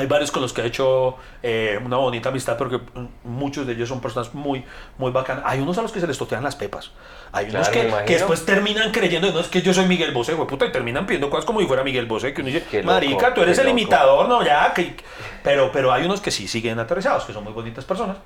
hay 0.00 0.06
varios 0.06 0.30
con 0.30 0.42
los 0.42 0.52
que 0.52 0.62
he 0.62 0.66
hecho 0.66 1.16
eh, 1.42 1.78
una 1.84 1.96
bonita 1.96 2.30
amistad 2.30 2.56
porque 2.56 2.80
muchos 3.24 3.66
de 3.66 3.74
ellos 3.74 3.88
son 3.88 4.00
personas 4.00 4.34
muy, 4.34 4.64
muy 4.98 5.12
bacanas. 5.12 5.44
Hay 5.46 5.60
unos 5.60 5.78
a 5.78 5.82
los 5.82 5.92
que 5.92 6.00
se 6.00 6.06
les 6.06 6.18
totean 6.18 6.42
las 6.42 6.56
pepas. 6.56 6.90
Hay 7.32 7.50
unos 7.50 7.68
Claro, 7.68 7.98
que, 7.98 8.04
que 8.06 8.12
después 8.14 8.44
terminan 8.44 8.90
creyendo, 8.90 9.30
no 9.32 9.40
es 9.40 9.48
que 9.48 9.62
yo 9.62 9.72
soy 9.72 9.86
Miguel 9.86 10.12
Bosé, 10.12 10.34
güey, 10.34 10.48
puta, 10.48 10.66
y 10.66 10.72
terminan 10.72 11.06
pidiendo 11.06 11.30
cosas 11.30 11.44
como 11.44 11.60
si 11.60 11.66
fuera 11.66 11.84
Miguel 11.84 12.06
Bosé, 12.06 12.34
que 12.34 12.40
uno 12.40 12.50
dice, 12.50 12.64
loco, 12.72 12.86
marica, 12.86 13.34
tú 13.34 13.42
eres 13.42 13.58
el 13.58 13.66
loco". 13.66 13.78
imitador, 13.78 14.28
no, 14.28 14.44
ya, 14.44 14.72
que... 14.74 14.96
Pero, 15.42 15.70
pero 15.72 15.92
hay 15.92 16.04
unos 16.04 16.20
que 16.20 16.30
sí 16.30 16.48
siguen 16.48 16.78
aterrizados, 16.78 17.24
que 17.24 17.32
son 17.32 17.44
muy 17.44 17.52
bonitas 17.52 17.84
personas. 17.84 18.16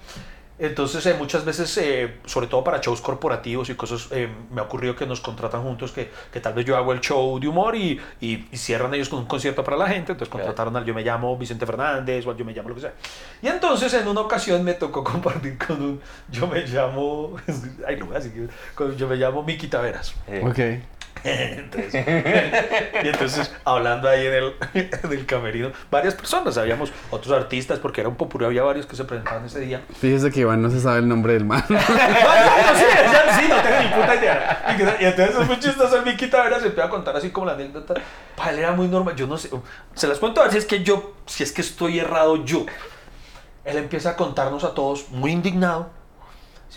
Entonces, 0.57 1.05
eh, 1.07 1.15
muchas 1.19 1.45
veces, 1.45 1.77
eh, 1.79 2.19
sobre 2.27 2.47
todo 2.47 2.63
para 2.63 2.79
shows 2.81 3.01
corporativos 3.01 3.69
y 3.71 3.75
cosas, 3.75 4.07
eh, 4.13 4.29
me 4.53 4.61
ha 4.61 4.65
ocurrido 4.65 4.95
que 4.95 5.05
nos 5.05 5.21
contratan 5.21 5.63
juntos, 5.63 5.91
que, 5.91 6.11
que 6.33 6.41
tal 6.41 6.55
vez 6.55 6.65
yo 6.65 6.77
hago 6.77 6.93
el 6.93 7.01
show 7.01 7.41
de 7.41 7.49
humor 7.49 7.75
y, 7.75 8.01
y, 8.21 8.47
y 8.53 8.57
cierran 8.57 8.95
ellos 8.95 9.09
con 9.09 9.19
un 9.19 9.27
concierto 9.27 9.65
para 9.65 9.77
la 9.77 9.89
gente. 9.89 10.13
Entonces, 10.13 10.31
contrataron 10.31 10.77
al 10.77 10.85
Yo 10.85 10.95
Me 10.95 11.03
Llamo 11.03 11.37
Vicente 11.37 11.67
Fernández 11.67 12.25
o 12.27 12.31
al 12.31 12.37
Yo 12.37 12.45
Me 12.45 12.53
Llamo 12.53 12.69
lo 12.69 12.77
que 12.77 12.83
sea. 12.83 12.93
Y 13.43 13.49
entonces, 13.49 13.93
en 13.95 14.07
una 14.07 14.21
ocasión 14.21 14.63
me 14.63 14.75
tocó 14.75 15.03
compartir 15.03 15.59
con 15.59 15.83
un 15.83 16.01
Yo 16.31 16.47
Me 16.47 16.61
Llamo, 16.67 17.35
ay, 17.89 17.97
no 17.97 18.07
voy 18.07 18.17
a 18.17 18.21
decir, 18.21 18.49
con 18.77 18.97
Yo 18.97 19.09
Me 19.09 19.17
Llamo 19.17 19.43
Miki 19.43 19.67
Taveras. 19.67 20.15
Eh, 20.29 20.43
Ok. 20.45 20.85
Entonces, 21.25 21.95
y 23.03 23.09
entonces, 23.09 23.53
hablando 23.65 24.09
ahí 24.09 24.27
en 24.27 24.35
el, 24.35 24.55
en 24.75 25.13
el 25.13 25.27
camerino, 25.27 25.73
varias 25.91 26.15
personas, 26.15 26.59
habíamos 26.59 26.93
otros 27.11 27.35
artistas, 27.35 27.79
porque 27.79 28.03
era 28.03 28.11
un 28.11 28.17
popular, 28.17 28.49
había 28.49 28.63
varios 28.63 28.85
que 28.87 28.95
se 28.95 29.05
presentaban 29.05 29.47
ese 29.47 29.61
día. 29.61 29.83
Fíjese 29.99 30.31
que 30.31 30.41
Iván 30.41 30.61
no 30.61 30.71
se 30.71 30.81
sabe 30.81 30.99
el 30.99 31.09
nombre 31.09 31.33
del 31.33 31.45
man. 31.45 31.65
No, 31.69 31.77
yo 31.77 32.73
no 32.73 32.79
sé, 32.79 32.87
ya 33.13 33.39
sí, 33.39 33.49
no 33.49 33.63
tengo 33.63 33.83
ni 33.83 33.89
puta 33.89 34.15
idea. 34.17 34.77
Y, 35.01 35.05
entonces 35.05 35.37
es 35.41 35.47
muy 35.47 35.59
chistoso, 35.59 36.03
el 36.05 36.31
Taveras 36.31 36.61
se 36.61 36.69
empieza 36.69 36.87
a 36.87 36.91
contar 36.91 37.17
así 37.17 37.31
como 37.31 37.47
la 37.47 37.53
anécdota. 37.53 37.95
Para 38.37 38.51
él 38.51 38.59
era 38.59 38.73
muy 38.73 38.89
normal, 38.89 39.15
yo 39.17 39.27
no 39.27 39.39
sé, 39.39 39.51
se 39.95 40.07
las 40.07 40.19
cuento 40.19 40.41
a 40.41 40.45
ver 40.45 40.53
si 40.53 40.59
es 40.59 40.67
que 40.67 40.83
yo, 40.83 41.15
si 41.27 41.43
es 41.43 41.53
que 41.53 41.63
estoy 41.63 41.99
errado 41.99 42.45
yo. 42.45 42.67
Él 43.65 43.79
empieza 43.79 44.11
a 44.11 44.17
contarnos 44.17 44.65
a 44.65 44.75
todos, 44.75 45.09
muy 45.11 45.33
indignado. 45.33 45.91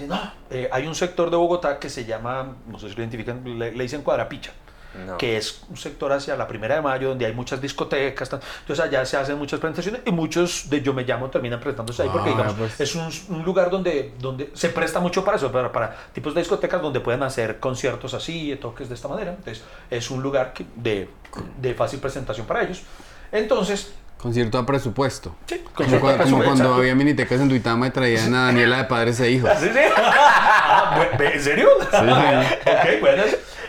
No, 0.05 0.31
eh, 0.49 0.69
hay 0.71 0.85
un 0.87 0.95
sector 0.95 1.29
de 1.31 1.37
Bogotá 1.37 1.79
que 1.79 1.89
se 1.89 2.05
llama, 2.05 2.55
no 2.67 2.77
sé 2.79 2.89
si 2.89 2.95
lo 2.95 3.01
identifican, 3.01 3.41
le, 3.57 3.71
le 3.71 3.83
dicen 3.83 4.01
Cuadrapicha 4.03 4.51
no. 5.05 5.17
que 5.17 5.37
es 5.37 5.61
un 5.69 5.77
sector 5.77 6.11
hacia 6.11 6.35
la 6.35 6.47
primera 6.47 6.75
de 6.75 6.81
mayo 6.81 7.09
donde 7.09 7.25
hay 7.25 7.33
muchas 7.33 7.61
discotecas. 7.61 8.31
Entonces 8.33 8.79
allá 8.83 9.05
se 9.05 9.15
hacen 9.17 9.37
muchas 9.37 9.59
presentaciones 9.59 10.01
y 10.05 10.11
muchos 10.11 10.69
de 10.69 10.81
Yo 10.81 10.93
Me 10.93 11.03
Llamo 11.03 11.29
terminan 11.29 11.59
presentándose 11.59 12.01
ahí 12.03 12.09
porque 12.11 12.29
Ah, 12.29 12.33
digamos, 12.33 12.53
pues. 12.55 12.79
es 12.81 12.95
un, 12.95 13.09
un 13.35 13.43
lugar 13.43 13.69
donde, 13.69 14.13
donde 14.19 14.49
se 14.55 14.69
presta 14.69 14.99
mucho 14.99 15.23
para 15.23 15.37
eso, 15.37 15.51
para, 15.51 15.71
para 15.71 15.95
tipos 16.13 16.33
de 16.33 16.41
discotecas 16.41 16.81
donde 16.81 16.99
pueden 16.99 17.21
hacer 17.21 17.59
conciertos 17.59 18.13
así, 18.15 18.55
toques 18.59 18.89
de 18.89 18.95
esta 18.95 19.07
manera. 19.07 19.31
Entonces 19.31 19.63
es 19.91 20.09
un 20.09 20.23
lugar 20.23 20.53
que- 20.53 20.65
de, 20.75 21.09
de 21.61 21.73
fácil 21.75 21.99
presentación 21.99 22.47
para 22.47 22.63
ellos. 22.63 22.81
Entonces, 23.31 23.93
Concierto 24.21 24.57
a 24.57 24.65
presupuesto. 24.65 25.35
sí, 25.45 25.59
Como, 25.59 25.75
concierto 25.75 26.05
cua- 26.07 26.11
para 26.17 26.23
como 26.29 26.43
cuando 26.43 26.73
había 26.73 26.95
minitecas 26.95 27.39
en 27.39 27.49
Duitama 27.49 27.87
y 27.87 27.91
traían 27.91 28.33
a 28.33 28.45
Daniela 28.47 28.77
de 28.77 28.83
padres 28.85 29.19
e 29.19 29.29
hijos. 29.31 29.49
¿Sí, 29.59 29.69
sí? 29.71 29.79
Ah, 30.69 31.07
¿En 31.19 31.41
serio? 31.41 31.69
ok, 31.77 32.99
bueno. 32.99 33.23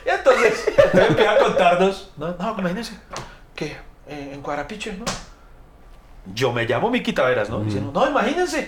Y 0.07 0.09
entonces, 0.11 0.65
entonces 0.69 1.09
empieza 1.11 1.33
a 1.33 1.39
contarnos. 1.39 2.11
No, 2.17 2.35
no, 2.39 2.55
imagínense 2.59 2.95
que 3.55 3.77
eh, 4.07 4.31
en 4.35 4.41
Cuarapiche, 4.43 4.95
¿no? 4.95 5.05
Yo 6.35 6.53
me 6.53 6.65
llamo 6.65 6.91
Miki 6.91 7.13
Taveras, 7.13 7.49
¿no? 7.51 7.61
Diciendo, 7.61 7.91
no, 7.95 8.09
imagínense 8.09 8.67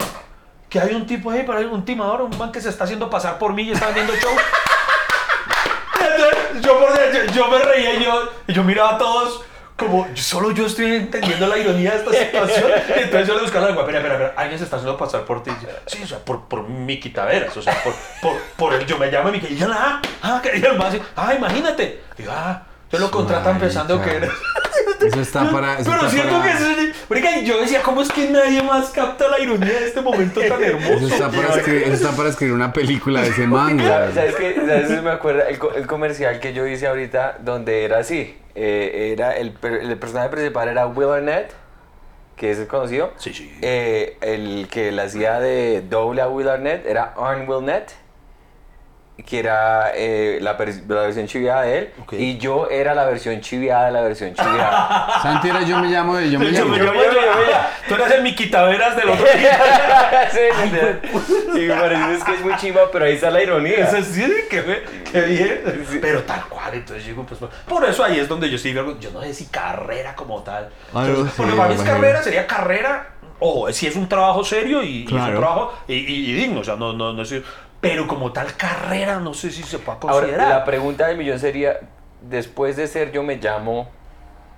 que 0.69 0.79
hay 0.81 0.95
un 0.95 1.07
tipo 1.07 1.31
ahí, 1.31 1.43
pero 1.47 1.59
hay 1.59 1.65
un 1.65 1.85
timador, 1.85 2.23
un 2.23 2.37
man 2.39 2.53
que 2.53 2.61
se 2.61 2.69
está 2.69 2.85
haciendo 2.85 3.09
pasar 3.11 3.39
por 3.39 3.53
mí 3.55 3.63
y 3.65 3.73
está 3.73 3.87
vendiendo 3.87 4.15
show. 4.17 4.31
Entonces, 6.01 6.63
yo, 6.63 6.79
por 6.79 6.93
dentro, 6.99 7.35
yo 7.35 7.49
me 7.49 7.59
reía 7.59 7.95
y 7.95 8.05
yo, 8.05 8.29
y 8.47 8.53
yo 8.53 8.63
miraba 8.65 8.95
a 8.95 8.99
todos 8.99 9.43
como 9.81 10.07
solo 10.15 10.51
yo 10.51 10.67
estoy 10.67 10.95
entendiendo 10.95 11.47
la 11.47 11.57
ironía 11.57 11.93
de 11.93 11.97
esta 11.97 12.13
situación. 12.13 12.71
Entonces 12.97 13.27
yo 13.27 13.35
le 13.35 13.41
buscaba 13.41 13.63
la 13.63 13.67
lengua, 13.69 13.83
espera, 13.85 13.99
espera, 13.99 14.15
espera, 14.15 14.35
alguien 14.37 14.59
se 14.59 14.65
está 14.65 14.77
haciendo 14.77 14.99
pasar 14.99 15.25
por 15.25 15.43
ti. 15.43 15.51
Yo, 15.63 15.69
Sí, 15.87 16.03
o 16.05 16.07
sea, 16.07 16.19
por, 16.19 16.45
por 16.45 16.69
Miki 16.69 17.09
Taveras, 17.09 17.57
o 17.57 17.63
sea, 17.63 17.83
por, 17.83 17.95
por, 18.21 18.41
por 18.57 18.75
el 18.75 18.87
yo 18.87 18.99
me 18.99 19.11
llamo. 19.11 19.31
Y 19.35 19.57
yo, 19.57 19.67
ah, 19.73 20.03
ah, 20.23 20.41
que 20.43 20.59
y 20.59 20.63
el 20.63 20.81
así, 20.81 21.01
ah, 21.17 21.35
imagínate. 21.35 22.03
Y 22.19 22.25
yo, 22.25 22.31
ah, 22.31 22.63
te 22.91 22.99
lo 22.99 23.11
contratan 23.11 23.59
pensando 23.59 24.01
que 24.03 24.17
eres. 24.17 24.31
Eso 25.07 25.21
está 25.21 25.51
para. 25.51 25.75
Eso 25.79 25.91
Pero 25.91 25.97
está 26.07 26.11
siento 26.11 26.39
para- 26.39 26.45
que 26.53 26.59
eso 26.59 26.71
yo 27.45 27.61
decía, 27.61 27.83
¿cómo 27.83 28.03
es 28.03 28.11
que 28.13 28.29
nadie 28.29 28.63
más 28.63 28.91
capta 28.91 29.29
la 29.29 29.41
ironía 29.41 29.69
de 29.81 29.87
este 29.87 30.01
momento 30.01 30.41
tan 30.41 30.63
hermoso? 30.63 31.07
Eso 31.07 31.07
está, 31.09 31.31
para 31.31 31.55
escribir, 31.57 31.83
eso 31.85 31.93
está 31.95 32.11
para 32.17 32.29
escribir 32.29 32.55
una 32.55 32.73
película 32.73 33.23
de 33.23 33.29
ese 33.29 33.47
man, 33.47 33.77
güey. 33.77 33.89
¿Sabes 34.15 34.35
qué? 34.37 34.55
¿Sabes 34.57 35.03
me 35.03 35.11
acuerdo 35.11 35.43
el, 35.47 35.59
co- 35.59 35.73
el 35.75 35.87
comercial 35.87 36.39
que 36.41 36.53
yo 36.53 36.67
hice 36.67 36.87
ahorita 36.87 37.39
donde 37.41 37.85
era 37.85 37.99
así? 37.99 38.37
Eh, 38.55 39.13
era 39.13 39.37
el 39.37 39.53
personaje 39.53 40.29
principal 40.29 40.69
era 40.69 40.87
Will 40.87 41.09
Arnett, 41.09 41.53
que 42.37 42.51
es 42.51 42.59
el 42.59 42.67
conocido. 42.67 43.13
Sí, 43.17 43.33
sí. 43.33 43.53
Eh, 43.63 44.17
el 44.21 44.69
que 44.71 44.93
la 44.93 45.05
hacía 45.05 45.41
de 45.41 45.83
doble 45.83 46.23
a 46.23 46.29
Will 46.29 46.49
Arnett 46.49 46.87
era 46.87 47.15
Arn 47.17 47.49
Willnett, 47.49 47.93
que 49.27 49.39
era 49.39 49.93
eh, 49.95 50.39
la, 50.41 50.55
versión 50.55 51.27
chiviada 51.27 51.63
de 51.63 51.79
él. 51.79 51.91
Y 52.13 52.39
yo 52.39 52.69
era 52.71 52.95
la 52.95 53.05
versión 53.05 53.41
chiviada 53.41 53.87
de 53.87 53.93
la 53.93 54.01
versión 54.03 54.35
chiviada. 54.35 55.19
Santi 55.23 55.49
era 55.49 55.63
yo 55.63 55.79
me 55.79 55.89
llamo 55.89 56.17
de 56.17 56.31
yo 56.31 56.39
me 56.39 56.47
Yo 56.53 56.65
llamo. 56.65 56.77
yo- 56.77 56.85
yo- 56.85 56.93
yo- 56.93 57.21
Tú 57.89 57.95
eres 57.97 58.11
el 58.13 58.23
Miki 58.23 58.47
Taveras 58.51 58.95
del 58.97 59.09
otro 59.11 59.27
Sí, 60.31 60.39
sí, 60.63 60.69
sí. 61.53 61.59
y 61.59 61.67
me 61.67 61.75
parece 61.75 62.15
es 62.15 62.25
que 62.25 62.35
es 62.35 62.41
muy 62.43 62.57
chimba, 62.57 62.83
pero 62.93 63.05
ahí 63.05 63.15
está 63.15 63.31
la 63.31 63.43
ironía. 63.43 63.89
Eso 63.89 64.03
sí, 64.03 64.25
qué, 64.49 64.83
qué 65.11 65.21
bien. 65.23 65.87
Pero 66.01 66.23
tal 66.23 66.45
cual, 66.47 66.75
entonces 66.75 67.07
digo, 67.07 67.25
pues 67.27 67.41
por 67.67 67.85
eso 67.85 68.05
ahí 68.05 68.19
es 68.21 68.29
donde 68.29 68.49
yo 68.49 68.59
sí 68.59 68.73
yo 68.73 69.11
no 69.13 69.23
sé 69.23 69.35
si 69.35 69.47
carrera 69.47 70.15
como 70.15 70.43
tal. 70.43 70.69
Ah, 70.95 71.05
Entonces, 71.07 71.25
no, 71.27 71.33
porque 71.37 71.51
sí, 71.53 71.57
para 71.57 71.69
mí 71.69 71.75
es 71.75 71.83
carrera, 71.83 72.23
sería 72.23 72.47
carrera, 72.47 73.09
ojo, 73.41 73.73
si 73.73 73.87
es 73.87 73.97
un 73.97 74.09
trabajo 74.09 74.45
serio 74.45 74.83
y, 74.83 75.03
y 75.03 75.05
es 75.07 75.13
un 75.13 75.31
trabajo 75.37 75.75
y, 75.89 75.95
y- 75.95 76.31
y 76.31 76.33
digno, 76.35 76.61
o 76.61 76.65
sea, 76.65 76.77
no, 76.77 76.93
no, 76.93 77.13
no 77.13 77.25
sé, 77.25 77.43
pero 77.81 78.07
como 78.07 78.33
tal 78.33 78.55
carrera, 78.57 79.19
no 79.21 79.35
sé 79.35 79.51
si 79.51 79.63
se 79.63 79.79
puede 79.79 79.99
Ahora, 80.03 80.13
considerar. 80.27 80.49
la 80.49 80.65
pregunta 80.65 81.07
del 81.07 81.17
millón 81.17 81.39
sería, 81.39 81.79
después 82.21 82.77
de 82.77 82.87
ser 82.87 83.13
yo 83.13 83.23
me 83.23 83.37
llamo 83.37 83.89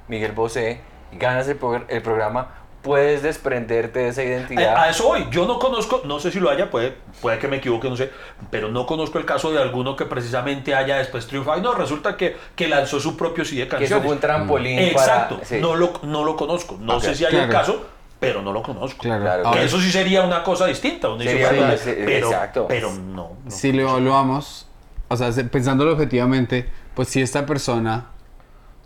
Miguel 0.08 0.32
Bosé, 0.32 0.80
ganas 1.12 1.46
el, 1.48 1.58
progr- 1.60 1.84
el 1.88 2.02
programa, 2.02 2.54
puedes 2.82 3.22
desprenderte 3.22 4.00
de 4.00 4.08
esa 4.08 4.24
identidad. 4.24 4.74
A, 4.76 4.82
a 4.84 4.90
eso 4.90 5.04
voy. 5.04 5.28
Yo 5.30 5.46
no 5.46 5.60
conozco, 5.60 6.02
no 6.04 6.18
sé 6.18 6.32
si 6.32 6.40
lo 6.40 6.50
haya, 6.50 6.68
puede, 6.68 6.96
puede 7.20 7.38
que 7.38 7.46
me 7.46 7.58
equivoque, 7.58 7.88
no 7.88 7.96
sé, 7.96 8.10
pero 8.50 8.68
no 8.70 8.86
conozco 8.86 9.18
el 9.20 9.24
caso 9.24 9.52
de 9.52 9.62
alguno 9.62 9.94
que 9.94 10.04
precisamente 10.04 10.74
haya 10.74 10.96
después 10.96 11.28
triunfado. 11.28 11.58
Y 11.58 11.62
no, 11.62 11.74
resulta 11.74 12.16
que, 12.16 12.36
que 12.56 12.66
lanzó 12.66 12.98
su 12.98 13.16
propio 13.16 13.44
CD 13.44 13.60
de 13.60 13.68
que 13.68 13.76
canciones. 13.76 14.04
fue 14.04 14.14
un 14.14 14.20
trampolín 14.20 14.80
Exacto, 14.80 15.36
para... 15.36 15.46
sí. 15.46 15.58
no, 15.60 15.76
lo, 15.76 15.92
no 16.02 16.24
lo 16.24 16.34
conozco. 16.34 16.76
No 16.80 16.98
sé 16.98 17.14
si 17.14 17.24
hay 17.24 17.34
un 17.36 17.46
claro. 17.46 17.52
caso, 17.52 17.86
pero 18.22 18.40
no 18.40 18.52
lo 18.52 18.62
conozco. 18.62 19.02
Claro. 19.02 19.24
Claro. 19.24 19.42
Que 19.42 19.48
Ahora, 19.48 19.62
eso 19.64 19.80
sí 19.80 19.90
sería 19.90 20.22
una 20.22 20.42
cosa 20.44 20.66
distinta. 20.66 21.08
Sería 21.18 21.50
una- 21.50 21.76
sí, 21.76 21.90
pero, 21.96 22.26
exacto. 22.28 22.66
pero 22.68 22.92
no. 22.92 23.32
no. 23.44 23.50
si 23.50 23.72
lo 23.72 23.82
evaluamos, 23.82 24.66
o 25.08 25.16
sea, 25.16 25.32
se- 25.32 25.44
pensándolo 25.44 25.92
objetivamente, 25.92 26.68
pues 26.94 27.08
si 27.08 27.20
esta 27.20 27.44
persona 27.46 28.06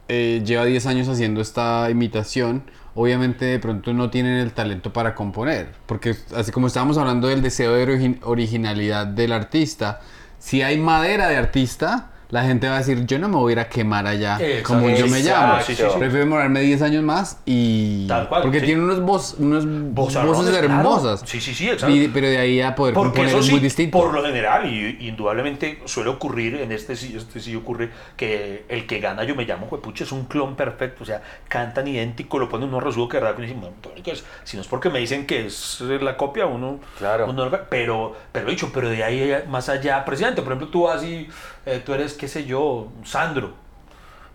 eh, 0.08 0.40
lleva 0.44 0.64
10 0.64 0.86
años 0.86 1.08
haciendo 1.08 1.40
esta 1.40 1.90
imitación, 1.90 2.62
obviamente 2.94 3.44
de 3.44 3.58
pronto 3.58 3.92
no 3.92 4.08
tienen 4.08 4.38
el 4.38 4.52
talento 4.52 4.92
para 4.92 5.14
componer. 5.14 5.72
Porque 5.86 6.14
así 6.34 6.50
como 6.52 6.68
estábamos 6.68 6.96
hablando 6.96 7.28
del 7.28 7.42
deseo 7.42 7.74
de 7.74 7.86
origi- 7.86 8.18
originalidad 8.22 9.06
del 9.06 9.32
artista, 9.32 10.00
si 10.38 10.62
hay 10.62 10.78
madera 10.78 11.28
de 11.28 11.36
artista, 11.36 12.10
la 12.30 12.42
gente 12.42 12.68
va 12.68 12.74
a 12.74 12.78
decir, 12.78 13.06
yo 13.06 13.18
no 13.20 13.28
me 13.28 13.36
voy 13.36 13.50
a 13.50 13.54
ir 13.54 13.58
a 13.60 13.68
quemar 13.68 14.06
allá 14.06 14.36
Exacto. 14.40 14.68
como 14.74 14.88
yo 14.90 15.06
me 15.06 15.20
llamo. 15.22 15.60
Sí, 15.62 15.74
sí, 15.76 15.82
sí. 15.82 15.88
Prefiero 15.98 16.24
demorarme 16.24 16.60
10 16.60 16.82
años 16.82 17.04
más 17.04 17.38
y... 17.46 18.06
Tal 18.08 18.28
cual, 18.28 18.42
porque 18.42 18.60
sí. 18.60 18.66
tiene 18.66 18.82
unos, 18.82 19.00
voz, 19.00 19.36
unos 19.38 19.64
voces 19.94 20.18
claro. 20.50 20.56
hermosas. 20.66 21.22
Sí, 21.24 21.40
sí, 21.40 21.54
sí, 21.54 21.68
exacto. 21.70 21.94
Y- 21.94 22.08
pero 22.08 22.26
de 22.28 22.38
ahí 22.38 22.60
a 22.60 22.74
poder 22.74 22.94
Porque 22.94 23.08
componer 23.10 23.28
eso 23.30 23.38
es 23.38 23.46
sí, 23.46 23.52
muy 23.52 23.60
distinto. 23.60 23.98
por 23.98 24.12
lo 24.12 24.24
general, 24.24 24.66
y 24.72 25.06
indudablemente 25.08 25.80
suele 25.84 26.10
ocurrir, 26.10 26.56
en 26.56 26.72
este 26.72 26.96
sí, 26.96 27.14
este 27.16 27.38
sí 27.40 27.54
ocurre, 27.54 27.90
que 28.16 28.64
el 28.68 28.86
que 28.86 28.98
gana 28.98 29.22
Yo 29.24 29.34
Me 29.36 29.44
Llamo, 29.44 29.66
pucha, 29.68 30.04
es 30.04 30.10
un 30.12 30.24
clon 30.24 30.56
perfecto, 30.56 31.04
o 31.04 31.06
sea, 31.06 31.22
cantan 31.48 31.86
idéntico, 31.86 32.38
lo 32.38 32.48
ponen 32.48 32.68
unos 32.68 32.82
resueltos 32.82 33.10
que 33.10 33.16
de 33.18 33.20
verdad 33.22 33.36
que 33.36 33.42
uno 33.42 33.48
dice, 33.48 33.60
"Bueno, 33.60 33.76
tónico 33.80 34.10
es", 34.10 34.24
si 34.44 34.56
no 34.56 34.62
es 34.62 34.68
porque 34.68 34.90
me 34.90 34.98
dicen 34.98 35.26
que 35.26 35.46
es 35.46 35.80
la 35.80 36.16
copia, 36.16 36.46
uno... 36.46 36.80
Claro. 36.98 37.26
uno 37.28 37.48
lo- 37.48 37.68
pero, 37.68 38.16
pero 38.32 38.48
dicho, 38.50 38.70
pero 38.74 38.88
de 38.88 39.04
ahí 39.04 39.32
más 39.48 39.68
allá, 39.68 40.04
presidente, 40.04 40.42
por 40.42 40.52
ejemplo, 40.52 40.68
tú 40.68 40.82
vas 40.84 41.04
y 41.04 41.28
eh, 41.66 41.82
tú 41.84 41.92
eres, 41.92 42.14
qué 42.14 42.28
sé 42.28 42.44
yo, 42.44 42.88
Sandro. 43.04 43.52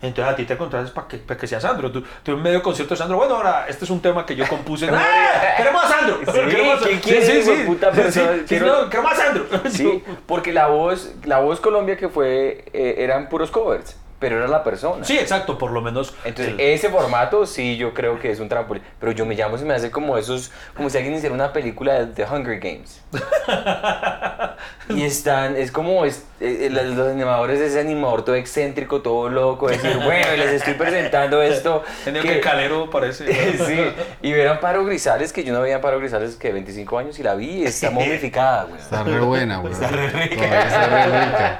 Entonces 0.03 0.33
a 0.33 0.35
ti 0.35 0.45
te 0.45 0.57
contratas 0.57 0.89
para 0.89 1.07
que, 1.07 1.17
para 1.17 1.39
que 1.39 1.45
sea 1.45 1.59
Sandro. 1.61 1.91
Tú, 1.91 2.03
tú 2.23 2.31
en 2.31 2.41
medio 2.41 2.63
concierto 2.63 2.95
de 2.95 2.97
Sandro, 2.97 3.17
bueno, 3.17 3.35
ahora 3.35 3.65
este 3.69 3.85
es 3.85 3.91
un 3.91 4.01
tema 4.01 4.25
que 4.25 4.35
yo 4.35 4.47
compuse. 4.47 4.89
¡Ah! 4.91 5.53
¡Queremos 5.57 5.83
a 5.83 5.87
Sandro! 5.87 6.17
Sí, 6.25 6.39
¡Queremos 6.49 6.81
a- 6.81 6.85
¿quién 6.85 6.99
quiere, 6.99 7.39
hijo 7.39 7.51
de 7.51 7.63
puta 7.65 7.91
persona? 7.91 8.33
Sí, 8.33 8.39
sí, 8.39 8.45
Quiero- 8.47 8.81
no, 8.83 8.89
queremos 8.89 9.11
a 9.11 9.15
Sandro. 9.15 9.45
Sí, 9.69 10.03
porque 10.25 10.51
la 10.53 10.67
voz, 10.67 11.11
la 11.25 11.39
voz 11.39 11.59
Colombia 11.59 11.97
que 11.97 12.09
fue, 12.09 12.65
eh, 12.73 12.95
eran 12.97 13.29
puros 13.29 13.51
covers, 13.51 13.95
pero 14.21 14.37
era 14.37 14.47
la 14.47 14.63
persona. 14.63 15.03
Sí, 15.03 15.17
exacto, 15.17 15.57
por 15.57 15.71
lo 15.71 15.81
menos. 15.81 16.13
Entonces, 16.23 16.53
el- 16.53 16.59
ese 16.61 16.87
formato 16.89 17.45
sí 17.45 17.75
yo 17.75 17.93
creo 17.93 18.19
que 18.19 18.31
es 18.31 18.39
un 18.39 18.47
trampolín. 18.47 18.83
Pero 18.99 19.11
yo 19.11 19.25
me 19.25 19.35
llamo, 19.35 19.57
se 19.57 19.65
me 19.65 19.73
hace 19.73 19.91
como 19.91 20.17
esos, 20.17 20.51
como 20.77 20.89
si 20.89 20.97
alguien 20.97 21.15
hiciera 21.15 21.33
una 21.35 21.51
película 21.51 22.05
de 22.05 22.05
The 22.13 22.23
Hunger 22.31 22.59
Games. 22.59 23.01
y 24.89 25.03
están, 25.03 25.55
es 25.55 25.71
como, 25.71 26.05
es, 26.05 26.23
eh, 26.39 26.69
los, 26.71 27.07
animadores, 27.07 27.59
ese 27.59 27.79
animador 27.79 28.23
todo 28.23 28.35
excéntrico, 28.35 29.01
todo 29.01 29.27
loco, 29.29 29.67
decir, 29.69 29.97
bueno, 30.03 30.27
les 30.37 30.51
estoy 30.51 30.75
presentando 30.75 31.41
esto. 31.41 31.83
en 32.05 32.15
el 32.17 32.21
que- 32.21 32.29
que 32.35 32.39
Calero 32.41 32.89
parece. 32.89 33.25
sí, 33.65 33.79
y 34.21 34.31
ver 34.33 34.47
a 34.49 34.51
Amparo 34.51 34.85
Grisales, 34.85 35.33
que 35.33 35.43
yo 35.43 35.53
no 35.53 35.61
veía 35.61 35.75
a 35.75 35.77
Amparo 35.77 35.99
Grisales 35.99 36.35
que 36.35 36.53
25 36.53 36.97
años 36.99 37.17
y 37.19 37.23
la 37.23 37.33
vi, 37.35 37.63
está 37.63 37.89
momificada, 37.89 38.65
güey. 38.65 38.79
Está 38.79 39.03
re 39.03 39.19
buena, 39.19 39.57
güey. 39.57 39.73
Está 39.73 39.87
re 39.87 40.07
rica. 40.09 40.35
Todavía 40.35 40.63
Está 40.67 40.87
re 40.87 41.05
rica. 41.05 41.59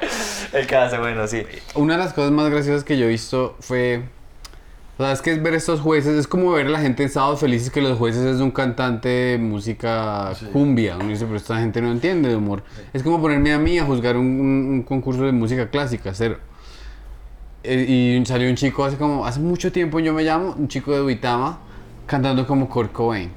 El 0.54 0.68
caso, 0.68 1.00
bueno, 1.00 1.28
sí. 1.28 1.46
Una 1.76 1.98
de 1.98 2.04
las 2.04 2.14
cosas 2.14 2.32
más 2.32 2.51
graciosas 2.52 2.84
que 2.84 2.98
yo 2.98 3.06
he 3.06 3.10
visto 3.10 3.56
fue. 3.60 4.04
O 4.98 5.04
sea, 5.04 5.14
es 5.14 5.22
que 5.22 5.32
es 5.32 5.42
ver 5.42 5.56
estos 5.56 5.80
jueces, 5.80 6.16
es 6.20 6.28
como 6.28 6.52
ver 6.52 6.68
a 6.68 6.70
la 6.70 6.80
gente 6.80 7.02
en 7.02 7.10
Sábados 7.10 7.40
Felices 7.40 7.72
que 7.72 7.82
los 7.82 7.98
jueces 7.98 8.24
es 8.24 8.40
un 8.40 8.52
cantante 8.52 9.10
de 9.10 9.38
música 9.40 10.32
cumbia. 10.54 10.96
Uno 10.98 11.08
dice, 11.10 11.26
pero 11.26 11.38
esta 11.38 11.58
gente 11.60 11.82
no 11.82 11.92
entiende 11.92 12.30
de 12.30 12.36
humor. 12.36 12.64
Es 12.94 13.02
como 13.02 13.20
ponerme 13.20 13.52
a 13.54 13.58
mí 13.58 13.80
a 13.80 13.86
juzgar 13.86 14.16
un, 14.16 14.26
un- 14.28 14.70
un 14.70 14.84
concurso 14.84 15.24
de 15.24 15.32
música 15.32 15.70
clásica, 15.70 16.14
cero. 16.14 16.38
Eh, 17.64 18.20
y 18.22 18.26
salió 18.26 18.50
un 18.50 18.56
chico 18.56 18.84
hace 18.86 18.98
como, 18.98 19.26
hace 19.26 19.40
mucho 19.40 19.72
tiempo 19.72 20.00
yo 20.00 20.14
me 20.14 20.24
llamo, 20.24 20.56
un 20.58 20.68
chico 20.68 20.92
de 20.94 21.02
Uitama, 21.02 21.60
cantando 22.06 22.46
como 22.46 22.70
Kurt 22.70 22.92
Cobain. 22.92 23.32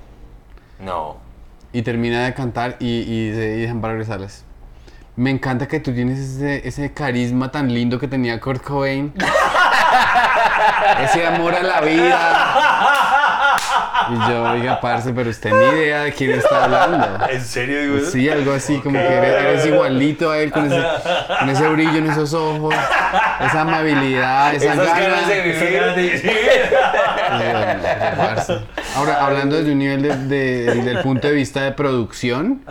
No. 0.84 1.16
Y 1.72 1.82
termina 1.82 2.24
de 2.26 2.34
cantar 2.34 2.76
y, 2.80 2.86
y 3.00 3.28
dice, 3.30 3.54
y 3.56 3.60
dice 3.60 3.70
Amparo 3.70 3.94
Grisales. 3.96 4.43
Me 5.16 5.30
encanta 5.30 5.68
que 5.68 5.78
tú 5.78 5.92
tienes 5.94 6.18
ese, 6.18 6.66
ese 6.66 6.92
carisma 6.92 7.50
tan 7.52 7.72
lindo 7.72 8.00
que 8.00 8.08
tenía 8.08 8.40
Kurt 8.40 8.62
Cobain. 8.64 9.12
ese 11.04 11.24
amor 11.26 11.54
a 11.54 11.62
la 11.62 11.80
vida. 11.80 13.56
Y 14.10 14.14
yo, 14.30 14.42
oiga, 14.50 14.80
parce, 14.80 15.12
pero 15.12 15.30
usted 15.30 15.52
ni 15.52 15.64
idea 15.78 16.02
de 16.02 16.12
quién 16.12 16.32
está 16.32 16.64
hablando. 16.64 17.06
¿En 17.30 17.40
serio 17.44 17.80
digo? 17.80 18.10
Sí, 18.10 18.28
algo 18.28 18.52
así, 18.54 18.78
como 18.80 18.98
que 18.98 19.06
eres, 19.06 19.34
eres 19.44 19.66
igualito 19.66 20.30
a 20.32 20.38
él, 20.38 20.50
con 20.50 20.66
ese, 20.70 20.82
con 21.38 21.48
ese 21.48 21.68
brillo 21.68 21.96
en 21.98 22.10
esos 22.10 22.34
ojos, 22.34 22.74
esa 23.40 23.60
amabilidad, 23.60 24.52
esa 24.54 24.72
Esas 24.74 24.86
gana. 24.88 24.98
ganas 25.00 25.28
de 25.28 25.40
vivir. 25.42 26.72
parce. 28.16 28.58
Ahora, 28.96 29.24
hablando 29.24 29.56
desde 29.56 29.72
un 29.72 29.78
nivel 29.78 30.02
de- 30.02 30.16
de- 30.16 30.74
del 30.82 30.98
punto 31.02 31.28
de 31.28 31.34
vista 31.34 31.62
de 31.62 31.72
producción, 31.72 32.62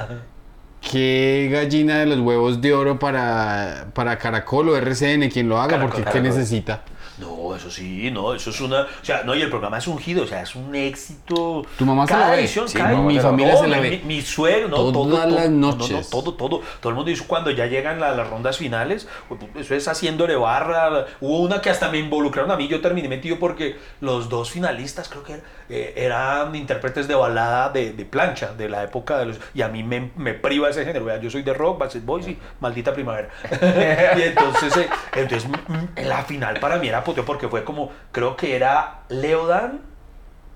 ¿qué 0.91 1.49
gallina 1.51 1.99
de 1.99 2.05
los 2.05 2.19
huevos 2.19 2.61
de 2.61 2.73
oro 2.73 2.99
para, 2.99 3.87
para 3.93 4.17
Caracol 4.17 4.69
o 4.69 4.77
RCN, 4.77 5.29
quien 5.29 5.49
lo 5.49 5.57
haga? 5.59 5.77
Caracol, 5.77 5.89
porque 5.89 6.03
¿qué 6.03 6.19
Caracol. 6.19 6.29
necesita? 6.37 6.81
No, 7.19 7.55
eso 7.55 7.69
sí, 7.69 8.09
no, 8.11 8.33
eso 8.33 8.49
es 8.49 8.59
una. 8.61 8.81
O 8.81 8.87
sea, 9.05 9.23
no, 9.23 9.35
y 9.35 9.41
el 9.41 9.49
programa 9.49 9.77
es 9.77 9.87
ungido, 9.87 10.23
o 10.23 10.27
sea, 10.27 10.41
es 10.41 10.55
un 10.55 10.73
éxito. 10.75 11.63
Tu 11.77 11.85
mamá 11.85 12.07
se 12.07 12.13
cada 12.13 12.25
lo 12.27 12.31
ve. 12.33 12.39
edición, 12.39 12.67
Sí, 12.67 12.77
cada 12.77 12.95
mi- 12.97 13.19
familia 13.19 13.53
No, 13.53 13.59
se 13.59 13.67
la 13.67 13.77
mi- 13.77 13.89
ve. 13.89 14.01
Mi, 14.03 14.15
mi 14.15 14.21
suegro, 14.21 14.67
no, 14.69 14.75
todo, 14.77 14.91
Todas 14.91 15.25
todo, 15.27 15.35
las 15.35 15.49
no, 15.49 15.71
no, 15.71 15.75
noches. 15.77 16.09
todo, 16.09 16.33
todo. 16.33 16.61
Todo 16.79 16.89
el 16.89 16.95
mundo 16.95 17.09
dice 17.11 17.23
cuando 17.27 17.51
ya 17.51 17.67
llegan 17.67 17.99
la- 17.99 18.15
las 18.15 18.27
rondas 18.29 18.57
finales, 18.57 19.07
eso 19.55 19.75
es 19.75 19.87
haciéndole 19.87 20.35
barra. 20.35 21.05
Hubo 21.21 21.39
una 21.41 21.61
que 21.61 21.69
hasta 21.69 21.89
me 21.89 21.99
involucraron 21.99 22.49
a 22.51 22.55
mí, 22.55 22.67
yo 22.67 22.81
terminé 22.81 23.07
metido 23.07 23.37
porque 23.37 23.77
los 24.01 24.29
dos 24.29 24.49
finalistas 24.51 25.07
creo 25.07 25.23
que 25.23 25.41
eh, 25.69 25.93
eran 25.95 26.55
intérpretes 26.55 27.07
de 27.07 27.15
balada 27.15 27.69
de, 27.69 27.93
de 27.93 28.05
plancha 28.05 28.53
de 28.53 28.69
la 28.69 28.83
época 28.83 29.17
de 29.19 29.25
los. 29.27 29.39
Y 29.53 29.61
a 29.61 29.67
mí 29.69 29.83
me, 29.83 30.11
me 30.15 30.33
priva 30.33 30.69
ese 30.69 30.83
género. 30.83 31.05
Vea, 31.05 31.19
yo 31.21 31.29
soy 31.29 31.43
de 31.43 31.53
rock, 31.53 31.79
Backstreet 31.79 32.05
Boys 32.05 32.27
y 32.27 32.37
maldita 32.59 32.93
primavera. 32.93 33.29
y 34.17 34.21
entonces, 34.23 34.75
eh, 34.77 34.89
entonces 35.15 35.47
mm, 35.49 36.07
la 36.07 36.23
final 36.23 36.59
para 36.59 36.77
mí 36.77 36.87
era 36.87 37.02
porque 37.25 37.47
fue 37.47 37.63
como, 37.63 37.91
creo 38.11 38.35
que 38.37 38.55
era 38.55 39.01
Leodan 39.09 39.81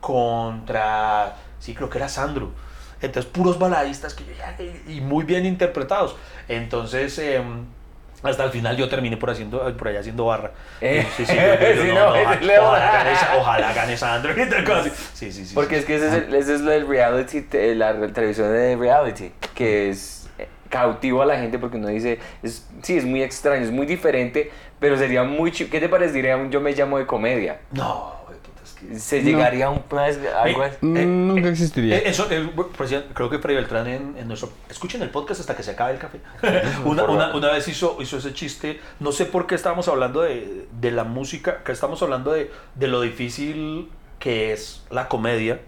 contra, 0.01 1.35
sí, 1.59 1.73
creo 1.75 1.89
que 1.89 1.97
era 1.97 2.09
Sandro. 2.09 2.51
Entonces, 3.01 3.31
puros 3.31 3.59
baladistas 3.59 4.13
que 4.13 4.23
yo 4.25 4.31
y 4.87 5.01
muy 5.01 5.23
bien 5.23 5.45
interpretados. 5.45 6.15
Entonces, 6.47 7.17
em, 7.19 7.65
hasta 8.23 8.43
el 8.45 8.49
final 8.51 8.75
yo 8.75 8.89
terminé 8.89 9.17
por, 9.17 9.29
haciendo, 9.29 9.75
por 9.77 9.87
allá 9.89 9.99
haciendo 9.99 10.25
barra. 10.25 10.51
Eh, 10.81 11.05
ojalá, 13.39 13.73
gane, 13.73 13.97
Sandro. 13.97 14.33
Sí, 15.13 15.31
sí, 15.31 15.45
sí. 15.45 15.53
Porque 15.53 15.75
sí. 15.75 15.79
es 15.81 15.85
que 15.85 15.95
ese 15.97 16.07
es, 16.07 16.13
el- 16.13 16.33
ese 16.33 16.55
es 16.55 16.61
lo 16.61 16.71
del 16.71 16.87
reality, 16.87 17.45
la 17.75 17.93
televisión 18.13 18.51
de 18.51 18.75
reality, 18.75 19.31
que 19.53 19.89
es 19.89 20.26
eh, 20.26 20.26
cautivo 20.69 21.21
a 21.21 21.25
la 21.25 21.37
gente 21.37 21.59
porque 21.59 21.77
uno 21.77 21.87
dice, 21.87 22.19
es, 22.43 22.67
sí, 22.81 22.97
es 22.97 23.05
muy 23.05 23.21
extraño, 23.23 23.63
es 23.63 23.71
muy 23.71 23.85
diferente, 23.85 24.51
pero 24.79 24.97
sería 24.97 25.23
muy 25.23 25.51
chi- 25.51 25.65
¿Qué 25.65 25.79
te 25.79 25.89
parecería 25.89 26.37
un 26.37 26.51
yo 26.51 26.61
me 26.61 26.73
llamo 26.73 26.97
de 26.97 27.05
comedia? 27.05 27.59
No, 27.71 28.13
güey, 28.27 28.37
puta, 28.39 28.61
es 28.63 28.71
que... 28.73 28.99
Se 28.99 29.21
No. 29.21 29.29
llegaría 29.29 29.65
a 29.67 29.69
un 29.71 29.79
pues, 29.83 30.19
algo 30.35 30.63
Eh. 30.63 30.71
Mm, 30.81 31.27
Nunca 31.27 31.49
existiría. 31.49 31.97
Eh, 31.97 32.03
Eso, 32.05 32.27
eh, 32.29 32.49
pues 32.77 32.93
creo 33.13 33.29
que 33.29 33.39
Freddy 33.39 33.55
Beltrán 33.57 33.87
en, 33.87 34.15
en 34.17 34.27
nuestro... 34.27 34.49
Escuchen 34.69 35.01
el 35.01 35.09
podcast 35.09 35.39
hasta 35.41 35.55
que 35.55 35.63
se 35.63 35.71
acabe 35.71 35.93
el 35.93 35.99
café. 35.99 36.19
una, 36.85 37.03
una, 37.05 37.35
una 37.35 37.51
vez 37.51 37.67
hizo, 37.67 37.97
hizo 38.01 38.17
ese 38.17 38.33
chiste, 38.33 38.79
no 38.99 39.11
sé 39.11 39.25
por 39.25 39.47
qué 39.47 39.55
estábamos 39.55 39.87
hablando 39.87 40.21
de, 40.21 40.67
de 40.79 40.91
la 40.91 41.03
música, 41.03 41.63
que 41.63 41.71
estamos 41.71 42.01
hablando 42.03 42.31
de, 42.33 42.51
de 42.75 42.87
lo 42.87 43.01
difícil 43.01 43.89
que 44.19 44.51
es 44.53 44.83
la 44.89 45.07
comedia, 45.07 45.59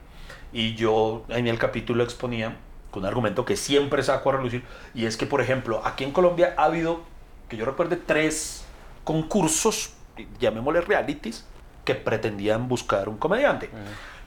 y 0.52 0.74
yo 0.74 1.24
en 1.30 1.48
el 1.48 1.60
capítulo 1.60 2.04
exponía 2.04 2.58
con 2.92 3.04
un 3.04 3.08
argumento 3.08 3.46
que 3.46 3.56
siempre 3.56 4.04
saco 4.04 4.30
a 4.30 4.34
relucir, 4.34 4.64
y 4.94 5.06
es 5.06 5.18
que, 5.18 5.26
por 5.26 5.42
ejemplo, 5.42 5.82
aquí 5.86 6.04
en 6.04 6.12
Colombia 6.12 6.54
ha 6.58 6.66
habido, 6.66 7.02
que 7.48 7.58
yo 7.58 7.66
recuerde, 7.66 7.96
tres 7.98 8.66
concursos, 9.04 9.94
llamémosle 10.40 10.82
realities, 10.82 11.46
que 11.86 11.96
pretendían 11.96 12.68
buscar 12.68 13.10
un 13.10 13.18
comediante. 13.18 13.70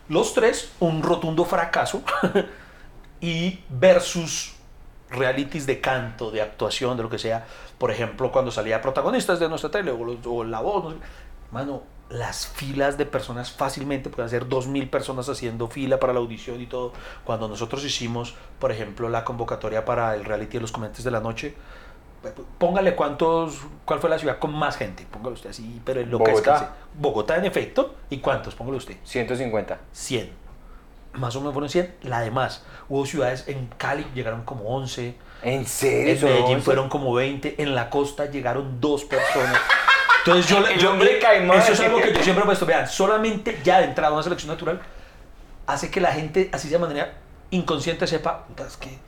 Los 0.08 0.34
tres, 0.34 0.72
un 0.80 1.02
rotundo 1.02 1.44
fracaso, 1.44 2.02
y 3.20 3.60
versus 3.68 4.54
realities 5.10 5.66
de 5.66 5.80
canto, 5.80 6.30
de 6.30 6.42
actuación, 6.42 6.96
de 6.96 7.02
lo 7.02 7.10
que 7.10 7.18
sea. 7.18 7.46
Por 7.78 7.90
ejemplo, 7.90 8.32
cuando 8.32 8.50
salía 8.50 8.80
protagonistas 8.80 9.38
de 9.38 9.48
nuestra 9.48 9.70
tele 9.70 9.90
o, 9.90 10.44
la 10.44 10.60
voz. 10.60 10.84
no 10.84 10.90
sé. 10.90 10.96
Mano, 11.52 11.82
las 12.12 12.46
filas 12.46 12.98
de 12.98 13.06
personas 13.06 13.50
fácilmente 13.50 14.10
pueden 14.10 14.28
ser 14.28 14.46
2.000 14.46 14.90
personas 14.90 15.28
haciendo 15.28 15.68
fila 15.68 15.98
para 15.98 16.12
la 16.12 16.20
audición 16.20 16.60
y 16.60 16.66
todo. 16.66 16.92
Cuando 17.24 17.48
nosotros 17.48 17.84
hicimos, 17.84 18.34
por 18.58 18.70
ejemplo, 18.70 19.08
la 19.08 19.24
convocatoria 19.24 19.84
para 19.84 20.14
el 20.14 20.24
reality 20.24 20.58
de 20.58 20.60
los 20.60 20.72
comediantes 20.72 21.04
de 21.04 21.10
la 21.10 21.20
noche, 21.20 21.54
póngale 22.58 22.94
cuántos, 22.94 23.60
cuál 23.84 24.00
fue 24.00 24.10
la 24.10 24.18
ciudad 24.18 24.38
con 24.38 24.54
más 24.54 24.76
gente, 24.76 25.06
póngalo 25.10 25.34
usted 25.34 25.50
así, 25.50 25.80
pero 25.84 26.00
en 26.00 26.10
lo 26.10 26.18
Bogotá. 26.18 26.76
Bogotá 26.94 27.36
en 27.36 27.46
efecto, 27.46 27.94
¿y 28.10 28.18
cuántos? 28.18 28.54
Póngalo 28.54 28.76
usted. 28.76 28.96
150. 29.04 29.78
100. 29.92 30.30
más 31.14 31.34
o 31.34 31.40
menos 31.40 31.54
fueron 31.54 31.70
100. 31.70 31.96
La 32.02 32.20
demás, 32.20 32.62
hubo 32.88 33.06
ciudades 33.06 33.48
en 33.48 33.68
Cali, 33.78 34.06
llegaron 34.14 34.42
como 34.44 34.64
11. 34.64 35.14
¿En 35.42 35.66
serio? 35.66 36.12
En 36.12 36.20
¿Solo 36.20 36.34
Medellín 36.34 36.62
fueron 36.62 36.88
como 36.88 37.14
20. 37.14 37.62
En 37.62 37.74
la 37.74 37.88
costa 37.90 38.26
llegaron 38.26 38.80
dos 38.80 39.04
personas. 39.04 39.58
Entonces 40.24 40.48
yo, 40.48 40.66
El 40.66 40.78
yo 40.78 40.92
hombre 40.92 41.18
cae 41.18 41.40
mal. 41.40 41.58
Eso 41.58 41.72
es 41.72 41.80
algo 41.80 42.00
que 42.00 42.12
yo 42.12 42.22
siempre 42.22 42.42
he 42.42 42.46
puesto. 42.46 42.66
Vean, 42.66 42.88
solamente 42.88 43.60
ya 43.64 43.78
de 43.78 43.86
entrada 43.86 44.12
una 44.12 44.22
selección 44.22 44.50
natural 44.50 44.80
hace 45.66 45.90
que 45.90 46.00
la 46.00 46.12
gente, 46.12 46.50
así 46.52 46.68
de 46.68 46.78
manera 46.78 47.14
inconsciente, 47.50 48.06
sepa 48.06 48.44
"Puta, 48.46 48.66
es 48.66 48.76
que. 48.76 48.98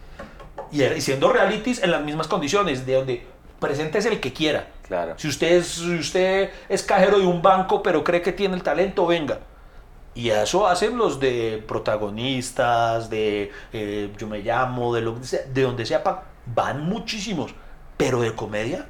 Y, 0.71 1.01
siendo 1.01 1.33
realities 1.33 1.83
en 1.83 1.91
las 1.91 2.03
mismas 2.03 2.27
condiciones, 2.27 2.87
de 2.87 2.95
donde 2.95 3.27
presente 3.61 3.99
es 3.99 4.07
el 4.07 4.21
que 4.21 4.33
quiera. 4.33 4.69
Claro. 4.87 5.15
Si 5.17 5.29
usted, 5.29 5.53
es, 5.53 5.67
si 5.69 5.99
usted 5.99 6.51
es 6.69 6.83
cajero 6.83 7.19
de 7.19 7.27
un 7.27 7.43
banco, 7.43 7.83
pero 7.83 8.05
cree 8.05 8.23
que 8.23 8.33
tiene 8.33 8.55
el 8.55 8.63
talento, 8.63 9.07
venga. 9.07 9.41
Y 10.15 10.31
eso 10.31 10.67
hacen 10.69 10.97
los 10.97 11.19
de 11.19 11.65
protagonistas, 11.67 13.11
de 13.11 13.51
eh, 13.73 14.11
yo 14.17 14.27
me 14.27 14.41
llamo, 14.41 14.95
de, 14.95 15.01
lo, 15.01 15.17
de 15.17 15.63
donde 15.63 15.87
sea, 15.87 16.03
van 16.47 16.83
muchísimos. 16.83 17.55
Pero 17.97 18.21
de 18.21 18.35
comedia, 18.35 18.87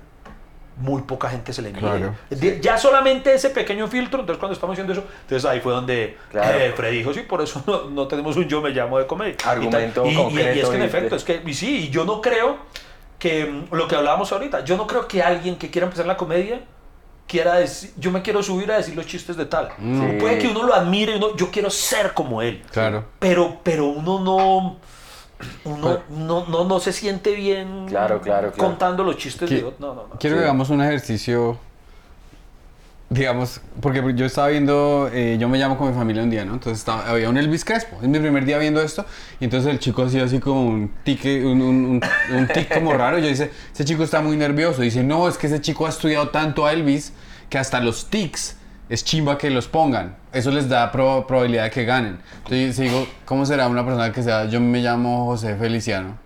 muy 0.77 1.03
poca 1.03 1.29
gente 1.29 1.53
se 1.53 1.63
le 1.63 1.71
mide. 1.71 1.81
Claro. 1.81 2.15
Ya 2.61 2.77
solamente 2.79 3.33
ese 3.35 3.51
pequeño 3.51 3.87
filtro, 3.89 4.21
entonces 4.21 4.39
cuando 4.41 4.55
estamos 4.55 4.75
haciendo 4.75 4.93
eso, 4.93 5.05
entonces 5.23 5.49
ahí 5.49 5.61
fue 5.61 5.73
donde 5.73 6.17
Claro. 6.31 6.59
eh, 6.59 6.73
Fred 6.77 6.91
dijo, 6.93 7.15
sí, 7.15 7.21
por 7.21 7.41
eso 7.43 7.63
no, 7.67 7.91
no 7.91 8.09
tenemos 8.09 8.37
un 8.37 8.49
yo 8.49 8.61
me 8.61 8.71
llamo 8.71 8.99
de 8.99 9.07
comedia. 9.07 9.37
Argumento 9.45 10.05
y. 10.07 10.11
Y- 10.11 10.41
es 10.41 10.69
que 10.69 10.77
en 10.77 10.83
y- 10.83 10.87
efecto, 10.87 11.17
es 11.17 11.25
que, 11.25 11.43
y 11.47 11.55
sí, 11.55 11.87
y 11.87 11.91
yo 11.91 12.05
no 12.05 12.21
creo 12.21 12.57
que 13.19 13.47
mm, 13.47 13.75
lo 13.75 13.87
que 13.89 13.97
hablábamos 13.97 14.33
ahorita, 14.33 14.65
yo 14.65 14.77
no 14.77 14.87
creo 14.87 15.07
que 15.09 15.23
alguien 15.23 15.57
que 15.57 15.71
quiera 15.71 15.87
empezar 15.87 16.07
la 16.07 16.17
comedia 16.17 16.61
quiera 17.27 17.55
decir, 17.55 17.91
yo 17.97 18.11
me 18.11 18.21
quiero 18.21 18.43
subir 18.43 18.71
a 18.71 18.77
decir 18.77 18.95
los 18.95 19.07
chistes 19.07 19.37
de 19.37 19.47
tal. 19.47 19.69
Sí. 19.79 20.17
Puede 20.21 20.39
que 20.39 20.49
uno 20.49 20.65
lo 20.65 20.75
admire, 20.75 21.13
y 21.13 21.17
uno, 21.17 21.35
yo 21.37 21.51
quiero 21.51 21.71
ser 21.71 22.13
como 22.13 22.43
él. 22.43 22.63
Claro. 22.71 23.07
Pero, 23.19 23.61
pero 23.63 23.87
uno 23.87 24.19
no, 24.21 24.77
uno 25.65 26.01
no, 26.11 26.47
no, 26.47 26.65
no 26.65 26.81
se 26.81 26.93
siente 26.93 27.35
bien 27.35 27.87
Claro, 27.89 28.21
claro, 28.21 28.53
claro. 28.53 28.69
contando 28.71 29.03
los 29.05 29.17
chistes 29.17 29.49
de 29.51 29.65
otro. 29.65 29.77
No, 29.81 29.95
no, 29.95 30.03
no. 30.09 30.19
Quiero 30.19 30.37
Sí. 30.37 30.41
que 30.41 30.45
hagamos 30.45 30.71
un 30.71 30.83
ejercicio, 30.83 31.59
digamos, 33.11 33.61
porque 33.81 34.03
yo 34.17 34.25
estaba 34.27 34.49
viendo, 34.49 35.09
eh, 35.13 35.37
yo 35.39 35.49
me 35.49 35.59
llamo 35.59 35.77
con 35.79 35.89
mi 35.89 35.95
familia 35.95 36.23
un 36.23 36.31
día, 36.31 36.45
¿no? 36.45 36.55
Entonces 36.55 36.79
estaba- 36.79 37.09
había 37.09 37.29
un 37.29 37.37
Elvis 37.37 37.65
Crespo, 37.65 37.97
es 38.03 38.09
mi 38.09 38.19
primer 38.19 38.45
día 38.45 38.59
viendo 38.59 38.81
esto, 38.83 39.05
y 39.39 39.45
entonces 39.45 39.71
el 39.71 39.79
chico 39.79 40.03
hacía 40.05 40.25
así 40.25 40.41
como 40.41 40.67
un 40.67 40.91
tique, 41.05 41.45
un, 41.45 41.61
un, 41.63 41.75
un, 41.87 42.01
un 42.37 42.49
tic 42.49 42.75
como 42.75 42.93
raro, 42.95 43.19
yo 43.19 43.29
dice, 43.29 43.51
ese 43.73 43.85
chico 43.85 44.03
está 44.03 44.21
muy 44.21 44.37
nervioso, 44.37 44.83
dice, 44.83 45.05
no, 45.05 45.29
es 45.29 45.37
que 45.39 45.47
ese 45.47 45.61
chico 45.61 45.87
ha 45.87 45.91
estudiado 45.91 46.31
tanto 46.31 46.67
a 46.67 46.73
Elvis 46.73 47.13
que 47.51 47.59
hasta 47.59 47.79
los 47.79 48.07
tics 48.11 48.57
es 48.89 49.05
chimba 49.05 49.39
que 49.39 49.51
los 49.51 49.67
pongan, 49.69 50.17
eso 50.33 50.51
les 50.51 50.69
da 50.69 50.91
prob- 50.93 51.27
probabilidad 51.27 51.65
de 51.65 51.71
que 51.71 51.85
ganen. 51.85 52.21
Entonces 52.39 52.77
digo, 52.79 53.07
¿cómo 53.25 53.47
será 53.47 53.67
una 53.69 53.85
persona 53.85 54.13
que 54.13 54.23
sea, 54.23 54.45
yo 54.47 54.61
me 54.61 54.81
llamo 54.81 55.27
José 55.27 55.57
Feliciano? 55.57 56.19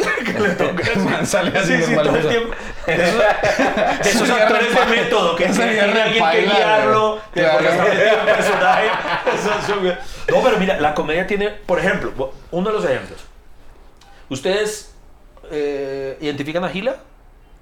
Man, 1.04 1.26
sale 1.26 1.56
así 1.58 1.76
Sí, 1.76 1.82
sí, 1.82 1.94
todo 1.94 2.16
el 2.16 2.26
tiempo. 2.28 2.54
Esos, 2.86 4.30
actores 4.30 4.74
de 4.74 4.86
método 4.86 5.36
que 5.36 5.44
eso 5.44 5.54
tiene 5.60 5.78
sería 5.80 6.04
alguien 6.04 6.24
que 6.30 6.40
guiarlo, 6.42 7.18
que 7.34 7.42
porque 7.42 7.66
Claro. 7.66 7.68
está 7.68 7.84
metido 7.84 8.20
en 8.20 8.36
personaje. 8.36 8.86
Eso 9.34 9.50
es 9.58 9.68
un- 9.76 10.34
No, 10.34 10.42
pero 10.42 10.58
mira, 10.58 10.80
la 10.80 10.94
comedia 10.94 11.26
tiene, 11.26 11.48
por 11.50 11.78
ejemplo, 11.78 12.32
uno 12.50 12.70
de 12.70 12.76
los 12.76 12.84
ejemplos. 12.86 13.20
¿Ustedes 14.30 14.94
eh, 15.50 16.16
identifican 16.20 16.64
a 16.64 16.68
Gila? 16.70 16.96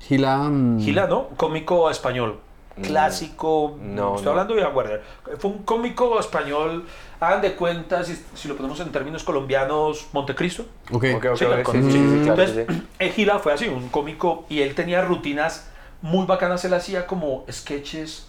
Gila. 0.00 0.36
mm, 0.36 0.80
Gila, 0.80 1.06
¿no? 1.08 1.28
Cómico 1.36 1.90
español. 1.90 2.38
Clásico. 2.82 3.76
No, 3.80 4.10
Estoy 4.16 4.24
no. 4.26 4.30
hablando 4.30 4.54
de 4.54 4.62
Vanguardia. 4.64 5.00
Fue 5.38 5.50
un 5.50 5.58
cómico 5.64 6.18
español. 6.18 6.84
Hagan 7.20 7.40
de 7.42 7.54
cuenta, 7.54 8.04
si, 8.04 8.14
si 8.34 8.48
lo 8.48 8.56
ponemos 8.56 8.78
en 8.80 8.90
términos 8.92 9.24
colombianos, 9.24 10.06
Montecristo. 10.12 10.64
Ok. 10.92 11.04
Ok, 11.16 11.24
ok, 11.32 11.36
Sí, 11.36 11.44
ok, 11.44 11.62
con- 11.62 11.74
sí, 11.74 11.82
sí, 11.82 11.92
sí, 11.92 12.08
sí, 12.10 12.20
claro, 12.20 12.42
Entonces, 12.42 12.66
sí. 12.68 12.82
eh, 12.98 13.10
Gila 13.16 13.38
fue 13.40 13.52
así, 13.52 13.68
un 13.68 13.88
cómico, 13.88 14.46
y 14.48 14.60
él 14.62 14.74
tenía 14.74 15.02
rutinas 15.02 15.70
muy 16.02 16.26
bacanas. 16.26 16.64
Él 16.64 16.74
hacía 16.74 17.06
como 17.06 17.44
sketches 17.50 18.28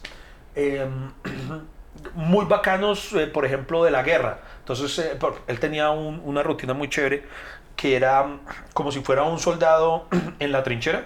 eh, 0.56 0.88
muy 2.16 2.45
bacanos, 2.45 3.14
eh, 3.14 3.28
por 3.28 3.45
ejemplo, 3.45 3.84
de 3.84 3.91
la 3.91 4.04
guerra. 4.04 4.39
Entonces, 4.60 4.97
eh, 5.00 5.16
por- 5.20 5.39
él 5.47 5.60
tenía 5.60 5.89
un- 5.91 6.22
una 6.26 6.43
rutina 6.43 6.74
muy 6.74 6.89
chévere 6.89 7.24
que 7.76 7.95
era 7.95 8.24
mm, 8.24 8.39
como 8.74 8.91
si 8.91 9.00
fuera 9.02 9.24
un 9.24 9.39
soldado 9.39 10.08
en 10.39 10.52
la 10.52 10.64
trinchera. 10.64 11.06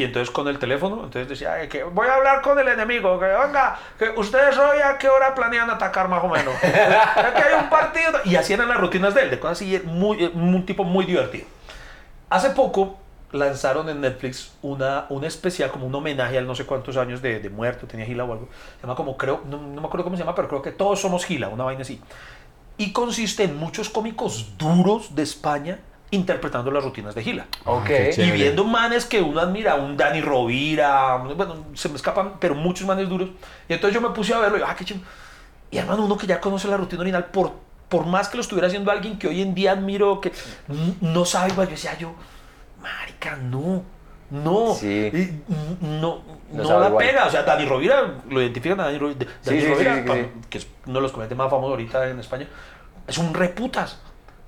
Y 0.00 0.04
entonces 0.04 0.30
con 0.30 0.48
el 0.48 0.58
teléfono, 0.58 0.94
entonces 1.04 1.28
decía, 1.28 1.52
"Ay, 1.52 1.68
que 1.68 1.84
voy 1.84 2.08
a 2.08 2.14
hablar 2.14 2.40
con 2.40 2.58
el 2.58 2.66
enemigo, 2.66 3.20
que 3.20 3.26
venga, 3.26 3.78
que 3.98 4.08
ustedes 4.16 4.56
hoy 4.56 4.78
a 4.78 4.96
qué 4.96 5.10
hora 5.10 5.34
planean 5.34 5.68
atacar 5.68 6.08
más 6.08 6.24
o 6.24 6.28
menos. 6.28 6.54
Aquí 6.62 7.42
hay 7.42 7.62
un 7.62 7.68
partido. 7.68 8.12
Y 8.24 8.34
así 8.34 8.54
eran 8.54 8.70
las 8.70 8.78
rutinas 8.78 9.14
de 9.14 9.24
él, 9.24 9.30
de 9.30 9.38
cosas 9.38 9.58
así, 9.58 9.78
muy, 9.84 10.24
eh, 10.24 10.30
un 10.32 10.64
tipo 10.64 10.84
muy 10.84 11.04
divertido. 11.04 11.44
Hace 12.30 12.48
poco 12.48 12.96
lanzaron 13.32 13.90
en 13.90 14.00
Netflix 14.00 14.54
una, 14.62 15.04
un 15.10 15.22
especial, 15.22 15.70
como 15.70 15.86
un 15.86 15.94
homenaje 15.94 16.38
al 16.38 16.46
no 16.46 16.54
sé 16.54 16.64
cuántos 16.64 16.96
años 16.96 17.20
de, 17.20 17.38
de 17.38 17.50
muerto, 17.50 17.86
tenía 17.86 18.06
Gila 18.06 18.24
o 18.24 18.32
algo. 18.32 18.48
Se 18.76 18.86
llama 18.86 18.94
como, 18.94 19.18
creo, 19.18 19.42
no, 19.44 19.58
no 19.58 19.82
me 19.82 19.86
acuerdo 19.86 20.04
cómo 20.04 20.16
se 20.16 20.22
llama, 20.22 20.34
pero 20.34 20.48
creo 20.48 20.62
que 20.62 20.72
todos 20.72 20.98
somos 20.98 21.26
Gila, 21.26 21.48
una 21.48 21.64
vaina 21.64 21.82
así. 21.82 22.00
Y 22.78 22.94
consiste 22.94 23.44
en 23.44 23.58
muchos 23.58 23.90
cómicos 23.90 24.56
duros 24.56 25.14
de 25.14 25.24
España 25.24 25.80
interpretando 26.12 26.70
las 26.70 26.82
rutinas 26.82 27.14
de 27.14 27.22
Gila. 27.22 27.46
Ok. 27.64 27.86
qué 27.86 28.14
Y 28.18 28.30
viendo 28.32 28.64
manes 28.64 29.04
que 29.04 29.20
uno 29.22 29.40
admira, 29.40 29.76
un 29.76 29.96
Dani 29.96 30.20
Rovira, 30.20 31.16
bueno, 31.18 31.66
se 31.74 31.88
me 31.88 31.96
escapan, 31.96 32.34
pero 32.40 32.54
muchos 32.54 32.86
manes 32.86 33.08
duros. 33.08 33.28
Y 33.68 33.74
entonces 33.74 33.94
yo 34.00 34.06
me 34.06 34.12
puse 34.14 34.34
a 34.34 34.38
verlo 34.38 34.58
y, 34.58 34.62
ah, 34.66 34.74
qué 34.76 34.84
chimbo. 34.84 35.04
Y 35.70 35.78
hermano, 35.78 36.04
uno 36.04 36.16
que 36.16 36.26
ya 36.26 36.40
conoce 36.40 36.66
la 36.68 36.76
rutina 36.76 37.00
original, 37.02 37.26
por, 37.26 37.52
por 37.88 38.06
más 38.06 38.28
que 38.28 38.36
lo 38.36 38.40
estuviera 38.40 38.66
haciendo 38.66 38.90
alguien 38.90 39.18
que 39.18 39.28
hoy 39.28 39.40
en 39.40 39.54
día 39.54 39.72
admiro, 39.72 40.20
que 40.20 40.32
no 41.00 41.24
sabe 41.24 41.50
igual, 41.52 41.68
yo 41.68 41.72
decía 41.72 41.96
yo, 41.96 42.12
marica, 42.82 43.36
no, 43.36 43.82
no, 44.30 44.74
Sí. 44.74 45.40
no, 45.80 46.22
No 46.52 46.62
no, 46.64 46.80
la 46.80 46.88
igual. 46.88 47.06
pega. 47.06 47.26
O 47.26 47.30
sea, 47.30 47.42
Dani 47.44 47.64
Rovira, 47.66 48.14
lo 48.28 48.40
identifican 48.42 48.80
a 48.80 48.84
Dani 48.86 48.98
Rovira, 48.98 49.26
Dani 49.44 49.60
sí, 49.60 49.66
Rovira, 49.68 49.94
sí, 49.94 50.00
sí, 50.02 50.08
pa- 50.08 50.14
sí. 50.14 50.26
que 50.48 50.58
es 50.58 50.66
uno 50.86 50.94
de 50.98 51.02
los 51.02 51.12
comediantes 51.12 51.38
más 51.38 51.50
famosos 51.50 51.70
ahorita 51.70 52.08
en 52.10 52.18
España, 52.18 52.48
es 53.06 53.16
un 53.18 53.32
reputas. 53.32 54.00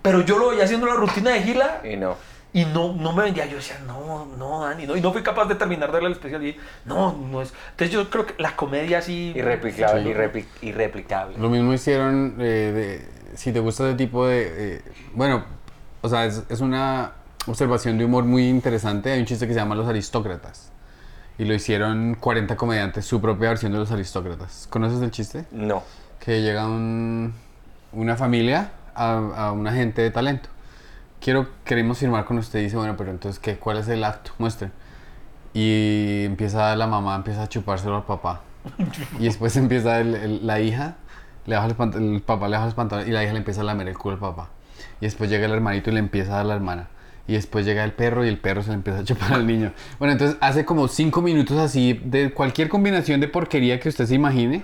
Pero 0.02 0.20
yo 0.22 0.38
lo 0.38 0.50
veía 0.50 0.64
haciendo 0.64 0.86
la 0.86 0.94
rutina 0.94 1.30
de 1.30 1.42
Gila 1.42 1.80
Y 1.84 1.96
no. 1.96 2.16
y 2.52 2.64
no, 2.66 2.92
no 2.92 3.12
me 3.12 3.22
vendía, 3.24 3.46
yo 3.46 3.56
decía, 3.56 3.78
no, 3.86 4.26
no, 4.36 4.64
Dani, 4.64 4.86
no, 4.86 4.96
y 4.96 5.00
no 5.00 5.12
fui 5.12 5.22
capaz 5.22 5.46
de 5.46 5.54
terminar 5.54 5.88
de 5.90 5.94
darle 5.94 6.08
el 6.08 6.12
especial 6.14 6.44
y 6.44 6.56
no, 6.84 7.12
no 7.12 7.40
es. 7.40 7.52
Entonces 7.70 7.90
yo 7.94 8.10
creo 8.10 8.26
que 8.26 8.34
la 8.42 8.56
comedia 8.56 8.98
así... 8.98 9.32
Irreplicable, 9.36 10.02
Sí. 10.02 10.08
irrepli- 10.10 10.46
irreplicable. 10.62 11.38
Lo 11.38 11.48
mismo 11.48 11.72
hicieron, 11.72 12.36
eh, 12.40 13.06
de- 13.32 13.36
si 13.36 13.52
te 13.52 13.60
gusta 13.60 13.86
ese 13.88 13.96
tipo 13.96 14.26
de... 14.26 14.76
eh, 14.76 14.82
bueno, 15.14 15.44
o 16.02 16.08
sea, 16.08 16.24
es, 16.26 16.42
es 16.48 16.60
una 16.60 17.12
observación 17.46 17.96
de 17.96 18.04
humor 18.04 18.24
muy 18.24 18.48
interesante. 18.48 19.12
Hay 19.12 19.20
un 19.20 19.26
chiste 19.26 19.46
que 19.46 19.54
se 19.54 19.60
llama 19.60 19.74
Los 19.74 19.88
Aristócratas. 19.88 20.70
Y 21.38 21.44
lo 21.46 21.54
hicieron 21.54 22.16
40 22.20 22.56
comediantes, 22.56 23.06
su 23.06 23.20
propia 23.20 23.48
versión 23.48 23.72
de 23.72 23.78
Los 23.78 23.90
Aristócratas. 23.92 24.66
¿Conoces 24.68 25.00
el 25.00 25.10
chiste? 25.10 25.44
No. 25.52 25.82
que 26.20 26.40
llega 26.42 26.66
un- 26.66 27.32
una 27.92 28.16
familia 28.16 28.70
a, 28.94 29.46
a 29.48 29.52
un 29.52 29.66
agente 29.66 30.02
de 30.02 30.10
talento. 30.10 30.48
Quiero, 31.20 31.48
queremos 31.64 31.98
firmar 31.98 32.24
con 32.24 32.38
usted. 32.38 32.60
Dice, 32.60 32.76
bueno, 32.76 32.96
pero 32.96 33.10
entonces, 33.10 33.38
¿qué, 33.38 33.56
¿cuál 33.56 33.78
es 33.78 33.88
el 33.88 34.02
acto? 34.04 34.32
Muestre. 34.38 34.70
Y 35.54 36.24
empieza 36.24 36.74
la 36.76 36.86
mamá, 36.86 37.14
empieza 37.16 37.42
a 37.42 37.48
chupárselo 37.48 37.96
al 37.96 38.04
papá. 38.04 38.40
Y 39.18 39.24
después 39.24 39.56
empieza 39.56 40.00
el- 40.00 40.14
el- 40.14 40.46
la 40.46 40.60
hija, 40.60 40.96
le 41.46 41.56
baja 41.56 41.68
los 41.68 41.94
el 41.96 42.22
papá 42.22 42.48
le 42.48 42.54
baja 42.56 42.66
los 42.66 42.74
pantalones 42.74 43.08
y 43.08 43.12
la 43.12 43.22
hija 43.22 43.32
le 43.32 43.38
empieza 43.38 43.60
a 43.60 43.64
lamer 43.64 43.88
el 43.88 43.98
culo 43.98 44.14
al 44.14 44.20
papá. 44.20 44.48
Y 45.00 45.04
después 45.06 45.28
llega 45.30 45.46
el 45.46 45.52
hermanito 45.52 45.90
y 45.90 45.94
le 45.94 45.98
empieza 46.00 46.32
a 46.34 46.36
dar 46.38 46.46
la 46.46 46.54
hermana. 46.54 46.88
Y 47.28 47.34
después 47.34 47.64
llega 47.66 47.84
el 47.84 47.92
perro 47.92 48.24
y 48.24 48.28
el 48.28 48.38
perro 48.38 48.62
se 48.62 48.68
le 48.70 48.74
empieza 48.74 49.00
a 49.00 49.04
chupar 49.04 49.32
al 49.34 49.46
niño. 49.46 49.72
Bueno, 49.98 50.12
entonces 50.12 50.36
hace 50.40 50.64
como 50.64 50.88
cinco 50.88 51.22
minutos 51.22 51.56
así 51.58 52.00
de 52.04 52.32
cualquier 52.32 52.68
combinación 52.68 53.20
de 53.20 53.28
porquería 53.28 53.78
que 53.78 53.88
usted 53.88 54.06
se 54.06 54.14
imagine. 54.14 54.62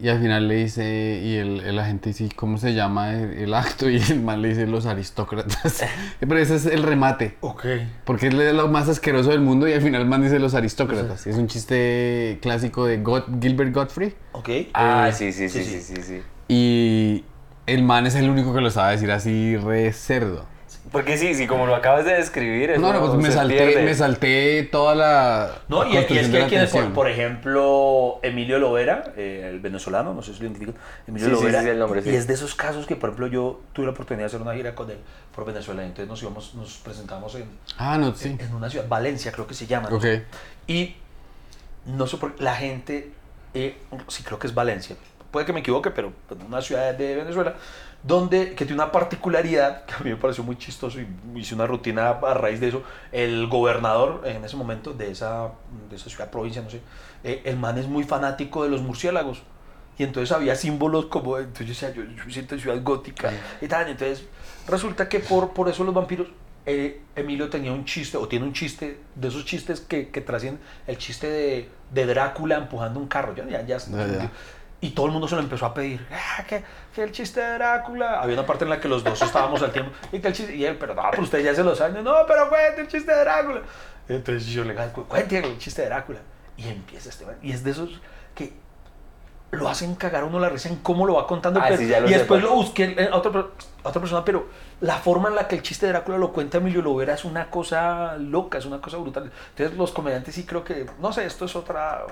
Y 0.00 0.08
al 0.10 0.20
final 0.20 0.46
le 0.46 0.54
dice, 0.54 1.20
y 1.24 1.34
el, 1.36 1.58
el 1.60 1.76
agente 1.78 2.10
dice, 2.10 2.28
¿cómo 2.36 2.56
se 2.56 2.72
llama 2.72 3.12
el, 3.14 3.32
el 3.32 3.52
acto? 3.54 3.90
Y 3.90 3.96
el 4.00 4.20
man 4.22 4.40
le 4.42 4.50
dice, 4.50 4.66
los 4.66 4.86
aristócratas. 4.86 5.82
Pero 6.20 6.38
ese 6.38 6.54
es 6.54 6.66
el 6.66 6.84
remate. 6.84 7.36
Ok. 7.40 7.64
Porque 8.04 8.28
es 8.28 8.34
lo 8.34 8.68
más 8.68 8.88
asqueroso 8.88 9.30
del 9.30 9.40
mundo 9.40 9.66
y 9.68 9.72
al 9.72 9.80
final 9.82 10.02
el 10.02 10.06
man 10.08 10.22
dice 10.22 10.38
los 10.38 10.54
aristócratas. 10.54 11.26
Es 11.26 11.36
un 11.36 11.48
chiste 11.48 12.38
clásico 12.40 12.86
de 12.86 12.98
God- 12.98 13.40
Gilbert 13.42 13.74
Godfrey. 13.74 14.14
Ok. 14.32 14.48
Ah, 14.72 15.08
Eh, 15.08 15.12
sí, 15.12 15.32
sí, 15.32 15.48
sí, 15.48 15.64
sí, 15.64 15.80
sí, 15.80 15.96
sí, 15.96 16.02
sí. 16.02 16.22
Y 16.48 17.24
el 17.66 17.82
man 17.82 18.06
es 18.06 18.14
el 18.14 18.30
único 18.30 18.54
que 18.54 18.60
lo 18.60 18.70
sabe 18.70 18.92
decir 18.92 19.10
así 19.10 19.56
re 19.56 19.92
cerdo. 19.92 20.46
Porque 20.92 21.18
sí, 21.18 21.34
sí, 21.34 21.46
como 21.46 21.66
lo 21.66 21.74
acabas 21.74 22.04
de 22.04 22.14
describir, 22.14 22.78
No, 22.78 22.92
no, 22.92 23.00
pues 23.00 23.14
me 23.22 23.30
salté, 23.30 23.56
pierde. 23.56 23.82
me 23.82 23.94
salté 23.94 24.62
toda 24.72 24.94
la. 24.94 25.52
No, 25.68 25.84
la 25.84 25.90
y, 25.90 25.94
y 25.94 26.18
es 26.18 26.28
que 26.28 26.38
hay 26.38 26.48
quienes, 26.48 26.70
por, 26.70 26.92
por 26.92 27.08
ejemplo, 27.08 28.20
Emilio 28.22 28.58
Lovera, 28.58 29.12
eh, 29.16 29.48
el 29.52 29.60
venezolano, 29.60 30.14
no 30.14 30.22
sé 30.22 30.32
si 30.32 30.40
lo 30.40 30.46
identifican, 30.46 30.74
Emilio 31.06 31.28
Sí, 31.28 31.34
sí, 31.34 31.40
Lovera, 31.40 31.58
sí, 31.60 31.64
sí, 31.66 31.70
el 31.70 31.78
nombre, 31.78 32.02
sí. 32.02 32.10
y 32.10 32.14
es 32.14 32.26
de 32.26 32.34
esos 32.34 32.54
casos 32.54 32.86
que, 32.86 32.96
por 32.96 33.10
ejemplo, 33.10 33.26
yo 33.26 33.60
tuve 33.72 33.86
la 33.86 33.92
oportunidad 33.92 34.22
de 34.24 34.26
hacer 34.26 34.40
una 34.42 34.54
gira 34.54 34.74
con 34.74 34.90
él 34.90 34.98
por 35.34 35.44
Venezuela, 35.44 35.82
entonces 35.82 36.08
nos 36.08 36.22
íbamos, 36.22 36.54
nos 36.54 36.76
presentamos 36.78 37.34
en, 37.34 37.44
Ah, 37.76 37.98
no, 37.98 38.14
sí. 38.14 38.36
en 38.38 38.54
una 38.54 38.70
ciudad, 38.70 38.86
Valencia 38.88 39.30
creo 39.32 39.46
que 39.46 39.54
se 39.54 39.66
llama, 39.66 39.90
¿no? 39.90 39.96
Ok. 39.96 40.06
y 40.66 40.96
no 41.86 42.06
sé 42.06 42.16
por 42.16 42.40
la 42.40 42.54
gente, 42.54 43.12
eh, 43.54 43.76
sí 44.08 44.22
creo 44.22 44.38
que 44.38 44.46
es 44.46 44.54
Valencia, 44.54 44.96
puede 45.30 45.44
que 45.46 45.52
me 45.52 45.60
equivoque, 45.60 45.90
pero 45.90 46.12
en 46.30 46.46
una 46.46 46.60
ciudad 46.62 46.94
de 46.94 47.16
Venezuela, 47.16 47.54
donde, 48.02 48.54
que 48.54 48.64
tiene 48.64 48.74
una 48.74 48.92
particularidad 48.92 49.84
que 49.84 49.94
a 49.94 49.98
mí 50.00 50.10
me 50.10 50.16
pareció 50.16 50.44
muy 50.44 50.56
chistoso 50.56 50.98
y 51.00 51.06
hice 51.34 51.54
una 51.54 51.66
rutina 51.66 52.10
a 52.10 52.34
raíz 52.34 52.60
de 52.60 52.68
eso. 52.68 52.82
El 53.12 53.48
gobernador 53.48 54.22
en 54.24 54.44
ese 54.44 54.56
momento 54.56 54.92
de 54.92 55.10
esa, 55.10 55.50
de 55.90 55.96
esa 55.96 56.08
ciudad, 56.08 56.30
provincia, 56.30 56.62
no 56.62 56.70
sé, 56.70 56.80
eh, 57.24 57.42
el 57.44 57.56
man 57.56 57.76
es 57.78 57.86
muy 57.86 58.04
fanático 58.04 58.62
de 58.62 58.70
los 58.70 58.82
murciélagos. 58.82 59.42
Y 59.98 60.04
entonces 60.04 60.30
había 60.30 60.54
símbolos 60.54 61.06
como, 61.06 61.38
entonces 61.38 61.66
yo 61.66 61.72
decía, 61.72 61.92
yo, 61.92 62.04
yo 62.04 62.30
siento 62.30 62.54
en 62.54 62.60
ciudad 62.60 62.80
gótica 62.82 63.32
y 63.60 63.66
tal. 63.66 63.88
Entonces 63.88 64.24
resulta 64.68 65.08
que 65.08 65.18
por, 65.18 65.52
por 65.52 65.68
eso 65.68 65.82
los 65.82 65.92
vampiros, 65.92 66.28
eh, 66.66 67.00
Emilio 67.16 67.48
tenía 67.48 67.72
un 67.72 67.84
chiste, 67.84 68.16
o 68.16 68.28
tiene 68.28 68.44
un 68.44 68.52
chiste, 68.52 69.00
de 69.16 69.28
esos 69.28 69.44
chistes 69.44 69.80
que, 69.80 70.10
que 70.10 70.20
trascienden, 70.20 70.62
el 70.86 70.98
chiste 70.98 71.28
de, 71.28 71.68
de 71.92 72.06
Drácula 72.06 72.58
empujando 72.58 73.00
un 73.00 73.08
carro. 73.08 73.34
Ya, 73.34 73.44
Ya, 73.44 73.66
ya. 73.66 74.30
Y 74.80 74.90
todo 74.90 75.06
el 75.06 75.12
mundo 75.12 75.26
se 75.26 75.34
lo 75.34 75.40
empezó 75.40 75.66
a 75.66 75.74
pedir. 75.74 76.06
Ah, 76.12 76.44
que, 76.44 76.62
que 76.94 77.02
el 77.02 77.10
chiste 77.10 77.40
de 77.40 77.54
Drácula. 77.54 78.20
Había 78.20 78.34
una 78.34 78.46
parte 78.46 78.64
en 78.64 78.70
la 78.70 78.80
que 78.80 78.86
los 78.86 79.02
dos 79.02 79.20
estábamos 79.20 79.60
al 79.62 79.72
tiempo. 79.72 79.90
Y 80.12 80.20
que 80.20 80.28
el 80.28 80.34
chiste. 80.34 80.54
Y 80.54 80.64
él, 80.64 80.76
pero 80.78 80.94
no, 80.94 81.02
pero 81.10 81.22
usted 81.22 81.40
ya 81.42 81.54
se 81.54 81.64
lo 81.64 81.74
sabe. 81.74 82.00
No, 82.00 82.14
pero 82.28 82.48
cuente 82.48 82.82
el 82.82 82.88
chiste 82.88 83.12
de 83.12 83.20
Drácula. 83.20 83.62
Entonces 84.08 84.46
yo 84.46 84.62
le 84.64 84.74
digo, 84.74 85.04
cuente 85.08 85.38
el 85.38 85.58
chiste 85.58 85.82
de 85.82 85.88
Drácula. 85.88 86.20
Y 86.56 86.68
empieza 86.68 87.08
este. 87.08 87.24
Y 87.42 87.52
es 87.52 87.64
de 87.64 87.72
esos 87.72 88.00
que 88.34 88.52
lo 89.50 89.68
hacen 89.68 89.94
cagar 89.94 90.24
uno 90.24 90.38
la 90.38 90.48
risa 90.48 90.68
en 90.68 90.76
cómo 90.76 91.06
lo 91.06 91.14
va 91.14 91.26
contando. 91.26 91.60
Ah, 91.60 91.66
pero- 91.68 91.78
sí, 91.78 91.84
y 91.84 91.88
después 91.88 92.26
pues. 92.26 92.42
lo 92.42 92.54
busqué 92.54 93.08
a 93.10 93.16
otra, 93.16 93.46
a 93.82 93.88
otra 93.88 94.00
persona, 94.00 94.24
pero 94.24 94.48
la 94.80 94.96
forma 94.96 95.28
en 95.28 95.34
la 95.34 95.48
que 95.48 95.56
el 95.56 95.62
chiste 95.62 95.86
de 95.86 95.92
Drácula 95.92 96.18
lo 96.18 96.32
cuenta 96.32 96.58
Emilio 96.58 96.82
Lovera 96.82 97.14
es 97.14 97.24
una 97.24 97.50
cosa 97.50 98.16
loca, 98.16 98.58
es 98.58 98.66
una 98.66 98.80
cosa 98.80 98.98
brutal. 98.98 99.32
Entonces 99.50 99.76
los 99.76 99.92
comediantes 99.92 100.34
sí 100.34 100.44
creo 100.44 100.62
que, 100.64 100.86
no 101.00 101.12
sé, 101.12 101.24
esto 101.24 101.46
es 101.46 101.56
otra... 101.56 102.04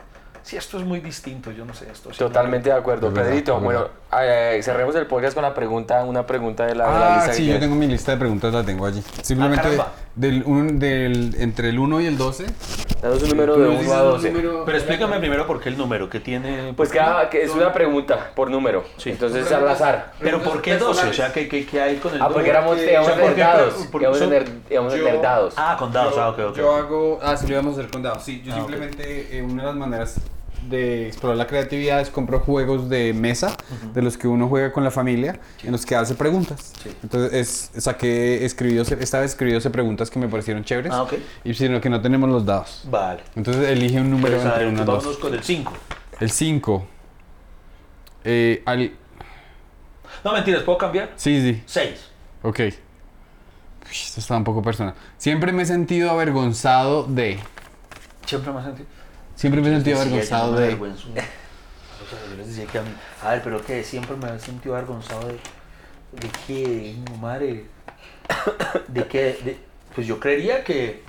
Sí, 0.46 0.56
esto 0.56 0.78
es 0.78 0.84
muy 0.84 1.00
distinto, 1.00 1.50
yo 1.50 1.64
no 1.64 1.74
sé, 1.74 1.90
esto 1.90 2.12
sí 2.12 2.18
Totalmente 2.18 2.68
de 2.70 2.76
acuerdo. 2.76 3.10
Verdad, 3.10 3.30
Pedrito, 3.30 3.58
bueno, 3.58 3.88
verdad. 4.12 4.54
eh, 4.56 4.62
cerremos 4.62 4.94
el 4.94 5.06
podcast 5.08 5.34
con 5.34 5.42
la 5.42 5.52
pregunta, 5.52 6.04
una 6.04 6.24
pregunta 6.24 6.64
de 6.66 6.76
la, 6.76 6.84
de 6.86 6.90
la 7.00 7.06
Ah, 7.14 7.16
lista. 7.16 7.30
que 7.32 7.36
sí, 7.36 7.46
yo 7.48 7.58
tengo 7.58 7.74
mi 7.74 7.88
lista 7.88 8.12
de 8.12 8.18
preguntas, 8.18 8.54
la 8.54 8.62
tengo 8.62 8.86
allí. 8.86 9.02
Simplemente 9.22 9.62
caramba. 9.64 9.92
del, 10.14 10.44
un- 10.44 10.78
del, 10.78 11.34
entre 11.40 11.70
el 11.70 11.80
1 11.80 12.00
y 12.00 12.06
el 12.06 12.16
12. 12.16 12.46
Danos 13.02 13.22
un 13.24 13.28
número 13.30 13.54
Tú 13.54 13.60
de 13.60 13.66
nos 13.66 13.74
1 13.74 13.82
dices 13.82 13.96
a 13.98 14.02
un 14.04 14.10
12. 14.12 14.30
número- 14.30 14.64
Pero 14.64 14.78
explícame 14.78 15.18
primero 15.18 15.46
por 15.48 15.60
qué 15.60 15.68
el 15.68 15.76
número 15.76 16.08
que 16.08 16.20
tiene... 16.20 16.72
Pues 16.76 16.90
cada, 16.90 17.28
que 17.28 17.42
es 17.42 17.50
una 17.50 17.72
pregunta 17.72 18.30
por 18.36 18.48
número. 18.48 18.84
Sí. 18.98 19.10
Entonces 19.10 19.50
al 19.50 19.66
azar. 19.68 20.12
Pero 20.20 20.40
¿por 20.44 20.62
qué 20.62 20.76
12? 20.78 21.08
O 21.08 21.12
sea, 21.12 21.32
¿qué, 21.32 21.48
qué, 21.48 21.66
qué 21.66 21.80
hay 21.82 21.96
con 21.96 22.14
el 22.14 22.22
Ah, 22.22 22.28
porque 22.28 22.52
número? 22.52 22.58
éramos, 22.60 22.76
¿Qué- 22.76 22.92
íbamos 22.92 23.08
o 23.08 23.10
a 23.10 23.14
sea, 23.16 23.24
¿por 23.24 23.34
tener 23.34 23.46
dados. 23.46 23.74
Íbamos 24.00 24.16
a 24.16 24.20
tener, 24.20 24.44
íbamos 24.70 25.22
dados. 25.22 25.54
Ah, 25.56 25.76
con 25.76 25.92
dados, 25.92 26.14
yo, 26.14 26.22
ah, 26.22 26.28
ok, 26.30 26.38
ok. 26.50 26.56
yo 26.56 26.72
hago. 26.76 27.18
Ah, 27.20 27.36
sí, 27.36 27.46
lo 27.48 27.52
íbamos 27.54 27.76
a 27.76 27.80
hacer 27.80 27.90
con 27.90 28.02
dados. 28.02 28.22
Sí, 28.22 28.42
yo 28.44 28.52
Ah, 28.52 28.56
simplemente. 28.58 29.36
eh, 29.36 29.42
una 29.42 29.62
de 29.62 29.66
las 29.70 29.76
maneras 29.76 30.20
de 30.68 31.08
explorar 31.08 31.36
la 31.36 31.46
creatividad 31.46 32.00
es 32.00 32.10
compro 32.10 32.40
juegos 32.40 32.88
de 32.88 33.12
mesa, 33.12 33.56
de 33.92 34.02
los 34.02 34.16
que 34.16 34.28
uno 34.28 34.48
juega 34.48 34.72
con 34.72 34.84
la 34.84 34.90
familia, 34.90 35.38
en 35.62 35.72
los 35.72 35.86
que 35.86 35.94
hace 35.94 36.14
preguntas. 36.14 36.72
Sí. 36.82 36.90
Entonces, 37.02 37.70
es, 37.74 37.82
saqué, 37.82 38.44
escribió, 38.44 38.82
esta 38.82 39.20
vez 39.20 39.30
escribió 39.30 39.60
preguntas 39.70 40.10
que 40.10 40.18
me 40.18 40.28
parecieron 40.28 40.64
chéveres. 40.64 40.92
Ah. 40.92 41.06
Y 41.44 41.54
sino 41.54 41.80
que 41.80 41.90
no 41.90 42.00
tenemos 42.00 42.28
los 42.28 42.44
dados. 42.44 42.84
Vale. 42.90 43.22
Entonces, 43.34 43.68
elige 43.68 44.00
un 44.00 44.10
número 44.10 44.40
a 44.40 44.44
entre 44.44 44.68
unos 44.68 44.86
vámonos 44.86 45.04
dos. 45.04 45.18
con 45.18 45.34
el 45.34 45.42
5. 45.42 45.72
El 46.20 46.30
5. 46.30 46.86
Eh, 48.24 48.62
al... 48.64 48.92
No, 50.24 50.32
mentiras, 50.32 50.62
¿puedo 50.62 50.78
cambiar? 50.78 51.12
Sí, 51.16 51.40
sí. 51.40 51.62
6. 51.66 51.90
Ok. 52.42 52.60
Uy, 52.60 52.72
esto 53.90 54.20
está 54.20 54.36
un 54.36 54.44
poco 54.44 54.62
personal. 54.62 54.94
Siempre 55.18 55.52
me 55.52 55.62
he 55.62 55.66
sentido 55.66 56.10
avergonzado 56.10 57.04
de. 57.04 57.38
Siempre 58.24 58.52
me 58.52 58.58
has 58.58 58.64
sentido. 58.64 58.88
Siempre 59.36 59.60
me 59.60 59.68
he 59.68 59.74
sentido 59.74 60.00
avergonzado 60.00 60.52
no 60.52 60.58
de. 60.58 60.76
decía 62.46 62.66
que 62.66 62.78
a 62.78 62.82
mí, 62.82 62.88
a 63.22 63.30
ver, 63.30 63.42
pero 63.42 63.64
que 63.64 63.84
siempre 63.84 64.16
me 64.16 64.34
he 64.34 64.40
sentido 64.40 64.74
avergonzado 64.74 65.28
de, 65.28 65.34
de 65.34 66.30
qué, 66.46 66.62
de 66.66 67.10
mi 67.10 67.18
madre, 67.18 67.66
de 68.88 69.06
qué, 69.06 69.38
de, 69.44 69.58
pues 69.94 70.06
yo 70.06 70.18
creería 70.18 70.64
que, 70.64 71.02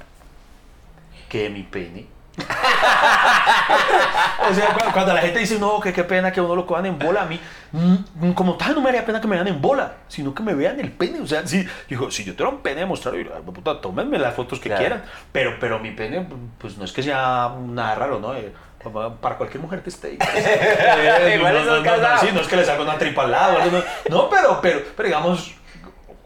que 1.29 1.49
mi 1.49 1.63
pene. 1.63 2.07
o 4.49 4.53
sea, 4.53 4.68
cu- 4.73 4.91
cuando 4.93 5.14
la 5.14 5.22
gente 5.22 5.39
dice, 5.39 5.59
no, 5.59 5.80
que 5.80 5.93
qué 5.93 6.03
pena 6.03 6.31
que 6.31 6.41
uno 6.41 6.55
lo 6.55 6.65
cojan 6.65 6.85
en 6.85 6.99
bola, 6.99 7.23
a 7.23 7.26
mí, 7.26 7.39
mm, 7.72 8.31
como 8.34 8.55
tal, 8.55 8.76
no 8.76 8.81
me 8.81 8.89
haría 8.89 9.05
pena 9.05 9.19
que 9.22 9.27
me 9.27 9.35
vean 9.35 9.47
en 9.47 9.61
bola, 9.61 9.93
sino 10.07 10.34
que 10.34 10.43
me 10.43 10.53
vean 10.53 10.80
el 10.80 10.91
pene. 10.91 11.19
O 11.22 11.27
sea, 11.27 11.45
si, 11.47 11.68
digo, 11.89 12.11
si 12.11 12.23
yo 12.23 12.34
tuviera 12.34 12.49
un 12.55 12.61
pene 12.61 12.85
mostrar, 12.85 13.14
yo 13.15 13.19
diría, 13.19 13.38
puta, 13.39 13.81
tómenme 13.81 14.18
las 14.19 14.35
fotos 14.35 14.59
que 14.59 14.69
Claro. 14.69 14.81
quieran. 14.81 15.03
Pero, 15.31 15.55
pero 15.59 15.80
mi 15.80 15.91
pene, 15.91 16.27
pues 16.57 16.77
no 16.77 16.85
es 16.85 16.91
que 16.91 17.03
sea 17.03 17.51
nada 17.68 17.95
raro, 17.95 18.19
¿no? 18.19 18.34
Eh, 18.35 18.53
para 19.22 19.35
cualquier 19.38 19.61
mujer 19.61 19.81
que 19.81 19.89
esté 19.89 20.14
Igual 21.35 21.65
no, 21.65 21.81
no, 21.81 21.97
no, 21.97 22.18
sí, 22.19 22.30
no 22.34 22.41
es 22.41 22.47
que 22.47 22.55
le 22.55 22.64
salga 22.64 22.84
una 22.84 22.97
tripa 22.97 23.23
al 23.23 23.31
lado. 23.31 23.57
No, 23.72 23.84
no, 24.09 24.30
pero, 24.30 24.59
pero, 24.61 24.80
pero 24.95 25.07
digamos, 25.07 25.53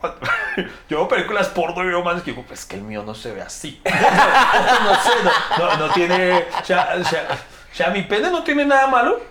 yo 0.89 0.97
veo 0.97 1.07
películas 1.07 1.47
porno 1.49 1.83
y 1.83 1.87
veo 1.87 2.03
más 2.03 2.21
que 2.21 2.31
digo, 2.31 2.43
pues 2.47 2.65
que 2.65 2.75
el 2.75 2.83
mío 2.83 3.03
no 3.03 3.15
se 3.15 3.31
ve 3.31 3.41
así. 3.41 3.81
no 3.85 3.91
sé, 3.91 5.09
no, 5.57 5.67
no, 5.67 5.87
no 5.87 5.93
tiene, 5.93 6.45
o 6.61 6.65
sea, 6.65 6.95
o 6.99 7.03
sea, 7.03 7.27
o 7.71 7.75
sea, 7.75 7.89
mi 7.89 8.03
pene 8.03 8.29
no 8.29 8.43
tiene 8.43 8.65
nada 8.65 8.87
malo, 8.87 9.21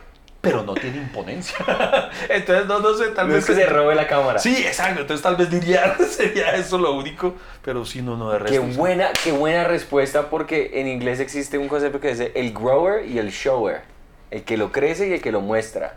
pero 0.40 0.62
no 0.62 0.74
tiene 0.74 0.96
imponencia. 0.96 1.56
Entonces, 2.28 2.66
no, 2.66 2.78
no 2.80 2.94
sé, 2.94 3.08
tal 3.08 3.28
No 3.28 3.34
vez 3.34 3.44
es 3.44 3.50
que 3.50 3.62
se 3.62 3.66
robe 3.66 3.94
la 3.94 4.06
cámara. 4.06 4.38
Sí, 4.38 4.64
exacto. 4.66 5.02
Entonces 5.02 5.22
tal 5.22 5.36
vez 5.36 5.50
diría, 5.50 5.96
sería 6.08 6.54
eso 6.54 6.78
lo 6.78 6.94
único. 6.94 7.34
Pero 7.62 7.84
sí, 7.84 8.00
no, 8.00 8.16
no, 8.16 8.30
de 8.30 8.38
resto. 8.38 8.60
Qué 8.60 8.74
buena, 8.76 9.10
qué 9.22 9.32
buena 9.32 9.64
respuesta 9.64 10.30
porque 10.30 10.70
en 10.80 10.88
inglés 10.88 11.20
existe 11.20 11.58
un 11.58 11.68
concepto 11.68 12.00
que 12.00 12.08
dice 12.08 12.32
el 12.34 12.54
grower 12.54 13.06
y 13.06 13.18
el 13.18 13.30
shower. 13.30 13.82
El 14.30 14.44
que 14.44 14.56
lo 14.56 14.72
crece 14.72 15.08
y 15.08 15.12
el 15.12 15.20
que 15.20 15.32
lo 15.32 15.42
muestra. 15.42 15.96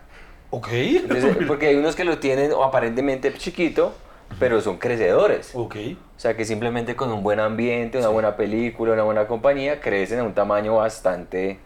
Ok. 0.50 0.68
Entonces, 0.72 1.38
porque 1.48 1.68
hay 1.68 1.76
unos 1.76 1.96
que 1.96 2.04
lo 2.04 2.18
tienen 2.18 2.52
o 2.52 2.64
aparentemente 2.64 3.34
chiquito, 3.34 3.96
pero 4.40 4.62
son 4.62 4.78
crecedores. 4.78 5.52
ok. 5.54 5.76
O 6.16 6.20
sea 6.24 6.36
que 6.38 6.46
simplemente 6.46 6.96
con 6.96 7.12
un 7.12 7.22
buen 7.24 7.40
ambiente, 7.40 7.98
una 7.98 8.08
buena 8.10 8.36
película, 8.38 8.94
una 8.94 9.04
buena 9.04 9.28
compañía, 9.28 9.82
crecen 9.82 10.20
a 10.20 10.24
un 10.24 10.34
tamaño 10.34 10.76
bastante 10.76 11.60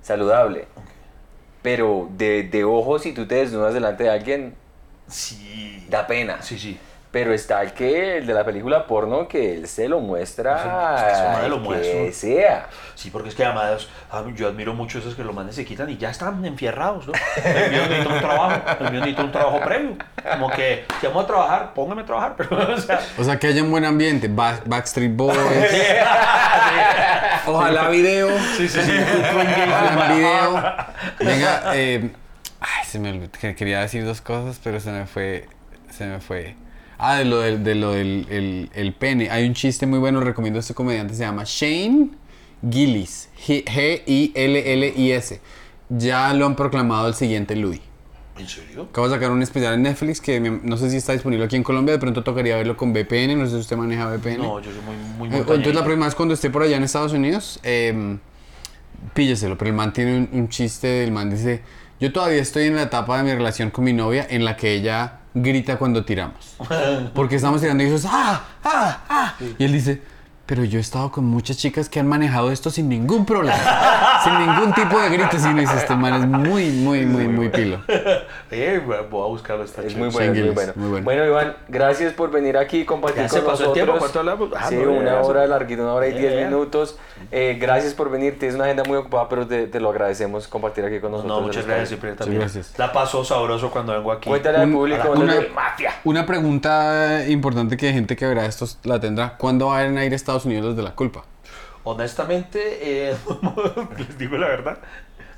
saludable. 0.00 0.66
Pero 1.62 2.08
de, 2.16 2.42
de 2.42 2.64
ojos, 2.64 3.02
si 3.02 3.12
tú 3.12 3.26
te 3.26 3.36
desnudas 3.36 3.74
delante 3.74 4.04
de 4.04 4.10
alguien, 4.10 4.54
Sí. 5.06 5.86
da 5.90 6.06
pena. 6.06 6.40
Sí, 6.42 6.58
sí. 6.58 6.78
Pero 7.12 7.34
está 7.34 7.60
el 7.60 7.74
que, 7.74 8.16
el 8.16 8.26
de 8.26 8.32
la 8.32 8.42
película 8.42 8.86
porno, 8.86 9.28
que 9.28 9.54
él 9.54 9.68
se 9.68 9.86
lo 9.86 10.00
muestra 10.00 10.96
Es 11.10 11.18
que 11.18 11.24
man 11.28 11.44
al 11.44 11.50
lo 11.50 11.56
que 11.56 11.62
muestra. 11.62 12.12
sea. 12.12 12.66
Sí, 12.94 13.10
porque 13.10 13.28
es 13.28 13.34
que 13.34 13.44
además 13.44 13.86
a 14.10 14.22
mí- 14.22 14.32
yo 14.34 14.48
admiro 14.48 14.72
mucho 14.72 14.98
esos 14.98 15.14
que 15.14 15.22
los 15.22 15.34
manes 15.34 15.54
se 15.54 15.66
quitan 15.66 15.90
y 15.90 15.98
ya 15.98 16.08
están 16.08 16.42
enfierrados, 16.44 17.06
¿no? 17.06 17.12
El 17.44 17.70
mío 17.70 17.82
necesita 17.86 18.14
un 18.14 18.20
trabajo, 18.20 18.62
el 18.80 18.90
mío 18.90 19.00
necesita 19.00 19.22
un 19.24 19.32
trabajo 19.32 19.60
previo. 19.60 19.96
Como 20.30 20.50
que 20.50 20.86
si 21.00 21.06
vamos 21.06 21.24
a 21.24 21.26
trabajar, 21.26 21.74
póngame 21.74 22.02
a 22.02 22.06
trabajar. 22.06 22.34
Pero, 22.38 22.72
o 22.72 22.78
sea, 22.78 23.00
O 23.18 23.24
sea, 23.24 23.38
que 23.38 23.48
haya 23.48 23.62
un 23.62 23.70
buen 23.70 23.84
ambiente. 23.84 24.28
Back- 24.28 24.62
Backstreet 24.66 25.14
Boys. 25.14 25.36
Ojalá 27.46 27.88
video. 27.88 28.28
sí, 28.56 28.68
sí, 28.68 28.80
sí. 28.80 28.92
Ojalá 29.30 30.14
video. 30.14 30.62
Venga, 31.30 31.62
eh, 31.74 32.10
ay, 32.60 32.84
se 32.86 32.98
me 32.98 33.10
olvidó. 33.10 33.30
que 33.32 33.54
Quería 33.54 33.80
decir 33.80 34.04
dos 34.04 34.20
cosas, 34.20 34.60
pero 34.62 34.80
se 34.80 34.90
me 34.90 35.06
fue. 35.06 35.48
Se 35.90 36.06
me 36.06 36.20
fue. 36.20 36.54
Ah, 37.04 37.16
de 37.16 37.24
lo 37.24 37.40
del, 37.40 37.64
de 37.64 37.74
lo 37.74 37.90
del 37.90 38.26
el, 38.30 38.70
el 38.74 38.92
pene. 38.94 39.28
Hay 39.28 39.44
un 39.44 39.54
chiste 39.54 39.86
muy 39.86 39.98
bueno, 39.98 40.20
recomiendo 40.20 40.58
a 40.58 40.60
este 40.60 40.72
comediante, 40.72 41.14
se 41.14 41.24
llama 41.24 41.42
Shane 41.44 42.10
Gillis. 42.70 43.28
G-I-L-L-I-S. 43.44 45.40
Ya 45.88 46.32
lo 46.32 46.46
han 46.46 46.54
proclamado 46.54 47.08
el 47.08 47.14
siguiente 47.14 47.56
Louis. 47.56 47.80
¿En 48.38 48.46
serio? 48.46 48.86
Acabo 48.90 49.08
de 49.08 49.14
sacar 49.14 49.32
un 49.32 49.42
especial 49.42 49.74
en 49.74 49.82
Netflix 49.82 50.20
que 50.20 50.38
no 50.40 50.76
sé 50.76 50.90
si 50.90 50.96
está 50.96 51.12
disponible 51.12 51.44
aquí 51.44 51.56
en 51.56 51.64
Colombia. 51.64 51.92
De 51.94 51.98
pronto 51.98 52.22
tocaría 52.22 52.54
verlo 52.56 52.76
con 52.76 52.92
VPN. 52.92 53.36
No 53.36 53.46
sé 53.46 53.50
si 53.52 53.58
usted 53.58 53.76
maneja 53.76 54.06
VPN. 54.06 54.38
No, 54.38 54.60
yo 54.60 54.70
soy 54.70 54.80
muy, 54.82 54.94
muy 55.28 55.36
Eh, 55.36 55.40
Entonces 55.40 55.74
la 55.74 55.82
próxima 55.82 56.06
vez 56.06 56.14
cuando 56.14 56.34
esté 56.34 56.50
por 56.50 56.62
allá 56.62 56.76
en 56.76 56.84
Estados 56.84 57.12
Unidos, 57.12 57.58
eh, 57.64 58.16
pílleselo. 59.12 59.58
Pero 59.58 59.70
el 59.70 59.76
man 59.76 59.92
tiene 59.92 60.18
un, 60.18 60.28
un 60.32 60.48
chiste, 60.48 61.02
el 61.02 61.10
man 61.10 61.30
dice, 61.30 61.62
yo 61.98 62.12
todavía 62.12 62.40
estoy 62.40 62.66
en 62.68 62.76
la 62.76 62.82
etapa 62.82 63.18
de 63.18 63.24
mi 63.24 63.32
relación 63.32 63.70
con 63.70 63.82
mi 63.84 63.92
novia 63.92 64.24
en 64.30 64.44
la 64.44 64.56
que 64.56 64.72
ella 64.72 65.18
grita 65.34 65.76
cuando 65.78 66.04
tiramos. 66.04 66.56
Porque 67.14 67.36
estamos 67.36 67.60
tirando 67.60 67.82
y 67.82 67.86
dices, 67.86 68.08
¡ah! 68.10 68.42
¡ah! 68.64 68.98
¡ah! 69.08 69.34
Y 69.58 69.64
él 69.64 69.72
dice, 69.72 70.02
pero 70.46 70.64
yo 70.64 70.78
he 70.78 70.82
estado 70.82 71.10
con 71.10 71.24
muchas 71.24 71.56
chicas 71.56 71.88
que 71.88 72.00
han 72.00 72.06
manejado 72.06 72.50
esto 72.52 72.70
sin 72.70 72.88
ningún 72.88 73.24
problema. 73.24 73.58
sin 74.24 74.38
ningún 74.38 74.72
tipo 74.74 75.00
de 75.00 75.08
gritos. 75.08 75.42
Y 75.44 75.48
uno 75.48 75.60
dice, 75.60 75.76
este 75.76 75.94
man 75.94 76.14
es 76.14 76.26
muy, 76.26 76.70
muy, 76.70 77.06
muy, 77.06 77.28
muy 77.28 77.48
pilo. 77.48 77.82
Eh, 78.54 78.80
voy 78.84 78.96
a 78.96 79.26
buscarlo, 79.26 79.64
está 79.64 79.82
Es 79.82 79.96
muy 79.96 80.08
bueno, 80.10 80.32
es 80.34 80.38
muy 80.44 80.50
bueno. 80.54 80.72
Muy 80.76 80.88
bueno. 80.90 81.04
Bueno, 81.04 81.26
Iván, 81.26 81.56
gracias 81.68 82.12
por 82.12 82.30
venir 82.30 82.58
aquí 82.58 82.80
y 82.80 82.84
compartir 82.84 83.22
Ya 83.22 83.28
con 83.28 83.38
se 83.40 83.44
pasó 83.46 83.64
el 83.68 83.72
tiempo, 83.72 83.94
nosotros. 83.94 84.12
¿cuánto 84.12 84.18
hablamos? 84.30 84.50
Ah, 84.62 84.68
sí, 84.68 84.76
no, 84.76 84.92
una 84.92 85.04
ya 85.12 85.22
se- 85.24 85.30
hora 85.30 85.46
larguita, 85.46 85.82
una 85.82 85.94
hora 85.94 86.06
y 86.08 86.12
diez 86.12 86.34
ya. 86.34 86.44
minutos. 86.46 86.98
Eh, 87.30 87.56
gracias 87.58 87.94
por 87.94 88.10
venir. 88.10 88.38
Tienes 88.38 88.54
una 88.56 88.64
agenda 88.64 88.84
muy 88.84 88.98
ocupada, 88.98 89.28
pero 89.28 89.46
te, 89.46 89.66
te 89.68 89.80
lo 89.80 89.88
agradecemos 89.90 90.48
compartir 90.48 90.84
aquí 90.84 91.00
con 91.00 91.10
No, 91.12 91.16
nosotros. 91.18 91.40
no, 91.40 91.46
muchas 91.46 91.66
gracias, 91.66 91.88
siempre 91.88 92.10
Sí, 92.12 92.16
también. 92.18 92.40
gracias. 92.40 92.74
La 92.78 92.92
paso 92.92 93.24
sabroso 93.24 93.70
cuando 93.70 93.94
vengo 93.94 94.12
aquí. 94.12 94.28
Cuéntale 94.28 94.58
al 94.58 94.70
público. 94.70 95.10
una- 95.12 95.38
te- 95.40 95.48
Mafia. 95.48 95.94
Una 96.04 96.26
pregunta 96.26 97.24
importante 97.28 97.76
que 97.78 97.90
gente 97.92 98.16
que 98.16 98.26
verá 98.26 98.44
esto 98.44 98.66
la 98.84 99.00
tendrá. 99.00 99.36
¿Cuándo 99.38 99.68
van 99.68 99.96
a 99.96 100.04
ir 100.04 100.12
a 100.12 100.16
Estados 100.16 100.44
Unidos 100.44 100.64
los 100.66 100.76
de 100.76 100.82
la 100.82 100.94
culpa? 100.94 101.24
Honestamente, 101.84 102.60
eh, 103.10 103.16
les 103.98 104.16
digo 104.18 104.36
la 104.36 104.46
verdad, 104.48 104.78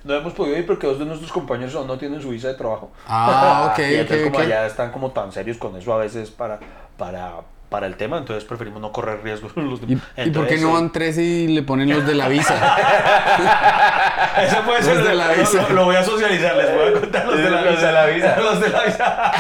no 0.05 0.14
hemos 0.14 0.32
podido 0.35 0.56
ir 0.59 0.66
porque 0.66 0.86
dos 0.86 0.98
de 0.98 1.06
nuestros 1.06 1.32
compañeros 1.32 1.74
no 1.86 1.98
tienen 1.98 2.20
su 2.20 2.28
visa 2.28 2.48
de 2.48 2.55
trabajo. 2.55 2.93
Ah, 3.09 3.70
ok, 3.72 3.78
y 3.78 3.94
entonces 3.94 4.24
como 4.24 4.36
ok. 4.36 4.44
allá 4.44 4.66
están 4.66 4.93
como 4.93 5.10
tan 5.10 5.32
serios 5.32 5.56
con 5.56 5.74
eso 5.76 5.93
a 5.94 5.97
veces 5.97 6.31
para, 6.31 6.60
para, 6.98 7.40
para 7.70 7.86
el 7.86 7.97
tema, 7.97 8.18
entonces 8.18 8.44
preferimos 8.44 8.82
no 8.82 8.93
correr 8.93 9.22
riesgos. 9.22 9.52
Los 9.56 9.81
¿Y, 9.82 9.94
y 9.94 9.97
por 9.97 10.06
qué 10.14 10.22
Entonces, 10.22 10.62
no 10.62 10.72
van 10.74 10.93
tres 10.93 11.16
y 11.16 11.48
le 11.48 11.62
ponen 11.62 11.89
los 11.89 12.06
de 12.06 12.14
la 12.14 12.28
visa? 12.28 12.55
Eso 14.47 14.60
puede 14.62 14.82
ser. 14.82 14.97
Los 14.97 15.09
de 15.09 15.14
la 15.14 15.32
visa. 15.32 15.62
Lo, 15.68 15.74
lo 15.74 15.85
voy 15.86 15.97
a 15.97 16.05
socializar, 16.05 16.55
les 16.55 16.74
voy 16.74 16.89
a 16.89 17.01
contar 17.01 17.26
los 17.26 17.36
de 17.39 17.51
la 17.51 17.62
Los 17.62 17.81
de 17.81 17.93
la 17.93 18.06
visa. 18.06 18.36
Los 18.40 18.60
de 18.60 18.68
la 18.68 18.85
visa. 18.85 19.32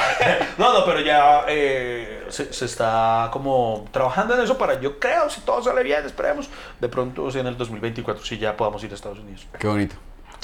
No, 0.56 0.72
no, 0.72 0.84
pero 0.86 1.00
ya 1.00 1.44
eh, 1.46 2.24
se, 2.28 2.52
se 2.52 2.64
está 2.64 3.28
como 3.32 3.84
trabajando 3.90 4.34
en 4.34 4.40
eso 4.40 4.56
para, 4.56 4.80
yo 4.80 4.98
creo, 4.98 5.28
si 5.28 5.42
todo 5.42 5.62
sale 5.62 5.82
bien, 5.82 6.04
esperemos, 6.06 6.48
de 6.80 6.88
pronto, 6.88 7.24
o 7.24 7.30
sea, 7.30 7.42
en 7.42 7.48
el 7.48 7.58
2024, 7.58 8.24
si 8.24 8.38
ya 8.38 8.56
podamos 8.56 8.82
ir 8.82 8.92
a 8.92 8.94
Estados 8.94 9.18
Unidos. 9.18 9.46
Qué 9.58 9.66
bonito. 9.66 9.96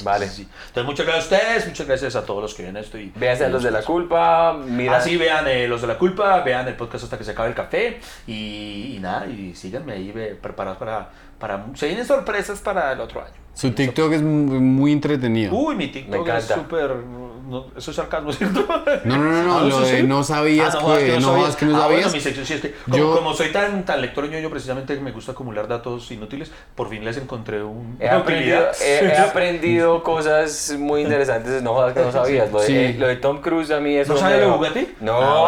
Vale. 0.03 0.27
Sí, 0.27 0.43
sí. 0.43 0.49
Entonces, 0.67 0.85
muchas 0.85 1.05
gracias 1.05 1.31
a 1.31 1.35
ustedes, 1.35 1.67
muchas 1.67 1.87
gracias 1.87 2.15
a 2.15 2.25
todos 2.25 2.41
los 2.41 2.53
que 2.53 2.63
ven 2.63 2.77
esto. 2.77 2.97
Y, 2.97 3.13
a 3.23 3.49
los 3.49 3.63
de 3.63 3.71
la 3.71 3.83
culpa, 3.83 4.53
mira. 4.53 4.97
Así 4.97 5.17
vean 5.17 5.47
eh, 5.47 5.67
los 5.67 5.81
de 5.81 5.87
la 5.87 5.97
culpa, 5.97 6.41
vean 6.41 6.67
el 6.67 6.75
podcast 6.75 7.03
hasta 7.05 7.17
que 7.17 7.23
se 7.23 7.31
acabe 7.31 7.49
el 7.49 7.55
café 7.55 7.99
y, 8.27 8.95
y 8.95 8.99
nada, 8.99 9.25
y 9.27 9.55
síganme 9.55 9.93
ahí 9.93 10.11
ve, 10.11 10.35
preparados 10.35 10.77
para, 10.77 11.09
para... 11.39 11.65
Se 11.75 11.87
vienen 11.87 12.05
sorpresas 12.05 12.59
para 12.59 12.91
el 12.91 12.99
otro 12.99 13.21
año. 13.21 13.33
Su 13.53 13.71
TikTok 13.71 14.13
es 14.13 14.21
muy, 14.21 14.91
entretenido. 14.93 15.53
Uy, 15.53 15.75
mi 15.75 15.87
TikTok 15.87 16.27
es 16.29 16.45
súper... 16.45 16.95
no, 16.95 17.65
eso 17.77 17.91
es 17.91 17.97
sarcasmo, 17.97 18.31
¿cierto? 18.33 18.65
No, 19.03 19.17
no, 19.17 19.23
no, 19.29 19.43
no, 19.43 19.57
Ah, 19.57 19.61
lo 19.63 19.67
¿eso 19.67 19.81
de 19.81 19.97
sí? 19.99 20.03
no 20.07 20.23
sabías 20.23 20.73
Ah, 20.73 20.95
que- 20.97 21.19
no 21.19 21.27
jodas 21.33 21.55
que 21.57 21.65
no 21.65 21.75
Ah, 21.75 21.87
bueno, 21.87 22.03
sabías. 22.03 22.13
mi 22.13 22.19
sección 22.21 22.45
sí 22.45 22.53
es 22.53 22.61
que 22.61 22.71
como, 22.85 22.97
Yo- 22.97 23.13
como 23.15 23.33
soy 23.33 23.49
tan, 23.51 23.83
tan 23.83 23.99
lector 24.01 24.27
ñoño 24.29 24.49
precisamente 24.49 24.97
me 25.01 25.11
gusta 25.11 25.33
acumular 25.33 25.67
datos 25.67 26.09
inútiles, 26.11 26.49
por 26.75 26.89
fin 26.89 27.03
les 27.03 27.17
encontré 27.17 27.61
un, 27.61 27.97
He 27.99 28.05
una 28.07 28.17
aprendido, 28.19 28.57
utilidad. 28.69 28.71
he, 28.81 29.05
he 29.05 29.17
aprendido 29.29 30.01
cosas 30.01 30.73
muy 30.79 31.01
interesantes, 31.01 31.61
no 31.61 31.73
jodas 31.73 31.93
que 31.93 31.99
no 31.99 32.11
sabías. 32.11 32.49
Lo 32.53 32.61
de, 32.61 32.65
Sí. 32.67 32.75
eh, 32.77 32.95
lo 32.97 33.07
de 33.07 33.17
Tom 33.17 33.41
Cruise 33.41 33.69
a 33.71 33.81
mí 33.81 33.95
eso 33.97 34.13
¿No 34.13 34.19
sabe 34.19 34.35
me- 34.37 34.41
lo 34.43 34.47
de 34.51 34.57
Bugatti? 34.57 34.87
No, 35.01 35.13
Ah, 35.21 35.41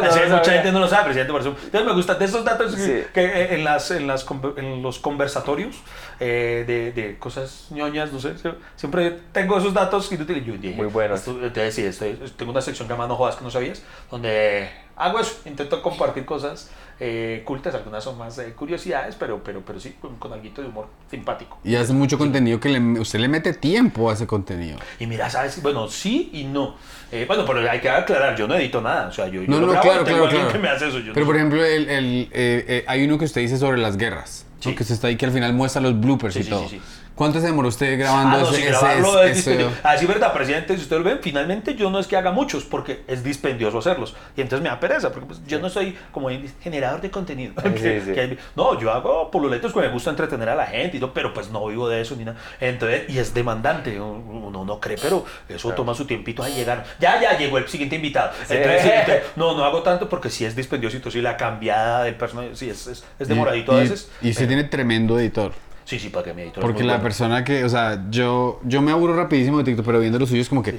bueno, 0.00 0.28
no 0.28 0.36
mucha 0.36 0.50
gente 0.52 0.72
no 0.72 0.80
lo 0.80 0.88
sabe, 0.88 1.04
presidente, 1.04 1.32
por 1.32 1.40
eso. 1.40 1.50
Entonces 1.50 1.84
me 1.86 1.92
gusta 1.94 2.14
de 2.16 2.24
esos 2.24 2.44
datos 2.44 2.74
que, 2.74 2.82
Sí. 2.82 3.04
que, 3.14 3.24
eh, 3.24 3.54
en, 3.54 3.62
las, 3.64 3.90
en, 3.92 4.08
las, 4.08 4.26
en 4.56 4.82
los 4.82 4.98
conversatorios 4.98 5.76
eh, 6.20 6.64
de, 6.66 6.92
de 6.92 7.18
cosas 7.18 7.66
ñoñas, 7.70 8.12
no 8.12 8.20
sé, 8.20 8.34
sie- 8.38 8.54
siempre 8.76 9.18
tengo 9.32 9.58
esos 9.58 9.74
datos 9.74 10.10
inútiles. 10.12 10.44
Yo 10.44 10.54
dije, 10.54 10.74
Muy 10.76 10.86
buenos. 10.86 11.20
esto- 11.20 11.32
entonces 11.42 11.74
sí, 11.74 11.82
estoy- 11.82 12.18
tengo 12.36 12.52
una 12.52 12.60
sección 12.60 12.88
llamada 12.88 13.08
No 13.08 13.16
jodas 13.16 13.36
que 13.36 13.44
no 13.44 13.50
sabías, 13.50 13.82
donde 14.10 14.68
hago 14.96 15.18
eso, 15.20 15.40
intento 15.44 15.82
compartir 15.82 16.24
cosas 16.24 16.70
eh, 17.00 17.42
cultas, 17.44 17.74
algunas 17.74 18.04
son 18.04 18.16
más 18.16 18.38
eh, 18.38 18.52
curiosidades, 18.52 19.16
pero, 19.16 19.42
pero, 19.42 19.62
pero 19.66 19.80
sí, 19.80 19.96
con, 20.00 20.14
con 20.16 20.32
algo 20.32 20.44
de 20.48 20.68
humor 20.68 20.86
simpático. 21.10 21.58
Y 21.64 21.74
hace 21.74 21.92
mucho 21.92 22.16
contenido 22.16 22.60
que 22.60 22.68
le- 22.68 23.00
usted 23.00 23.18
le 23.18 23.26
mete 23.26 23.52
tiempo 23.52 24.08
a 24.10 24.12
ese 24.12 24.28
contenido. 24.28 24.78
Y 25.00 25.06
mira, 25.08 25.28
sabes, 25.28 25.60
bueno, 25.60 25.88
sí 25.88 26.30
y 26.32 26.44
no. 26.44 26.76
Eh, 27.10 27.24
bueno, 27.26 27.44
pero 27.44 27.68
hay 27.68 27.80
que 27.80 27.90
aclarar, 27.90 28.36
yo 28.36 28.46
no 28.46 28.54
edito 28.54 28.80
nada, 28.80 29.08
o 29.08 29.12
sea, 29.12 29.26
yo, 29.26 29.42
yo 29.42 29.48
No, 29.48 29.58
lo 29.58 29.66
no, 29.66 29.72
grabo 29.72 29.82
claro, 29.88 30.04
tengo 30.04 30.18
claro, 30.18 30.24
alguien 30.26 30.42
claro. 30.46 30.52
que 30.52 30.58
me 30.60 30.68
hace 30.68 30.88
eso. 30.88 30.98
yo 31.00 31.12
Pero 31.12 31.26
no 31.26 31.26
por 31.26 31.34
sé. 31.34 31.38
ejemplo, 31.40 31.64
el, 31.64 31.88
el, 31.88 32.20
eh, 32.30 32.64
eh, 32.68 32.84
hay 32.86 33.04
uno 33.04 33.18
que 33.18 33.24
usted 33.24 33.40
dice 33.40 33.58
sobre 33.58 33.78
las 33.78 33.96
guerras. 33.96 34.46
¿No? 34.64 34.70
Sí. 34.72 34.76
Que 34.76 34.84
se 34.84 34.94
está 34.94 35.08
ahí 35.08 35.16
que 35.16 35.26
al 35.26 35.32
final 35.32 35.52
muestra 35.54 35.80
los 35.82 35.98
bloopers 35.98 36.34
Sí, 36.34 36.40
y 36.40 36.44
todo. 36.44 36.68
¿Cuánto 37.14 37.40
se 37.40 37.46
demoró 37.46 37.68
usted 37.68 37.96
grabando 37.98 38.38
Ah, 38.38 38.40
no, 38.40 38.46
ese, 38.48 38.56
si 38.56 38.62
ese- 38.62 38.70
grabarlo 38.72 39.22
es 39.22 39.38
ese- 39.38 39.50
dispendioso. 39.50 39.76
Así, 39.84 40.04
verdad, 40.06 40.32
presidente, 40.32 40.74
si 40.76 40.82
ustedes 40.82 41.02
lo 41.02 41.08
ven, 41.08 41.20
finalmente 41.22 41.76
yo 41.76 41.88
no 41.88 42.00
es 42.00 42.08
que 42.08 42.16
haga 42.16 42.32
muchos, 42.32 42.64
porque 42.64 43.04
es 43.06 43.22
dispendioso 43.22 43.78
hacerlos. 43.78 44.16
Y 44.36 44.40
entonces 44.40 44.62
me 44.64 44.68
da 44.68 44.80
pereza, 44.80 45.12
porque 45.12 45.28
pues, 45.28 45.40
yo 45.46 45.60
no 45.60 45.68
soy 45.70 45.96
como 46.10 46.28
generador 46.60 47.00
de 47.00 47.10
contenido. 47.12 47.54
que- 47.62 48.00
sí. 48.04 48.12
que- 48.12 48.38
no, 48.56 48.80
yo 48.80 48.90
hago 48.92 49.30
poluletos 49.30 49.72
que 49.72 49.78
me 49.80 49.88
gusta 49.90 50.10
entretener 50.10 50.48
a 50.48 50.56
la 50.56 50.66
gente, 50.66 50.96
y 50.96 51.00
todo, 51.00 51.12
pero 51.14 51.32
pues 51.32 51.50
no 51.50 51.64
vivo 51.68 51.88
de 51.88 52.00
eso 52.00 52.16
ni 52.16 52.24
nada. 52.24 52.36
Entonces, 52.60 53.04
y 53.08 53.18
es 53.18 53.32
demandante, 53.32 54.00
uno 54.00 54.64
no 54.64 54.80
cree, 54.80 54.96
pero 55.00 55.24
eso 55.48 55.70
toma 55.72 55.94
su 55.94 56.06
tiempito 56.06 56.42
a 56.42 56.48
llegar. 56.48 56.84
Ya, 56.98 57.20
ya 57.20 57.38
llegó 57.38 57.58
el 57.58 57.68
siguiente 57.68 57.96
invitado. 57.96 58.32
Entonces, 58.48 58.82
sí, 58.82 58.90
entonces, 58.92 59.22
no, 59.36 59.56
no 59.56 59.64
hago 59.64 59.82
tanto 59.84 60.08
porque 60.08 60.30
sí 60.30 60.44
es 60.44 60.56
dispendioso, 60.56 60.96
y 60.96 61.20
la 61.20 61.36
cambiada 61.36 62.02
del 62.02 62.16
personaje, 62.16 62.50
sí, 62.54 62.68
es, 62.70 62.86
es, 62.88 63.04
es 63.20 63.28
demoradito 63.28 63.72
y, 63.72 63.76
a 63.76 63.78
y- 63.78 63.82
veces. 63.82 64.10
Y 64.20 64.30
usted 64.30 64.40
pero- 64.42 64.48
tiene 64.48 64.64
tremendo 64.64 65.18
editor. 65.18 65.52
Sí, 65.84 65.98
sí, 65.98 66.08
para 66.08 66.24
que 66.24 66.34
mi 66.34 66.42
editor 66.42 66.64
es 66.64 66.70
Porque 66.70 66.82
muy 66.82 66.86
la 66.86 66.94
bueno. 66.94 67.02
persona 67.02 67.44
que, 67.44 67.64
o 67.64 67.68
sea, 67.68 68.06
yo, 68.10 68.60
yo 68.64 68.80
me 68.82 68.90
aburro 68.92 69.16
rapidísimo 69.16 69.58
de 69.58 69.64
TikTok, 69.64 69.84
pero 69.84 70.00
viendo 70.00 70.18
los 70.18 70.28
suyos 70.30 70.48
como 70.48 70.62
que 70.62 70.76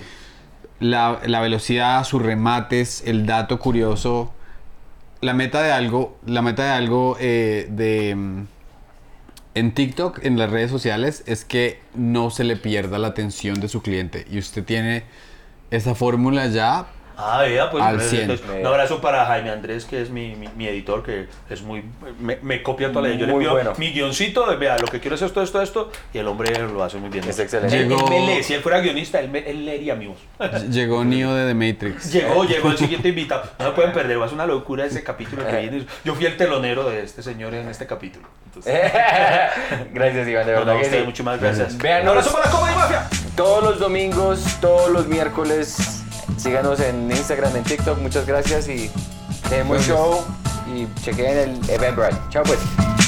la, 0.80 1.22
la 1.26 1.42
velocidad, 1.42 2.04
sus 2.04 2.22
remates, 2.22 3.04
el 3.06 3.26
dato 3.26 3.60
curioso, 3.60 4.34
la 5.22 5.34
meta 5.34 5.62
de 5.64 5.72
algo, 5.72 6.18
la 6.26 6.42
meta 6.42 6.64
de 6.66 6.72
algo 6.72 7.18
eh, 7.20 7.68
de 7.72 8.16
mm, 8.16 8.48
en 9.56 9.74
TikTok, 9.74 10.20
en 10.24 10.38
las 10.38 10.50
redes 10.50 10.70
sociales, 10.72 11.24
es 11.28 11.46
que 11.46 11.80
no 11.94 12.30
se 12.30 12.44
le 12.44 12.58
pierda 12.58 12.98
la 13.00 13.08
atención 13.08 13.60
de 13.62 13.70
su 13.70 13.82
cliente. 13.82 14.26
Y 14.30 14.38
usted 14.40 14.64
tiene 14.66 15.06
esa 15.72 15.96
fórmula 15.96 16.48
ya. 16.48 16.88
Ah, 17.18 17.44
vea, 17.44 17.70
pues 17.72 17.84
Al 17.84 17.92
entonces, 17.94 18.10
100. 18.20 18.22
entonces, 18.32 18.60
un 18.62 18.66
abrazo 18.68 19.00
para 19.02 19.26
Jaime 19.26 19.50
Andrés, 19.50 19.86
que 19.86 20.02
es 20.02 20.10
mi, 20.10 20.36
mi, 20.36 20.48
mi 20.56 20.68
editor, 20.68 21.02
que 21.04 21.28
es 21.50 21.62
muy. 21.62 21.84
Me, 22.20 22.38
me 22.42 22.62
copia 22.62 22.90
toda 22.92 23.08
la 23.08 23.14
Yo 23.16 23.26
le 23.26 23.32
Muy 23.32 23.44
envío 23.46 23.52
bueno. 23.54 23.74
mi 23.78 23.92
guioncito, 23.92 24.46
de, 24.50 24.56
vea, 24.58 24.78
lo 24.78 24.88
que 24.88 25.00
quiero 25.00 25.16
es 25.16 25.22
esto, 25.22 25.42
esto, 25.42 25.62
esto, 25.62 25.92
y 26.14 26.18
el 26.18 26.28
hombre 26.28 26.52
lo 26.60 26.84
hace 26.84 26.98
muy 26.98 27.10
bien. 27.10 27.24
Es 27.28 27.40
excelente. 27.40 27.76
Él, 27.76 27.84
él 27.84 27.90
Llegó- 27.90 28.08
me 28.10 28.20
lee, 28.26 28.44
si 28.44 28.54
él 28.54 28.62
fuera 28.62 28.80
guionista, 28.82 29.20
él, 29.20 29.30
me- 29.30 29.50
él 29.50 29.66
leería 29.66 29.96
mi 29.96 30.08
voz. 30.08 30.18
Llegó 30.70 31.06
Neo 31.06 31.34
de 31.34 31.48
The 31.48 31.54
Matrix. 31.54 32.12
Llegó, 32.12 32.44
llegó 32.44 32.70
el 32.72 32.78
siguiente 32.78 33.08
invitado. 33.10 33.44
No 33.60 33.66
se 33.68 33.72
pueden 33.72 33.94
perder, 33.94 34.20
va 34.20 34.26
a 34.26 34.28
ser 34.28 34.36
una 34.36 34.46
locura 34.46 34.86
ese 34.86 35.04
capítulo 35.04 35.46
que 35.48 35.58
viene. 35.58 35.86
Yo 36.04 36.16
fui 36.16 36.26
el 36.26 36.36
telonero 36.38 36.90
de 36.90 37.04
este 37.04 37.24
señor 37.24 37.54
en 37.54 37.68
este 37.70 37.86
capítulo. 37.88 38.28
Entonces, 38.48 38.74
Gracias, 39.94 40.28
Iván, 40.28 40.46
de 40.46 40.54
no, 40.54 40.60
verdad 40.60 40.74
no, 40.74 40.80
que 40.80 40.86
ustedes, 40.86 41.02
sí. 41.04 41.06
muchas 41.08 41.26
más 41.26 41.40
gracias. 41.42 41.78
Vean, 41.78 42.04
un 42.04 42.10
abrazo 42.10 42.32
para 42.34 42.50
Comedy 42.50 42.76
Mafia. 42.76 43.08
Todos 43.36 43.64
los 43.64 43.80
domingos, 43.80 44.58
todos 44.62 44.90
los 44.92 45.08
miércoles, 45.08 46.04
síganos 46.38 46.80
en 46.80 47.10
Instagram, 47.12 47.56
en 47.56 47.64
TikTok. 47.64 48.00
Muchas 48.00 48.26
gracias 48.26 48.68
y 48.68 48.90
tenemos 49.50 49.86
show 49.86 50.24
y 50.74 50.88
chequen 51.02 51.38
el 51.38 51.70
Eventbrite. 51.70 52.18
Chao 52.30 52.44
pues. 52.44 53.05